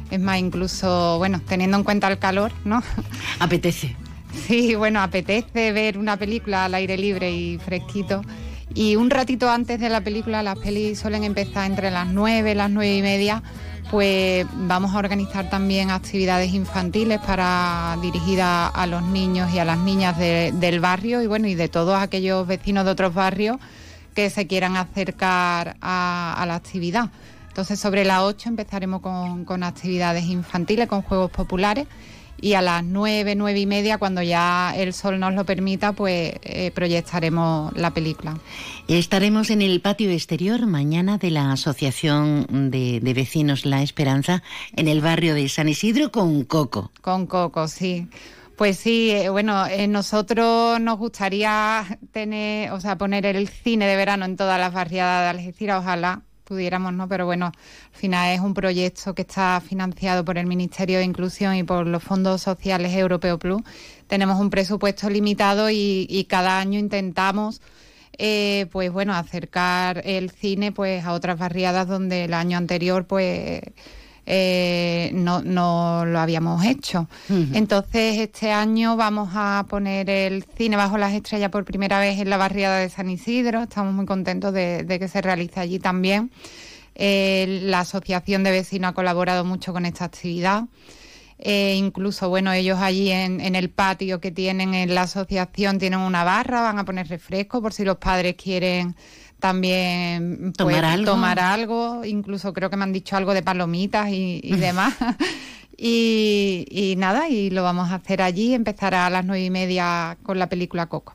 Es 0.10 0.20
más, 0.20 0.40
incluso, 0.40 1.18
bueno, 1.18 1.42
teniendo 1.46 1.78
en 1.78 1.84
cuenta 1.84 2.08
el 2.08 2.20
calor, 2.20 2.52
¿no? 2.64 2.82
Apetece. 3.40 4.03
Sí, 4.34 4.76
bueno, 4.76 5.02
apetece 5.02 5.72
ver 5.72 5.98
una 5.98 6.18
película 6.18 6.66
al 6.66 6.74
aire 6.76 6.98
libre 6.98 7.32
y 7.32 7.58
fresquito. 7.60 8.22
Y 8.74 8.96
un 8.96 9.10
ratito 9.10 9.50
antes 9.50 9.80
de 9.80 9.90
la 9.90 10.02
película, 10.02 10.42
las 10.42 10.58
pelis 10.58 11.00
suelen 11.00 11.24
empezar 11.24 11.70
entre 11.70 11.92
las 11.92 12.08
9, 12.08 12.56
las 12.56 12.70
9 12.72 12.96
y 12.98 13.02
media, 13.04 13.44
pues 13.92 14.48
vamos 14.54 14.96
a 14.96 14.98
organizar 14.98 15.50
también 15.50 15.92
actividades 15.92 16.52
infantiles 16.54 17.20
para 17.20 17.96
dirigidas 18.02 18.72
a 18.74 18.88
los 18.88 19.04
niños 19.04 19.54
y 19.54 19.60
a 19.60 19.66
las 19.66 19.78
niñas 19.78 20.18
de- 20.18 20.52
del 20.56 20.80
barrio 20.80 21.22
y 21.22 21.28
bueno, 21.28 21.48
y 21.48 21.54
de 21.54 21.68
todos 21.68 21.96
aquellos 22.02 22.48
vecinos 22.48 22.86
de 22.86 22.92
otros 22.92 23.14
barrios 23.14 23.58
que 24.16 24.30
se 24.32 24.48
quieran 24.48 24.76
acercar 24.78 25.76
a, 25.82 26.34
a 26.38 26.46
la 26.48 26.56
actividad. 26.56 27.10
Entonces, 27.50 27.80
sobre 27.80 28.04
las 28.06 28.22
8 28.22 28.50
empezaremos 28.50 29.02
con, 29.02 29.46
con 29.46 29.62
actividades 29.64 30.24
infantiles, 30.26 30.88
con 30.88 31.04
juegos 31.04 31.30
populares. 31.30 31.86
Y 32.44 32.56
a 32.56 32.62
las 32.62 32.84
9, 32.84 33.36
9 33.36 33.58
y 33.58 33.66
media, 33.66 33.98
cuando 33.98 34.22
ya 34.22 34.74
el 34.76 34.92
sol 34.92 35.18
nos 35.18 35.34
lo 35.34 35.46
permita, 35.46 35.94
pues 35.94 36.34
eh, 36.42 36.72
proyectaremos 36.76 37.72
la 37.78 37.94
película. 37.94 38.38
Estaremos 38.90 39.50
en 39.50 39.62
el 39.62 39.80
patio 39.80 40.12
exterior 40.12 40.66
mañana 40.66 41.18
de 41.18 41.32
la 41.32 41.54
Asociación 41.54 42.70
de, 42.70 43.00
de 43.00 43.14
Vecinos 43.14 43.66
La 43.66 43.82
Esperanza 43.82 44.44
en 44.76 44.90
el 44.90 45.00
barrio 45.00 45.36
de 45.36 45.48
San 45.48 45.70
Isidro 45.70 46.12
con 46.12 46.44
Coco. 46.44 46.92
Con 47.00 47.28
Coco, 47.28 47.70
sí. 47.70 48.10
Pues 48.58 48.78
sí, 48.78 49.12
eh, 49.12 49.30
bueno, 49.30 49.66
eh, 49.68 49.88
nosotros 49.88 50.82
nos 50.82 50.98
gustaría 50.98 51.98
tener, 52.12 52.74
o 52.74 52.82
sea, 52.82 52.98
poner 52.98 53.26
el 53.26 53.48
cine 53.48 53.88
de 53.88 53.96
verano 53.96 54.26
en 54.26 54.36
todas 54.36 54.60
las 54.60 54.74
barriadas 54.74 55.24
de 55.34 55.40
Algeciras, 55.40 55.80
ojalá 55.80 56.24
pudiéramos, 56.44 56.94
¿no? 56.94 57.08
Pero 57.08 57.26
bueno, 57.26 57.48
al 57.48 57.54
final 58.00 58.34
es 58.34 58.40
un 58.40 58.54
proyecto 58.54 59.14
que 59.16 59.24
está 59.24 59.62
financiado 59.62 60.24
por 60.26 60.38
el 60.38 60.46
Ministerio 60.46 61.00
de 61.00 61.06
Inclusión 61.06 61.56
y 61.56 61.64
por 61.64 61.88
los 61.88 62.04
fondos 62.04 62.42
sociales 62.42 62.94
Europeo 62.94 63.40
Plus. 63.40 63.62
Tenemos 64.08 64.40
un 64.40 64.50
presupuesto 64.50 65.10
limitado 65.10 65.70
y, 65.70 66.06
y 66.10 66.26
cada 66.26 66.60
año 66.60 66.80
intentamos 66.80 67.62
eh, 68.18 68.68
pues 68.72 68.92
bueno, 68.92 69.14
acercar 69.14 70.02
el 70.06 70.30
cine 70.30 70.72
pues 70.72 71.04
a 71.04 71.14
otras 71.14 71.40
barriadas 71.40 71.88
donde 71.88 72.26
el 72.26 72.34
año 72.34 72.58
anterior 72.58 73.06
pues 73.06 73.62
eh, 74.26 75.12
no, 75.14 75.42
no 75.42 76.06
lo 76.06 76.20
habíamos 76.20 76.66
hecho. 76.66 77.08
Entonces 77.30 78.20
este 78.20 78.52
año 78.52 78.96
vamos 78.96 79.30
a 79.34 79.66
poner 79.70 80.10
el 80.10 80.46
cine 80.58 80.78
bajo 80.78 80.98
las 80.98 81.14
estrellas 81.14 81.50
por 81.50 81.66
primera 81.66 82.00
vez 82.00 82.20
en 82.20 82.30
la 82.30 82.38
barriada 82.38 82.80
de 82.80 82.90
San 82.90 83.10
Isidro. 83.10 83.64
Estamos 83.64 83.94
muy 83.94 84.06
contentos 84.06 84.54
de, 84.54 84.84
de 84.84 85.00
que 85.00 85.08
se 85.08 85.22
realice 85.22 85.60
allí 85.60 85.80
también. 85.80 86.32
Eh, 86.96 87.62
la 87.64 87.82
asociación 87.82 88.44
de 88.44 88.52
vecinos 88.52 88.92
ha 88.92 88.94
colaborado 88.94 89.44
mucho 89.44 89.74
con 89.74 89.86
esta 89.86 90.06
actividad. 90.06 90.66
Eh, 91.40 91.76
incluso, 91.76 92.30
bueno, 92.30 92.54
ellos 92.54 92.80
allí 92.80 93.12
en, 93.12 93.42
en 93.42 93.56
el 93.56 93.70
patio 93.70 94.22
que 94.22 94.32
tienen 94.32 94.74
en 94.74 94.96
la 94.96 95.02
asociación 95.02 95.78
tienen 95.78 96.00
una 96.00 96.24
barra, 96.24 96.62
van 96.62 96.80
a 96.80 96.86
poner 96.86 97.10
refresco 97.10 97.62
por 97.62 97.74
si 97.74 97.84
los 97.84 97.98
padres 97.98 98.36
quieren 98.36 98.96
también 99.44 100.38
pues, 100.40 100.54
¿Tomar 100.54 100.86
algo? 100.86 101.12
tomar 101.12 101.40
algo. 101.42 102.06
Incluso 102.06 102.54
creo 102.54 102.70
que 102.70 102.78
me 102.78 102.84
han 102.84 102.94
dicho 102.94 103.18
algo 103.18 103.34
de 103.34 103.44
palomitas 103.44 104.08
y, 104.10 104.40
y 104.42 104.56
demás. 104.56 104.94
y, 105.78 106.66
y 106.72 106.96
nada, 106.96 107.28
y 107.28 107.50
lo 107.50 107.62
vamos 107.62 107.92
a 107.92 107.96
hacer 107.96 108.22
allí. 108.22 108.54
Empezará 108.54 109.06
a 109.06 109.10
las 109.10 109.26
nueve 109.26 109.44
y 109.44 109.50
media 109.50 110.18
con 110.24 110.40
la 110.40 110.48
película 110.48 110.86
Coco. 110.86 111.14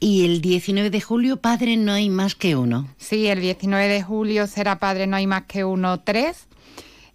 Y 0.00 0.24
el 0.24 0.40
19 0.40 0.88
de 0.88 1.00
julio, 1.02 1.42
Padre, 1.42 1.76
no 1.76 1.92
hay 1.92 2.08
más 2.08 2.34
que 2.34 2.56
uno. 2.56 2.88
Sí, 2.96 3.26
el 3.26 3.42
19 3.42 3.86
de 3.86 4.02
julio 4.02 4.46
será 4.46 4.78
Padre 4.78 5.06
No 5.06 5.16
hay 5.16 5.26
más 5.26 5.42
que 5.42 5.62
uno 5.62 6.00
tres. 6.00 6.48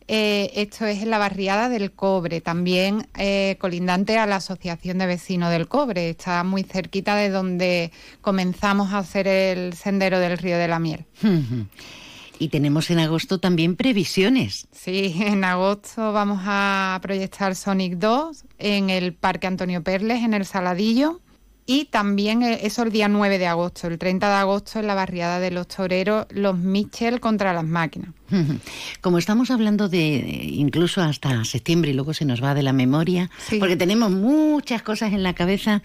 Eh, 0.10 0.52
esto 0.56 0.86
es 0.86 1.04
en 1.04 1.10
la 1.10 1.18
barriada 1.18 1.68
del 1.68 1.92
Cobre, 1.92 2.40
también 2.40 3.08
eh, 3.18 3.58
colindante 3.60 4.18
a 4.18 4.26
la 4.26 4.38
Asociación 4.38 5.00
de 5.00 5.06
Vecinos 5.06 5.52
del 5.52 5.68
Cobre. 5.68 6.10
Está 6.10 6.44
muy 6.44 6.64
cerquita 6.64 7.16
de 7.16 7.30
donde 7.30 7.92
comenzamos 8.22 8.94
a 8.94 9.00
hacer 9.00 9.28
el 9.28 9.74
sendero 9.74 10.20
del 10.20 10.38
Río 10.38 10.58
de 10.58 10.68
la 10.68 10.80
Miel. 10.80 11.06
Y 12.40 12.50
tenemos 12.50 12.90
en 12.90 13.00
agosto 13.00 13.40
también 13.40 13.76
previsiones. 13.76 14.68
Sí, 14.72 15.16
en 15.20 15.44
agosto 15.44 16.14
vamos 16.14 16.40
a 16.46 17.00
proyectar 17.02 17.56
Sonic 17.56 17.96
2 17.96 18.46
en 18.60 18.90
el 18.90 19.14
Parque 19.14 19.48
Antonio 19.48 19.84
Perles, 19.84 20.24
en 20.24 20.34
el 20.34 20.46
Saladillo. 20.46 21.20
Y 21.70 21.86
también 21.86 22.44
eh, 22.44 22.62
eso 22.64 22.84
el 22.84 22.92
día 22.92 23.10
9 23.10 23.38
de 23.38 23.46
agosto, 23.46 23.88
el 23.88 24.00
30 24.00 24.28
de 24.28 24.36
agosto 24.36 24.80
en 24.80 24.88
la 24.88 24.96
barriada 24.96 25.42
de 25.42 25.52
los 25.52 25.68
toreros, 25.68 26.26
los 26.30 26.58
Michel 26.58 27.20
contra 27.20 27.54
las 27.54 27.66
máquinas. 27.66 28.12
Como 29.02 29.18
estamos 29.18 29.52
hablando 29.52 29.90
de 29.90 30.00
incluso 30.52 31.02
hasta 31.02 31.44
septiembre 31.46 31.92
y 31.92 31.94
luego 31.94 32.14
se 32.14 32.26
nos 32.26 32.44
va 32.44 32.54
de 32.54 32.64
la 32.64 32.74
memoria, 32.74 33.30
porque 33.60 33.76
tenemos 33.76 34.12
muchas 34.12 34.82
cosas 34.82 35.14
en 35.14 35.24
la 35.24 35.34
cabeza, 35.34 35.82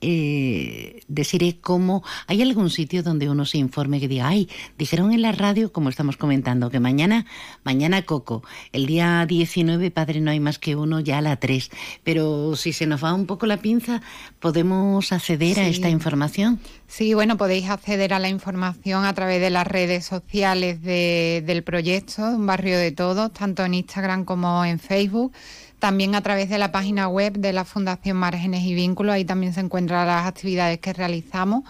eh, 0.00 1.00
deciré 1.08 1.58
cómo 1.60 2.02
hay 2.26 2.42
algún 2.42 2.70
sitio 2.70 3.02
donde 3.02 3.28
uno 3.28 3.44
se 3.44 3.58
informe 3.58 4.00
que 4.00 4.08
diga, 4.08 4.28
ay, 4.28 4.48
dijeron 4.78 5.12
en 5.12 5.22
la 5.22 5.32
radio, 5.32 5.72
como 5.72 5.88
estamos 5.88 6.16
comentando, 6.16 6.70
que 6.70 6.80
mañana, 6.80 7.26
mañana 7.64 8.02
Coco, 8.02 8.42
el 8.72 8.86
día 8.86 9.24
19, 9.26 9.90
padre, 9.92 10.20
no 10.20 10.30
hay 10.30 10.40
más 10.40 10.58
que 10.58 10.76
uno, 10.76 11.00
ya 11.00 11.18
a 11.18 11.20
la 11.22 11.36
3. 11.36 11.70
Pero 12.02 12.56
si 12.56 12.72
se 12.72 12.86
nos 12.86 13.04
va 13.04 13.14
un 13.14 13.26
poco 13.26 13.46
la 13.46 13.58
pinza, 13.58 14.02
¿podemos 14.40 15.11
acceder 15.12 15.60
a 15.60 15.64
Sí. 15.64 15.70
esta 15.70 15.88
información? 15.88 16.58
Sí, 16.88 17.14
bueno, 17.14 17.36
podéis 17.36 17.68
acceder 17.70 18.12
a 18.14 18.18
la 18.18 18.28
información 18.28 19.04
a 19.04 19.12
través 19.14 19.40
de 19.40 19.50
las 19.50 19.66
redes 19.66 20.04
sociales 20.04 20.82
de- 20.82 21.42
del 21.46 21.62
proyecto, 21.62 22.22
Un 22.22 22.46
Barrio 22.46 22.78
de 22.78 22.92
Todos, 22.92 23.32
tanto 23.32 23.64
en 23.64 23.74
Instagram 23.74 24.24
como 24.24 24.64
en 24.64 24.78
Facebook. 24.78 25.32
También 25.78 26.14
a 26.14 26.20
través 26.20 26.48
de 26.48 26.58
la 26.58 26.70
página 26.70 27.08
web 27.08 27.32
de 27.38 27.52
la 27.52 27.64
Fundación 27.64 28.16
Márgenes 28.16 28.62
y 28.64 28.74
Vínculos, 28.74 29.14
ahí 29.14 29.24
también 29.24 29.52
se 29.52 29.60
encuentran 29.60 30.06
las 30.06 30.26
actividades 30.26 30.78
que 30.78 30.92
realizamos. 30.92 31.64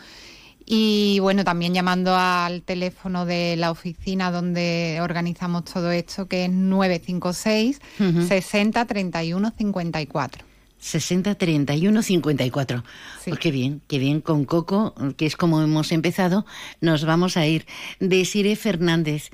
Y 0.65 1.19
bueno, 1.21 1.45
también 1.45 1.75
llamando 1.75 2.15
al 2.17 2.63
teléfono 2.63 3.27
de 3.27 3.57
la 3.57 3.71
oficina 3.71 4.31
donde 4.31 4.99
organizamos 5.03 5.65
todo 5.65 5.91
esto, 5.91 6.27
que 6.29 6.45
es 6.45 6.51
956 6.51 7.81
Ujú. 7.99 8.23
60 8.27 8.85
31 8.85 9.53
54. 9.57 10.45
60 10.83 11.37
31 11.37 12.03
54. 12.03 12.85
Pues 13.25 13.39
qué 13.39 13.53
bien, 13.53 13.83
qué 13.87 13.99
bien 13.99 14.21
con 14.21 14.45
Coco, 14.45 14.95
que 15.17 15.27
es 15.27 15.37
como 15.37 15.63
hemos 15.63 15.93
empezado, 15.93 16.45
nos 16.81 17.05
vamos 17.05 17.37
a 17.37 17.47
ir. 17.47 17.67
Desire 18.01 18.57
Fernández, 18.57 19.31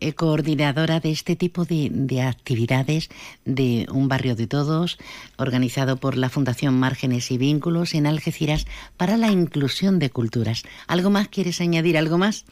eh, 0.00 0.12
coordinadora 0.12 1.00
de 1.00 1.10
este 1.10 1.36
tipo 1.36 1.64
de, 1.64 1.88
de, 1.90 2.20
actividades 2.20 3.08
de 3.46 3.86
un 3.90 4.08
barrio 4.08 4.36
de 4.36 4.46
todos, 4.46 4.98
organizado 5.38 5.96
por 5.96 6.18
la 6.18 6.28
Fundación 6.28 6.78
Márgenes 6.78 7.30
y 7.30 7.38
Vínculos 7.38 7.94
en 7.94 8.06
Algeciras 8.06 8.66
para 8.98 9.16
la 9.16 9.30
inclusión 9.30 9.98
de 9.98 10.10
culturas. 10.10 10.64
¿Algo 10.86 11.08
más 11.08 11.28
quieres 11.28 11.62
añadir? 11.62 11.96
¿Algo 11.96 12.18
más? 12.18 12.44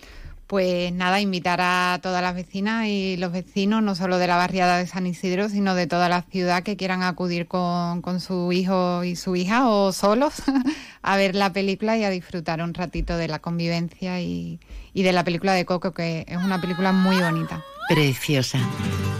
Pues 0.49 0.93
nada, 0.95 1.21
invitar 1.21 1.61
a 1.61 1.99
todas 2.03 2.23
las 2.23 2.35
vecinas 2.35 2.87
y 2.87 3.19
los 3.19 3.33
vecinos, 3.33 3.83
no 3.83 3.95
solo 3.95 4.17
de 4.17 4.27
la 4.27 4.37
barriada 4.39 4.79
de 4.79 4.87
San 4.87 5.07
Isidro, 5.07 5.51
sino 5.51 5.75
de 5.75 5.87
toda 5.87 6.09
la 6.09 6.23
ciudad 6.23 6.63
que 6.63 6.79
quieran 6.79 7.03
acudir 7.03 7.47
con, 7.47 8.01
con 8.01 8.19
su 8.21 8.51
hijo 8.51 9.05
y 9.05 9.15
su 9.15 9.37
hija 9.37 9.69
o 9.69 9.93
solos 9.93 10.33
a 11.03 11.17
ver 11.19 11.35
la 11.35 11.53
película 11.53 11.99
y 11.99 12.05
a 12.05 12.09
disfrutar 12.11 12.63
un 12.63 12.73
ratito 12.73 13.19
de 13.19 13.29
la 13.29 13.41
convivencia 13.41 14.23
y, 14.23 14.59
y 14.95 15.03
de 15.03 15.13
la 15.13 15.23
película 15.23 15.53
de 15.53 15.67
Coco, 15.67 15.93
que 15.93 16.25
es 16.27 16.39
una 16.39 16.59
película 16.61 16.93
muy 16.93 17.17
bonita. 17.21 17.63
Preciosa. 17.91 18.59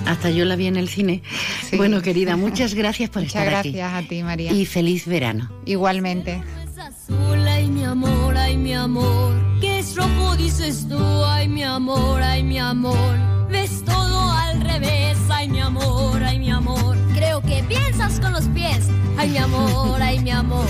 Hasta 0.07 0.31
yo 0.31 0.47
la 0.47 0.57
vi 0.57 0.66
en 0.66 0.76
el 0.76 0.89
cine. 0.89 1.22
Sí. 1.68 1.76
Bueno, 1.76 2.01
querida, 2.01 2.37
muchas 2.37 2.72
gracias 2.72 3.11
por 3.11 3.20
Muchas 3.22 3.43
estar 3.43 3.51
gracias 3.51 3.93
aquí. 3.93 4.07
a 4.07 4.09
ti, 4.09 4.22
María. 4.22 4.53
Y 4.53 4.64
feliz 4.64 5.07
verano. 5.07 5.51
Igualmente. 5.66 6.43
azul, 6.79 7.47
ay 7.47 7.68
mi 7.68 7.85
amor, 7.85 8.35
ay 8.39 8.57
mi 8.57 8.72
amor. 8.72 9.35
¿Qué 9.99 10.05
es 10.05 10.11
rojo 10.11 10.36
dices 10.36 10.86
tú, 10.88 11.24
ay 11.24 11.49
mi 11.49 11.64
amor, 11.64 12.22
ay 12.22 12.44
mi 12.44 12.59
amor? 12.59 13.18
Ves 13.51 13.84
todo 13.84 14.30
al 14.30 14.61
revés, 14.61 15.18
ay 15.28 15.49
mi 15.49 15.61
amor, 15.61 16.22
ay 16.22 16.38
mi 16.38 16.51
amor. 16.51 16.96
Creo 17.14 17.40
que 17.40 17.64
piensas 17.64 18.20
con 18.20 18.32
los 18.32 18.44
pies, 18.49 18.86
ay 19.16 19.30
mi 19.30 19.38
amor, 19.38 20.01
ay 20.01 20.20
mi 20.20 20.30
amor. 20.30 20.66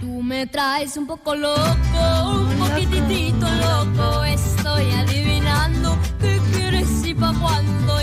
Tú 0.00 0.22
me 0.22 0.46
traes 0.46 0.96
un 0.96 1.06
poco 1.06 1.34
loco, 1.34 1.58
un 2.30 2.56
poquitito 2.58 3.46
loco. 3.46 4.24
Estoy 4.24 4.90
adivinando 4.90 5.98
qué 6.18 6.40
quieres 6.50 7.04
y 7.04 7.12
pa' 7.12 7.34
cuándo. 7.34 8.00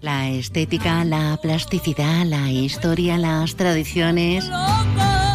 La 0.00 0.30
estética, 0.30 1.04
la 1.04 1.38
plasticidad, 1.42 2.24
la 2.24 2.50
historia, 2.50 3.18
las 3.18 3.56
tradiciones. 3.56 4.48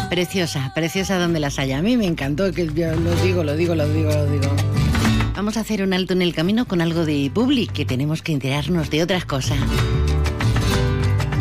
Preciosa, 0.08 0.72
preciosa 0.74 1.18
donde 1.18 1.40
las 1.40 1.58
haya. 1.58 1.78
A 1.78 1.82
mí 1.82 1.96
me 1.96 2.06
encantó, 2.06 2.50
que 2.52 2.66
yo 2.72 2.94
lo 2.94 3.14
digo, 3.16 3.44
lo 3.44 3.56
digo, 3.56 3.74
lo 3.74 3.86
digo, 3.88 4.10
lo 4.10 4.26
digo. 4.30 4.54
Vamos 5.34 5.56
a 5.56 5.60
hacer 5.60 5.82
un 5.82 5.92
alto 5.92 6.14
en 6.14 6.22
el 6.22 6.34
camino 6.34 6.66
con 6.66 6.80
algo 6.80 7.04
de 7.04 7.30
public, 7.34 7.72
que 7.72 7.84
tenemos 7.84 8.22
que 8.22 8.32
enterarnos 8.32 8.88
de 8.88 9.02
otras 9.02 9.24
cosas. 9.24 9.58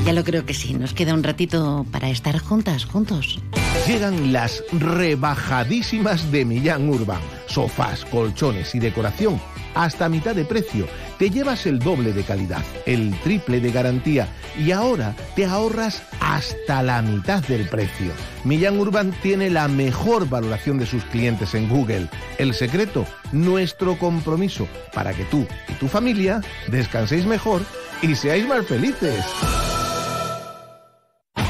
Ya 0.06 0.12
lo 0.12 0.24
creo 0.26 0.46
que 0.46 0.54
sí, 0.54 0.74
nos 0.74 0.94
queda 0.94 1.14
un 1.14 1.24
ratito 1.24 1.86
para 1.92 2.10
estar 2.10 2.38
juntas, 2.38 2.84
juntos. 2.84 3.40
Llegan 3.88 4.34
las 4.34 4.62
rebajadísimas 4.74 6.30
de 6.30 6.44
Millán 6.44 6.90
Urban. 6.90 7.22
Sofás, 7.48 8.04
colchones 8.06 8.76
y 8.76 8.80
decoración 8.80 9.40
hasta 9.76 10.10
mitad 10.10 10.36
de 10.36 10.46
precio. 10.46 10.88
Te 11.18 11.30
llevas 11.30 11.66
el 11.66 11.80
doble 11.80 12.12
de 12.12 12.24
calidad, 12.24 12.64
el 12.86 13.18
triple 13.22 13.60
de 13.60 13.72
garantía 13.72 14.28
y 14.58 14.72
ahora 14.72 15.16
te 15.36 15.46
ahorras 15.46 16.04
hasta 16.20 16.84
la 16.84 17.02
mitad 17.02 17.42
del 17.44 17.68
precio. 17.70 18.12
Millán 18.44 18.80
Urban 18.80 19.14
tiene 19.22 19.50
la 19.50 19.68
mejor 19.68 20.28
valoración 20.28 20.78
de 20.80 20.86
sus 20.86 21.04
clientes 21.06 21.54
en 21.54 21.70
Google. 21.70 22.10
El 22.38 22.54
secreto, 22.54 23.06
nuestro 23.32 23.98
compromiso 23.98 24.68
para 24.94 25.14
que 25.14 25.24
tú 25.26 25.48
y 25.70 25.74
tu 25.74 25.88
familia 25.88 26.42
descanséis 26.68 27.26
mejor 27.26 27.62
y 28.02 28.16
seáis 28.16 28.48
más 28.48 28.66
felices. 28.66 29.24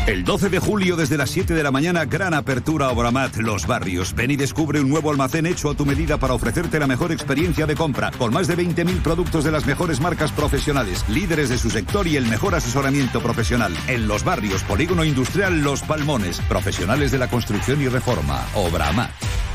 El 0.06 0.26
12 0.26 0.50
de 0.50 0.60
julio 0.60 0.98
desde 0.98 1.16
las 1.16 1.30
7 1.30 1.54
de 1.54 1.64
la 1.64 1.72
mañana, 1.72 2.04
gran 2.04 2.34
apertura 2.34 2.90
Obramat 2.90 3.38
Los 3.38 3.66
Barrios. 3.66 4.14
Ven 4.14 4.32
y 4.32 4.36
descubre 4.36 4.82
un 4.82 4.90
nuevo 4.90 5.10
almacén 5.10 5.46
hecho 5.46 5.70
a 5.70 5.76
tu 5.76 5.86
medida 5.86 6.18
para 6.18 6.34
ofrecerte 6.34 6.78
la 6.78 6.88
mejor 6.88 7.14
experiencia 7.14 7.66
de 7.66 7.76
compra, 7.76 8.12
con 8.18 8.34
más 8.34 8.48
de 8.48 8.58
20.000 8.58 9.02
productos 9.02 9.46
de 9.46 9.52
las 9.52 9.66
mejores 9.66 10.02
marcas 10.02 10.34
profesionales, 10.34 11.06
líderes 11.08 11.48
de 11.48 11.58
su 11.58 11.70
sector 11.70 12.06
y 12.06 12.18
el 12.18 12.28
mejor 12.28 12.54
asesoramiento 12.54 13.22
profesional. 13.22 13.74
En 13.88 14.06
Los 14.06 14.26
Barrios, 14.26 14.62
Polígono 14.64 15.06
Industrial 15.06 15.62
Los 15.62 15.84
Palmones, 15.84 16.42
profesionales 16.50 17.14
de 17.14 17.20
la 17.20 17.30
construcción 17.30 17.82
y 17.82 17.88
reforma. 17.88 18.46
Obramat. 18.56 19.53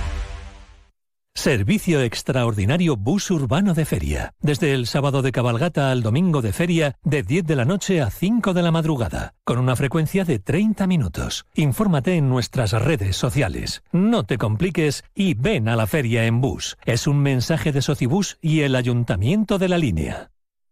Servicio 1.39 2.03
extraordinario 2.03 2.97
bus 2.97 3.31
urbano 3.31 3.73
de 3.73 3.85
feria. 3.85 4.35
Desde 4.41 4.75
el 4.75 4.89
sábado 4.89 5.23
de 5.23 5.31
cabalgata 5.31 5.93
al 5.93 6.03
domingo 6.03 6.43
de 6.43 6.53
feria, 6.53 6.97
de 7.05 7.23
10 7.23 7.47
de 7.47 7.55
la 7.55 7.65
noche 7.65 8.03
a 8.03 8.11
5 8.11 8.55
de 8.55 8.63
la 8.65 8.73
madrugada, 8.73 9.35
con 9.45 9.61
una 9.61 9.77
frecuencia 9.77 10.25
de 10.25 10.41
30 10.41 10.89
minutos. 10.89 11.47
Infórmate 11.55 12.17
en 12.17 12.29
nuestras 12.29 12.73
redes 12.73 13.17
sociales. 13.17 13.85
No 13.93 14.25
te 14.25 14.37
compliques 14.37 15.05
y 15.15 15.35
ven 15.35 15.69
a 15.69 15.77
la 15.77 15.87
feria 15.87 16.27
en 16.27 16.41
bus. 16.41 16.77
Es 16.85 17.07
un 17.07 17.19
mensaje 17.21 17.71
de 17.71 17.83
Socibus 17.83 18.37
y 18.43 18.63
el 18.63 18.75
Ayuntamiento 18.75 19.59
de 19.59 19.69
la 19.69 19.79
Línea. 19.79 20.33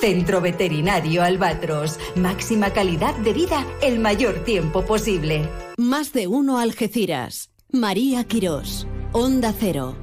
Centro 0.00 0.40
Veterinario 0.40 1.22
Albatros. 1.22 1.98
Máxima 2.14 2.70
calidad 2.70 3.14
de 3.16 3.32
vida 3.32 3.66
el 3.82 3.98
mayor 3.98 4.44
tiempo 4.44 4.84
posible. 4.84 5.48
Más 5.76 6.12
de 6.12 6.26
uno 6.26 6.58
Algeciras. 6.58 7.50
María 7.70 8.24
Quirós. 8.24 8.86
Onda 9.12 9.52
Cero. 9.58 9.96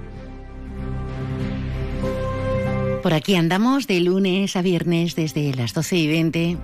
Por 3.02 3.14
aquí 3.14 3.36
andamos 3.36 3.88
de 3.88 4.00
lunes 4.00 4.56
a 4.56 4.62
viernes 4.62 5.16
desde 5.16 5.54
las 5.56 5.74
12 5.74 5.98
y 5.98 6.08
20 6.08 6.58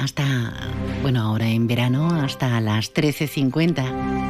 hasta, 0.00 0.24
bueno, 1.02 1.20
ahora 1.20 1.46
en 1.48 1.66
verano 1.66 2.08
hasta 2.14 2.60
las 2.60 2.94
13.50. 2.94 4.29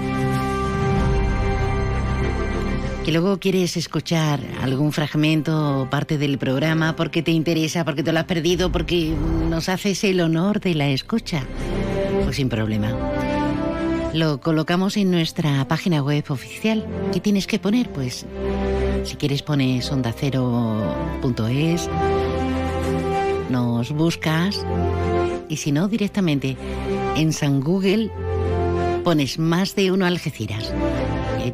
Que 3.05 3.13
luego 3.13 3.39
quieres 3.41 3.77
escuchar 3.77 4.41
algún 4.63 4.93
fragmento 4.93 5.81
o 5.81 5.91
parte 5.91 6.19
del 6.19 6.39
programa 6.39 6.97
porque 6.97 7.23
te 7.23 7.31
interesa, 7.31 7.85
porque 7.85 8.03
te 8.03 8.13
lo 8.13 8.19
has 8.19 8.27
perdido, 8.27 8.71
porque 8.71 9.15
nos 9.49 9.69
haces 9.69 10.05
el 10.05 10.21
honor 10.21 10.61
de 10.61 10.75
la 10.75 10.89
escucha. 10.89 11.43
Pues 12.25 12.37
sin 12.37 12.49
problema. 12.49 12.95
Lo 14.13 14.41
colocamos 14.41 14.97
en 14.97 15.11
nuestra 15.11 15.67
página 15.69 16.03
web 16.03 16.25
oficial. 16.29 16.85
¿Qué 17.13 17.21
tienes 17.21 17.47
que 17.47 17.59
poner? 17.59 17.91
Pues 17.91 18.27
si 19.05 19.17
quieres 19.17 19.43
pones 19.43 19.91
ondacero.es, 19.91 21.89
nos 23.49 23.93
buscas 23.93 24.65
y 25.49 25.57
si 25.57 25.73
no 25.73 25.89
directamente 25.89 26.57
en 27.17 27.33
San 27.33 27.61
Google 27.61 28.11
pones 29.05 29.39
más 29.39 29.75
de 29.75 29.91
uno 29.91 30.07
Algeciras. 30.07 30.73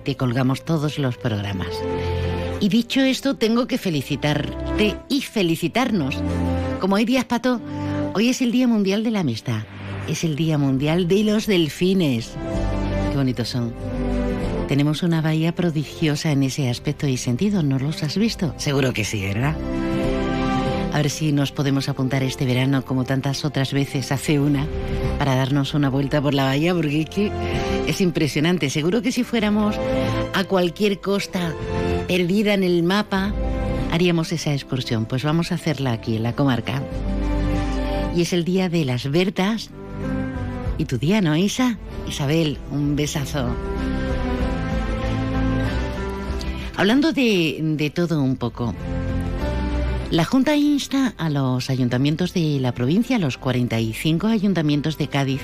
Te 0.05 0.17
colgamos 0.17 0.65
todos 0.65 0.99
los 0.99 1.17
programas. 1.17 1.69
Y 2.61 2.69
dicho 2.69 3.01
esto, 3.01 3.37
tengo 3.37 3.67
que 3.67 3.79
felicitarte 3.79 4.97
y 5.09 5.23
felicitarnos. 5.23 6.17
Como 6.81 6.97
hay 6.97 7.05
días 7.05 7.25
pato, 7.25 7.61
hoy 8.15 8.29
es 8.29 8.41
el 8.41 8.53
Día 8.53 8.69
Mundial 8.69 9.03
de 9.03 9.11
la 9.11 9.21
Amistad. 9.21 9.63
Es 10.09 10.25
el 10.25 10.37
Día 10.37 10.59
Mundial 10.59 11.09
de 11.09 11.25
los 11.25 11.47
Delfines. 11.47 12.35
Qué 13.11 13.17
bonitos 13.17 13.49
son. 13.49 13.75
Tenemos 14.69 15.03
una 15.03 15.21
bahía 15.21 15.55
prodigiosa 15.55 16.33
en 16.33 16.43
ese 16.43 16.69
aspecto 16.69 17.07
y 17.07 17.17
sentido, 17.17 17.63
¿no 17.63 17.79
los 17.79 18.03
has 18.03 18.17
visto? 18.17 18.55
Seguro 18.59 18.93
que 18.93 19.05
sí, 19.05 19.23
¿verdad? 19.23 19.57
A 20.93 20.97
ver 20.97 21.11
si 21.11 21.31
nos 21.31 21.53
podemos 21.53 21.89
apuntar 21.89 22.23
este 22.23 22.47
verano, 22.47 22.85
como 22.85 23.05
tantas 23.05 23.45
otras 23.45 23.73
veces 23.73 24.13
hace 24.13 24.41
una, 24.41 24.67
para 25.19 25.35
darnos 25.35 25.75
una 25.75 25.91
vuelta 25.91 26.23
por 26.23 26.33
la 26.33 26.45
bahía, 26.45 26.75
porque 26.75 27.03
es 27.03 27.11
que 27.11 27.31
es 27.87 28.01
impresionante. 28.01 28.71
Seguro 28.71 29.03
que 29.03 29.13
si 29.13 29.25
fuéramos 29.25 29.77
a 30.35 30.45
cualquier 30.45 31.01
costa 31.01 31.55
perdida 32.09 32.55
en 32.55 32.63
el 32.63 32.83
mapa, 32.83 33.33
haríamos 33.93 34.33
esa 34.33 34.53
excursión. 34.53 35.07
Pues 35.07 35.25
vamos 35.25 35.53
a 35.53 35.57
hacerla 35.57 35.93
aquí, 35.93 36.17
en 36.17 36.23
la 36.23 36.35
comarca. 36.35 36.83
Y 38.15 38.23
es 38.23 38.33
el 38.33 38.45
día 38.45 38.69
de 38.69 38.85
las 38.85 39.11
Bertas 39.11 39.71
y 40.79 40.85
tu 40.85 40.99
día, 40.99 41.21
¿no, 41.21 41.37
Isa? 41.37 41.79
Isabel, 42.09 42.59
un 42.71 42.97
besazo. 42.97 43.55
Hablando 46.77 47.13
de, 47.13 47.59
de 47.61 47.91
todo 47.91 48.23
un 48.23 48.37
poco, 48.37 48.75
la 50.11 50.25
Junta 50.25 50.55
insta 50.57 51.15
a 51.19 51.29
los 51.31 51.69
ayuntamientos 51.69 52.33
de 52.33 52.59
la 52.61 52.73
provincia, 52.73 53.17
a 53.17 53.19
los 53.19 53.39
45 53.39 54.29
ayuntamientos 54.29 54.99
de 54.99 55.09
Cádiz, 55.09 55.43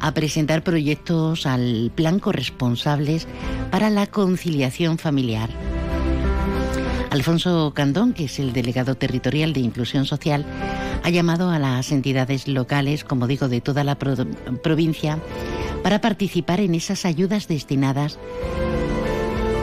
a 0.00 0.12
presentar 0.12 0.62
proyectos 0.62 1.46
al 1.46 1.92
plan 1.94 2.18
corresponsables 2.18 3.26
para 3.70 3.90
la 3.90 4.06
conciliación 4.06 4.98
familiar. 4.98 5.50
Alfonso 7.10 7.72
Candón, 7.74 8.12
que 8.12 8.24
es 8.24 8.38
el 8.38 8.52
delegado 8.52 8.94
territorial 8.94 9.52
de 9.52 9.60
Inclusión 9.60 10.04
Social, 10.04 10.44
ha 11.02 11.10
llamado 11.10 11.50
a 11.50 11.58
las 11.58 11.90
entidades 11.92 12.48
locales, 12.48 13.04
como 13.04 13.26
digo, 13.26 13.48
de 13.48 13.60
toda 13.60 13.84
la 13.84 13.98
provincia, 13.98 15.18
para 15.82 16.00
participar 16.00 16.60
en 16.60 16.74
esas 16.74 17.04
ayudas 17.04 17.48
destinadas 17.48 18.18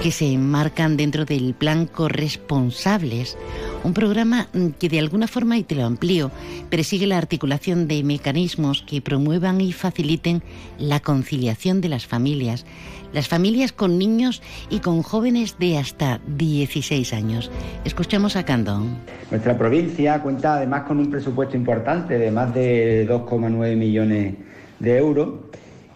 que 0.06 0.12
se 0.12 0.32
enmarcan 0.32 0.98
dentro 0.98 1.26
del 1.26 1.56
plan 1.56 1.88
Corresponsables, 1.88 3.40
un 3.84 3.96
programa 3.96 4.50
que 4.78 4.88
de 4.88 5.00
alguna 5.00 5.28
forma, 5.28 5.58
y 5.58 5.64
te 5.64 5.74
lo 5.74 5.84
amplío, 5.84 6.30
persigue 6.70 7.08
la 7.08 7.18
articulación 7.18 7.88
de 7.88 8.04
mecanismos 8.04 8.86
que 8.88 9.02
promuevan 9.02 9.62
y 9.62 9.74
faciliten 9.74 10.44
la 10.78 11.00
conciliación 11.00 11.82
de 11.82 11.90
las 11.90 12.06
familias, 12.06 12.68
las 13.14 13.28
familias 13.28 13.72
con 13.72 13.98
niños 13.98 14.44
y 14.70 14.78
con 14.78 15.02
jóvenes 15.02 15.58
de 15.58 15.80
hasta 15.80 16.22
16 16.38 17.12
años. 17.12 17.50
Escuchamos 17.84 18.36
a 18.36 18.46
Candón. 18.46 18.98
Nuestra 19.32 19.58
provincia 19.58 20.22
cuenta 20.22 20.58
además 20.58 20.84
con 20.84 21.00
un 21.00 21.10
presupuesto 21.10 21.58
importante 21.58 22.20
de 22.20 22.30
más 22.30 22.54
de 22.54 23.10
2,9 23.10 23.76
millones 23.76 24.36
de 24.78 24.98
euros 25.00 25.30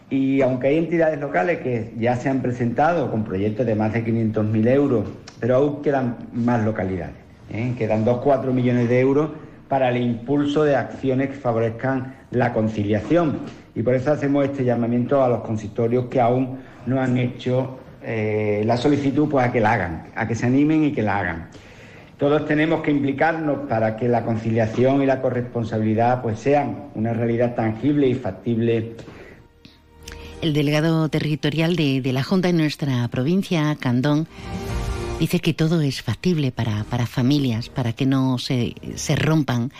y 0.09 0.41
aunque 0.41 0.67
hay 0.67 0.77
entidades 0.77 1.19
locales 1.19 1.59
que 1.59 1.93
ya 1.97 2.15
se 2.15 2.29
han 2.29 2.41
presentado 2.41 3.11
con 3.11 3.23
proyectos 3.23 3.65
de 3.65 3.75
más 3.75 3.93
de 3.93 4.03
500.000 4.03 4.67
euros, 4.69 5.05
pero 5.39 5.57
aún 5.57 5.81
quedan 5.81 6.17
más 6.33 6.65
localidades. 6.65 7.15
¿eh? 7.51 7.73
Quedan 7.77 8.05
2,4 8.05 8.51
millones 8.51 8.89
de 8.89 8.99
euros 8.99 9.29
para 9.67 9.89
el 9.89 9.97
impulso 9.97 10.63
de 10.63 10.75
acciones 10.75 11.29
que 11.29 11.35
favorezcan 11.35 12.15
la 12.31 12.53
conciliación. 12.53 13.37
Y 13.75 13.83
por 13.83 13.93
eso 13.93 14.11
hacemos 14.11 14.45
este 14.45 14.65
llamamiento 14.65 15.23
a 15.23 15.29
los 15.29 15.41
consistorios 15.41 16.05
que 16.05 16.19
aún 16.19 16.57
no 16.87 16.99
han 16.99 17.17
hecho 17.17 17.77
eh, 18.03 18.63
la 18.65 18.77
solicitud 18.77 19.29
pues, 19.29 19.45
a 19.45 19.51
que 19.51 19.59
la 19.59 19.73
hagan, 19.73 20.07
a 20.15 20.27
que 20.27 20.33
se 20.33 20.47
animen 20.47 20.85
y 20.85 20.91
que 20.91 21.03
la 21.03 21.19
hagan. 21.19 21.47
Todos 22.17 22.45
tenemos 22.47 22.81
que 22.81 22.91
implicarnos 22.91 23.69
para 23.69 23.95
que 23.95 24.09
la 24.09 24.23
conciliación 24.23 25.03
y 25.03 25.05
la 25.05 25.21
corresponsabilidad 25.21 26.21
pues, 26.23 26.39
sean 26.39 26.89
una 26.95 27.13
realidad 27.13 27.53
tangible 27.53 28.07
y 28.07 28.15
factible 28.15 28.95
el 30.41 30.53
delegado 30.53 31.09
territorial 31.09 31.75
de, 31.75 32.01
la 32.13 32.23
Junta 32.23 32.49
en 32.49 32.57
nuestra 32.57 33.07
provincia, 33.09 33.75
Candón, 33.79 34.27
dice 35.19 35.39
que 35.39 35.53
todo 35.53 35.81
es 35.81 36.01
factible 36.01 36.51
para, 36.51 36.83
familias, 37.05 37.69
para 37.69 37.93
que 37.93 38.05
no 38.05 38.37
se, 38.37 38.75
se 38.95 39.15
rompan. 39.15 39.71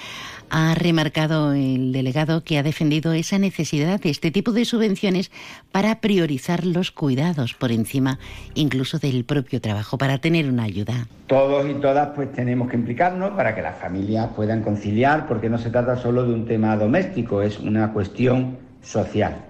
Ha 0.50 0.74
remarcado 0.74 1.54
el 1.54 1.94
delegado 1.94 2.44
que 2.44 2.58
ha 2.58 2.64
defendido 2.64 3.14
esa 3.14 3.38
necesidad 3.38 4.02
de 4.02 4.10
este 4.10 4.32
tipo 4.32 4.52
de 4.52 4.66
subvenciones 4.66 5.32
para 5.72 6.02
priorizar 6.02 6.66
los 6.66 6.92
cuidados 6.92 7.54
por 7.54 7.72
encima 7.72 8.20
incluso 8.56 8.98
del 8.98 9.24
propio 9.24 9.62
trabajo, 9.62 9.98
para 9.98 10.18
tener 10.18 10.50
una 10.50 10.64
ayuda. 10.64 11.08
Todos 11.28 11.70
y 11.70 11.76
todas 11.76 12.10
pues 12.16 12.34
tenemos 12.34 12.70
que 12.70 12.76
implicarnos 12.76 13.32
para 13.32 13.54
que 13.54 13.62
las 13.62 13.78
familias 13.78 14.30
puedan 14.36 14.64
conciliar, 14.64 15.28
porque 15.28 15.50
no 15.50 15.60
se 15.60 15.70
trata 15.70 15.96
solo 15.96 16.26
de 16.26 16.34
un 16.34 16.46
tema 16.46 16.76
doméstico, 16.76 17.44
es 17.44 17.60
una 17.60 17.94
cuestión 17.94 18.58
social. 18.82 19.46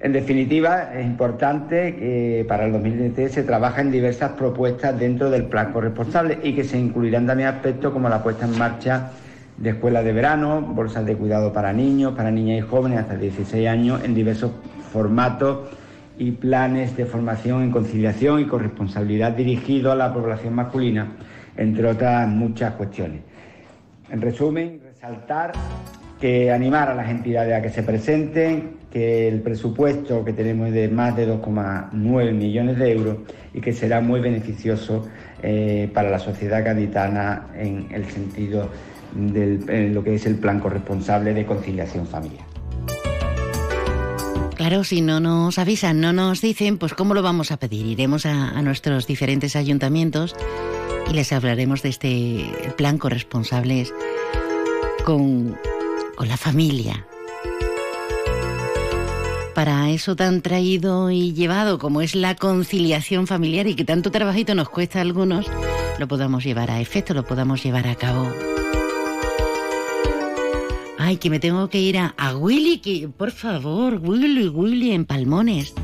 En 0.00 0.12
definitiva, 0.12 0.94
es 0.94 1.04
importante 1.04 1.96
que 1.96 2.44
para 2.46 2.66
el 2.66 2.72
2023 2.72 3.32
se 3.32 3.42
trabaja 3.42 3.80
en 3.80 3.90
diversas 3.90 4.30
propuestas 4.32 4.96
dentro 4.96 5.28
del 5.28 5.46
plan 5.46 5.72
corresponsable 5.72 6.38
y 6.44 6.54
que 6.54 6.62
se 6.62 6.78
incluirán 6.78 7.26
también 7.26 7.48
aspectos 7.48 7.92
como 7.92 8.08
la 8.08 8.22
puesta 8.22 8.46
en 8.46 8.56
marcha 8.56 9.10
de 9.56 9.70
escuelas 9.70 10.04
de 10.04 10.12
verano, 10.12 10.62
bolsas 10.62 11.04
de 11.04 11.16
cuidado 11.16 11.52
para 11.52 11.72
niños, 11.72 12.14
para 12.14 12.30
niñas 12.30 12.58
y 12.58 12.60
jóvenes 12.60 13.00
hasta 13.00 13.16
16 13.16 13.68
años 13.68 14.04
en 14.04 14.14
diversos 14.14 14.52
formatos 14.92 15.68
y 16.16 16.30
planes 16.30 16.96
de 16.96 17.04
formación 17.04 17.62
en 17.62 17.72
conciliación 17.72 18.40
y 18.40 18.44
corresponsabilidad 18.46 19.32
dirigidos 19.32 19.92
a 19.92 19.96
la 19.96 20.14
población 20.14 20.54
masculina, 20.54 21.16
entre 21.56 21.88
otras 21.88 22.28
muchas 22.28 22.74
cuestiones. 22.74 23.22
En 24.10 24.20
resumen, 24.20 24.80
resaltar 24.84 25.52
que 26.20 26.52
animar 26.52 26.88
a 26.88 26.94
las 26.94 27.10
entidades 27.10 27.54
a 27.54 27.62
que 27.62 27.70
se 27.70 27.82
presenten, 27.82 28.77
que 28.92 29.28
el 29.28 29.40
presupuesto 29.40 30.24
que 30.24 30.32
tenemos 30.32 30.68
es 30.68 30.74
de 30.74 30.88
más 30.88 31.16
de 31.16 31.28
2,9 31.28 32.32
millones 32.32 32.78
de 32.78 32.92
euros 32.92 33.18
y 33.52 33.60
que 33.60 33.72
será 33.72 34.00
muy 34.00 34.20
beneficioso 34.20 35.06
eh, 35.42 35.90
para 35.92 36.10
la 36.10 36.18
sociedad 36.18 36.64
gaditana 36.64 37.48
en 37.54 37.88
el 37.92 38.06
sentido 38.06 38.68
de 39.14 39.90
lo 39.92 40.04
que 40.04 40.14
es 40.14 40.26
el 40.26 40.36
plan 40.36 40.60
corresponsable 40.60 41.34
de 41.34 41.46
conciliación 41.46 42.06
familiar. 42.06 42.44
Claro, 44.54 44.84
si 44.84 45.00
no 45.00 45.20
nos 45.20 45.58
avisan, 45.58 46.00
no 46.00 46.12
nos 46.12 46.40
dicen, 46.40 46.78
pues 46.78 46.92
¿cómo 46.92 47.14
lo 47.14 47.22
vamos 47.22 47.52
a 47.52 47.58
pedir? 47.58 47.86
Iremos 47.86 48.26
a, 48.26 48.50
a 48.50 48.62
nuestros 48.62 49.06
diferentes 49.06 49.54
ayuntamientos 49.54 50.34
y 51.08 51.14
les 51.14 51.32
hablaremos 51.32 51.82
de 51.82 51.88
este 51.90 52.44
plan 52.76 52.98
corresponsables 52.98 53.94
con 55.04 55.56
con 56.18 56.26
la 56.26 56.36
familia. 56.36 57.06
Para 59.58 59.90
eso 59.90 60.14
tan 60.14 60.40
traído 60.40 61.10
y 61.10 61.32
llevado 61.32 61.80
como 61.80 62.00
es 62.00 62.14
la 62.14 62.36
conciliación 62.36 63.26
familiar 63.26 63.66
y 63.66 63.74
que 63.74 63.84
tanto 63.84 64.12
trabajito 64.12 64.54
nos 64.54 64.68
cuesta 64.68 65.00
a 65.00 65.02
algunos, 65.02 65.46
lo 65.98 66.06
podamos 66.06 66.44
llevar 66.44 66.70
a 66.70 66.80
efecto, 66.80 67.12
lo 67.12 67.24
podamos 67.24 67.64
llevar 67.64 67.88
a 67.88 67.96
cabo. 67.96 68.30
Ay, 70.96 71.16
que 71.16 71.28
me 71.28 71.40
tengo 71.40 71.68
que 71.68 71.80
ir 71.80 71.98
a, 71.98 72.14
Willy, 72.36 72.78
que 72.78 73.08
por 73.08 73.32
favor, 73.32 73.98
Willy, 74.00 74.46
Willy 74.46 74.92
en 74.92 75.04
Palmones. 75.04 75.74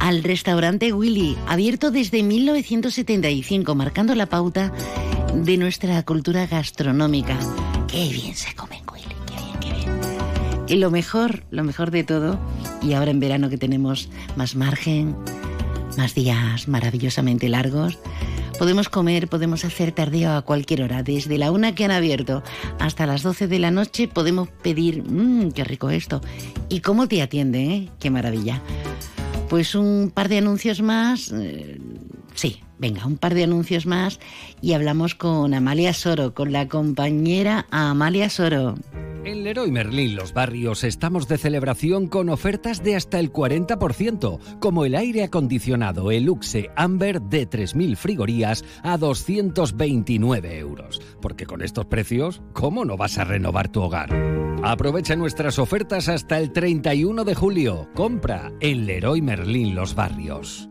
Al 0.00 0.22
restaurante 0.22 0.94
Willy, 0.94 1.36
abierto 1.46 1.90
desde 1.90 2.22
1975, 2.22 3.74
marcando 3.74 4.14
la 4.14 4.30
pauta 4.30 4.72
de 5.34 5.58
nuestra 5.58 6.02
cultura 6.04 6.46
gastronómica. 6.46 7.36
Qué 7.86 8.08
bien 8.08 8.34
se 8.34 8.54
come 8.54 8.80
y 10.68 10.76
lo 10.76 10.90
mejor, 10.90 11.44
lo 11.50 11.64
mejor 11.64 11.90
de 11.90 12.04
todo, 12.04 12.38
y 12.82 12.92
ahora 12.92 13.10
en 13.10 13.20
verano 13.20 13.48
que 13.48 13.58
tenemos 13.58 14.10
más 14.36 14.54
margen, 14.54 15.16
más 15.96 16.14
días 16.14 16.68
maravillosamente 16.68 17.48
largos, 17.48 17.98
podemos 18.58 18.88
comer, 18.88 19.28
podemos 19.28 19.64
hacer 19.64 19.92
tardío 19.92 20.32
a 20.32 20.42
cualquier 20.42 20.82
hora. 20.82 21.02
Desde 21.02 21.38
la 21.38 21.50
una 21.52 21.74
que 21.74 21.84
han 21.84 21.90
abierto 21.90 22.42
hasta 22.78 23.06
las 23.06 23.22
12 23.22 23.48
de 23.48 23.58
la 23.58 23.70
noche 23.70 24.08
podemos 24.08 24.48
pedir, 24.48 25.04
mmm, 25.04 25.52
qué 25.52 25.64
rico 25.64 25.90
esto. 25.90 26.20
¿Y 26.68 26.80
cómo 26.80 27.08
te 27.08 27.22
atiende, 27.22 27.64
eh? 27.64 27.88
Qué 27.98 28.10
maravilla. 28.10 28.60
Pues 29.48 29.74
un 29.74 30.10
par 30.12 30.28
de 30.28 30.38
anuncios 30.38 30.82
más. 30.82 31.32
Eh, 31.32 31.78
sí, 32.38 32.60
venga, 32.78 33.04
un 33.04 33.18
par 33.18 33.34
de 33.34 33.44
anuncios 33.44 33.84
más 33.84 34.20
y 34.62 34.72
hablamos 34.72 35.16
con 35.16 35.54
Amalia 35.54 35.92
Soro, 35.92 36.34
con 36.34 36.52
la 36.52 36.68
compañera 36.68 37.66
Amalia 37.70 38.30
Soro. 38.30 38.76
En 39.24 39.42
Leroy 39.42 39.72
Merlin 39.72 40.14
Los 40.14 40.32
Barrios 40.32 40.84
estamos 40.84 41.26
de 41.26 41.36
celebración 41.36 42.06
con 42.06 42.28
ofertas 42.28 42.82
de 42.84 42.94
hasta 42.94 43.18
el 43.18 43.32
40%, 43.32 44.38
como 44.60 44.84
el 44.84 44.94
aire 44.94 45.24
acondicionado 45.24 46.12
Eluxe 46.12 46.70
Amber 46.76 47.20
de 47.20 47.50
3.000 47.50 47.96
frigorías 47.96 48.64
a 48.84 48.96
229 48.96 50.58
euros. 50.58 51.02
Porque 51.20 51.44
con 51.44 51.62
estos 51.62 51.86
precios, 51.86 52.40
¿cómo 52.52 52.84
no 52.84 52.96
vas 52.96 53.18
a 53.18 53.24
renovar 53.24 53.68
tu 53.68 53.82
hogar? 53.82 54.14
Aprovecha 54.62 55.16
nuestras 55.16 55.58
ofertas 55.58 56.08
hasta 56.08 56.38
el 56.38 56.52
31 56.52 57.24
de 57.24 57.34
julio. 57.34 57.88
Compra 57.94 58.52
en 58.60 58.86
Leroy 58.86 59.20
Merlin 59.22 59.74
Los 59.74 59.96
Barrios. 59.96 60.70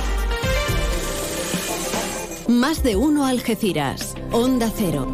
Más 2.51 2.83
de 2.83 2.97
uno 2.97 3.25
Algeciras. 3.25 4.13
Onda 4.33 4.69
Cero. 4.75 5.07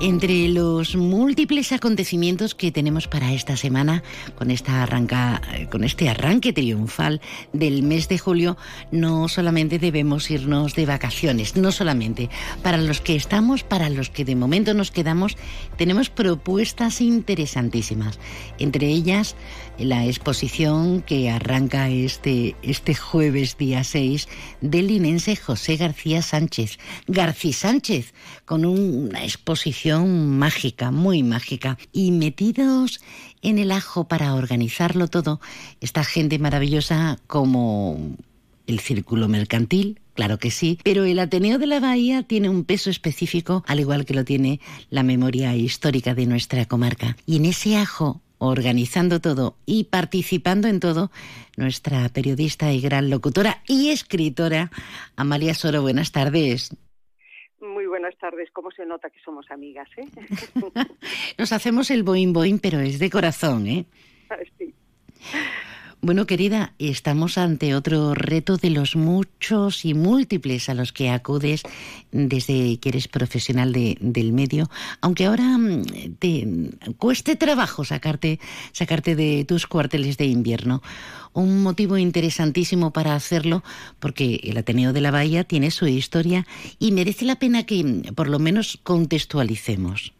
Entre 0.00 0.48
los 0.48 0.96
múltiples 0.96 1.72
acontecimientos 1.72 2.54
que 2.54 2.70
tenemos 2.70 3.08
para 3.08 3.32
esta 3.32 3.56
semana, 3.56 4.02
con, 4.34 4.50
esta 4.50 4.82
arranca, 4.82 5.40
con 5.70 5.82
este 5.82 6.10
arranque 6.10 6.52
triunfal 6.52 7.22
del 7.54 7.82
mes 7.84 8.08
de 8.08 8.18
julio, 8.18 8.58
no 8.90 9.28
solamente 9.28 9.78
debemos 9.78 10.30
irnos 10.30 10.74
de 10.74 10.84
vacaciones, 10.84 11.56
no 11.56 11.72
solamente. 11.72 12.28
Para 12.62 12.76
los 12.76 13.00
que 13.00 13.16
estamos, 13.16 13.62
para 13.62 13.88
los 13.88 14.10
que 14.10 14.26
de 14.26 14.36
momento 14.36 14.74
nos 14.74 14.90
quedamos, 14.90 15.38
tenemos 15.78 16.10
propuestas 16.10 17.00
interesantísimas. 17.00 18.18
Entre 18.58 18.88
ellas, 18.88 19.36
la 19.78 20.06
exposición 20.06 21.02
que 21.02 21.30
arranca 21.30 21.88
este, 21.88 22.56
este 22.62 22.94
jueves 22.94 23.56
día 23.58 23.84
6 23.84 24.28
del 24.60 24.86
linense 24.86 25.36
José 25.36 25.76
García 25.76 26.22
Sánchez. 26.22 26.78
García 27.06 27.52
Sánchez, 27.52 28.14
con 28.44 28.64
una 28.64 29.24
exposición 29.24 30.38
mágica, 30.38 30.90
muy 30.90 31.22
mágica. 31.22 31.78
Y 31.92 32.12
metidos 32.12 33.00
en 33.42 33.58
el 33.58 33.72
ajo 33.72 34.06
para 34.06 34.34
organizarlo 34.34 35.08
todo, 35.08 35.40
esta 35.80 36.04
gente 36.04 36.38
maravillosa 36.38 37.18
como 37.26 38.16
el 38.66 38.80
Círculo 38.80 39.28
Mercantil, 39.28 40.00
Claro 40.14 40.38
que 40.38 40.52
sí, 40.52 40.78
pero 40.84 41.02
el 41.04 41.18
Ateneo 41.18 41.58
de 41.58 41.66
la 41.66 41.80
Bahía 41.80 42.22
tiene 42.22 42.48
un 42.48 42.62
peso 42.62 42.88
específico, 42.88 43.64
al 43.66 43.80
igual 43.80 44.04
que 44.04 44.14
lo 44.14 44.24
tiene 44.24 44.60
la 44.88 45.02
memoria 45.02 45.56
histórica 45.56 46.14
de 46.14 46.26
nuestra 46.26 46.66
comarca. 46.66 47.16
Y 47.26 47.38
en 47.38 47.46
ese 47.46 47.76
ajo 47.76 48.22
organizando 48.38 49.20
todo 49.20 49.56
y 49.66 49.84
participando 49.84 50.68
en 50.68 50.80
todo, 50.80 51.10
nuestra 51.56 52.08
periodista 52.08 52.72
y 52.72 52.80
gran 52.80 53.10
locutora 53.10 53.62
y 53.66 53.90
escritora, 53.90 54.70
Amalia 55.16 55.54
Soro. 55.54 55.82
Buenas 55.82 56.12
tardes. 56.12 56.76
Muy 57.60 57.86
buenas 57.86 58.16
tardes. 58.18 58.50
¿Cómo 58.52 58.70
se 58.70 58.84
nota 58.84 59.08
que 59.08 59.20
somos 59.24 59.50
amigas? 59.50 59.88
Eh? 59.96 60.06
Nos 61.38 61.52
hacemos 61.52 61.90
el 61.90 62.02
boing 62.02 62.32
boing, 62.32 62.58
pero 62.58 62.80
es 62.80 62.98
de 62.98 63.10
corazón, 63.10 63.66
¿eh? 63.66 63.86
Sí. 64.58 64.74
Bueno, 66.06 66.26
querida, 66.26 66.74
estamos 66.78 67.38
ante 67.38 67.74
otro 67.74 68.12
reto 68.12 68.58
de 68.58 68.68
los 68.68 68.94
muchos 68.94 69.86
y 69.86 69.94
múltiples 69.94 70.68
a 70.68 70.74
los 70.74 70.92
que 70.92 71.08
acudes 71.08 71.62
desde 72.12 72.78
que 72.78 72.90
eres 72.90 73.08
profesional 73.08 73.72
de, 73.72 73.96
del 74.02 74.34
medio, 74.34 74.66
aunque 75.00 75.24
ahora 75.24 75.56
mm, 75.56 76.16
te 76.18 76.46
cueste 76.98 77.36
trabajo 77.36 77.84
sacarte, 77.84 78.38
sacarte 78.72 79.16
de 79.16 79.46
tus 79.48 79.66
cuarteles 79.66 80.18
de 80.18 80.26
invierno. 80.26 80.82
Un 81.32 81.62
motivo 81.62 81.96
interesantísimo 81.96 82.92
para 82.92 83.14
hacerlo, 83.14 83.62
porque 83.98 84.40
el 84.42 84.58
Ateneo 84.58 84.92
de 84.92 85.00
la 85.00 85.10
Bahía 85.10 85.44
tiene 85.44 85.70
su 85.70 85.86
historia 85.86 86.44
y 86.78 86.92
merece 86.92 87.24
la 87.24 87.36
pena 87.36 87.64
que 87.64 87.82
mm, 87.82 88.14
por 88.14 88.28
lo 88.28 88.38
menos 88.38 88.78
contextualicemos. 88.82 90.12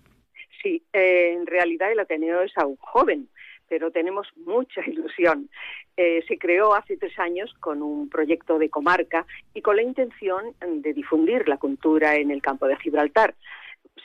Sí, 0.62 0.82
eh, 0.94 1.34
en 1.34 1.46
realidad 1.46 1.92
el 1.92 2.00
Ateneo 2.00 2.40
es 2.40 2.52
aún 2.56 2.76
joven 2.80 3.28
pero 3.74 3.90
tenemos 3.90 4.28
mucha 4.36 4.82
ilusión. 4.86 5.50
Eh, 5.96 6.22
se 6.28 6.38
creó 6.38 6.74
hace 6.74 6.96
tres 6.96 7.18
años 7.18 7.52
con 7.58 7.82
un 7.82 8.08
proyecto 8.08 8.56
de 8.56 8.70
comarca 8.70 9.26
y 9.52 9.62
con 9.62 9.74
la 9.74 9.82
intención 9.82 10.54
de 10.60 10.92
difundir 10.92 11.48
la 11.48 11.56
cultura 11.56 12.14
en 12.14 12.30
el 12.30 12.40
campo 12.40 12.68
de 12.68 12.76
Gibraltar. 12.76 13.34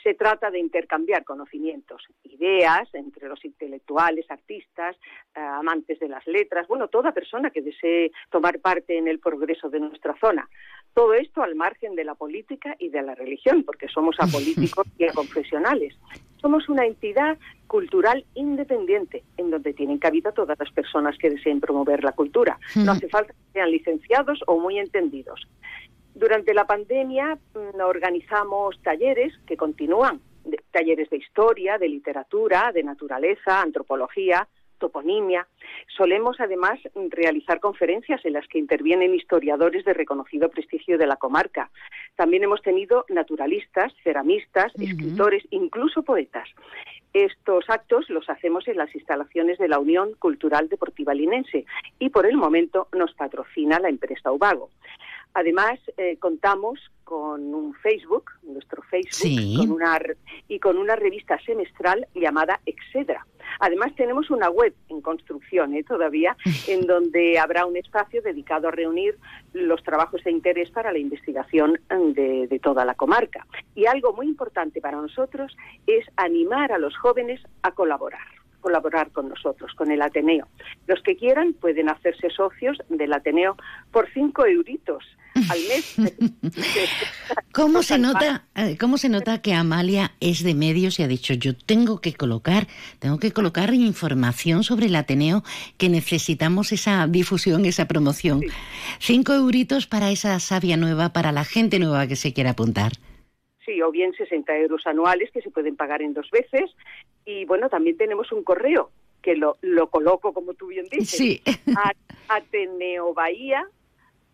Se 0.02 0.14
trata 0.14 0.50
de 0.50 0.58
intercambiar 0.58 1.24
conocimientos, 1.24 2.02
ideas 2.24 2.92
entre 2.94 3.28
los 3.28 3.44
intelectuales, 3.44 4.28
artistas, 4.28 4.96
eh, 5.36 5.40
amantes 5.40 6.00
de 6.00 6.08
las 6.08 6.26
letras, 6.26 6.66
bueno, 6.66 6.88
toda 6.88 7.12
persona 7.12 7.50
que 7.50 7.62
desee 7.62 8.10
tomar 8.28 8.58
parte 8.58 8.98
en 8.98 9.06
el 9.06 9.20
progreso 9.20 9.70
de 9.70 9.78
nuestra 9.78 10.16
zona. 10.18 10.48
Todo 10.94 11.14
esto 11.14 11.42
al 11.42 11.54
margen 11.54 11.94
de 11.94 12.04
la 12.04 12.14
política 12.14 12.76
y 12.78 12.88
de 12.88 13.02
la 13.02 13.14
religión, 13.14 13.62
porque 13.64 13.88
somos 13.88 14.16
apolíticos 14.20 14.86
y 14.98 15.04
aconfesionales. 15.04 15.94
Somos 16.40 16.68
una 16.68 16.86
entidad 16.86 17.38
cultural 17.66 18.24
independiente, 18.34 19.22
en 19.36 19.50
donde 19.50 19.74
tienen 19.74 19.98
cabida 19.98 20.32
todas 20.32 20.58
las 20.58 20.70
personas 20.72 21.16
que 21.18 21.30
deseen 21.30 21.60
promover 21.60 22.02
la 22.02 22.12
cultura. 22.12 22.58
No 22.74 22.92
hace 22.92 23.08
falta 23.08 23.32
que 23.32 23.52
sean 23.52 23.70
licenciados 23.70 24.40
o 24.46 24.58
muy 24.58 24.78
entendidos. 24.78 25.46
Durante 26.14 26.54
la 26.54 26.66
pandemia 26.66 27.38
mm, 27.54 27.80
organizamos 27.80 28.80
talleres 28.82 29.32
que 29.46 29.56
continúan, 29.56 30.20
talleres 30.70 31.08
de 31.10 31.18
historia, 31.18 31.78
de 31.78 31.88
literatura, 31.88 32.72
de 32.72 32.82
naturaleza, 32.82 33.60
antropología, 33.60 34.48
toponimia. 34.80 35.46
Solemos 35.96 36.40
además 36.40 36.80
realizar 37.10 37.60
conferencias 37.60 38.24
en 38.24 38.32
las 38.32 38.48
que 38.48 38.58
intervienen 38.58 39.14
historiadores 39.14 39.84
de 39.84 39.94
reconocido 39.94 40.48
prestigio 40.48 40.98
de 40.98 41.06
la 41.06 41.14
comarca. 41.14 41.70
También 42.16 42.42
hemos 42.42 42.62
tenido 42.62 43.04
naturalistas, 43.08 43.92
ceramistas, 44.02 44.72
escritores, 44.74 45.44
incluso 45.50 46.02
poetas. 46.02 46.48
Estos 47.12 47.68
actos 47.68 48.08
los 48.08 48.28
hacemos 48.30 48.66
en 48.68 48.76
las 48.76 48.94
instalaciones 48.94 49.58
de 49.58 49.68
la 49.68 49.78
Unión 49.78 50.14
Cultural 50.18 50.68
Deportiva 50.68 51.12
Linense 51.12 51.64
y 51.98 52.08
por 52.10 52.26
el 52.26 52.36
momento 52.36 52.88
nos 52.92 53.14
patrocina 53.14 53.78
la 53.78 53.88
empresa 53.88 54.32
Ubago. 54.32 54.70
Además, 55.34 55.78
eh, 55.96 56.16
contamos 56.18 56.80
con 57.04 57.54
un 57.54 57.74
Facebook, 57.74 58.30
nuestro 58.42 58.82
Facebook, 58.82 59.58
con 59.58 59.70
una, 59.72 60.00
y 60.48 60.58
con 60.58 60.76
una 60.76 60.96
revista 60.96 61.38
semestral 61.44 62.06
llamada 62.14 62.60
Excedra. 62.66 63.26
Además, 63.58 63.92
tenemos 63.96 64.30
una 64.30 64.48
web 64.48 64.74
en 64.88 65.00
construcción 65.00 65.74
¿eh? 65.74 65.82
todavía, 65.82 66.36
en 66.68 66.86
donde 66.86 67.38
habrá 67.38 67.66
un 67.66 67.76
espacio 67.76 68.22
dedicado 68.22 68.68
a 68.68 68.70
reunir 68.70 69.18
los 69.52 69.82
trabajos 69.82 70.22
de 70.24 70.30
interés 70.30 70.70
para 70.70 70.92
la 70.92 70.98
investigación 70.98 71.80
de, 71.88 72.46
de 72.46 72.58
toda 72.58 72.84
la 72.84 72.94
comarca. 72.94 73.46
Y 73.74 73.86
algo 73.86 74.12
muy 74.12 74.26
importante 74.26 74.80
para 74.80 75.00
nosotros 75.00 75.56
es 75.86 76.06
animar 76.16 76.72
a 76.72 76.78
los 76.78 76.96
jóvenes 76.96 77.40
a 77.62 77.72
colaborar 77.72 78.39
colaborar 78.60 79.10
con 79.10 79.28
nosotros, 79.28 79.72
con 79.74 79.90
el 79.90 80.02
Ateneo. 80.02 80.46
Los 80.86 81.02
que 81.02 81.16
quieran 81.16 81.54
pueden 81.54 81.88
hacerse 81.88 82.30
socios 82.30 82.78
del 82.88 83.12
Ateneo 83.12 83.56
por 83.90 84.08
cinco 84.12 84.46
euritos 84.46 85.04
al 85.34 85.58
mes. 85.68 85.96
¿Cómo 87.52 87.82
se 87.82 87.98
nota, 87.98 88.44
eh, 88.54 88.76
cómo 88.78 88.98
se 88.98 89.08
nota 89.08 89.40
que 89.42 89.54
Amalia 89.54 90.12
es 90.20 90.42
de 90.42 90.54
medios 90.54 90.98
y 90.98 91.02
ha 91.02 91.08
dicho 91.08 91.34
yo 91.34 91.56
tengo 91.56 92.00
que 92.00 92.14
colocar, 92.14 92.66
tengo 92.98 93.18
que 93.18 93.32
colocar 93.32 93.72
información 93.74 94.64
sobre 94.64 94.86
el 94.86 94.96
Ateneo 94.96 95.42
que 95.78 95.88
necesitamos 95.88 96.72
esa 96.72 97.06
difusión, 97.06 97.64
esa 97.64 97.86
promoción. 97.86 98.42
Cinco 98.98 99.32
euritos 99.34 99.86
para 99.86 100.10
esa 100.10 100.38
savia 100.40 100.76
nueva, 100.76 101.12
para 101.12 101.32
la 101.32 101.44
gente 101.44 101.78
nueva 101.78 102.06
que 102.06 102.16
se 102.16 102.32
quiera 102.32 102.50
apuntar. 102.50 102.92
Sí, 103.70 103.80
o 103.82 103.92
bien 103.92 104.12
60 104.12 104.56
euros 104.58 104.84
anuales 104.84 105.30
que 105.30 105.42
se 105.42 105.50
pueden 105.50 105.76
pagar 105.76 106.02
en 106.02 106.12
dos 106.12 106.28
veces. 106.32 106.74
Y 107.24 107.44
bueno, 107.44 107.68
también 107.68 107.96
tenemos 107.96 108.32
un 108.32 108.42
correo 108.42 108.90
que 109.22 109.36
lo, 109.36 109.58
lo 109.60 109.88
coloco, 109.90 110.32
como 110.32 110.54
tú 110.54 110.66
bien 110.66 110.86
dices, 110.90 111.10
sí. 111.10 111.42
a 111.76 111.92
Ateneo 112.34 113.14
Bahía 113.14 113.64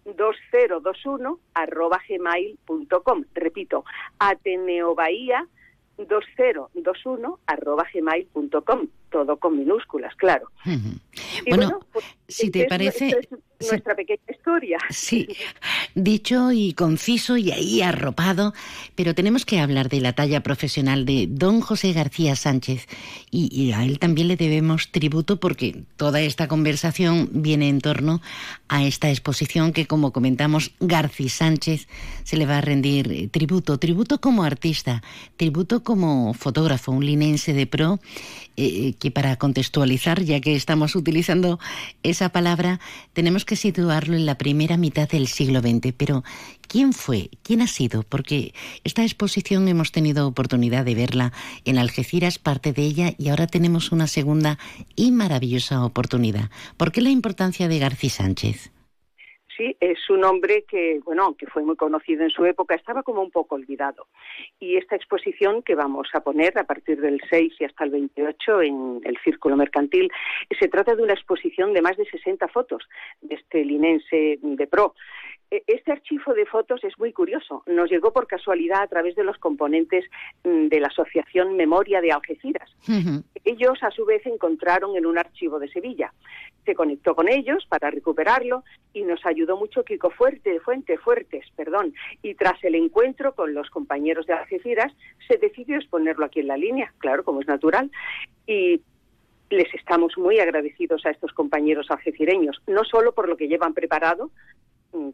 2021 0.06 1.38
arroba 1.52 2.00
gmail.com. 2.08 3.24
Repito, 3.34 3.84
ateneobahía 4.18 5.46
2021 5.98 7.40
arroba 7.46 7.84
gmail.com. 7.92 8.88
Todo 9.10 9.36
con 9.36 9.58
minúsculas, 9.58 10.14
claro. 10.16 10.50
bueno, 11.48 11.80
pues, 11.92 12.04
si 12.28 12.50
te 12.50 12.66
parece... 12.66 13.16
nuestra 13.60 13.94
pequeña 13.94 14.20
historia. 14.28 14.78
Sí, 14.90 15.28
dicho 15.94 16.52
y 16.52 16.74
conciso 16.74 17.36
y 17.36 17.52
ahí 17.52 17.82
arropado, 17.82 18.52
pero 18.94 19.14
tenemos 19.14 19.46
que 19.46 19.60
hablar 19.60 19.88
de 19.88 20.00
la 20.00 20.12
talla 20.12 20.42
profesional 20.42 21.06
de 21.06 21.26
don 21.28 21.60
José 21.60 21.92
García 21.92 22.36
Sánchez 22.36 22.86
y, 23.30 23.48
y, 23.50 23.72
a 23.72 23.84
él 23.84 23.98
también 23.98 24.28
le 24.28 24.36
debemos 24.36 24.90
tributo 24.90 25.40
porque 25.40 25.84
toda 25.96 26.20
esta 26.20 26.48
conversación 26.48 27.30
viene 27.32 27.68
en 27.68 27.80
torno 27.80 28.20
a 28.68 28.84
esta 28.84 29.08
exposición 29.08 29.72
que 29.72 29.86
como 29.86 30.12
comentamos 30.12 30.72
García 30.80 31.16
Sánchez 31.28 31.88
se 32.24 32.36
le 32.36 32.46
va 32.46 32.58
a 32.58 32.60
rendir 32.60 33.10
eh, 33.12 33.28
tributo, 33.28 33.78
tributo 33.78 34.20
como 34.20 34.42
artista, 34.42 35.02
tributo 35.36 35.82
como 35.82 36.34
fotógrafo, 36.34 36.92
un 36.92 37.04
linense 37.04 37.52
de 37.52 37.66
pro 37.66 38.00
eh, 38.56 38.94
que 38.98 39.10
para 39.10 39.36
contextualizar, 39.36 40.22
ya 40.22 40.40
que 40.40 40.54
estamos 40.54 40.94
utilizando 40.94 41.58
esa 42.02 42.30
palabra, 42.30 42.80
tenemos 43.12 43.44
que 43.44 43.56
situarlo 43.56 44.16
en 44.16 44.26
la 44.26 44.38
primera 44.38 44.76
mitad 44.76 45.08
del 45.08 45.26
siglo 45.26 45.60
XX. 45.60 45.92
Pero, 45.96 46.24
¿quién 46.68 46.92
fue? 46.92 47.30
¿Quién 47.42 47.62
ha 47.62 47.66
sido? 47.66 48.02
Porque 48.02 48.54
esta 48.84 49.02
exposición 49.02 49.68
hemos 49.68 49.92
tenido 49.92 50.26
oportunidad 50.26 50.84
de 50.84 50.94
verla 50.94 51.32
en 51.64 51.78
Algeciras, 51.78 52.38
parte 52.38 52.72
de 52.72 52.82
ella, 52.82 53.14
y 53.18 53.28
ahora 53.28 53.46
tenemos 53.46 53.92
una 53.92 54.06
segunda 54.06 54.58
y 54.94 55.10
maravillosa 55.12 55.84
oportunidad. 55.84 56.50
¿Por 56.76 56.92
qué 56.92 57.00
la 57.00 57.10
importancia 57.10 57.68
de 57.68 57.78
García 57.78 58.10
Sánchez? 58.10 58.75
Sí, 59.56 59.74
es 59.80 60.10
un 60.10 60.22
hombre 60.24 60.64
que, 60.68 61.00
bueno, 61.04 61.24
aunque 61.24 61.46
fue 61.46 61.62
muy 61.62 61.76
conocido 61.76 62.22
en 62.22 62.30
su 62.30 62.44
época, 62.44 62.74
estaba 62.74 63.02
como 63.02 63.22
un 63.22 63.30
poco 63.30 63.54
olvidado. 63.54 64.06
Y 64.60 64.76
esta 64.76 64.96
exposición 64.96 65.62
que 65.62 65.74
vamos 65.74 66.08
a 66.12 66.20
poner 66.20 66.58
a 66.58 66.64
partir 66.64 67.00
del 67.00 67.20
6 67.30 67.54
y 67.58 67.64
hasta 67.64 67.84
el 67.84 67.90
28 67.90 68.62
en 68.62 69.00
el 69.04 69.16
Círculo 69.24 69.56
Mercantil, 69.56 70.10
se 70.58 70.68
trata 70.68 70.94
de 70.94 71.02
una 71.02 71.14
exposición 71.14 71.72
de 71.72 71.80
más 71.80 71.96
de 71.96 72.04
60 72.04 72.48
fotos 72.48 72.82
de 73.22 73.36
este 73.36 73.64
linense 73.64 74.38
de 74.42 74.66
pro. 74.66 74.94
E, 75.50 75.62
este 75.66 75.92
archivo 75.92 76.34
de 76.34 76.46
fotos 76.46 76.82
es 76.84 76.98
muy 76.98 77.12
curioso. 77.12 77.62
Nos 77.66 77.90
llegó 77.90 78.12
por 78.12 78.26
casualidad 78.26 78.82
a 78.82 78.86
través 78.88 79.14
de 79.14 79.24
los 79.24 79.38
componentes 79.38 80.04
mm, 80.44 80.68
de 80.68 80.80
la 80.80 80.88
Asociación 80.88 81.56
Memoria 81.56 82.00
de 82.00 82.12
Algeciras. 82.12 82.70
Ellos, 83.44 83.78
a 83.82 83.90
su 83.90 84.04
vez, 84.04 84.26
encontraron 84.26 84.96
en 84.96 85.06
un 85.06 85.18
archivo 85.18 85.58
de 85.58 85.68
Sevilla. 85.68 86.12
Se 86.64 86.74
conectó 86.74 87.14
con 87.14 87.28
ellos 87.28 87.64
para 87.68 87.90
recuperarlo 87.90 88.64
y 88.92 89.02
nos 89.02 89.24
ayudó 89.24 89.56
mucho 89.56 89.84
Kiko 89.84 90.10
Fuerte, 90.10 90.58
Fuente 90.60 90.98
Fuertes, 90.98 91.44
perdón. 91.54 91.94
Y 92.22 92.34
tras 92.34 92.62
el 92.64 92.74
encuentro 92.74 93.34
con 93.34 93.54
los 93.54 93.70
compañeros 93.70 94.26
de 94.26 94.32
Algeciras, 94.32 94.92
se 95.28 95.38
decidió 95.38 95.76
exponerlo 95.76 96.24
aquí 96.26 96.40
en 96.40 96.48
la 96.48 96.56
línea, 96.56 96.92
claro, 96.98 97.22
como 97.22 97.40
es 97.40 97.46
natural. 97.46 97.90
Y 98.48 98.80
les 99.50 99.72
estamos 99.74 100.18
muy 100.18 100.40
agradecidos 100.40 101.06
a 101.06 101.10
estos 101.10 101.32
compañeros 101.32 101.86
algecireños, 101.90 102.60
no 102.66 102.82
solo 102.84 103.12
por 103.12 103.28
lo 103.28 103.36
que 103.36 103.46
llevan 103.46 103.74
preparado, 103.74 104.30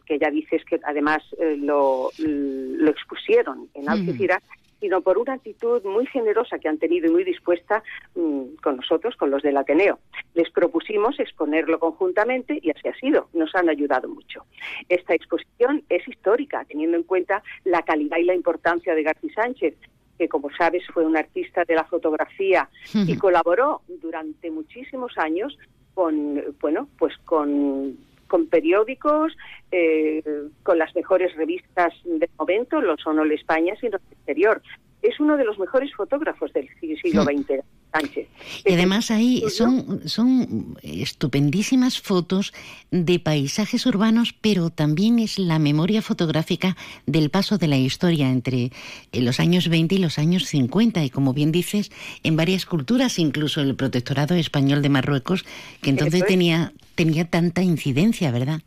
que 0.06 0.18
ya 0.18 0.30
dices 0.30 0.64
que 0.64 0.80
además 0.84 1.22
eh, 1.38 1.56
lo, 1.58 2.10
lo, 2.18 2.90
expusieron 2.90 3.68
en 3.74 3.88
Algeciras, 3.88 4.42
sino 4.82 5.00
por 5.00 5.16
una 5.16 5.34
actitud 5.34 5.82
muy 5.84 6.06
generosa 6.06 6.58
que 6.58 6.68
han 6.68 6.78
tenido 6.78 7.06
y 7.06 7.12
muy 7.12 7.22
dispuesta 7.22 7.84
mm, 8.16 8.56
con 8.62 8.76
nosotros, 8.76 9.14
con 9.16 9.30
los 9.30 9.42
del 9.42 9.56
Ateneo. 9.56 10.00
Les 10.34 10.50
propusimos 10.50 11.20
exponerlo 11.20 11.78
conjuntamente 11.78 12.58
y 12.60 12.70
así 12.70 12.88
ha 12.88 12.94
sido. 12.94 13.28
Nos 13.32 13.54
han 13.54 13.68
ayudado 13.68 14.08
mucho. 14.08 14.44
Esta 14.88 15.14
exposición 15.14 15.84
es 15.88 16.06
histórica, 16.08 16.64
teniendo 16.64 16.96
en 16.96 17.04
cuenta 17.04 17.44
la 17.64 17.82
calidad 17.82 18.18
y 18.18 18.24
la 18.24 18.34
importancia 18.34 18.96
de 18.96 19.04
García 19.04 19.30
Sánchez, 19.34 19.74
que 20.18 20.28
como 20.28 20.50
sabes 20.50 20.82
fue 20.92 21.06
un 21.06 21.16
artista 21.16 21.64
de 21.64 21.76
la 21.76 21.84
fotografía 21.84 22.68
y 22.92 23.16
colaboró 23.16 23.82
durante 23.86 24.50
muchísimos 24.50 25.16
años 25.16 25.56
con, 25.94 26.42
bueno, 26.60 26.88
pues 26.98 27.16
con 27.24 27.96
con 28.32 28.46
periódicos, 28.46 29.36
eh, 29.70 30.22
con 30.62 30.78
las 30.78 30.94
mejores 30.94 31.36
revistas 31.36 31.92
del 32.02 32.30
momento, 32.38 32.80
no 32.80 32.96
solo 32.96 33.26
en 33.26 33.32
España, 33.32 33.74
sino 33.78 33.98
en 33.98 34.02
el 34.06 34.12
exterior. 34.16 34.62
Es 35.02 35.20
uno 35.20 35.36
de 35.36 35.44
los 35.44 35.58
mejores 35.58 35.92
fotógrafos 35.94 36.50
del 36.54 36.66
siglo 37.02 37.24
XX. 37.24 37.62
Y 38.64 38.72
además 38.72 39.10
ahí 39.10 39.44
son, 39.50 40.08
son 40.08 40.78
estupendísimas 40.82 42.00
fotos 42.00 42.54
de 42.90 43.18
paisajes 43.18 43.84
urbanos, 43.84 44.34
pero 44.40 44.70
también 44.70 45.18
es 45.18 45.38
la 45.38 45.58
memoria 45.58 46.00
fotográfica 46.00 46.76
del 47.04 47.28
paso 47.28 47.58
de 47.58 47.68
la 47.68 47.76
historia 47.76 48.30
entre 48.30 48.70
eh, 49.12 49.20
los 49.20 49.40
años 49.40 49.68
20 49.68 49.96
y 49.96 49.98
los 49.98 50.18
años 50.18 50.46
50. 50.46 51.04
Y 51.04 51.10
como 51.10 51.34
bien 51.34 51.52
dices, 51.52 51.92
en 52.22 52.36
varias 52.36 52.64
culturas, 52.64 53.18
incluso 53.18 53.60
el 53.60 53.76
protectorado 53.76 54.34
español 54.36 54.80
de 54.80 54.88
Marruecos, 54.88 55.44
que 55.82 55.90
entonces 55.90 56.24
tenía, 56.24 56.72
tenía 56.94 57.24
tanta 57.24 57.62
incidencia, 57.62 58.30
¿verdad? 58.30 58.60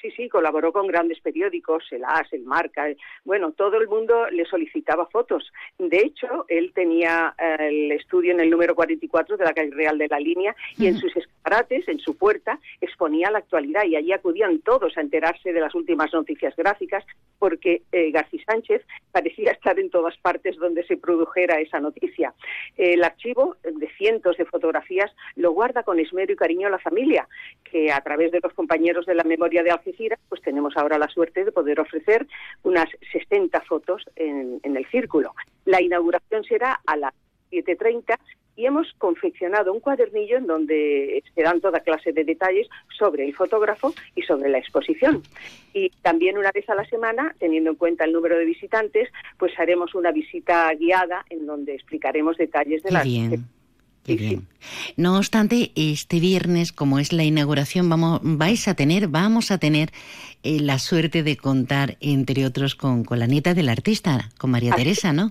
Sí, 0.00 0.10
sí, 0.12 0.28
colaboró 0.30 0.72
con 0.72 0.86
grandes 0.86 1.20
periódicos, 1.20 1.84
el 1.90 2.04
AS, 2.04 2.32
el 2.32 2.44
Marca, 2.44 2.86
bueno, 3.24 3.52
todo 3.52 3.76
el 3.76 3.86
mundo 3.86 4.30
le 4.30 4.46
solicitaba 4.46 5.06
fotos. 5.06 5.52
De 5.78 5.98
hecho, 5.98 6.46
él 6.48 6.72
tenía 6.74 7.34
eh, 7.38 7.56
el 7.68 7.92
estudio 7.92 8.32
en 8.32 8.40
el 8.40 8.48
número 8.48 8.74
44 8.74 9.36
de 9.36 9.44
la 9.44 9.52
calle 9.52 9.72
Real 9.72 9.98
de 9.98 10.08
la 10.08 10.18
Línea 10.18 10.56
y 10.78 10.86
en 10.86 10.96
sus 10.96 11.14
escaparates, 11.14 11.86
en 11.88 11.98
su 11.98 12.16
puerta, 12.16 12.58
exponía 12.80 13.30
la 13.30 13.38
actualidad 13.38 13.84
y 13.84 13.96
allí 13.96 14.12
acudían 14.12 14.60
todos 14.60 14.96
a 14.96 15.02
enterarse 15.02 15.52
de 15.52 15.60
las 15.60 15.74
últimas 15.74 16.12
noticias 16.14 16.56
gráficas 16.56 17.04
porque 17.38 17.82
eh, 17.92 18.10
García 18.10 18.42
Sánchez 18.46 18.82
parecía 19.12 19.52
estar 19.52 19.78
en 19.78 19.90
todas 19.90 20.16
partes 20.18 20.56
donde 20.56 20.84
se 20.86 20.96
produjera 20.96 21.60
esa 21.60 21.80
noticia. 21.80 22.34
el 22.76 23.02
archivo 23.04 23.56
de 23.62 23.88
cientos 23.98 24.36
de 24.36 24.44
fotografías 24.44 25.10
lo 25.36 25.52
guarda 25.52 25.82
con 25.82 25.98
esmero 25.98 26.32
y 26.32 26.36
cariño 26.36 26.68
la 26.68 26.78
familia, 26.78 27.28
que 27.64 27.92
a 27.92 28.00
través 28.00 28.32
de 28.32 28.40
los 28.42 28.52
compañeros 28.54 29.06
de 29.06 29.14
la 29.14 29.24
memoria 29.24 29.62
de 29.62 29.70
pues 30.28 30.42
tenemos 30.42 30.76
ahora 30.76 30.98
la 30.98 31.08
suerte 31.08 31.44
de 31.44 31.52
poder 31.52 31.80
ofrecer 31.80 32.26
unas 32.62 32.88
60 33.12 33.60
fotos 33.62 34.04
en, 34.16 34.60
el 34.62 34.86
círculo. 34.86 35.34
La 35.64 35.82
inauguración 35.82 36.44
será 36.44 36.80
a 36.86 36.96
las 36.96 37.14
7.30 37.50 38.18
y 38.56 38.66
hemos 38.66 38.92
confeccionado 38.98 39.72
un 39.72 39.80
cuadernillo 39.80 40.36
en 40.36 40.46
donde 40.46 41.22
se 41.34 41.42
dan 41.42 41.60
toda 41.60 41.80
clase 41.80 42.12
de 42.12 42.24
detalles 42.24 42.68
sobre 42.98 43.24
el 43.24 43.34
fotógrafo 43.34 43.94
y 44.14 44.22
sobre 44.22 44.50
la 44.50 44.58
exposición. 44.58 45.22
Y 45.72 45.90
también 46.02 46.36
una 46.36 46.50
vez 46.52 46.68
a 46.68 46.74
la 46.74 46.84
semana, 46.84 47.34
teniendo 47.38 47.70
en 47.70 47.76
cuenta 47.76 48.04
el 48.04 48.12
número 48.12 48.36
de 48.36 48.44
visitantes, 48.44 49.08
pues 49.38 49.58
haremos 49.58 49.94
una 49.94 50.12
visita 50.12 50.72
guiada 50.74 51.24
en 51.30 51.46
donde 51.46 51.74
explicaremos 51.74 52.36
detalles 52.36 52.82
de 52.82 52.90
la 54.06 54.14
bien. 54.16 54.48
No 54.96 55.16
obstante, 55.16 55.72
este 55.76 56.20
viernes, 56.20 56.72
como 56.72 56.98
es 56.98 57.12
la 57.12 57.24
inauguración, 57.24 57.88
vamos, 57.88 58.20
vais 58.22 58.66
a 58.68 58.74
tener, 58.74 59.08
vamos 59.08 59.50
a 59.50 59.58
tener 59.58 59.90
eh, 60.42 60.58
la 60.60 60.78
suerte 60.78 61.22
de 61.22 61.36
contar, 61.36 61.96
entre 62.00 62.46
otros, 62.46 62.74
con, 62.74 63.04
con 63.04 63.18
la 63.18 63.26
nieta 63.26 63.54
del 63.54 63.68
artista, 63.68 64.30
con 64.38 64.50
María 64.50 64.74
Teresa, 64.74 65.12
¿no? 65.12 65.30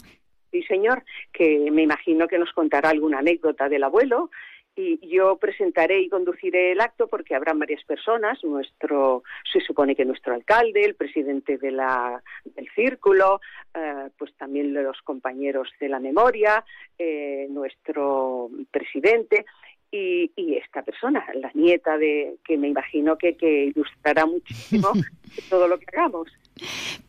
Sí, 0.52 0.64
señor, 0.64 1.04
que 1.32 1.70
me 1.72 1.84
imagino 1.84 2.28
que 2.28 2.40
nos 2.40 2.52
contará 2.54 2.90
alguna 2.90 3.20
anécdota 3.20 3.70
del 3.70 3.84
abuelo 3.84 4.32
y 4.80 5.00
yo 5.10 5.36
presentaré 5.38 6.00
y 6.02 6.10
conduciré 6.10 6.72
el 6.72 6.80
acto 6.80 7.08
porque 7.08 7.36
habrán 7.36 7.60
varias 7.60 7.84
personas, 7.84 8.42
nuestro, 8.44 9.24
se 9.52 9.60
supone 9.60 9.94
que 9.94 10.06
nuestro 10.06 10.34
alcalde, 10.34 10.86
el 10.86 10.96
presidente 10.96 11.58
de 11.58 11.72
la, 11.72 12.24
del 12.46 12.70
círculo, 12.74 13.42
eh, 13.74 14.10
pues 14.18 14.34
también 14.38 14.74
los 14.74 15.02
compañeros 15.02 15.68
de 15.82 15.90
la 15.90 16.00
memoria, 16.00 16.64
eh, 16.98 17.48
nuestro 17.50 18.50
presidente 18.72 19.46
y, 19.92 20.32
esta 20.56 20.84
persona, 20.84 21.26
la 21.34 21.52
nieta 21.54 21.98
de 21.98 22.38
que 22.46 22.58
me 22.58 22.68
imagino 22.68 23.18
que, 23.18 23.36
que 23.36 23.66
ilustrará 23.66 24.26
muchísimo 24.26 24.90
todo 25.50 25.68
lo 25.68 25.78
que 25.80 25.86
hagamos. 25.92 26.30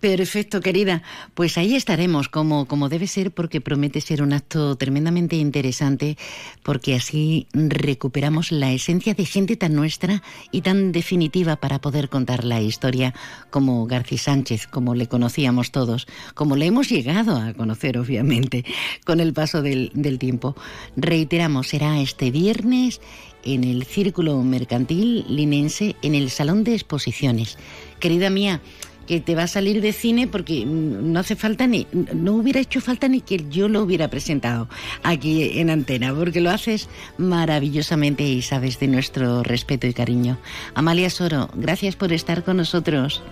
Perfecto, 0.00 0.60
querida. 0.60 1.02
Pues 1.34 1.58
ahí 1.58 1.74
estaremos, 1.74 2.28
como, 2.28 2.66
como 2.66 2.88
debe 2.88 3.06
ser, 3.06 3.32
porque 3.32 3.60
promete 3.60 4.00
ser 4.00 4.22
un 4.22 4.32
acto 4.32 4.76
tremendamente 4.76 5.36
interesante, 5.36 6.16
porque 6.62 6.94
así 6.94 7.46
recuperamos 7.52 8.52
la 8.52 8.72
esencia 8.72 9.14
de 9.14 9.24
gente 9.26 9.56
tan 9.56 9.74
nuestra 9.74 10.22
y 10.50 10.62
tan 10.62 10.92
definitiva 10.92 11.56
para 11.56 11.80
poder 11.80 12.08
contar 12.08 12.44
la 12.44 12.60
historia 12.60 13.14
como 13.50 13.86
García 13.86 14.18
Sánchez, 14.18 14.66
como 14.66 14.94
le 14.94 15.06
conocíamos 15.06 15.70
todos, 15.70 16.06
como 16.34 16.56
le 16.56 16.66
hemos 16.66 16.88
llegado 16.88 17.36
a 17.36 17.52
conocer, 17.54 17.98
obviamente, 17.98 18.64
con 19.04 19.20
el 19.20 19.32
paso 19.32 19.62
del, 19.62 19.90
del 19.94 20.18
tiempo. 20.18 20.56
Reiteramos, 20.96 21.68
será 21.68 22.00
este 22.00 22.30
viernes 22.30 23.00
en 23.44 23.64
el 23.64 23.84
Círculo 23.84 24.42
Mercantil 24.42 25.24
Linense, 25.28 25.96
en 26.02 26.14
el 26.14 26.30
Salón 26.30 26.64
de 26.64 26.74
Exposiciones. 26.74 27.58
Querida 27.98 28.30
mía, 28.30 28.60
que 29.06 29.20
te 29.20 29.34
va 29.34 29.44
a 29.44 29.46
salir 29.46 29.80
de 29.80 29.92
cine 29.92 30.26
porque 30.26 30.64
no 30.66 31.18
hace 31.20 31.36
falta 31.36 31.66
ni, 31.66 31.86
no 31.92 32.34
hubiera 32.34 32.60
hecho 32.60 32.80
falta 32.80 33.08
ni 33.08 33.20
que 33.20 33.44
yo 33.48 33.68
lo 33.68 33.82
hubiera 33.82 34.08
presentado 34.08 34.68
aquí 35.02 35.58
en 35.58 35.70
antena, 35.70 36.14
porque 36.14 36.40
lo 36.40 36.50
haces 36.50 36.88
maravillosamente 37.18 38.22
y 38.22 38.42
sabes 38.42 38.78
de 38.78 38.88
nuestro 38.88 39.42
respeto 39.42 39.86
y 39.86 39.94
cariño. 39.94 40.38
Amalia 40.74 41.10
Soro, 41.10 41.48
gracias 41.54 41.96
por 41.96 42.12
estar 42.12 42.44
con 42.44 42.56
nosotros. 42.58 43.22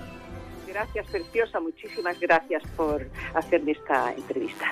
Gracias, 0.67 1.07
preciosa, 1.07 1.61
muchísimas 1.61 2.19
gracias 2.21 2.63
por 2.77 3.09
hacerme 3.35 3.73
esta 3.73 4.13
entrevista. 4.15 4.71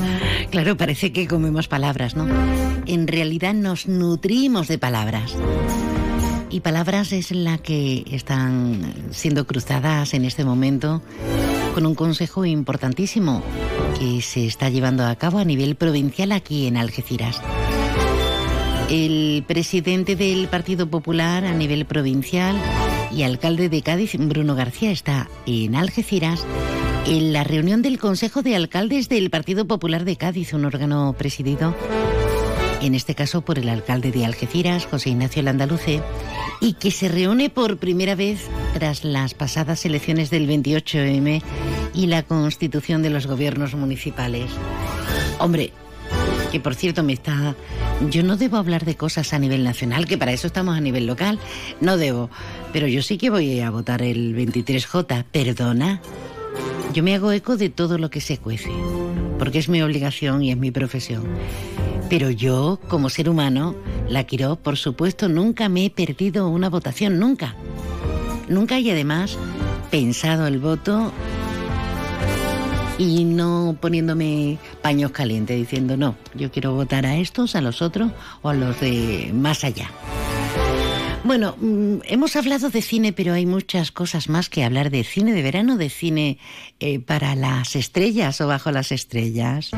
Claro, 0.50 0.76
parece 0.76 1.12
que 1.12 1.28
comemos 1.28 1.68
palabras, 1.68 2.16
¿no? 2.16 2.26
En 2.86 3.06
realidad 3.06 3.54
nos 3.54 3.86
nutrimos 3.86 4.66
de 4.66 4.78
palabras. 4.78 5.36
Y 6.50 6.60
palabras 6.60 7.12
es 7.12 7.30
la 7.30 7.58
que 7.58 8.04
están 8.10 8.92
siendo 9.12 9.46
cruzadas 9.46 10.12
en 10.12 10.24
este 10.24 10.44
momento 10.44 11.02
con 11.74 11.86
un 11.86 11.94
consejo 11.94 12.44
importantísimo 12.44 13.44
que 13.96 14.20
se 14.22 14.46
está 14.46 14.68
llevando 14.70 15.06
a 15.06 15.14
cabo 15.14 15.38
a 15.38 15.44
nivel 15.44 15.76
provincial 15.76 16.32
aquí 16.32 16.66
en 16.66 16.76
Algeciras. 16.76 17.40
El 18.90 19.44
presidente 19.46 20.16
del 20.16 20.48
Partido 20.48 20.88
Popular 20.88 21.44
a 21.44 21.54
nivel 21.54 21.84
provincial 21.84 22.56
y 23.12 23.22
alcalde 23.22 23.68
de 23.68 23.82
Cádiz, 23.82 24.16
Bruno 24.18 24.56
García, 24.56 24.90
está 24.90 25.28
en 25.46 25.76
Algeciras 25.76 26.44
En 27.06 27.32
la 27.32 27.44
reunión 27.44 27.82
del 27.82 27.98
Consejo 27.98 28.42
de 28.42 28.56
Alcaldes 28.56 29.08
del 29.08 29.30
Partido 29.30 29.66
Popular 29.66 30.04
de 30.04 30.16
Cádiz, 30.16 30.52
un 30.52 30.64
órgano 30.64 31.14
presidido 31.18 31.74
en 32.82 32.94
este 32.94 33.14
caso 33.14 33.42
por 33.42 33.58
el 33.58 33.68
alcalde 33.68 34.10
de 34.10 34.24
Algeciras, 34.24 34.86
José 34.86 35.10
Ignacio 35.10 35.42
Landaluce, 35.42 36.02
y 36.60 36.74
que 36.74 36.90
se 36.90 37.08
reúne 37.08 37.50
por 37.50 37.76
primera 37.76 38.14
vez 38.14 38.46
tras 38.74 39.04
las 39.04 39.34
pasadas 39.34 39.84
elecciones 39.84 40.30
del 40.30 40.48
28M 40.48 41.42
y 41.94 42.06
la 42.06 42.22
constitución 42.22 43.02
de 43.02 43.10
los 43.10 43.26
gobiernos 43.26 43.74
municipales. 43.74 44.50
Hombre, 45.38 45.72
que 46.50 46.60
por 46.60 46.74
cierto 46.74 47.02
me 47.02 47.12
está... 47.12 47.54
Yo 48.08 48.22
no 48.22 48.36
debo 48.36 48.56
hablar 48.56 48.84
de 48.86 48.96
cosas 48.96 49.34
a 49.34 49.38
nivel 49.38 49.62
nacional, 49.62 50.06
que 50.06 50.16
para 50.16 50.32
eso 50.32 50.46
estamos 50.46 50.76
a 50.76 50.80
nivel 50.80 51.06
local, 51.06 51.38
no 51.80 51.98
debo, 51.98 52.30
pero 52.72 52.86
yo 52.86 53.02
sí 53.02 53.18
que 53.18 53.28
voy 53.28 53.60
a 53.60 53.70
votar 53.70 54.00
el 54.00 54.34
23J, 54.34 55.24
perdona. 55.30 56.00
Yo 56.92 57.02
me 57.02 57.14
hago 57.14 57.32
eco 57.32 57.56
de 57.56 57.70
todo 57.70 57.98
lo 57.98 58.10
que 58.10 58.20
se 58.20 58.38
cuece, 58.38 58.70
porque 59.38 59.58
es 59.58 59.68
mi 59.68 59.82
obligación 59.82 60.42
y 60.42 60.50
es 60.50 60.56
mi 60.56 60.70
profesión. 60.70 61.24
Pero 62.08 62.30
yo, 62.30 62.80
como 62.88 63.08
ser 63.08 63.28
humano, 63.28 63.76
la 64.08 64.24
quiero, 64.24 64.56
por 64.56 64.76
supuesto, 64.76 65.28
nunca 65.28 65.68
me 65.68 65.84
he 65.84 65.90
perdido 65.90 66.48
una 66.48 66.68
votación, 66.68 67.20
nunca. 67.20 67.54
Nunca 68.48 68.80
y 68.80 68.90
además 68.90 69.38
pensado 69.90 70.46
el 70.46 70.58
voto 70.58 71.12
y 72.98 73.24
no 73.24 73.76
poniéndome 73.80 74.58
paños 74.82 75.10
calientes 75.10 75.56
diciendo 75.56 75.96
no, 75.96 76.16
yo 76.34 76.50
quiero 76.50 76.74
votar 76.74 77.06
a 77.06 77.16
estos, 77.16 77.54
a 77.56 77.60
los 77.60 77.80
otros 77.80 78.12
o 78.42 78.50
a 78.50 78.54
los 78.54 78.78
de 78.80 79.30
más 79.32 79.64
allá. 79.64 79.90
Bueno, 81.22 81.54
mm, 81.60 81.98
hemos 82.04 82.34
hablado 82.36 82.70
de 82.70 82.80
cine, 82.80 83.12
pero 83.12 83.34
hay 83.34 83.44
muchas 83.46 83.92
cosas 83.92 84.28
más 84.28 84.48
que 84.48 84.64
hablar 84.64 84.90
de 84.90 85.04
cine 85.04 85.32
de 85.32 85.42
verano, 85.42 85.76
de 85.76 85.90
cine 85.90 86.38
eh, 86.80 86.98
para 86.98 87.34
las 87.34 87.76
estrellas 87.76 88.40
o 88.40 88.46
bajo 88.46 88.70
las 88.70 88.90
estrellas. 88.92 89.70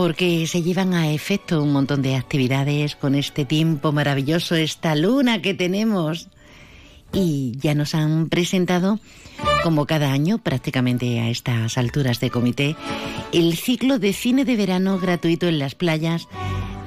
porque 0.00 0.46
se 0.46 0.62
llevan 0.62 0.94
a 0.94 1.12
efecto 1.12 1.62
un 1.62 1.74
montón 1.74 2.00
de 2.00 2.16
actividades 2.16 2.96
con 2.96 3.14
este 3.14 3.44
tiempo 3.44 3.92
maravilloso, 3.92 4.54
esta 4.54 4.94
luna 4.94 5.42
que 5.42 5.52
tenemos. 5.52 6.30
Y 7.12 7.52
ya 7.58 7.74
nos 7.74 7.94
han 7.94 8.28
presentado, 8.28 9.00
como 9.62 9.86
cada 9.86 10.12
año, 10.12 10.38
prácticamente 10.38 11.20
a 11.20 11.28
estas 11.28 11.76
alturas 11.76 12.20
de 12.20 12.30
comité, 12.30 12.76
el 13.32 13.56
ciclo 13.56 13.98
de 13.98 14.12
cine 14.12 14.44
de 14.44 14.56
verano 14.56 14.98
gratuito 14.98 15.48
en 15.48 15.58
las 15.58 15.74
playas 15.74 16.28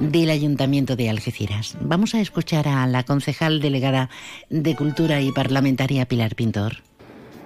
del 0.00 0.30
Ayuntamiento 0.30 0.96
de 0.96 1.10
Algeciras. 1.10 1.76
Vamos 1.80 2.14
a 2.14 2.20
escuchar 2.20 2.68
a 2.68 2.86
la 2.86 3.04
concejal 3.04 3.60
delegada 3.60 4.08
de 4.50 4.74
Cultura 4.74 5.20
y 5.20 5.30
parlamentaria 5.30 6.06
Pilar 6.06 6.34
Pintor. 6.34 6.78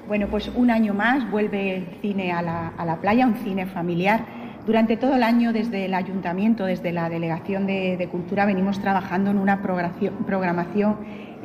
Bueno, 0.06 0.28
pues 0.28 0.50
un 0.55 0.70
año 0.70 0.94
más 0.94 1.30
vuelve 1.30 1.76
el 1.76 1.86
cine 2.00 2.32
a 2.32 2.40
la, 2.40 2.68
a 2.68 2.86
la 2.86 3.00
playa, 3.00 3.26
un 3.26 3.36
cine 3.44 3.66
familiar 3.66 4.24
durante 4.68 4.98
todo 4.98 5.14
el 5.14 5.22
año, 5.22 5.55
desde 5.55 5.86
el 5.86 5.94
Ayuntamiento, 5.94 6.66
desde 6.66 6.92
la 6.92 7.09
Delegación 7.09 7.66
de, 7.66 8.06
Cultura, 8.10 8.44
venimos 8.44 8.78
trabajando 8.78 9.30
en 9.30 9.38
una 9.38 9.62
programación 9.62 10.98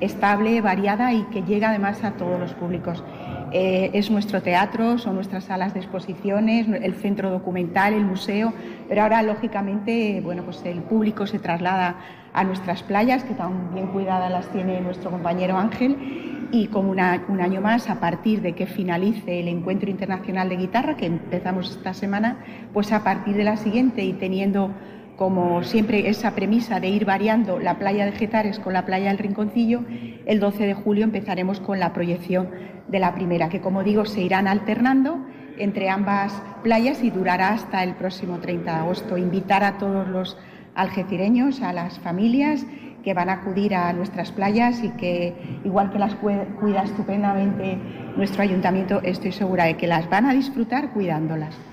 estable, 0.05 0.61
variada 0.61 1.13
y 1.13 1.23
que 1.23 1.41
llega 1.43 1.69
además 1.69 2.03
a 2.03 2.11
todos 2.11 2.39
los 2.39 2.53
públicos. 2.53 3.03
Eh, 3.51 3.91
es 3.93 4.09
nuestro 4.09 4.41
teatro, 4.41 4.97
son 4.97 5.15
nuestras 5.15 5.43
salas 5.43 5.73
de 5.73 5.79
exposiciones, 5.79 6.67
el 6.67 6.95
centro 6.95 7.29
documental, 7.29 7.93
el 7.93 8.03
museo, 8.03 8.51
pero 8.89 9.03
ahora 9.03 9.21
lógicamente 9.21 10.21
bueno, 10.23 10.43
pues 10.43 10.63
el 10.65 10.81
público 10.81 11.27
se 11.27 11.37
traslada 11.37 11.97
a 12.33 12.43
nuestras 12.43 12.81
playas, 12.81 13.23
que 13.23 13.35
tan 13.35 13.73
bien 13.75 13.87
cuidadas 13.87 14.31
las 14.31 14.47
tiene 14.47 14.81
nuestro 14.81 15.11
compañero 15.11 15.55
Ángel, 15.57 16.49
y 16.51 16.67
como 16.67 16.91
un 16.91 16.99
año 16.99 17.61
más, 17.61 17.89
a 17.89 17.99
partir 17.99 18.41
de 18.41 18.53
que 18.53 18.67
finalice 18.67 19.39
el 19.39 19.47
Encuentro 19.47 19.89
Internacional 19.89 20.49
de 20.49 20.57
Guitarra, 20.57 20.95
que 20.95 21.07
empezamos 21.07 21.71
esta 21.71 21.95
semana, 21.95 22.37
pues 22.73 22.91
a 22.91 23.03
partir 23.03 23.35
de 23.35 23.43
la 23.43 23.57
siguiente 23.57 24.03
y 24.03 24.13
teniendo 24.13 24.69
como 25.15 25.63
siempre 25.63 26.09
esa 26.09 26.33
premisa 26.33 26.79
de 26.79 26.89
ir 26.89 27.05
variando 27.05 27.59
la 27.59 27.77
playa 27.77 28.05
de 28.05 28.13
Getares 28.13 28.59
con 28.59 28.73
la 28.73 28.85
playa 28.85 29.09
del 29.09 29.19
Rinconcillo, 29.19 29.83
el 30.25 30.39
12 30.39 30.65
de 30.65 30.73
julio 30.73 31.03
empezaremos 31.03 31.59
con 31.59 31.79
la 31.79 31.93
proyección 31.93 32.49
de 32.87 32.99
la 32.99 33.13
primera, 33.13 33.49
que 33.49 33.61
como 33.61 33.83
digo 33.83 34.05
se 34.05 34.21
irán 34.21 34.47
alternando 34.47 35.19
entre 35.57 35.89
ambas 35.89 36.41
playas 36.63 37.03
y 37.03 37.11
durará 37.11 37.49
hasta 37.49 37.83
el 37.83 37.95
próximo 37.95 38.39
30 38.39 38.71
de 38.71 38.77
agosto. 38.79 39.17
Invitar 39.17 39.63
a 39.63 39.77
todos 39.77 40.07
los 40.07 40.37
algecireños, 40.75 41.61
a 41.61 41.73
las 41.73 41.99
familias 41.99 42.65
que 43.03 43.13
van 43.13 43.29
a 43.29 43.33
acudir 43.33 43.75
a 43.75 43.91
nuestras 43.93 44.31
playas 44.31 44.81
y 44.83 44.89
que, 44.91 45.59
igual 45.63 45.91
que 45.91 45.99
las 45.99 46.15
cuida 46.15 46.83
estupendamente 46.83 47.77
nuestro 48.15 48.43
ayuntamiento, 48.43 49.01
estoy 49.03 49.33
segura 49.33 49.65
de 49.65 49.75
que 49.75 49.87
las 49.87 50.09
van 50.09 50.25
a 50.25 50.33
disfrutar 50.33 50.91
cuidándolas. 50.91 51.72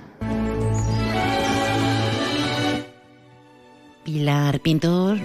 Pilar 4.12 4.59
Pintor, 4.59 5.19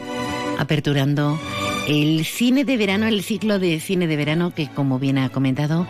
aperturando 0.60 1.40
el 1.88 2.24
cine 2.24 2.66
de 2.66 2.78
verano, 2.78 3.07
el 3.07 3.24
ciclo 3.24 3.57
de 3.57 3.80
cine 3.80 4.06
de 4.06 4.16
verano 4.16 4.53
que, 4.53 4.70
como 4.70 4.99
bien 4.99 5.18
ha 5.18 5.30
comentado, 5.30 5.88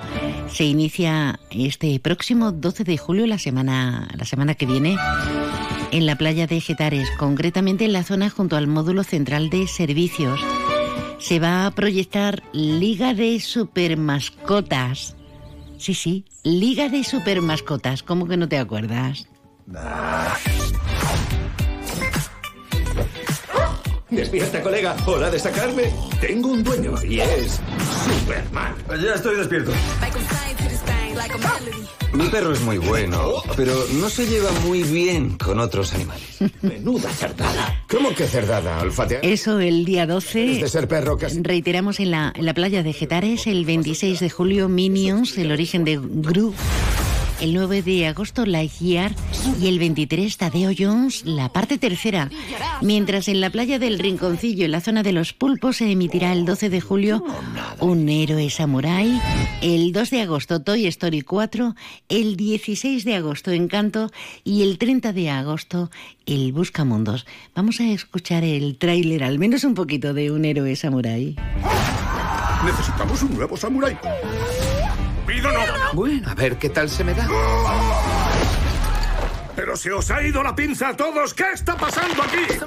se 0.49 0.63
inicia 0.63 1.41
este 1.49 1.99
próximo 1.99 2.53
12 2.53 2.85
de 2.85 2.97
julio, 2.97 3.27
la 3.27 3.37
semana, 3.37 4.07
la 4.15 4.23
semana 4.23 4.55
que 4.55 4.65
viene, 4.65 4.95
en 5.91 6.05
la 6.05 6.15
playa 6.15 6.47
de 6.47 6.61
Getares, 6.61 7.09
concretamente 7.19 7.83
en 7.83 7.91
la 7.91 8.03
zona 8.03 8.29
junto 8.29 8.55
al 8.55 8.67
módulo 8.67 9.03
central 9.03 9.49
de 9.49 9.67
servicios. 9.67 10.39
Se 11.19 11.39
va 11.39 11.65
a 11.65 11.71
proyectar 11.71 12.43
Liga 12.53 13.13
de 13.13 13.41
Supermascotas. 13.41 15.17
Sí, 15.77 15.93
sí, 15.93 16.23
Liga 16.43 16.87
de 16.87 17.03
Supermascotas. 17.03 18.03
¿Cómo 18.03 18.25
que 18.25 18.37
no 18.37 18.47
te 18.47 18.57
acuerdas? 18.57 19.27
Despierta, 24.15 24.61
colega. 24.61 24.95
Hora 25.05 25.29
de 25.29 25.37
sacarme. 25.39 25.91
Tengo 26.21 26.49
un 26.49 26.63
dueño 26.63 26.93
y 27.03 27.19
es 27.19 27.59
Superman. 28.05 28.75
Ya 29.03 29.13
estoy 29.15 29.35
despierto. 29.35 29.71
Mi 32.13 32.29
perro 32.29 32.53
es 32.53 32.61
muy 32.61 32.77
bueno, 32.77 33.43
pero 33.57 33.73
no 33.95 34.09
se 34.09 34.25
lleva 34.25 34.49
muy 34.65 34.83
bien 34.83 35.37
con 35.37 35.59
otros 35.59 35.93
animales. 35.93 36.37
Menuda 36.61 37.09
cerdada. 37.09 37.83
¿Cómo 37.89 38.15
que 38.15 38.25
cerdada? 38.25 38.81
Olfatear. 38.81 39.25
Eso 39.25 39.59
el 39.59 39.83
día 39.83 40.07
12. 40.07 40.39
de 40.39 40.69
ser 40.69 40.87
perro 40.87 41.17
casi. 41.17 41.41
Reiteramos 41.43 41.99
en 41.99 42.11
la, 42.11 42.31
en 42.33 42.45
la 42.45 42.53
playa 42.53 42.83
de 42.83 42.93
Getares 42.93 43.47
el 43.47 43.65
26 43.65 44.21
de 44.21 44.29
julio 44.29 44.69
Minions, 44.69 45.37
el 45.37 45.51
origen 45.51 45.83
de 45.83 45.99
Gru 46.01 46.53
el 47.41 47.53
9 47.53 47.81
de 47.81 48.07
agosto 48.07 48.45
Lightyear 48.45 49.13
y 49.61 49.67
el 49.67 49.79
23 49.79 50.37
Tadeo 50.37 50.71
Jones, 50.77 51.25
la 51.25 51.51
parte 51.51 51.77
tercera. 51.77 52.29
Mientras 52.81 53.27
en 53.27 53.41
la 53.41 53.49
playa 53.49 53.79
del 53.79 53.99
Rinconcillo, 53.99 54.65
en 54.65 54.71
la 54.71 54.81
zona 54.81 55.03
de 55.03 55.11
los 55.11 55.33
pulpos, 55.33 55.77
se 55.77 55.91
emitirá 55.91 56.31
el 56.33 56.45
12 56.45 56.69
de 56.69 56.81
julio 56.81 57.23
Un 57.79 58.07
héroe 58.09 58.49
samurái, 58.49 59.21
el 59.61 59.91
2 59.91 60.09
de 60.09 60.21
agosto 60.21 60.61
Toy 60.61 60.87
Story 60.87 61.21
4, 61.21 61.75
el 62.09 62.35
16 62.35 63.03
de 63.03 63.15
agosto 63.15 63.51
Encanto 63.51 64.11
y 64.43 64.63
el 64.63 64.77
30 64.77 65.13
de 65.13 65.29
agosto 65.29 65.91
El 66.25 66.51
Buscamundos. 66.53 67.25
Vamos 67.53 67.79
a 67.79 67.85
escuchar 67.85 68.43
el 68.43 68.77
tráiler, 68.77 69.23
al 69.23 69.39
menos 69.39 69.63
un 69.63 69.73
poquito, 69.73 70.13
de 70.13 70.31
Un 70.31 70.45
héroe 70.45 70.75
samurái. 70.75 71.35
Necesitamos 72.65 73.21
un 73.23 73.35
nuevo 73.35 73.57
samurái. 73.57 73.97
Bueno, 75.93 76.29
a 76.29 76.35
ver 76.35 76.57
qué 76.57 76.69
tal 76.69 76.89
se 76.89 77.03
me 77.03 77.13
da. 77.13 77.27
¡Pero 79.55 79.77
se 79.77 79.91
os 79.91 80.11
ha 80.11 80.21
ido 80.21 80.43
la 80.43 80.53
pinza 80.55 80.89
a 80.89 80.97
todos! 80.97 81.33
¿Qué 81.33 81.45
está 81.53 81.77
pasando 81.77 82.21
aquí? 82.23 82.59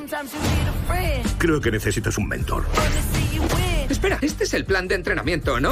Creo 1.37 1.61
que 1.61 1.71
necesitas 1.71 2.17
un 2.17 2.29
mentor. 2.29 2.65
Espera, 3.89 4.19
este 4.23 4.45
es 4.45 4.55
el 4.55 4.65
plan 4.65 4.89
de 4.89 4.95
entrenamiento, 4.95 5.61
¿no? 5.61 5.71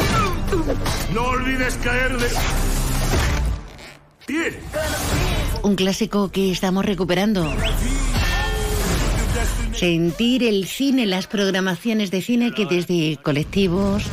No 1.14 1.22
olvides 1.24 1.76
caer 1.82 2.18
de... 2.18 2.28
¡Pie! 4.26 4.60
Un 5.62 5.76
clásico 5.76 6.30
que 6.30 6.50
estamos 6.50 6.84
recuperando. 6.84 7.50
Sentir 9.72 10.42
el 10.42 10.66
cine, 10.66 11.06
las 11.06 11.26
programaciones 11.26 12.10
de 12.10 12.22
cine 12.22 12.52
que 12.52 12.66
desde 12.66 13.18
colectivos, 13.22 14.04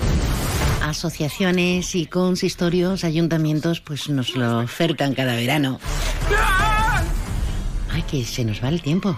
asociaciones 0.93 1.95
y 1.95 2.05
consistorios, 2.05 3.03
ayuntamientos, 3.03 3.81
pues 3.81 4.09
nos 4.09 4.35
lo 4.35 4.59
ofertan 4.59 5.15
cada 5.15 5.35
verano. 5.35 5.79
Ay, 7.91 8.03
que 8.03 8.23
se 8.23 8.45
nos 8.45 8.63
va 8.63 8.69
el 8.69 8.81
tiempo. 8.81 9.17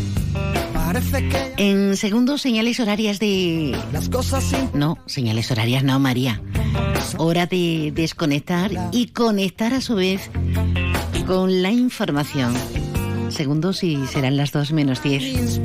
Que 0.91 1.53
En 1.55 1.95
segundos, 1.95 2.41
señales 2.41 2.81
horarias 2.81 3.17
de... 3.17 3.73
las 3.93 4.09
cosas 4.09 4.43
sin 4.43 4.69
No, 4.73 4.97
señales 5.05 5.49
horarias 5.49 5.85
no, 5.85 5.97
María. 5.99 6.41
Hora 7.17 7.45
de 7.45 7.93
desconectar 7.95 8.71
y 8.91 9.07
conectar 9.07 9.73
a 9.73 9.79
su 9.79 9.95
vez 9.95 10.29
con 11.25 11.61
la 11.61 11.71
información. 11.71 12.53
Segundos 13.29 13.85
y 13.85 14.05
serán 14.07 14.35
las 14.35 14.51
2 14.51 14.73
menos 14.73 15.01
10. 15.01 15.61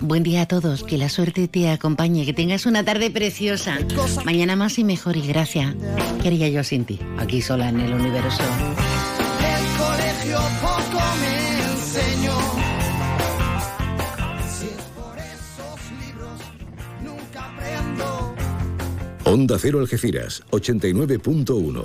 Buen 0.00 0.22
día 0.22 0.42
a 0.42 0.46
todos, 0.46 0.84
que 0.84 0.98
la 0.98 1.08
suerte 1.08 1.48
te 1.48 1.70
acompañe, 1.70 2.26
que 2.26 2.34
tengas 2.34 2.66
una 2.66 2.84
tarde 2.84 3.10
preciosa. 3.10 3.78
Mañana 4.26 4.56
más 4.56 4.78
y 4.78 4.84
mejor 4.84 5.16
y 5.16 5.22
gracias. 5.22 5.74
¿Qué 6.20 6.28
haría 6.28 6.50
yo 6.50 6.62
sin 6.62 6.84
ti? 6.84 6.98
Aquí 7.16 7.40
sola 7.40 7.70
en 7.70 7.80
el 7.80 7.94
universo. 7.94 8.42
el 9.40 9.66
colegio 9.78 10.38
poco 10.60 11.02
me 11.18 11.72
enseñó. 11.72 12.45
Onda 19.28 19.58
Cero 19.58 19.80
Algeciras, 19.80 20.44
89.1. 20.52 21.84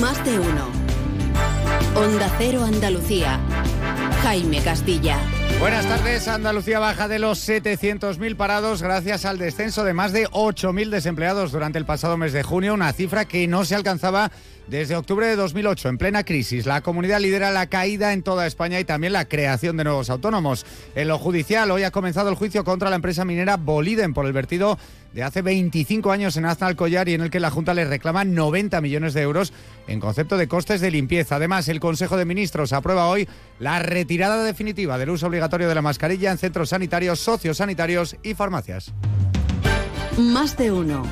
Más 0.00 0.24
de 0.24 0.38
uno. 0.38 0.66
Onda 1.94 2.34
Cero 2.38 2.64
Andalucía. 2.64 3.38
Jaime 4.22 4.62
Castilla. 4.62 5.20
Buenas 5.60 5.86
tardes. 5.86 6.28
Andalucía 6.28 6.78
baja 6.78 7.08
de 7.08 7.18
los 7.18 7.48
700.000 7.48 8.36
parados 8.36 8.80
gracias 8.80 9.24
al 9.24 9.38
descenso 9.38 9.82
de 9.84 9.92
más 9.92 10.12
de 10.12 10.26
8.000 10.28 10.88
desempleados 10.88 11.50
durante 11.50 11.78
el 11.78 11.84
pasado 11.84 12.16
mes 12.16 12.32
de 12.32 12.44
junio, 12.44 12.74
una 12.74 12.92
cifra 12.92 13.24
que 13.24 13.46
no 13.48 13.64
se 13.64 13.74
alcanzaba 13.74 14.30
desde 14.68 14.96
octubre 14.96 15.26
de 15.26 15.36
2008, 15.36 15.88
en 15.88 15.98
plena 15.98 16.24
crisis. 16.24 16.66
La 16.66 16.82
comunidad 16.82 17.20
lidera 17.20 17.50
la 17.50 17.66
caída 17.66 18.12
en 18.12 18.22
toda 18.22 18.46
España 18.46 18.78
y 18.78 18.84
también 18.84 19.12
la 19.12 19.26
creación 19.26 19.76
de 19.76 19.84
nuevos 19.84 20.10
autónomos. 20.10 20.66
En 20.94 21.08
lo 21.08 21.18
judicial, 21.18 21.70
hoy 21.70 21.82
ha 21.82 21.90
comenzado 21.90 22.28
el 22.28 22.36
juicio 22.36 22.64
contra 22.64 22.90
la 22.90 22.96
empresa 22.96 23.24
minera 23.24 23.56
Boliden 23.56 24.14
por 24.14 24.26
el 24.26 24.32
vertido 24.32 24.78
de 25.12 25.22
hace 25.22 25.42
25 25.42 26.10
años 26.12 26.36
en 26.36 26.44
Aznalcóllar 26.44 27.08
y 27.08 27.14
en 27.14 27.22
el 27.22 27.30
que 27.30 27.40
la 27.40 27.50
Junta 27.50 27.74
le 27.74 27.84
reclama 27.84 28.24
90 28.24 28.80
millones 28.80 29.14
de 29.14 29.22
euros 29.22 29.52
en 29.86 30.00
concepto 30.00 30.36
de 30.36 30.48
costes 30.48 30.80
de 30.80 30.90
limpieza. 30.90 31.36
Además, 31.36 31.68
el 31.68 31.80
Consejo 31.80 32.16
de 32.16 32.24
Ministros 32.24 32.72
aprueba 32.72 33.08
hoy 33.08 33.28
la 33.58 33.78
retirada 33.78 34.42
definitiva 34.44 34.98
del 34.98 35.10
uso 35.10 35.26
obligatorio 35.26 35.68
de 35.68 35.74
la 35.74 35.82
mascarilla 35.82 36.30
en 36.30 36.38
centros 36.38 36.70
sanitarios, 36.70 37.20
sociosanitarios 37.20 38.16
y 38.22 38.34
farmacias. 38.34 38.92
Más 40.18 40.56
de 40.56 40.72
uno. 40.72 41.02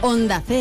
Onda 0.00 0.42
Cero. 0.46 0.52